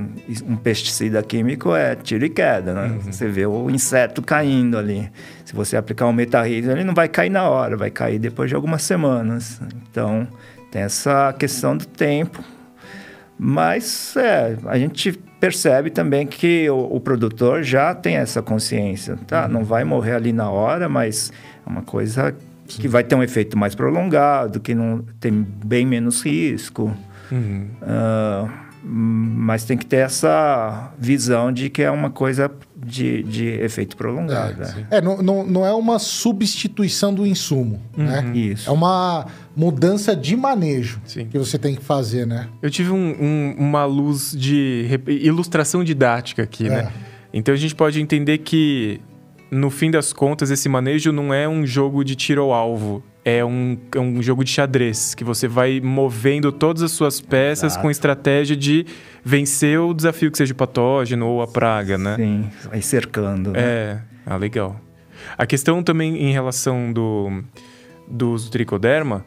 um 0.45 0.55
pesticida 0.55 1.21
químico 1.23 1.73
é 1.73 1.95
tiro 1.95 2.25
e 2.25 2.29
queda, 2.29 2.73
né? 2.73 2.99
Você 3.05 3.27
vê 3.27 3.45
o 3.47 3.69
inseto 3.71 4.21
caindo 4.21 4.77
ali. 4.77 5.09
Se 5.43 5.55
você 5.55 5.75
aplicar 5.75 6.05
um 6.05 6.13
metarrídeo, 6.13 6.71
ele 6.71 6.83
não 6.83 6.93
vai 6.93 7.07
cair 7.07 7.31
na 7.31 7.49
hora, 7.49 7.75
vai 7.75 7.89
cair 7.89 8.19
depois 8.19 8.49
de 8.49 8.55
algumas 8.55 8.83
semanas. 8.83 9.59
Então, 9.89 10.27
tem 10.71 10.83
essa 10.83 11.33
questão 11.33 11.75
do 11.75 11.85
tempo. 11.87 12.43
Mas 13.39 14.17
é, 14.17 14.57
a 14.65 14.77
gente 14.77 15.13
percebe 15.39 15.89
também 15.89 16.27
que 16.27 16.69
o, 16.69 16.95
o 16.95 16.99
produtor 16.99 17.63
já 17.63 17.95
tem 17.95 18.17
essa 18.17 18.41
consciência, 18.41 19.17
tá? 19.25 19.47
Não 19.47 19.63
vai 19.63 19.85
morrer 19.85 20.15
ali 20.15 20.33
na 20.33 20.49
hora, 20.49 20.89
mas 20.89 21.31
é 21.65 21.69
uma 21.69 21.81
coisa 21.81 22.35
que 22.67 22.87
vai 22.87 23.03
ter 23.03 23.15
um 23.15 23.23
efeito 23.23 23.57
mais 23.57 23.73
prolongado, 23.73 24.59
que 24.59 24.75
não 24.75 25.03
tem 25.19 25.31
bem 25.31 25.85
menos 25.85 26.21
risco. 26.21 26.93
Uhum. 27.31 27.67
Ah, 27.81 28.47
mas 28.83 29.65
tem 29.65 29.77
que 29.77 29.85
ter 29.85 29.97
essa 29.97 30.91
visão 30.97 31.51
de 31.51 31.69
que 31.69 31.81
é 31.81 31.91
uma 31.91 32.09
coisa 32.09 32.49
de, 32.75 33.23
de 33.23 33.47
efeito 33.47 33.97
prolongado. 33.97 34.59
né? 34.59 34.87
É, 34.89 35.01
não, 35.01 35.21
não, 35.21 35.45
não 35.45 35.65
é 35.65 35.73
uma 35.73 35.99
substituição 35.99 37.13
do 37.13 37.25
insumo, 37.27 37.81
né? 37.95 38.31
Isso. 38.33 38.69
É 38.69 38.73
uma 38.73 39.25
mudança 39.59 40.15
de 40.15 40.37
manejo 40.37 41.01
Sim. 41.05 41.25
que 41.27 41.37
você 41.37 41.57
tem 41.59 41.75
que 41.75 41.83
fazer, 41.83 42.25
né? 42.25 42.47
Eu 42.61 42.69
tive 42.69 42.91
um- 42.91 43.15
um- 43.19 43.55
uma 43.59 43.83
luz 43.83 44.31
de 44.31 44.87
ilustração 45.05 45.83
didática 45.83 46.43
aqui, 46.43 46.65
É. 46.67 46.69
né? 46.69 46.91
Então 47.33 47.53
a 47.53 47.57
gente 47.57 47.75
pode 47.75 48.01
entender 48.01 48.37
que, 48.37 49.01
no 49.51 49.69
fim 49.69 49.91
das 49.91 50.13
contas, 50.13 50.49
esse 50.49 50.69
manejo 50.69 51.11
não 51.11 51.33
é 51.33 51.47
um 51.47 51.65
jogo 51.65 52.05
de 52.05 52.15
tiro 52.15 52.41
ao 52.43 52.53
alvo. 52.53 53.03
É 53.25 53.43
um, 53.43 53.77
é 53.93 53.99
um 53.99 54.21
jogo 54.23 54.45
de 54.45 54.49
xadrez, 54.49 55.13
que 55.13 55.25
você 55.25 55.45
vai 55.45 55.81
movendo 55.81 56.53
todas 56.53 56.81
as 56.81 56.91
suas 56.91 57.19
peças 57.19 57.73
Exato. 57.73 57.81
com 57.81 57.91
estratégia 57.91 58.55
de 58.55 58.85
vencer 59.23 59.77
o 59.77 59.93
desafio 59.93 60.31
que 60.31 60.37
seja 60.37 60.53
o 60.53 60.55
patógeno 60.55 61.27
ou 61.27 61.41
a 61.41 61.47
praga, 61.47 61.97
né? 61.97 62.15
Sim, 62.15 62.49
vai 62.69 62.81
cercando. 62.81 63.51
né? 63.51 63.59
É, 63.61 63.99
ah, 64.25 64.37
legal. 64.37 64.79
A 65.37 65.45
questão 65.45 65.83
também 65.83 66.15
em 66.23 66.31
relação 66.31 66.93
do, 66.93 67.43
do 68.07 68.31
uso 68.31 68.45
do 68.47 68.51
tricoderma, 68.51 69.25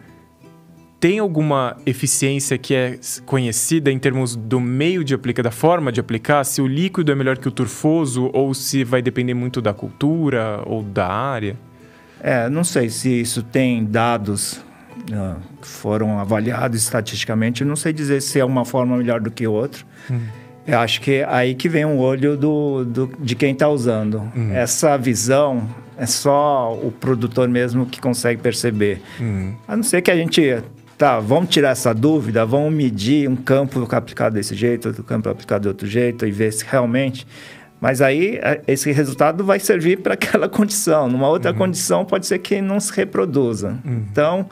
tem 1.02 1.18
alguma 1.18 1.76
eficiência 1.84 2.56
que 2.56 2.72
é 2.72 2.96
conhecida 3.26 3.90
em 3.90 3.98
termos 3.98 4.36
do 4.36 4.60
meio 4.60 5.02
de 5.02 5.14
aplicar, 5.14 5.42
da 5.42 5.50
forma 5.50 5.90
de 5.90 5.98
aplicar? 5.98 6.44
Se 6.44 6.62
o 6.62 6.66
líquido 6.68 7.10
é 7.10 7.14
melhor 7.16 7.36
que 7.38 7.48
o 7.48 7.50
turfoso 7.50 8.30
ou 8.32 8.54
se 8.54 8.84
vai 8.84 9.02
depender 9.02 9.34
muito 9.34 9.60
da 9.60 9.74
cultura 9.74 10.62
ou 10.64 10.80
da 10.80 11.08
área? 11.08 11.56
É, 12.22 12.48
não 12.48 12.62
sei 12.62 12.88
se 12.88 13.20
isso 13.20 13.42
tem 13.42 13.84
dados 13.84 14.60
ah, 15.12 15.38
que 15.60 15.66
foram 15.66 16.20
avaliados 16.20 16.80
estatisticamente. 16.80 17.62
Eu 17.62 17.66
não 17.66 17.74
sei 17.74 17.92
dizer 17.92 18.22
se 18.22 18.38
é 18.38 18.44
uma 18.44 18.64
forma 18.64 18.96
melhor 18.96 19.20
do 19.20 19.28
que 19.28 19.44
outra. 19.44 19.82
Eu 20.64 20.78
acho 20.78 21.00
que 21.00 21.14
é 21.14 21.26
aí 21.28 21.56
que 21.56 21.68
vem 21.68 21.84
o 21.84 21.98
olho 21.98 22.36
do, 22.36 22.84
do- 22.84 23.12
de 23.18 23.34
quem 23.34 23.52
está 23.54 23.68
usando. 23.68 24.22
Essa 24.52 24.96
visão 24.96 25.68
é 25.98 26.06
só 26.06 26.72
o 26.80 26.92
produtor 26.92 27.48
mesmo 27.48 27.86
que 27.86 28.00
consegue 28.00 28.40
perceber. 28.40 29.02
Hum, 29.20 29.54
A 29.66 29.76
não 29.76 29.82
ser 29.82 30.00
que 30.00 30.12
a 30.12 30.14
gente. 30.16 30.62
Tá, 31.02 31.18
vamos 31.18 31.50
tirar 31.50 31.70
essa 31.70 31.92
dúvida, 31.92 32.46
vamos 32.46 32.72
medir 32.72 33.28
um 33.28 33.34
campo 33.34 33.84
aplicado 33.90 34.36
desse 34.36 34.54
jeito, 34.54 34.86
outro 34.86 35.02
campo 35.02 35.28
aplicado 35.28 35.62
de 35.62 35.66
outro 35.66 35.84
jeito 35.84 36.24
e 36.24 36.30
ver 36.30 36.52
se 36.52 36.64
realmente. 36.64 37.26
Mas 37.80 38.00
aí 38.00 38.38
a- 38.40 38.60
esse 38.68 38.92
resultado 38.92 39.42
vai 39.42 39.58
servir 39.58 39.98
para 39.98 40.14
aquela 40.14 40.46
condição. 40.48 41.08
Numa 41.08 41.26
outra 41.28 41.52
condição 41.52 42.04
pode 42.04 42.24
ser 42.28 42.38
que 42.38 42.60
não 42.60 42.78
se 42.78 42.92
reproduza. 42.92 43.76
Então, 43.84 44.48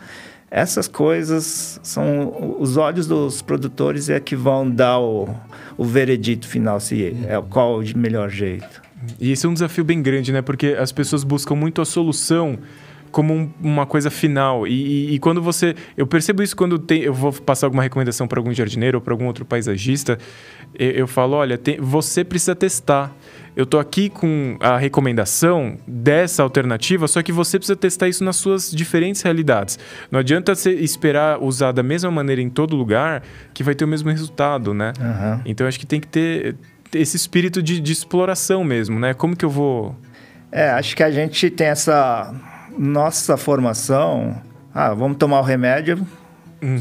essas 0.50 0.88
coisas 0.88 1.78
são 1.84 2.56
os 2.58 2.76
olhos 2.76 3.06
dos 3.06 3.40
produtores 3.40 4.10
é 4.10 4.18
que 4.18 4.34
vão 4.34 4.68
dar 4.68 4.98
o, 4.98 5.28
o 5.78 5.84
veredito 5.84 6.48
final 6.48 6.80
se 6.80 7.16
é 7.28 7.40
qual 7.48 7.78
o 7.78 7.84
melhor 7.96 8.28
jeito. 8.28 8.82
E 9.20 9.30
esse 9.30 9.46
é 9.46 9.48
um 9.48 9.54
desafio 9.54 9.84
bem 9.84 10.02
grande, 10.02 10.32
né? 10.32 10.42
Porque 10.42 10.76
as 10.76 10.90
pessoas 10.90 11.22
buscam 11.22 11.54
muito 11.54 11.80
a 11.80 11.84
solução 11.84 12.58
como 13.10 13.34
um- 13.34 13.50
uma 13.60 13.86
coisa 13.86 14.10
final. 14.10 14.66
E, 14.66 14.72
e- 15.10 15.14
e 15.14 15.18
quando 15.18 15.40
você. 15.42 15.74
Eu 15.96 16.06
percebo 16.06 16.42
isso 16.42 16.54
quando 16.56 16.78
tem, 16.78 17.00
eu 17.02 17.12
vou 17.14 17.32
passar 17.32 17.66
alguma 17.66 17.82
recomendação 17.82 18.26
para 18.28 18.38
algum 18.40 18.52
jardineiro 18.52 18.98
ou 18.98 19.02
para 19.02 19.12
algum 19.14 19.26
outro 19.26 19.44
paisagista. 19.44 20.18
Eu, 20.78 20.90
eu 20.92 21.06
falo: 21.06 21.36
olha, 21.36 21.58
tem- 21.58 21.78
você 21.80 22.24
precisa 22.24 22.54
testar. 22.54 23.14
Eu 23.56 23.66
tô 23.66 23.78
aqui 23.80 24.08
com 24.08 24.56
a 24.60 24.78
recomendação 24.78 25.76
dessa 25.86 26.42
alternativa, 26.42 27.08
só 27.08 27.20
que 27.20 27.32
você 27.32 27.58
precisa 27.58 27.74
testar 27.76 28.08
isso 28.08 28.22
nas 28.22 28.36
suas 28.36 28.70
diferentes 28.70 29.20
realidades. 29.22 29.76
Não 30.10 30.20
adianta 30.20 30.54
você 30.54 30.70
esperar 30.72 31.42
usar 31.42 31.72
da 31.72 31.82
mesma 31.82 32.10
maneira 32.12 32.40
em 32.40 32.48
todo 32.48 32.76
lugar 32.76 33.22
que 33.52 33.64
vai 33.64 33.74
ter 33.74 33.84
o 33.84 33.88
mesmo 33.88 34.08
resultado, 34.08 34.72
né? 34.72 34.92
Aham. 35.00 35.42
Então 35.44 35.66
acho 35.66 35.80
que 35.80 35.84
tem 35.86 35.98
que 36.00 36.06
ter 36.06 36.54
esse 36.94 37.16
espírito 37.16 37.60
de, 37.60 37.80
de 37.80 37.92
exploração 37.92 38.62
mesmo, 38.62 39.00
né? 39.00 39.14
Como 39.14 39.34
que 39.36 39.44
eu 39.44 39.50
vou. 39.50 39.96
É, 40.52 40.70
acho 40.70 40.94
que 40.96 41.02
a 41.02 41.10
gente 41.10 41.50
tem 41.50 41.66
essa 41.66 42.32
nossa 42.80 43.36
formação. 43.36 44.40
Ah, 44.74 44.94
vamos 44.94 45.18
tomar 45.18 45.40
o 45.40 45.42
remédio, 45.42 46.06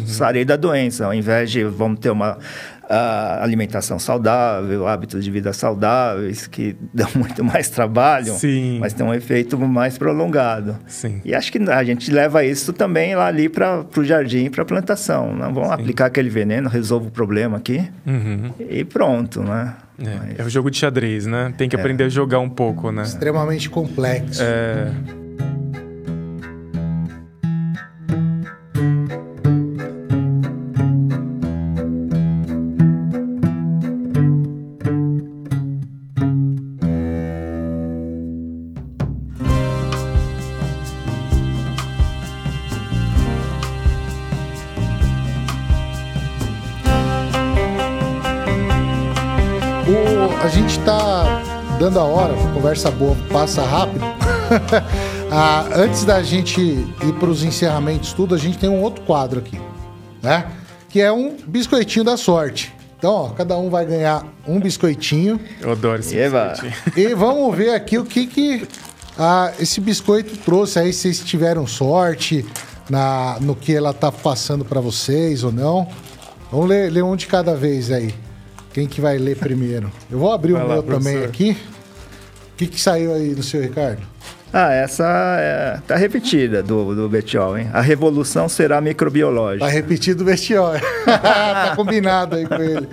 sarei 0.05 0.45
da 0.45 0.55
doença, 0.55 1.05
ao 1.05 1.13
invés 1.13 1.51
de 1.51 1.63
vamos 1.65 1.99
ter 1.99 2.09
uma 2.09 2.37
ah, 2.89 3.39
alimentação 3.43 3.99
saudável, 3.99 4.87
hábitos 4.87 5.23
de 5.25 5.29
vida 5.29 5.51
saudáveis 5.51 6.47
que 6.47 6.77
dão 6.93 7.09
muito 7.15 7.43
mais 7.43 7.69
trabalho, 7.69 8.31
Sim. 8.33 8.77
mas 8.79 8.93
tem 8.93 9.05
um 9.05 9.13
efeito 9.13 9.57
mais 9.57 9.97
prolongado. 9.97 10.77
Sim. 10.87 11.19
E 11.25 11.35
acho 11.35 11.51
que 11.51 11.57
a 11.69 11.83
gente 11.83 12.09
leva 12.11 12.45
isso 12.45 12.71
também 12.71 13.13
lá 13.15 13.25
ali 13.27 13.49
para 13.49 13.83
o 13.97 14.03
jardim, 14.03 14.49
para 14.49 14.61
a 14.61 14.65
plantação. 14.65 15.35
Não 15.35 15.53
vamos 15.53 15.71
aplicar 15.71 16.05
aquele 16.05 16.29
veneno, 16.29 16.69
resolve 16.69 17.07
o 17.07 17.11
problema 17.11 17.57
aqui 17.57 17.89
Uhum. 18.07 18.53
e 18.69 18.85
pronto, 18.85 19.41
né? 19.43 19.73
É, 20.37 20.41
é 20.41 20.45
o 20.45 20.49
jogo 20.49 20.71
de 20.71 20.77
xadrez, 20.77 21.25
né? 21.25 21.53
Tem 21.57 21.67
que 21.67 21.75
aprender 21.75 22.05
a 22.05 22.09
jogar 22.09 22.39
um 22.39 22.49
pouco, 22.49 22.89
né? 22.89 23.01
Extremamente 23.03 23.69
complexo. 23.69 24.41
É. 24.41 24.93
conversa 52.59 52.91
boa, 52.91 53.15
passa 53.31 53.63
rápido. 53.63 54.03
ah, 55.31 55.65
antes 55.75 56.03
da 56.03 56.21
gente 56.21 56.59
ir 56.59 57.13
para 57.17 57.29
os 57.29 57.41
encerramentos, 57.41 58.11
tudo, 58.11 58.35
a 58.35 58.37
gente 58.37 58.57
tem 58.57 58.69
um 58.69 58.81
outro 58.81 59.01
quadro 59.05 59.39
aqui, 59.39 59.57
né? 60.21 60.45
Que 60.89 60.99
é 60.99 61.09
um 61.09 61.37
biscoitinho 61.47 62.03
da 62.03 62.17
sorte. 62.17 62.75
Então, 62.97 63.13
ó, 63.13 63.29
cada 63.29 63.57
um 63.57 63.69
vai 63.69 63.85
ganhar 63.85 64.25
um 64.45 64.59
biscoitinho. 64.59 65.39
Eu 65.61 65.71
adoro 65.71 66.01
esse 66.01 66.19
Eva. 66.19 66.49
biscoitinho. 66.49 66.73
E 66.97 67.15
vamos 67.15 67.55
ver 67.55 67.73
aqui 67.73 67.97
o 67.97 68.03
que, 68.03 68.27
que 68.27 68.67
ah, 69.17 69.53
esse 69.57 69.79
biscoito 69.79 70.35
trouxe 70.39 70.79
aí, 70.79 70.91
se 70.91 71.03
vocês 71.03 71.19
tiveram 71.21 71.65
sorte 71.65 72.45
na, 72.89 73.37
no 73.39 73.55
que 73.55 73.73
ela 73.73 73.93
tá 73.93 74.11
passando 74.11 74.65
para 74.65 74.81
vocês 74.81 75.45
ou 75.45 75.51
não. 75.53 75.87
Vamos 76.51 76.67
ler, 76.67 76.91
ler 76.91 77.05
um 77.05 77.15
de 77.15 77.25
cada 77.25 77.55
vez 77.55 77.89
aí. 77.89 78.13
Quem 78.73 78.85
que 78.85 78.99
vai 78.99 79.17
ler 79.17 79.37
primeiro? 79.37 79.89
Eu 80.11 80.19
vou 80.19 80.33
abrir 80.33 80.51
Vai 80.51 80.63
o 80.63 80.67
lá, 80.67 80.73
meu 80.73 80.83
também 80.83 81.23
aqui. 81.23 81.55
O 82.59 82.61
que, 82.61 82.67
que 82.67 82.81
saiu 82.81 83.13
aí 83.13 83.33
no 83.33 83.41
seu, 83.41 83.61
Ricardo? 83.61 84.01
Ah, 84.51 84.69
essa 84.73 85.05
é, 85.39 85.79
tá 85.87 85.95
repetida 85.95 86.61
do, 86.61 86.93
do 86.93 87.07
Betiol, 87.07 87.57
hein? 87.57 87.69
A 87.71 87.79
revolução 87.79 88.49
será 88.49 88.81
microbiológica. 88.81 89.65
Tá 89.65 89.71
repetido 89.71 90.23
o 90.23 90.25
vestiário. 90.25 90.85
tá 91.07 91.71
combinado 91.77 92.35
aí 92.35 92.45
com 92.45 92.55
ele. 92.55 92.89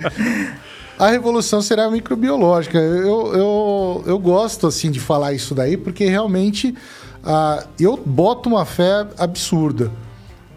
A 0.97 1.09
revolução 1.09 1.61
será 1.61 1.91
microbiológica. 1.91 2.77
Eu, 2.77 3.33
eu, 3.33 4.03
eu 4.07 4.17
gosto, 4.17 4.67
assim, 4.67 4.89
de 4.89 5.01
falar 5.01 5.33
isso 5.33 5.53
daí, 5.53 5.75
porque 5.75 6.05
realmente 6.05 6.73
ah, 7.21 7.65
eu 7.77 7.97
boto 7.97 8.47
uma 8.47 8.63
fé 8.63 9.05
absurda. 9.17 9.91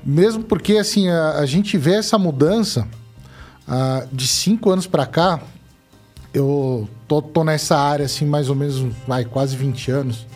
Mesmo 0.04 0.44
porque, 0.44 0.76
assim, 0.76 1.08
a, 1.08 1.38
a 1.38 1.46
gente 1.46 1.76
vê 1.76 1.94
essa 1.94 2.16
mudança 2.16 2.86
ah, 3.66 4.06
de 4.12 4.28
cinco 4.28 4.70
anos 4.70 4.86
para 4.86 5.04
cá. 5.04 5.40
Eu 6.32 6.88
tô, 7.08 7.20
tô 7.20 7.42
nessa 7.44 7.76
área, 7.76 8.06
assim, 8.06 8.24
mais 8.24 8.48
ou 8.48 8.54
menos, 8.54 8.84
vai, 9.06 9.24
quase 9.24 9.56
20 9.56 9.90
anos. 9.90 10.26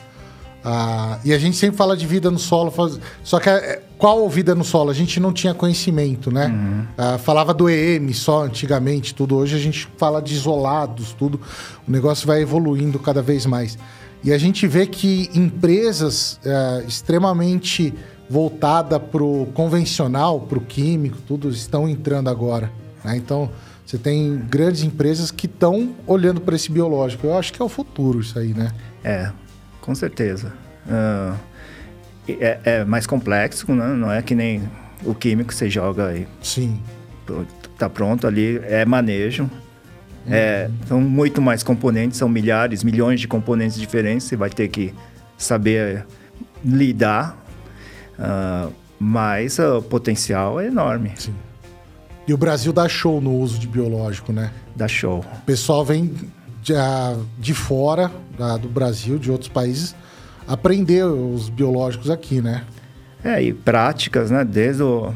Ah, 0.67 1.19
e 1.25 1.33
a 1.33 1.39
gente 1.39 1.57
sempre 1.57 1.77
fala 1.77 1.97
de 1.97 2.07
vida 2.07 2.31
no 2.31 2.39
solo, 2.39 2.71
faz- 2.71 2.99
só 3.23 3.39
que 3.39 3.51
é, 3.51 3.83
qual 3.99 4.27
vida 4.31 4.55
no 4.55 4.65
solo? 4.65 4.91
A 4.91 4.95
gente 4.95 5.21
não 5.21 5.31
tinha 5.33 5.53
conhecimento, 5.55 6.31
né? 6.33 6.87
Ah, 6.97 7.19
falava 7.19 7.53
do 7.53 7.69
EM 7.69 8.13
só 8.15 8.45
antigamente, 8.45 9.15
tudo. 9.15 9.37
Hoje 9.37 9.55
a 9.55 9.59
gente 9.59 9.87
fala 9.99 10.21
de 10.23 10.35
isolados, 10.35 11.13
tudo. 11.13 11.39
O 11.87 11.91
negócio 11.91 12.27
vai 12.27 12.41
evoluindo 12.43 12.99
cada 12.99 13.21
vez 13.23 13.45
mais. 13.47 13.79
E 14.25 14.33
a 14.33 14.39
gente 14.39 14.67
vê 14.67 14.87
que 14.87 15.31
empresas 15.35 16.41
ah, 16.47 16.83
extremamente 16.89 17.93
voltadas 18.29 18.99
para 19.13 19.23
o 19.23 19.47
convencional, 19.53 20.41
para 20.41 20.57
o 20.59 20.63
químico, 20.63 21.19
tudo 21.29 21.51
estão 21.51 21.87
entrando 21.87 22.31
agora. 22.31 22.73
né? 23.05 23.19
Então, 23.19 23.51
você 23.85 23.99
tem 23.99 24.37
grandes 24.49 24.83
empresas 24.83 25.31
que 25.31 25.47
estão 25.47 25.95
olhando 26.07 26.41
para 26.41 26.57
esse 26.57 26.71
biológico. 26.71 27.27
Eu 27.27 27.37
acho 27.37 27.53
que 27.53 27.61
é 27.61 27.65
o 27.65 27.69
futuro 27.69 28.21
isso 28.21 28.39
aí, 28.39 28.55
né? 28.55 28.73
É, 29.03 29.31
com 29.81 29.95
certeza. 29.95 30.53
Ah, 30.89 31.37
é, 32.29 32.59
é 32.65 32.85
mais 32.85 33.07
complexo, 33.07 33.71
né? 33.75 33.89
não 33.89 34.11
é 34.11 34.23
que 34.23 34.35
nem 34.35 34.63
o 35.05 35.15
químico 35.15 35.49
que 35.49 35.55
você 35.55 35.69
joga 35.69 36.09
aí. 36.09 36.27
Sim. 36.43 36.81
Tá 37.79 37.89
pronto 37.91 38.27
ali, 38.27 38.61
é 38.65 38.85
manejo. 38.85 39.51
É, 40.27 40.71
são 40.87 41.03
muito 41.03 41.43
mais 41.43 41.63
componentes, 41.63 42.17
são 42.17 42.29
milhares, 42.29 42.83
milhões 42.83 43.21
de 43.21 43.29
componentes 43.29 43.79
diferentes. 43.79 44.27
Você 44.27 44.37
vai 44.37 44.49
ter 44.49 44.69
que 44.69 44.95
saber 45.37 46.07
lidar, 46.65 47.37
ah, 48.19 48.69
mas 48.99 49.61
ah, 49.61 49.79
o 49.79 49.83
potencial 49.83 50.59
é 50.59 50.67
enorme. 50.67 51.13
Sim. 51.17 51.35
E 52.27 52.33
o 52.33 52.37
Brasil 52.37 52.73
dá 52.73 52.89
show 52.89 53.21
no 53.21 53.37
uso 53.39 53.59
de 53.59 53.67
biológico, 53.69 54.33
né? 54.33 54.51
Dá 54.75 54.89
show. 54.89 55.19
O 55.21 55.41
pessoal 55.45 55.85
vem 55.85 56.15
de, 56.63 56.75
ah, 56.75 57.17
de 57.39 57.53
fora 57.53 58.11
da- 58.39 58.57
do 58.57 58.69
Brasil, 58.69 59.19
de 59.19 59.31
outros 59.31 59.49
países, 59.51 59.95
aprender 60.49 61.05
os 61.05 61.49
biológicos 61.51 62.11
aqui, 62.11 62.41
né? 62.41 62.65
É, 63.23 63.43
e 63.43 63.53
práticas, 63.53 64.31
né? 64.31 64.45
Desde 64.45 64.83
o. 64.83 65.13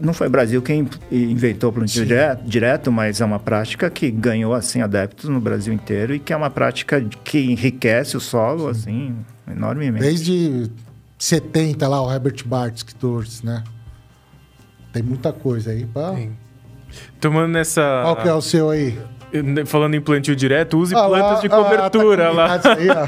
Não 0.00 0.14
foi 0.14 0.26
o 0.26 0.30
Brasil 0.30 0.62
quem 0.62 0.88
inventou 1.12 1.68
o 1.68 1.72
plantio 1.72 2.00
Sim. 2.00 2.08
direto, 2.08 2.44
direto, 2.48 2.90
mas 2.92 3.20
é 3.20 3.24
uma 3.26 3.38
prática 3.38 3.90
que 3.90 4.10
ganhou 4.10 4.54
assim 4.54 4.80
adeptos 4.80 5.28
no 5.28 5.38
Brasil 5.38 5.72
inteiro 5.72 6.14
e 6.14 6.18
que 6.18 6.32
é 6.32 6.36
uma 6.36 6.48
prática 6.48 6.98
que 7.22 7.38
enriquece 7.40 8.16
o 8.16 8.20
solo 8.20 8.68
assim 8.68 9.14
enormemente. 9.46 10.02
Desde 10.02 10.70
70 11.18 11.86
lá, 11.88 12.02
o 12.02 12.10
Herbert 12.10 12.42
Bartz 12.46 12.82
que 12.82 12.94
trouxe, 12.94 13.44
né? 13.44 13.62
Tem 14.96 15.02
muita 15.02 15.30
coisa 15.30 15.72
aí 15.72 15.84
pra... 15.84 16.14
Sim. 16.14 16.32
Tomando 17.20 17.48
nessa. 17.48 18.00
Qual 18.02 18.16
que 18.16 18.28
é 18.28 18.32
o 18.32 18.40
seu 18.40 18.70
aí? 18.70 18.98
Falando 19.66 19.92
em 19.92 20.00
plantio 20.00 20.34
direto, 20.34 20.78
use 20.78 20.94
Ah 20.94 21.06
lá, 21.06 21.18
plantas 21.18 21.40
de 21.42 21.48
ah, 21.48 21.50
tá 21.50 21.56
cobertura 21.56 22.30
lá. 22.30 22.58
combinado 22.58 22.80
isso 22.80 22.98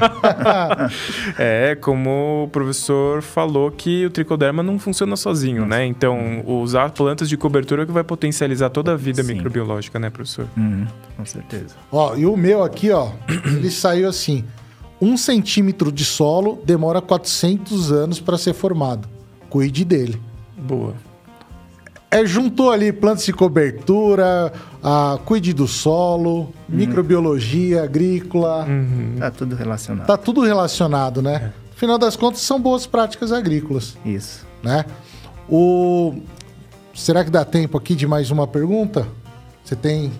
aí. 0.85 1.39
É, 1.39 1.75
como 1.81 2.43
o 2.43 2.47
professor 2.49 3.23
falou 3.23 3.71
que 3.71 4.05
o 4.05 4.11
tricoderma 4.11 4.61
não 4.61 4.77
funciona 4.77 5.15
sozinho, 5.15 5.65
né? 5.65 5.83
Então, 5.83 6.43
usar 6.45 6.91
plantas 6.91 7.27
de 7.27 7.35
cobertura 7.35 7.87
que 7.87 7.91
vai 7.91 8.03
potencializar 8.03 8.69
toda 8.69 8.93
a 8.93 8.95
vida 8.95 9.23
Sim. 9.23 9.33
microbiológica, 9.33 9.97
né, 9.97 10.11
professor? 10.11 10.45
Uhum, 10.55 10.85
com 11.17 11.25
certeza. 11.25 11.73
Ó, 11.91 12.15
e 12.15 12.27
o 12.27 12.37
meu 12.37 12.61
aqui, 12.61 12.91
ó, 12.91 13.09
ele 13.47 13.71
saiu 13.71 14.07
assim: 14.07 14.45
um 15.01 15.17
centímetro 15.17 15.91
de 15.91 16.05
solo 16.05 16.61
demora 16.63 17.01
400 17.01 17.91
anos 17.91 18.19
para 18.19 18.37
ser 18.37 18.53
formado. 18.53 19.07
Cuide 19.49 19.83
dele. 19.83 20.21
Boa. 20.55 20.93
É, 22.11 22.25
juntou 22.25 22.71
ali 22.71 22.91
plantas 22.91 23.23
de 23.25 23.31
cobertura, 23.33 24.51
a, 24.83 25.19
cuide 25.25 25.53
do 25.53 25.67
solo, 25.67 26.51
microbiologia, 26.67 27.83
agrícola. 27.83 28.67
Tá 29.19 29.29
tudo 29.29 29.55
relacionado. 29.55 30.07
Tá 30.07 30.17
tudo 30.17 30.41
relacionado, 30.41 31.21
né? 31.21 31.53
Afinal 31.75 31.97
das 31.97 32.15
contas, 32.15 32.41
são 32.41 32.59
boas 32.59 32.85
práticas 32.87 33.31
agrícolas, 33.31 33.95
Isso. 34.03 34.45
né? 34.63 34.85
O... 35.47 36.15
Será 36.93 37.23
que 37.23 37.29
dá 37.29 37.45
tempo 37.45 37.77
aqui 37.77 37.95
de 37.95 38.05
mais 38.07 38.31
uma 38.31 38.45
pergunta? 38.47 39.07
Você 39.63 39.75
tem... 39.75 40.11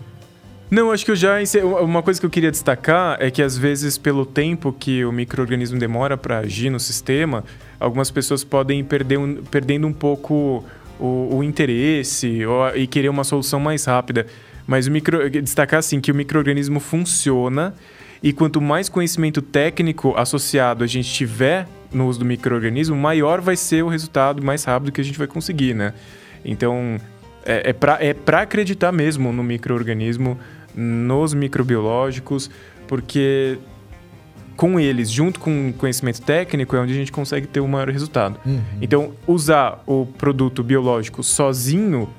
Não, 0.72 0.92
acho 0.92 1.04
que 1.04 1.10
eu 1.10 1.16
já. 1.16 1.42
encer- 1.42 1.66
Uma 1.66 2.04
coisa 2.04 2.20
que 2.20 2.26
eu 2.26 2.30
queria 2.30 2.52
destacar 2.52 3.18
é 3.20 3.32
que, 3.32 3.42
às 3.42 3.58
vezes, 3.58 3.98
pelo 3.98 4.24
tempo 4.24 4.72
que 4.72 5.04
o 5.04 5.12
microorganismo 5.12 5.80
demora 5.80 6.16
para 6.16 6.38
agir 6.40 6.70
no 6.70 6.80
sistema, 6.80 7.44
algumas 7.80 8.12
pessoas 8.12 8.44
podem 8.44 8.84
perder 8.84 9.18
um, 9.18 9.38
perdendo 9.44 9.88
um 9.88 9.92
pouco 9.94 10.64
o, 11.00 11.38
o 11.38 11.44
interesse 11.44 12.46
ou, 12.46 12.76
e 12.76 12.86
querer 12.86 13.10
uma 13.10 13.24
solução 13.24 13.60
mais 13.60 13.86
rápida. 13.86 14.28
Mas 14.68 14.88
micro, 14.88 15.30
destacar 15.30 15.80
assim 15.80 16.00
que 16.00 16.12
o 16.12 16.16
microorganismo 16.16 16.80
funciona 16.80 17.74
e 18.22 18.34
quanto 18.34 18.60
mais 18.62 18.90
conhecimento 18.90 19.42
técnico 19.42 20.14
associado 20.16 20.84
a 20.84 20.88
gente 20.88 21.12
tiver 21.12 21.68
no 21.92 22.08
uso 22.08 22.20
do 22.20 22.26
microorganismo, 22.26 22.96
maior 22.96 23.42
vai 23.42 23.56
ser 23.56 23.84
o 23.84 23.88
resultado 23.88 24.44
mais 24.44 24.64
rápido 24.64 24.92
que 24.92 25.02
a 25.02 25.04
gente 25.04 25.18
vai 25.18 25.28
conseguir, 25.28 25.74
né? 25.74 25.94
Então, 26.46 27.00
é, 27.46 27.70
é 27.70 27.74
para 27.74 27.98
é 28.00 28.42
acreditar 28.42 28.92
mesmo 28.92 29.32
no 29.34 29.44
microorganismo, 29.44 30.38
nos 30.76 31.34
microbiológicos, 31.34 32.50
porque 32.88 33.58
com 34.60 34.78
eles, 34.78 35.10
junto 35.10 35.40
com 35.40 35.70
o 35.70 35.74
conhecimento 35.74 36.22
técnico, 36.22 36.76
é 36.76 36.80
onde 36.82 36.92
a 36.92 36.96
gente 36.96 37.14
consegue 37.14 37.48
ter 37.48 37.62
o 37.62 37.68
maior 37.68 37.88
resultado. 37.90 38.38
Então, 38.82 39.14
usar 39.26 39.82
o 39.88 40.06
produto 40.06 40.62
biológico 40.62 41.24
sozinho, 41.24 42.10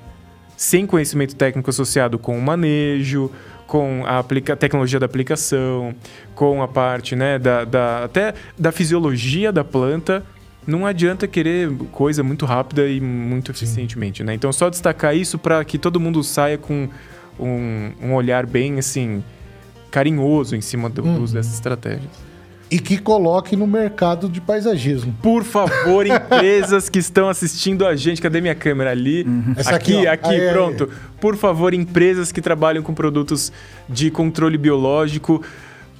sem 0.56 0.86
conhecimento 0.86 1.36
técnico 1.36 1.68
associado 1.68 2.18
com 2.18 2.38
o 2.38 2.40
manejo, 2.40 3.30
com 3.66 4.04
a 4.06 4.18
aplica 4.20 4.56
tecnologia 4.56 4.98
da 4.98 5.04
aplicação, 5.04 5.94
com 6.34 6.62
a 6.62 6.66
parte 6.68 7.14
né, 7.14 7.38
da, 7.38 7.66
da- 7.66 8.04
até 8.04 8.32
da 8.58 8.72
fisiologia 8.72 9.52
da 9.52 9.62
planta, 9.62 10.24
não 10.66 10.86
adianta 10.86 11.28
querer 11.28 11.70
coisa 11.92 12.22
muito 12.22 12.46
rápida 12.46 12.88
e 12.88 13.02
muito 13.02 13.50
eficientemente. 13.50 14.24
Né? 14.24 14.32
Então, 14.32 14.50
só 14.50 14.70
destacar 14.70 15.14
isso 15.14 15.38
para 15.38 15.62
que 15.62 15.76
todo 15.76 16.00
mundo 16.00 16.24
saia 16.24 16.56
com 16.56 16.88
um, 17.38 17.92
um 18.02 18.14
olhar 18.14 18.46
bem 18.46 18.78
assim 18.78 19.22
carinhoso 19.90 20.56
em 20.56 20.62
cima 20.62 20.88
do 20.88 21.02
uso 21.22 21.34
dessas 21.34 21.52
estratégias. 21.52 22.29
E 22.70 22.78
que 22.78 22.98
coloque 22.98 23.56
no 23.56 23.66
mercado 23.66 24.28
de 24.28 24.40
paisagismo. 24.40 25.12
Por 25.20 25.42
favor, 25.42 26.06
empresas 26.06 26.88
que 26.88 27.00
estão 27.00 27.28
assistindo 27.28 27.84
a 27.84 27.96
gente, 27.96 28.22
cadê 28.22 28.40
minha 28.40 28.54
câmera 28.54 28.90
ali? 28.90 29.26
Essa 29.56 29.74
aqui, 29.74 29.96
aqui, 29.96 30.06
aqui, 30.06 30.28
Aí, 30.28 30.40
aí. 30.40 30.52
pronto. 30.52 30.88
Por 31.20 31.36
favor, 31.36 31.74
empresas 31.74 32.30
que 32.30 32.40
trabalham 32.40 32.82
com 32.82 32.94
produtos 32.94 33.52
de 33.88 34.10
controle 34.10 34.56
biológico, 34.56 35.42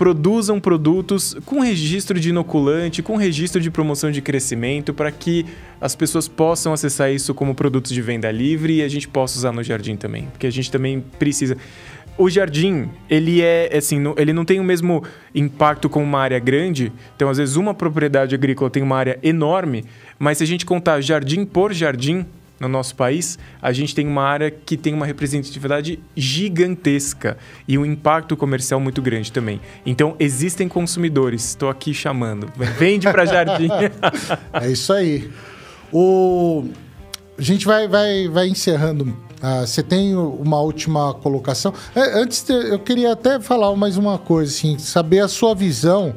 produzam 0.01 0.59
produtos 0.59 1.37
com 1.45 1.61
registro 1.61 2.19
de 2.19 2.31
inoculante, 2.31 3.03
com 3.03 3.17
registro 3.17 3.61
de 3.61 3.71
promoção 3.71 4.11
de 4.11 4.23
crescimento, 4.23 4.95
para 4.95 5.11
que 5.11 5.45
as 5.79 5.95
pessoas 5.95 6.27
possam 6.27 6.73
acessar 6.73 7.13
isso 7.13 7.35
como 7.35 7.55
produtos 7.55 7.93
de 7.93 8.01
venda 8.01 8.31
livre 8.31 8.77
e 8.77 8.83
a 8.83 8.89
gente 8.89 9.07
possa 9.07 9.37
usar 9.37 9.53
no 9.53 9.63
jardim 9.63 9.97
também, 9.97 10.29
porque 10.33 10.47
a 10.47 10.51
gente 10.51 10.71
também 10.71 11.05
precisa. 11.19 11.55
O 12.21 12.29
jardim, 12.29 12.91
ele 13.09 13.41
é 13.41 13.75
assim, 13.75 13.97
ele 14.19 14.35
não 14.35 14.45
tem 14.45 14.61
o 14.61 14.63
mesmo 14.63 15.03
impacto 15.35 15.89
como 15.89 16.05
uma 16.05 16.21
área 16.21 16.39
grande. 16.39 16.93
Então, 17.17 17.31
às 17.31 17.39
vezes, 17.39 17.57
uma 17.57 17.73
propriedade 17.73 18.35
agrícola 18.35 18.69
tem 18.69 18.83
uma 18.83 18.95
área 18.95 19.19
enorme, 19.23 19.87
mas 20.19 20.37
se 20.37 20.45
a 20.45 20.47
gente 20.47 20.67
contar 20.67 21.01
jardim 21.01 21.47
por 21.47 21.73
jardim, 21.73 22.27
no 22.61 22.69
nosso 22.69 22.95
país, 22.95 23.39
a 23.63 23.73
gente 23.73 23.95
tem 23.95 24.07
uma 24.07 24.23
área 24.23 24.51
que 24.51 24.77
tem 24.77 24.93
uma 24.93 25.07
representatividade 25.07 25.99
gigantesca 26.15 27.39
e 27.67 27.79
um 27.79 27.87
impacto 27.87 28.37
comercial 28.37 28.79
muito 28.79 29.01
grande 29.01 29.33
também. 29.33 29.59
Então, 29.87 30.15
existem 30.21 30.69
consumidores, 30.69 31.43
estou 31.43 31.71
aqui 31.71 31.95
chamando. 31.95 32.53
Vende 32.79 33.11
para 33.11 33.25
Jardim. 33.25 33.71
é 34.53 34.69
isso 34.69 34.93
aí. 34.93 35.31
O... 35.91 36.69
A 37.39 37.41
gente 37.41 37.65
vai, 37.65 37.89
vai, 37.89 38.29
vai 38.29 38.47
encerrando. 38.47 39.30
Ah, 39.43 39.67
você 39.67 39.83
tem 39.83 40.15
uma 40.15 40.61
última 40.61 41.15
colocação? 41.15 41.73
É, 41.95 42.21
antes, 42.21 42.47
eu 42.49 42.79
queria 42.79 43.13
até 43.13 43.41
falar 43.41 43.75
mais 43.75 43.97
uma 43.97 44.19
coisa, 44.19 44.53
assim, 44.53 44.79
saber 44.79 45.21
a 45.21 45.29
sua 45.29 45.55
visão 45.55 46.15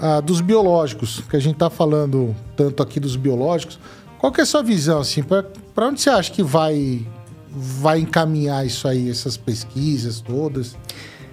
ah, 0.00 0.20
dos 0.20 0.40
biológicos, 0.40 1.22
que 1.28 1.36
a 1.36 1.40
gente 1.40 1.54
está 1.54 1.68
falando 1.68 2.34
tanto 2.56 2.82
aqui 2.82 3.00
dos 3.00 3.16
biológicos. 3.16 3.80
Qual 4.18 4.32
que 4.32 4.40
é 4.40 4.44
a 4.44 4.46
sua 4.46 4.62
visão, 4.62 5.00
assim, 5.00 5.22
para 5.22 5.88
onde 5.88 6.00
você 6.00 6.10
acha 6.10 6.30
que 6.30 6.44
vai, 6.44 7.04
vai 7.50 7.98
encaminhar 7.98 8.64
isso 8.64 8.86
aí, 8.86 9.10
essas 9.10 9.36
pesquisas 9.36 10.20
todas? 10.20 10.76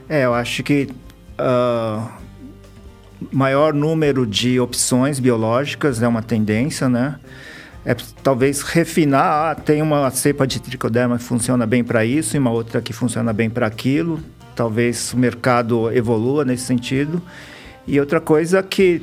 É, 0.07 0.26
eu 0.26 0.34
acho 0.34 0.64
que 0.64 0.89
uh, 1.39 2.10
maior 3.31 3.73
número 3.73 4.26
de 4.26 4.60
opções 4.60 5.19
biológicas 5.19 6.01
é 6.01 6.07
uma 6.07 6.23
tendência, 6.23 6.89
né? 6.89 7.19
É, 7.90 7.95
talvez 8.22 8.61
refinar, 8.61 9.49
ah, 9.49 9.56
tem 9.56 9.82
uma 9.82 10.11
cepa 10.11 10.45
de 10.45 10.60
tricoderma 10.60 11.18
que 11.18 11.24
funciona 11.24 11.66
bem 11.66 11.84
para 11.84 12.06
isso 12.06 12.36
e 12.36 12.40
uma 12.40 12.52
outra 12.52 12.84
que 12.84 12.94
funciona 12.94 13.34
bem 13.34 13.49
para 13.49 13.66
aquilo. 13.66 14.20
Talvez 14.56 15.11
o 15.11 15.18
mercado 15.18 15.91
evolua 15.91 16.45
nesse 16.45 16.66
sentido. 16.66 17.20
E 17.88 17.99
outra 17.99 18.22
coisa 18.22 18.61
que 18.61 19.02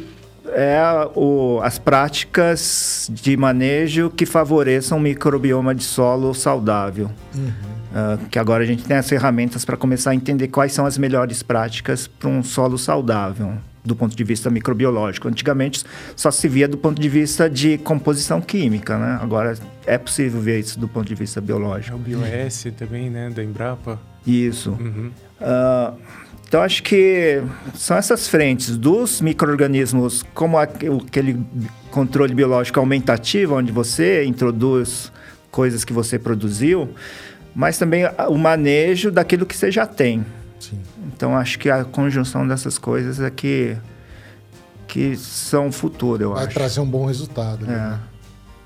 é 0.51 0.81
o, 1.17 1.59
as 1.65 1.81
práticas 1.81 3.11
de 3.13 3.37
manejo 3.37 4.09
que 4.09 4.25
favoreçam 4.25 4.99
o 4.99 5.01
microbioma 5.01 5.75
de 5.75 5.83
solo 5.83 6.33
saudável. 6.33 7.11
Uhum. 7.35 7.49
Uh, 7.49 8.29
que 8.29 8.39
agora 8.39 8.63
a 8.63 8.67
gente 8.69 8.85
tem 8.85 8.97
as 8.97 9.09
ferramentas 9.09 9.65
para 9.65 9.77
começar 9.77 10.13
a 10.13 10.15
entender 10.15 10.47
quais 10.47 10.73
são 10.73 10.87
as 10.87 10.97
melhores 10.97 11.43
práticas 11.43 12.07
para 12.07 12.29
um 12.29 12.41
solo 12.41 12.79
saudável 12.79 13.55
do 13.87 13.95
ponto 13.97 14.17
de 14.17 14.25
vista 14.25 14.51
microbiológico. 14.51 15.29
Antigamente 15.29 15.85
só 16.15 16.31
se 16.31 16.49
via 16.49 16.67
do 16.67 16.77
ponto 16.77 17.01
de 17.01 17.09
vista 17.09 17.49
de 17.49 17.79
composição 17.79 18.41
química, 18.41 18.99
né? 18.99 19.19
Agora 19.21 19.57
é 19.87 19.99
possível 19.99 20.41
ver 20.41 20.61
isso 20.61 20.79
do 20.79 20.89
ponto 20.89 21.07
de 21.07 21.15
vista 21.15 21.41
biológico. 21.41 21.97
É 21.97 21.97
o 21.97 21.99
BioS 21.99 22.67
também, 22.77 23.11
né? 23.11 23.31
Da 23.31 23.43
Embrapa. 23.43 23.99
Isso. 24.27 24.71
Uhum. 24.71 25.11
Uh, 25.41 25.97
então, 26.49 26.63
acho 26.63 26.83
que 26.83 27.43
são 27.75 27.97
essas 27.97 28.29
frentes 28.29 28.77
dos 28.77 29.21
micro-organismos, 29.21 30.23
como 30.33 30.57
aquele 30.57 31.45
controle 31.91 32.35
biológico 32.35 32.79
aumentativo, 32.79 33.57
onde 33.57 33.73
você 33.73 34.25
introduz 34.25 35.11
coisas 35.51 35.85
que 35.85 35.93
você 35.93 36.19
produziu, 36.19 36.89
mas 37.55 37.79
também 37.79 38.05
o 38.29 38.39
manejo 38.39 39.11
daquilo 39.11 39.45
que 39.45 39.57
você 39.57 39.73
já 39.73 39.87
tem. 39.87 40.25
Sim. 40.59 40.81
Então, 41.07 41.37
acho 41.37 41.59
que 41.59 41.69
a 41.70 41.85
conjunção 41.85 42.47
dessas 42.47 42.78
coisas 42.78 43.20
é 43.20 43.31
que, 43.31 43.77
que 44.87 45.16
são 45.16 45.69
o 45.69 45.73
futuro, 45.73 46.23
eu 46.23 46.31
Vai 46.31 46.39
acho. 46.39 46.47
Vai 46.47 46.55
trazer 46.55 46.81
um 46.81 46.87
bom 46.87 47.07
resultado. 47.07 47.65
É. 47.65 47.69
Né? 47.69 48.01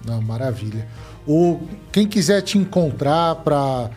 Não, 0.06 0.22
maravilha. 0.22 0.86
O, 1.26 1.60
quem 1.92 2.06
quiser 2.06 2.40
te 2.42 2.56
encontrar 2.56 3.36
para 3.36 3.90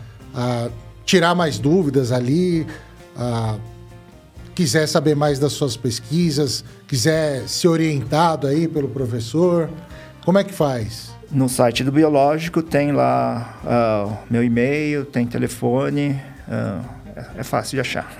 tirar 1.06 1.36
mais 1.36 1.58
dúvidas 1.58 2.12
ali, 2.12 2.68
uh, 3.16 3.60
quiser 4.54 4.88
saber 4.88 5.16
mais 5.16 5.40
das 5.40 5.54
suas 5.54 5.78
pesquisas, 5.78 6.64
quiser 6.88 7.48
ser 7.48 7.68
orientado 7.68 8.48
aí 8.48 8.68
pelo 8.68 8.88
professor, 8.90 9.70
como 10.26 10.38
é 10.38 10.44
que 10.44 10.54
faz? 10.54 11.12
No 11.32 11.50
site 11.50 11.84
do 11.84 11.92
Biológico 11.92 12.62
tem 12.62 12.92
lá 12.92 13.60
uh, 13.64 14.18
meu 14.30 14.44
e-mail, 14.44 15.06
tem 15.06 15.26
telefone, 15.26 16.22
uh, 16.48 17.03
é 17.38 17.44
fácil 17.44 17.76
de 17.76 17.82
achar. 17.82 18.12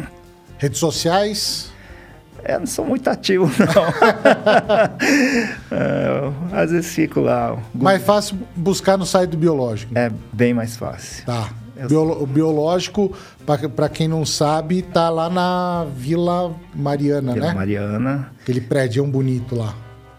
Redes 0.58 0.80
sociais? 0.80 1.72
É, 2.44 2.60
não 2.60 2.66
sou 2.66 2.86
muito 2.86 3.10
ativo, 3.10 3.46
não. 3.46 3.84
uh, 5.72 6.34
às 6.52 6.72
vezes 6.72 6.94
fico 6.94 7.22
lá. 7.22 7.58
Mais 7.74 8.04
fácil 8.04 8.38
buscar 8.56 8.98
no 8.98 9.06
site 9.06 9.30
do 9.32 9.38
Biológico. 9.38 9.98
É 9.98 10.12
bem 10.32 10.54
mais 10.54 10.76
fácil. 10.76 11.26
Tá. 11.26 11.50
O 12.20 12.28
biológico, 12.28 13.14
para 13.76 13.90
quem 13.90 14.08
não 14.08 14.26
sabe, 14.26 14.84
tá 14.84 15.10
lá 15.10 15.28
na 15.30 15.88
Vila 15.98 16.56
Mariana, 16.74 17.34
Vila 17.34 17.48
né? 17.48 17.54
Mariana. 17.54 18.32
Aquele 18.42 18.62
prédio 18.62 19.06
bonito 19.08 19.56
lá. 19.56 19.76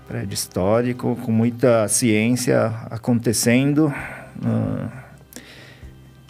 Prédio 0.08 0.34
histórico, 0.34 1.16
com 1.24 1.30
muita 1.30 1.86
ciência 1.88 2.66
acontecendo. 2.90 3.86
Uh, 4.44 5.03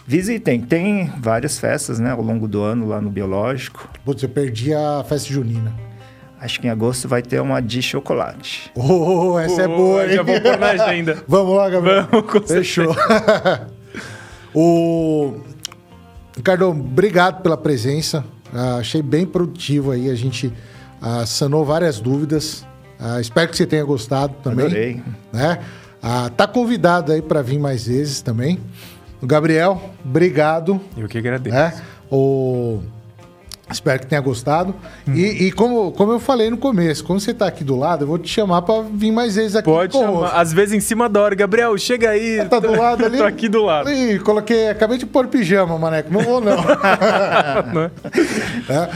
visitem, 0.05 0.61
tem 0.61 1.11
várias 1.19 1.57
festas, 1.59 1.99
né, 1.99 2.11
ao 2.11 2.21
longo 2.21 2.47
do 2.47 2.61
ano 2.61 2.87
lá 2.87 3.01
no 3.01 3.09
Biológico. 3.09 3.89
Putz, 4.03 4.23
eu 4.23 4.29
perdi 4.29 4.73
a 4.73 5.03
festa 5.07 5.31
junina. 5.31 5.73
Acho 6.39 6.59
que 6.59 6.67
em 6.67 6.69
agosto 6.69 7.07
vai 7.07 7.21
ter 7.21 7.41
uma 7.41 7.61
de 7.61 7.81
chocolate. 7.81 8.71
Oh, 8.75 9.39
essa 9.39 9.61
oh, 9.61 9.65
é 9.65 9.67
boa, 9.67 10.05
hein? 10.05 10.13
Já 10.13 10.23
vou 10.23 10.41
pôr 10.41 10.57
na 10.57 10.67
agenda. 10.71 11.23
Vamos 11.27 11.55
lá, 11.55 11.69
Gabriel. 11.69 12.07
Vamos, 12.11 12.31
com 12.31 12.41
Fechou. 12.41 12.95
O 14.57 15.33
Ricardo, 16.33 16.69
obrigado 16.69 17.41
pela 17.41 17.57
presença. 17.57 18.23
Uh, 18.53 18.79
achei 18.79 19.01
bem 19.01 19.25
produtivo 19.25 19.91
aí. 19.91 20.09
A 20.09 20.15
gente 20.15 20.47
uh, 20.47 21.27
sanou 21.27 21.65
várias 21.65 21.99
dúvidas. 21.99 22.65
Uh, 22.97 23.19
espero 23.19 23.49
que 23.51 23.57
você 23.57 23.65
tenha 23.65 23.83
gostado 23.83 24.33
também. 24.41 24.65
Adorei. 24.65 25.03
Né? 25.33 25.59
Uh, 26.01 26.29
tá 26.29 26.47
convidado 26.47 27.11
aí 27.11 27.21
para 27.21 27.41
vir 27.41 27.59
mais 27.59 27.85
vezes 27.85 28.21
também. 28.21 28.57
Gabriel, 29.23 29.81
obrigado. 30.03 30.79
Eu 30.97 31.07
que 31.07 31.17
agradeço. 31.17 31.55
Né? 31.55 31.81
O 32.11 32.81
Espero 33.71 33.99
que 33.99 34.05
tenha 34.05 34.21
gostado. 34.21 34.75
Hum. 35.07 35.13
E, 35.15 35.47
e, 35.47 35.51
como, 35.51 35.91
como 35.91 36.11
eu 36.11 36.19
falei 36.19 36.51
no 36.51 36.57
começo, 36.57 37.03
como 37.03 37.19
você 37.19 37.31
está 37.31 37.47
aqui 37.47 37.63
do 37.63 37.75
lado, 37.75 38.03
eu 38.03 38.07
vou 38.07 38.19
te 38.19 38.29
chamar 38.29 38.61
para 38.61 38.83
vir 38.83 39.11
mais 39.11 39.35
vezes 39.35 39.55
aqui. 39.55 39.65
Pode 39.65 39.93
chamar. 39.93 40.39
Às 40.39 40.53
vezes 40.53 40.75
em 40.75 40.79
cima 40.79 41.09
da 41.09 41.21
hora. 41.21 41.33
Gabriel, 41.33 41.75
chega 41.77 42.11
aí. 42.11 42.45
Tá 42.45 42.59
do 42.59 42.71
lado 42.71 43.03
ali? 43.03 43.17
Tô 43.17 43.23
aqui 43.23 43.49
do 43.49 43.63
lado. 43.63 43.89
Ih, 43.89 44.19
coloquei, 44.19 44.69
acabei 44.69 44.99
de 44.99 45.05
pôr 45.07 45.27
pijama, 45.27 45.79
maneco. 45.79 46.13
Não 46.13 46.21
vou, 46.21 46.39
não. 46.39 46.57
não. 47.73 47.81
É? 47.81 47.91
é. 48.69 48.89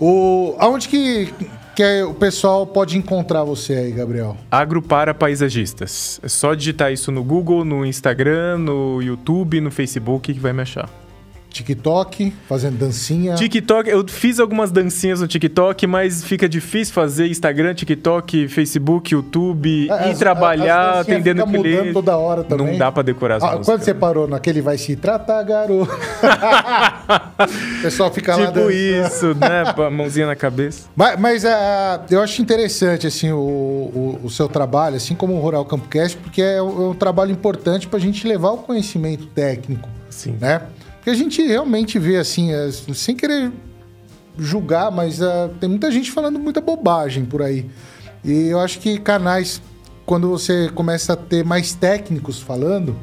O, 0.00 0.56
aonde 0.58 0.88
que, 0.88 1.34
que 1.74 2.02
o 2.02 2.14
pessoal 2.14 2.66
pode 2.66 2.96
encontrar 2.96 3.44
você 3.44 3.74
aí, 3.74 3.92
Gabriel? 3.92 4.36
Agrupara 4.50 5.14
Paisagistas. 5.14 6.20
É 6.22 6.28
só 6.28 6.54
digitar 6.54 6.92
isso 6.92 7.10
no 7.10 7.22
Google, 7.22 7.64
no 7.64 7.84
Instagram, 7.84 8.58
no 8.58 9.00
YouTube, 9.02 9.60
no 9.60 9.70
Facebook 9.70 10.32
que 10.32 10.40
vai 10.40 10.52
me 10.52 10.62
achar. 10.62 10.88
TikTok, 11.50 12.32
fazendo 12.48 12.78
dancinha. 12.78 13.34
TikTok, 13.34 13.90
eu 13.90 14.06
fiz 14.06 14.38
algumas 14.38 14.70
dancinhas 14.70 15.20
no 15.20 15.26
TikTok, 15.26 15.86
mas 15.86 16.24
fica 16.24 16.48
difícil 16.48 16.94
fazer 16.94 17.26
Instagram, 17.26 17.74
TikTok, 17.74 18.48
Facebook, 18.48 19.12
YouTube 19.12 19.90
é, 19.90 20.10
e 20.10 20.14
trabalhar 20.14 20.90
as 20.92 21.00
atendendo 21.00 21.44
fica 21.44 21.58
cliente. 21.58 21.78
mudando 21.78 21.92
toda 21.92 22.16
hora 22.16 22.44
também. 22.44 22.66
Não 22.68 22.78
dá 22.78 22.92
para 22.92 23.02
decorar 23.02 23.36
as 23.36 23.42
ah, 23.42 23.46
músicas. 23.46 23.66
Quando 23.66 23.82
você 23.82 23.94
parou 23.94 24.28
naquele 24.28 24.62
vai 24.62 24.78
se 24.78 24.94
tratar, 24.96 25.42
garoto. 25.42 25.90
o 27.78 27.82
pessoal 27.82 28.12
fica 28.12 28.32
tipo 28.32 28.44
lá 28.44 28.52
Tipo 28.52 28.70
isso, 28.70 29.34
né? 29.34 29.90
Mãozinha 29.90 30.26
na 30.26 30.36
cabeça. 30.36 30.88
Mas, 30.94 31.18
mas 31.18 31.44
uh, 31.44 31.48
eu 32.10 32.20
acho 32.20 32.42
interessante 32.42 33.06
assim 33.06 33.32
o, 33.32 33.38
o, 33.38 34.20
o, 34.24 34.30
seu 34.30 34.48
trabalho, 34.48 34.96
assim 34.96 35.14
como 35.14 35.34
o 35.34 35.40
Rural 35.40 35.64
Campcast, 35.64 36.16
porque 36.18 36.42
é 36.42 36.62
um, 36.62 36.86
é 36.86 36.88
um 36.90 36.94
trabalho 36.94 37.30
importante 37.30 37.86
para 37.86 37.98
a 37.98 38.00
gente 38.00 38.26
levar 38.26 38.50
o 38.50 38.58
conhecimento 38.58 39.26
técnico, 39.26 39.88
Sim. 40.10 40.36
né? 40.40 40.62
Porque 41.00 41.10
a 41.10 41.14
gente 41.14 41.42
realmente 41.42 41.98
vê 41.98 42.18
assim, 42.18 42.52
é, 42.52 42.70
sem 42.70 43.16
querer 43.16 43.50
julgar, 44.38 44.90
mas 44.90 45.20
uh, 45.20 45.48
tem 45.58 45.68
muita 45.68 45.90
gente 45.90 46.12
falando 46.12 46.38
muita 46.38 46.60
bobagem 46.60 47.24
por 47.24 47.40
aí. 47.40 47.66
E 48.22 48.48
eu 48.48 48.60
acho 48.60 48.78
que 48.80 48.98
canais, 48.98 49.62
quando 50.04 50.28
você 50.28 50.68
começa 50.74 51.14
a 51.14 51.16
ter 51.16 51.42
mais 51.42 51.74
técnicos 51.74 52.38
falando, 52.40 52.94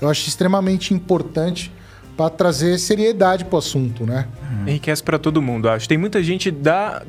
eu 0.00 0.08
acho 0.08 0.26
extremamente 0.26 0.94
importante 0.94 1.70
para 2.16 2.30
trazer 2.30 2.78
seriedade 2.78 3.44
para 3.44 3.56
o 3.56 3.58
assunto, 3.58 4.06
né? 4.06 4.26
Enriquece 4.66 5.02
para 5.02 5.18
todo 5.18 5.42
mundo, 5.42 5.68
acho. 5.68 5.86
Tem 5.86 5.98
muita 5.98 6.22
gente 6.22 6.50
da, 6.50 7.02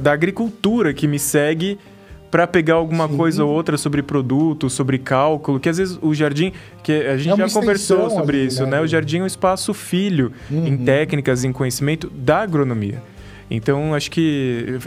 da 0.00 0.12
agricultura 0.12 0.92
que 0.92 1.06
me 1.06 1.18
segue 1.18 1.78
para 2.30 2.46
pegar 2.46 2.74
alguma 2.74 3.08
Sim. 3.08 3.16
coisa 3.16 3.44
ou 3.44 3.50
outra 3.50 3.76
sobre 3.76 4.02
produto, 4.02 4.70
sobre 4.70 4.98
cálculo, 4.98 5.58
que 5.58 5.68
às 5.68 5.78
vezes 5.78 5.98
o 6.00 6.14
jardim, 6.14 6.52
que 6.82 6.92
a 6.92 7.16
gente 7.16 7.40
é 7.40 7.48
já 7.48 7.54
conversou 7.54 8.08
sobre 8.08 8.38
ali, 8.38 8.46
isso, 8.46 8.64
né? 8.64 8.72
né? 8.72 8.80
O 8.80 8.86
jardim 8.86 9.18
é 9.18 9.22
um 9.22 9.26
espaço 9.26 9.74
filho 9.74 10.32
uhum. 10.50 10.66
em 10.66 10.76
técnicas, 10.76 11.42
em 11.42 11.52
conhecimento 11.52 12.08
da 12.08 12.38
agronomia. 12.38 13.02
Então, 13.50 13.94
acho 13.94 14.12
que 14.12 14.78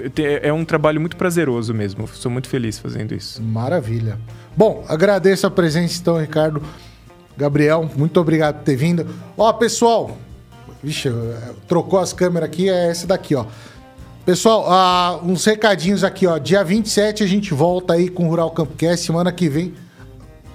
é 0.42 0.54
um 0.54 0.64
trabalho 0.64 1.02
muito 1.02 1.18
prazeroso 1.18 1.74
mesmo. 1.74 2.08
Sou 2.08 2.32
muito 2.32 2.48
feliz 2.48 2.80
fazendo 2.80 3.14
isso. 3.14 3.44
Maravilha. 3.44 4.18
Bom, 4.56 4.86
agradeço 4.88 5.46
a 5.46 5.52
presença, 5.52 6.00
então, 6.00 6.18
Ricardo. 6.18 6.64
Gabriel, 7.36 7.90
muito 7.98 8.18
obrigado 8.22 8.60
por 8.60 8.64
ter 8.64 8.78
vindo. 8.78 9.06
Ó, 9.38 9.52
pessoal, 9.52 10.18
vixe, 10.82 11.10
trocou 11.68 12.00
as 12.00 12.14
câmeras 12.14 12.48
aqui, 12.48 12.70
é 12.70 12.90
essa 12.90 13.06
daqui, 13.06 13.36
ó. 13.36 13.46
Pessoal, 14.26 14.66
uh, 14.70 15.30
uns 15.30 15.44
recadinhos 15.44 16.02
aqui, 16.02 16.26
ó. 16.26 16.38
Dia 16.38 16.64
27 16.64 17.24
a 17.24 17.28
gente 17.28 17.54
volta 17.54 17.92
aí 17.92 18.08
com 18.08 18.26
o 18.26 18.30
Rural 18.30 18.52
Campcast. 18.52 19.06
Semana 19.06 19.34
que 19.34 19.50
vem. 19.50 19.74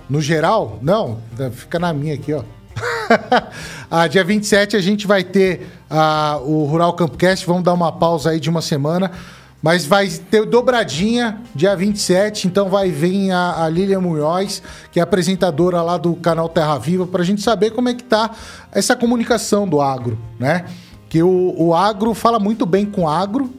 no 0.09 0.23
geral, 0.23 0.79
não, 0.81 1.19
fica 1.53 1.79
na 1.79 1.93
minha 1.93 2.15
aqui, 2.15 2.33
ó. 2.33 2.43
ah, 3.91 4.07
dia 4.07 4.25
27 4.25 4.75
a 4.75 4.81
gente 4.81 5.07
vai 5.07 5.23
ter 5.23 5.67
ah, 5.91 6.41
o 6.43 6.65
Rural 6.65 6.95
Campcast, 6.95 7.45
vamos 7.45 7.63
dar 7.63 7.75
uma 7.75 7.93
pausa 7.93 8.31
aí 8.31 8.41
de 8.41 8.49
uma 8.49 8.63
semana. 8.63 9.11
Mas 9.61 9.85
vai 9.85 10.09
ter 10.09 10.47
dobradinha 10.47 11.39
dia 11.55 11.77
27, 11.77 12.47
então 12.47 12.71
vai 12.71 12.91
vir 12.91 13.33
a, 13.33 13.65
a 13.65 13.69
Lilian 13.69 14.01
Munhoz, 14.01 14.63
que 14.91 14.99
é 14.99 15.03
apresentadora 15.03 15.83
lá 15.83 15.99
do 15.99 16.15
canal 16.15 16.49
Terra 16.49 16.79
Viva, 16.79 17.07
para 17.07 17.21
a 17.21 17.25
gente 17.25 17.43
saber 17.43 17.73
como 17.73 17.91
é 17.91 17.95
que 17.95 18.05
tá 18.05 18.31
essa 18.73 18.97
comunicação 18.97 19.69
do 19.69 19.83
agro, 19.83 20.19
né? 20.39 20.65
Que 21.09 21.23
o, 21.23 21.55
o 21.57 21.75
agro 21.75 22.13
fala 22.15 22.39
muito 22.39 22.67
bem 22.67 22.85
com 22.85 23.03
o 23.03 23.09
agro, 23.09 23.51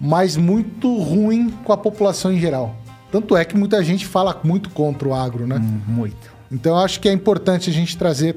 mas 0.00 0.36
muito 0.36 0.98
ruim 0.98 1.50
com 1.64 1.72
a 1.72 1.76
população 1.76 2.32
em 2.32 2.40
geral. 2.40 2.74
Tanto 3.10 3.36
é 3.36 3.44
que 3.44 3.56
muita 3.56 3.82
gente 3.84 4.06
fala 4.06 4.40
muito 4.42 4.70
contra 4.70 5.08
o 5.08 5.14
agro, 5.14 5.46
né? 5.46 5.56
Hum, 5.56 5.80
muito. 5.86 6.32
Então 6.50 6.72
eu 6.72 6.78
acho 6.78 6.98
que 6.98 7.08
é 7.08 7.12
importante 7.12 7.70
a 7.70 7.72
gente 7.72 7.96
trazer 7.96 8.36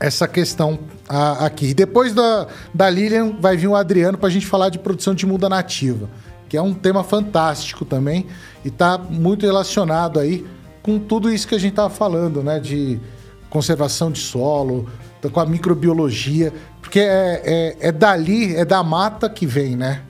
essa 0.00 0.28
questão 0.28 0.78
a, 1.08 1.46
aqui. 1.46 1.68
E 1.68 1.74
depois 1.74 2.12
da, 2.12 2.46
da 2.72 2.88
Lilian 2.88 3.34
vai 3.40 3.56
vir 3.56 3.68
o 3.68 3.74
Adriano 3.74 4.18
para 4.18 4.28
a 4.28 4.32
gente 4.32 4.46
falar 4.46 4.68
de 4.68 4.78
produção 4.78 5.14
de 5.14 5.26
muda 5.26 5.48
nativa, 5.48 6.08
que 6.48 6.56
é 6.56 6.62
um 6.62 6.74
tema 6.74 7.02
fantástico 7.02 7.84
também 7.84 8.26
e 8.64 8.68
está 8.68 8.98
muito 8.98 9.46
relacionado 9.46 10.20
aí 10.20 10.46
com 10.82 10.98
tudo 10.98 11.32
isso 11.32 11.48
que 11.48 11.54
a 11.54 11.58
gente 11.58 11.72
estava 11.72 11.90
falando, 11.90 12.42
né? 12.42 12.60
De 12.60 13.00
conservação 13.48 14.10
de 14.10 14.18
solo, 14.18 14.88
com 15.32 15.40
a 15.40 15.46
microbiologia, 15.46 16.52
porque 16.94 17.00
é, 17.00 17.42
é, 17.44 17.88
é 17.88 17.92
dali, 17.92 18.54
é 18.54 18.64
da 18.64 18.80
mata 18.84 19.28
que 19.28 19.44
vem, 19.44 19.74
né? 19.74 20.02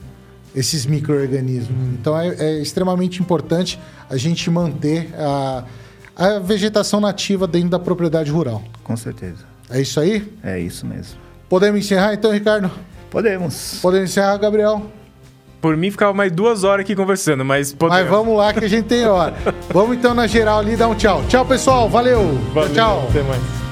Esses 0.55 0.85
micro-organismos. 0.85 1.75
Então 1.95 2.19
é, 2.21 2.29
é, 2.39 2.61
extremamente 2.61 3.23
importante 3.23 3.81
a 4.11 4.19
gente 4.19 4.51
manter 4.51 5.09
a, 5.17 5.65
a 6.15 6.39
vegetação 6.41 7.01
nativa 7.01 7.47
dentro 7.47 7.71
da 7.71 7.79
propriedade 7.79 8.31
rural. 8.31 8.63
Com 8.83 8.95
certeza. 8.99 9.47
É 9.71 9.81
isso 9.81 9.99
aí? 9.99 10.31
É 10.43 10.61
isso 10.61 10.85
mesmo. 10.85 11.19
Podemos 11.49 11.81
encerrar 11.81 12.13
então, 12.13 12.31
Ricardo? 12.31 12.71
Podemos. 13.11 13.79
Podemos 13.81 14.11
encerrar, 14.11 14.37
Gabriel? 14.37 14.83
Por 15.63 15.79
mim, 15.79 15.91
ficava 15.91 16.13
mais 16.13 16.31
duas 16.31 16.65
horas 16.65 16.85
aqui 16.85 16.95
conversando, 16.95 17.47
mas 17.47 17.73
podemos. 17.73 18.03
Mas 18.03 18.11
vamos 18.11 18.37
lá 18.37 18.53
que 18.53 18.63
a 18.63 18.69
gente 18.69 18.85
tem 18.85 19.07
hora. 19.07 19.35
vamos 19.73 19.97
então 19.97 20.13
na 20.13 20.27
geral 20.27 20.59
ali 20.59 20.77
dar 20.77 20.89
um 20.89 20.95
tchau. 20.95 21.25
Tchau, 21.31 21.47
pessoal. 21.47 21.89
Valeu. 21.89 22.35
Valeu 22.53 22.75
tchau. 22.75 23.07
Até 23.09 23.23
mais. 23.23 23.64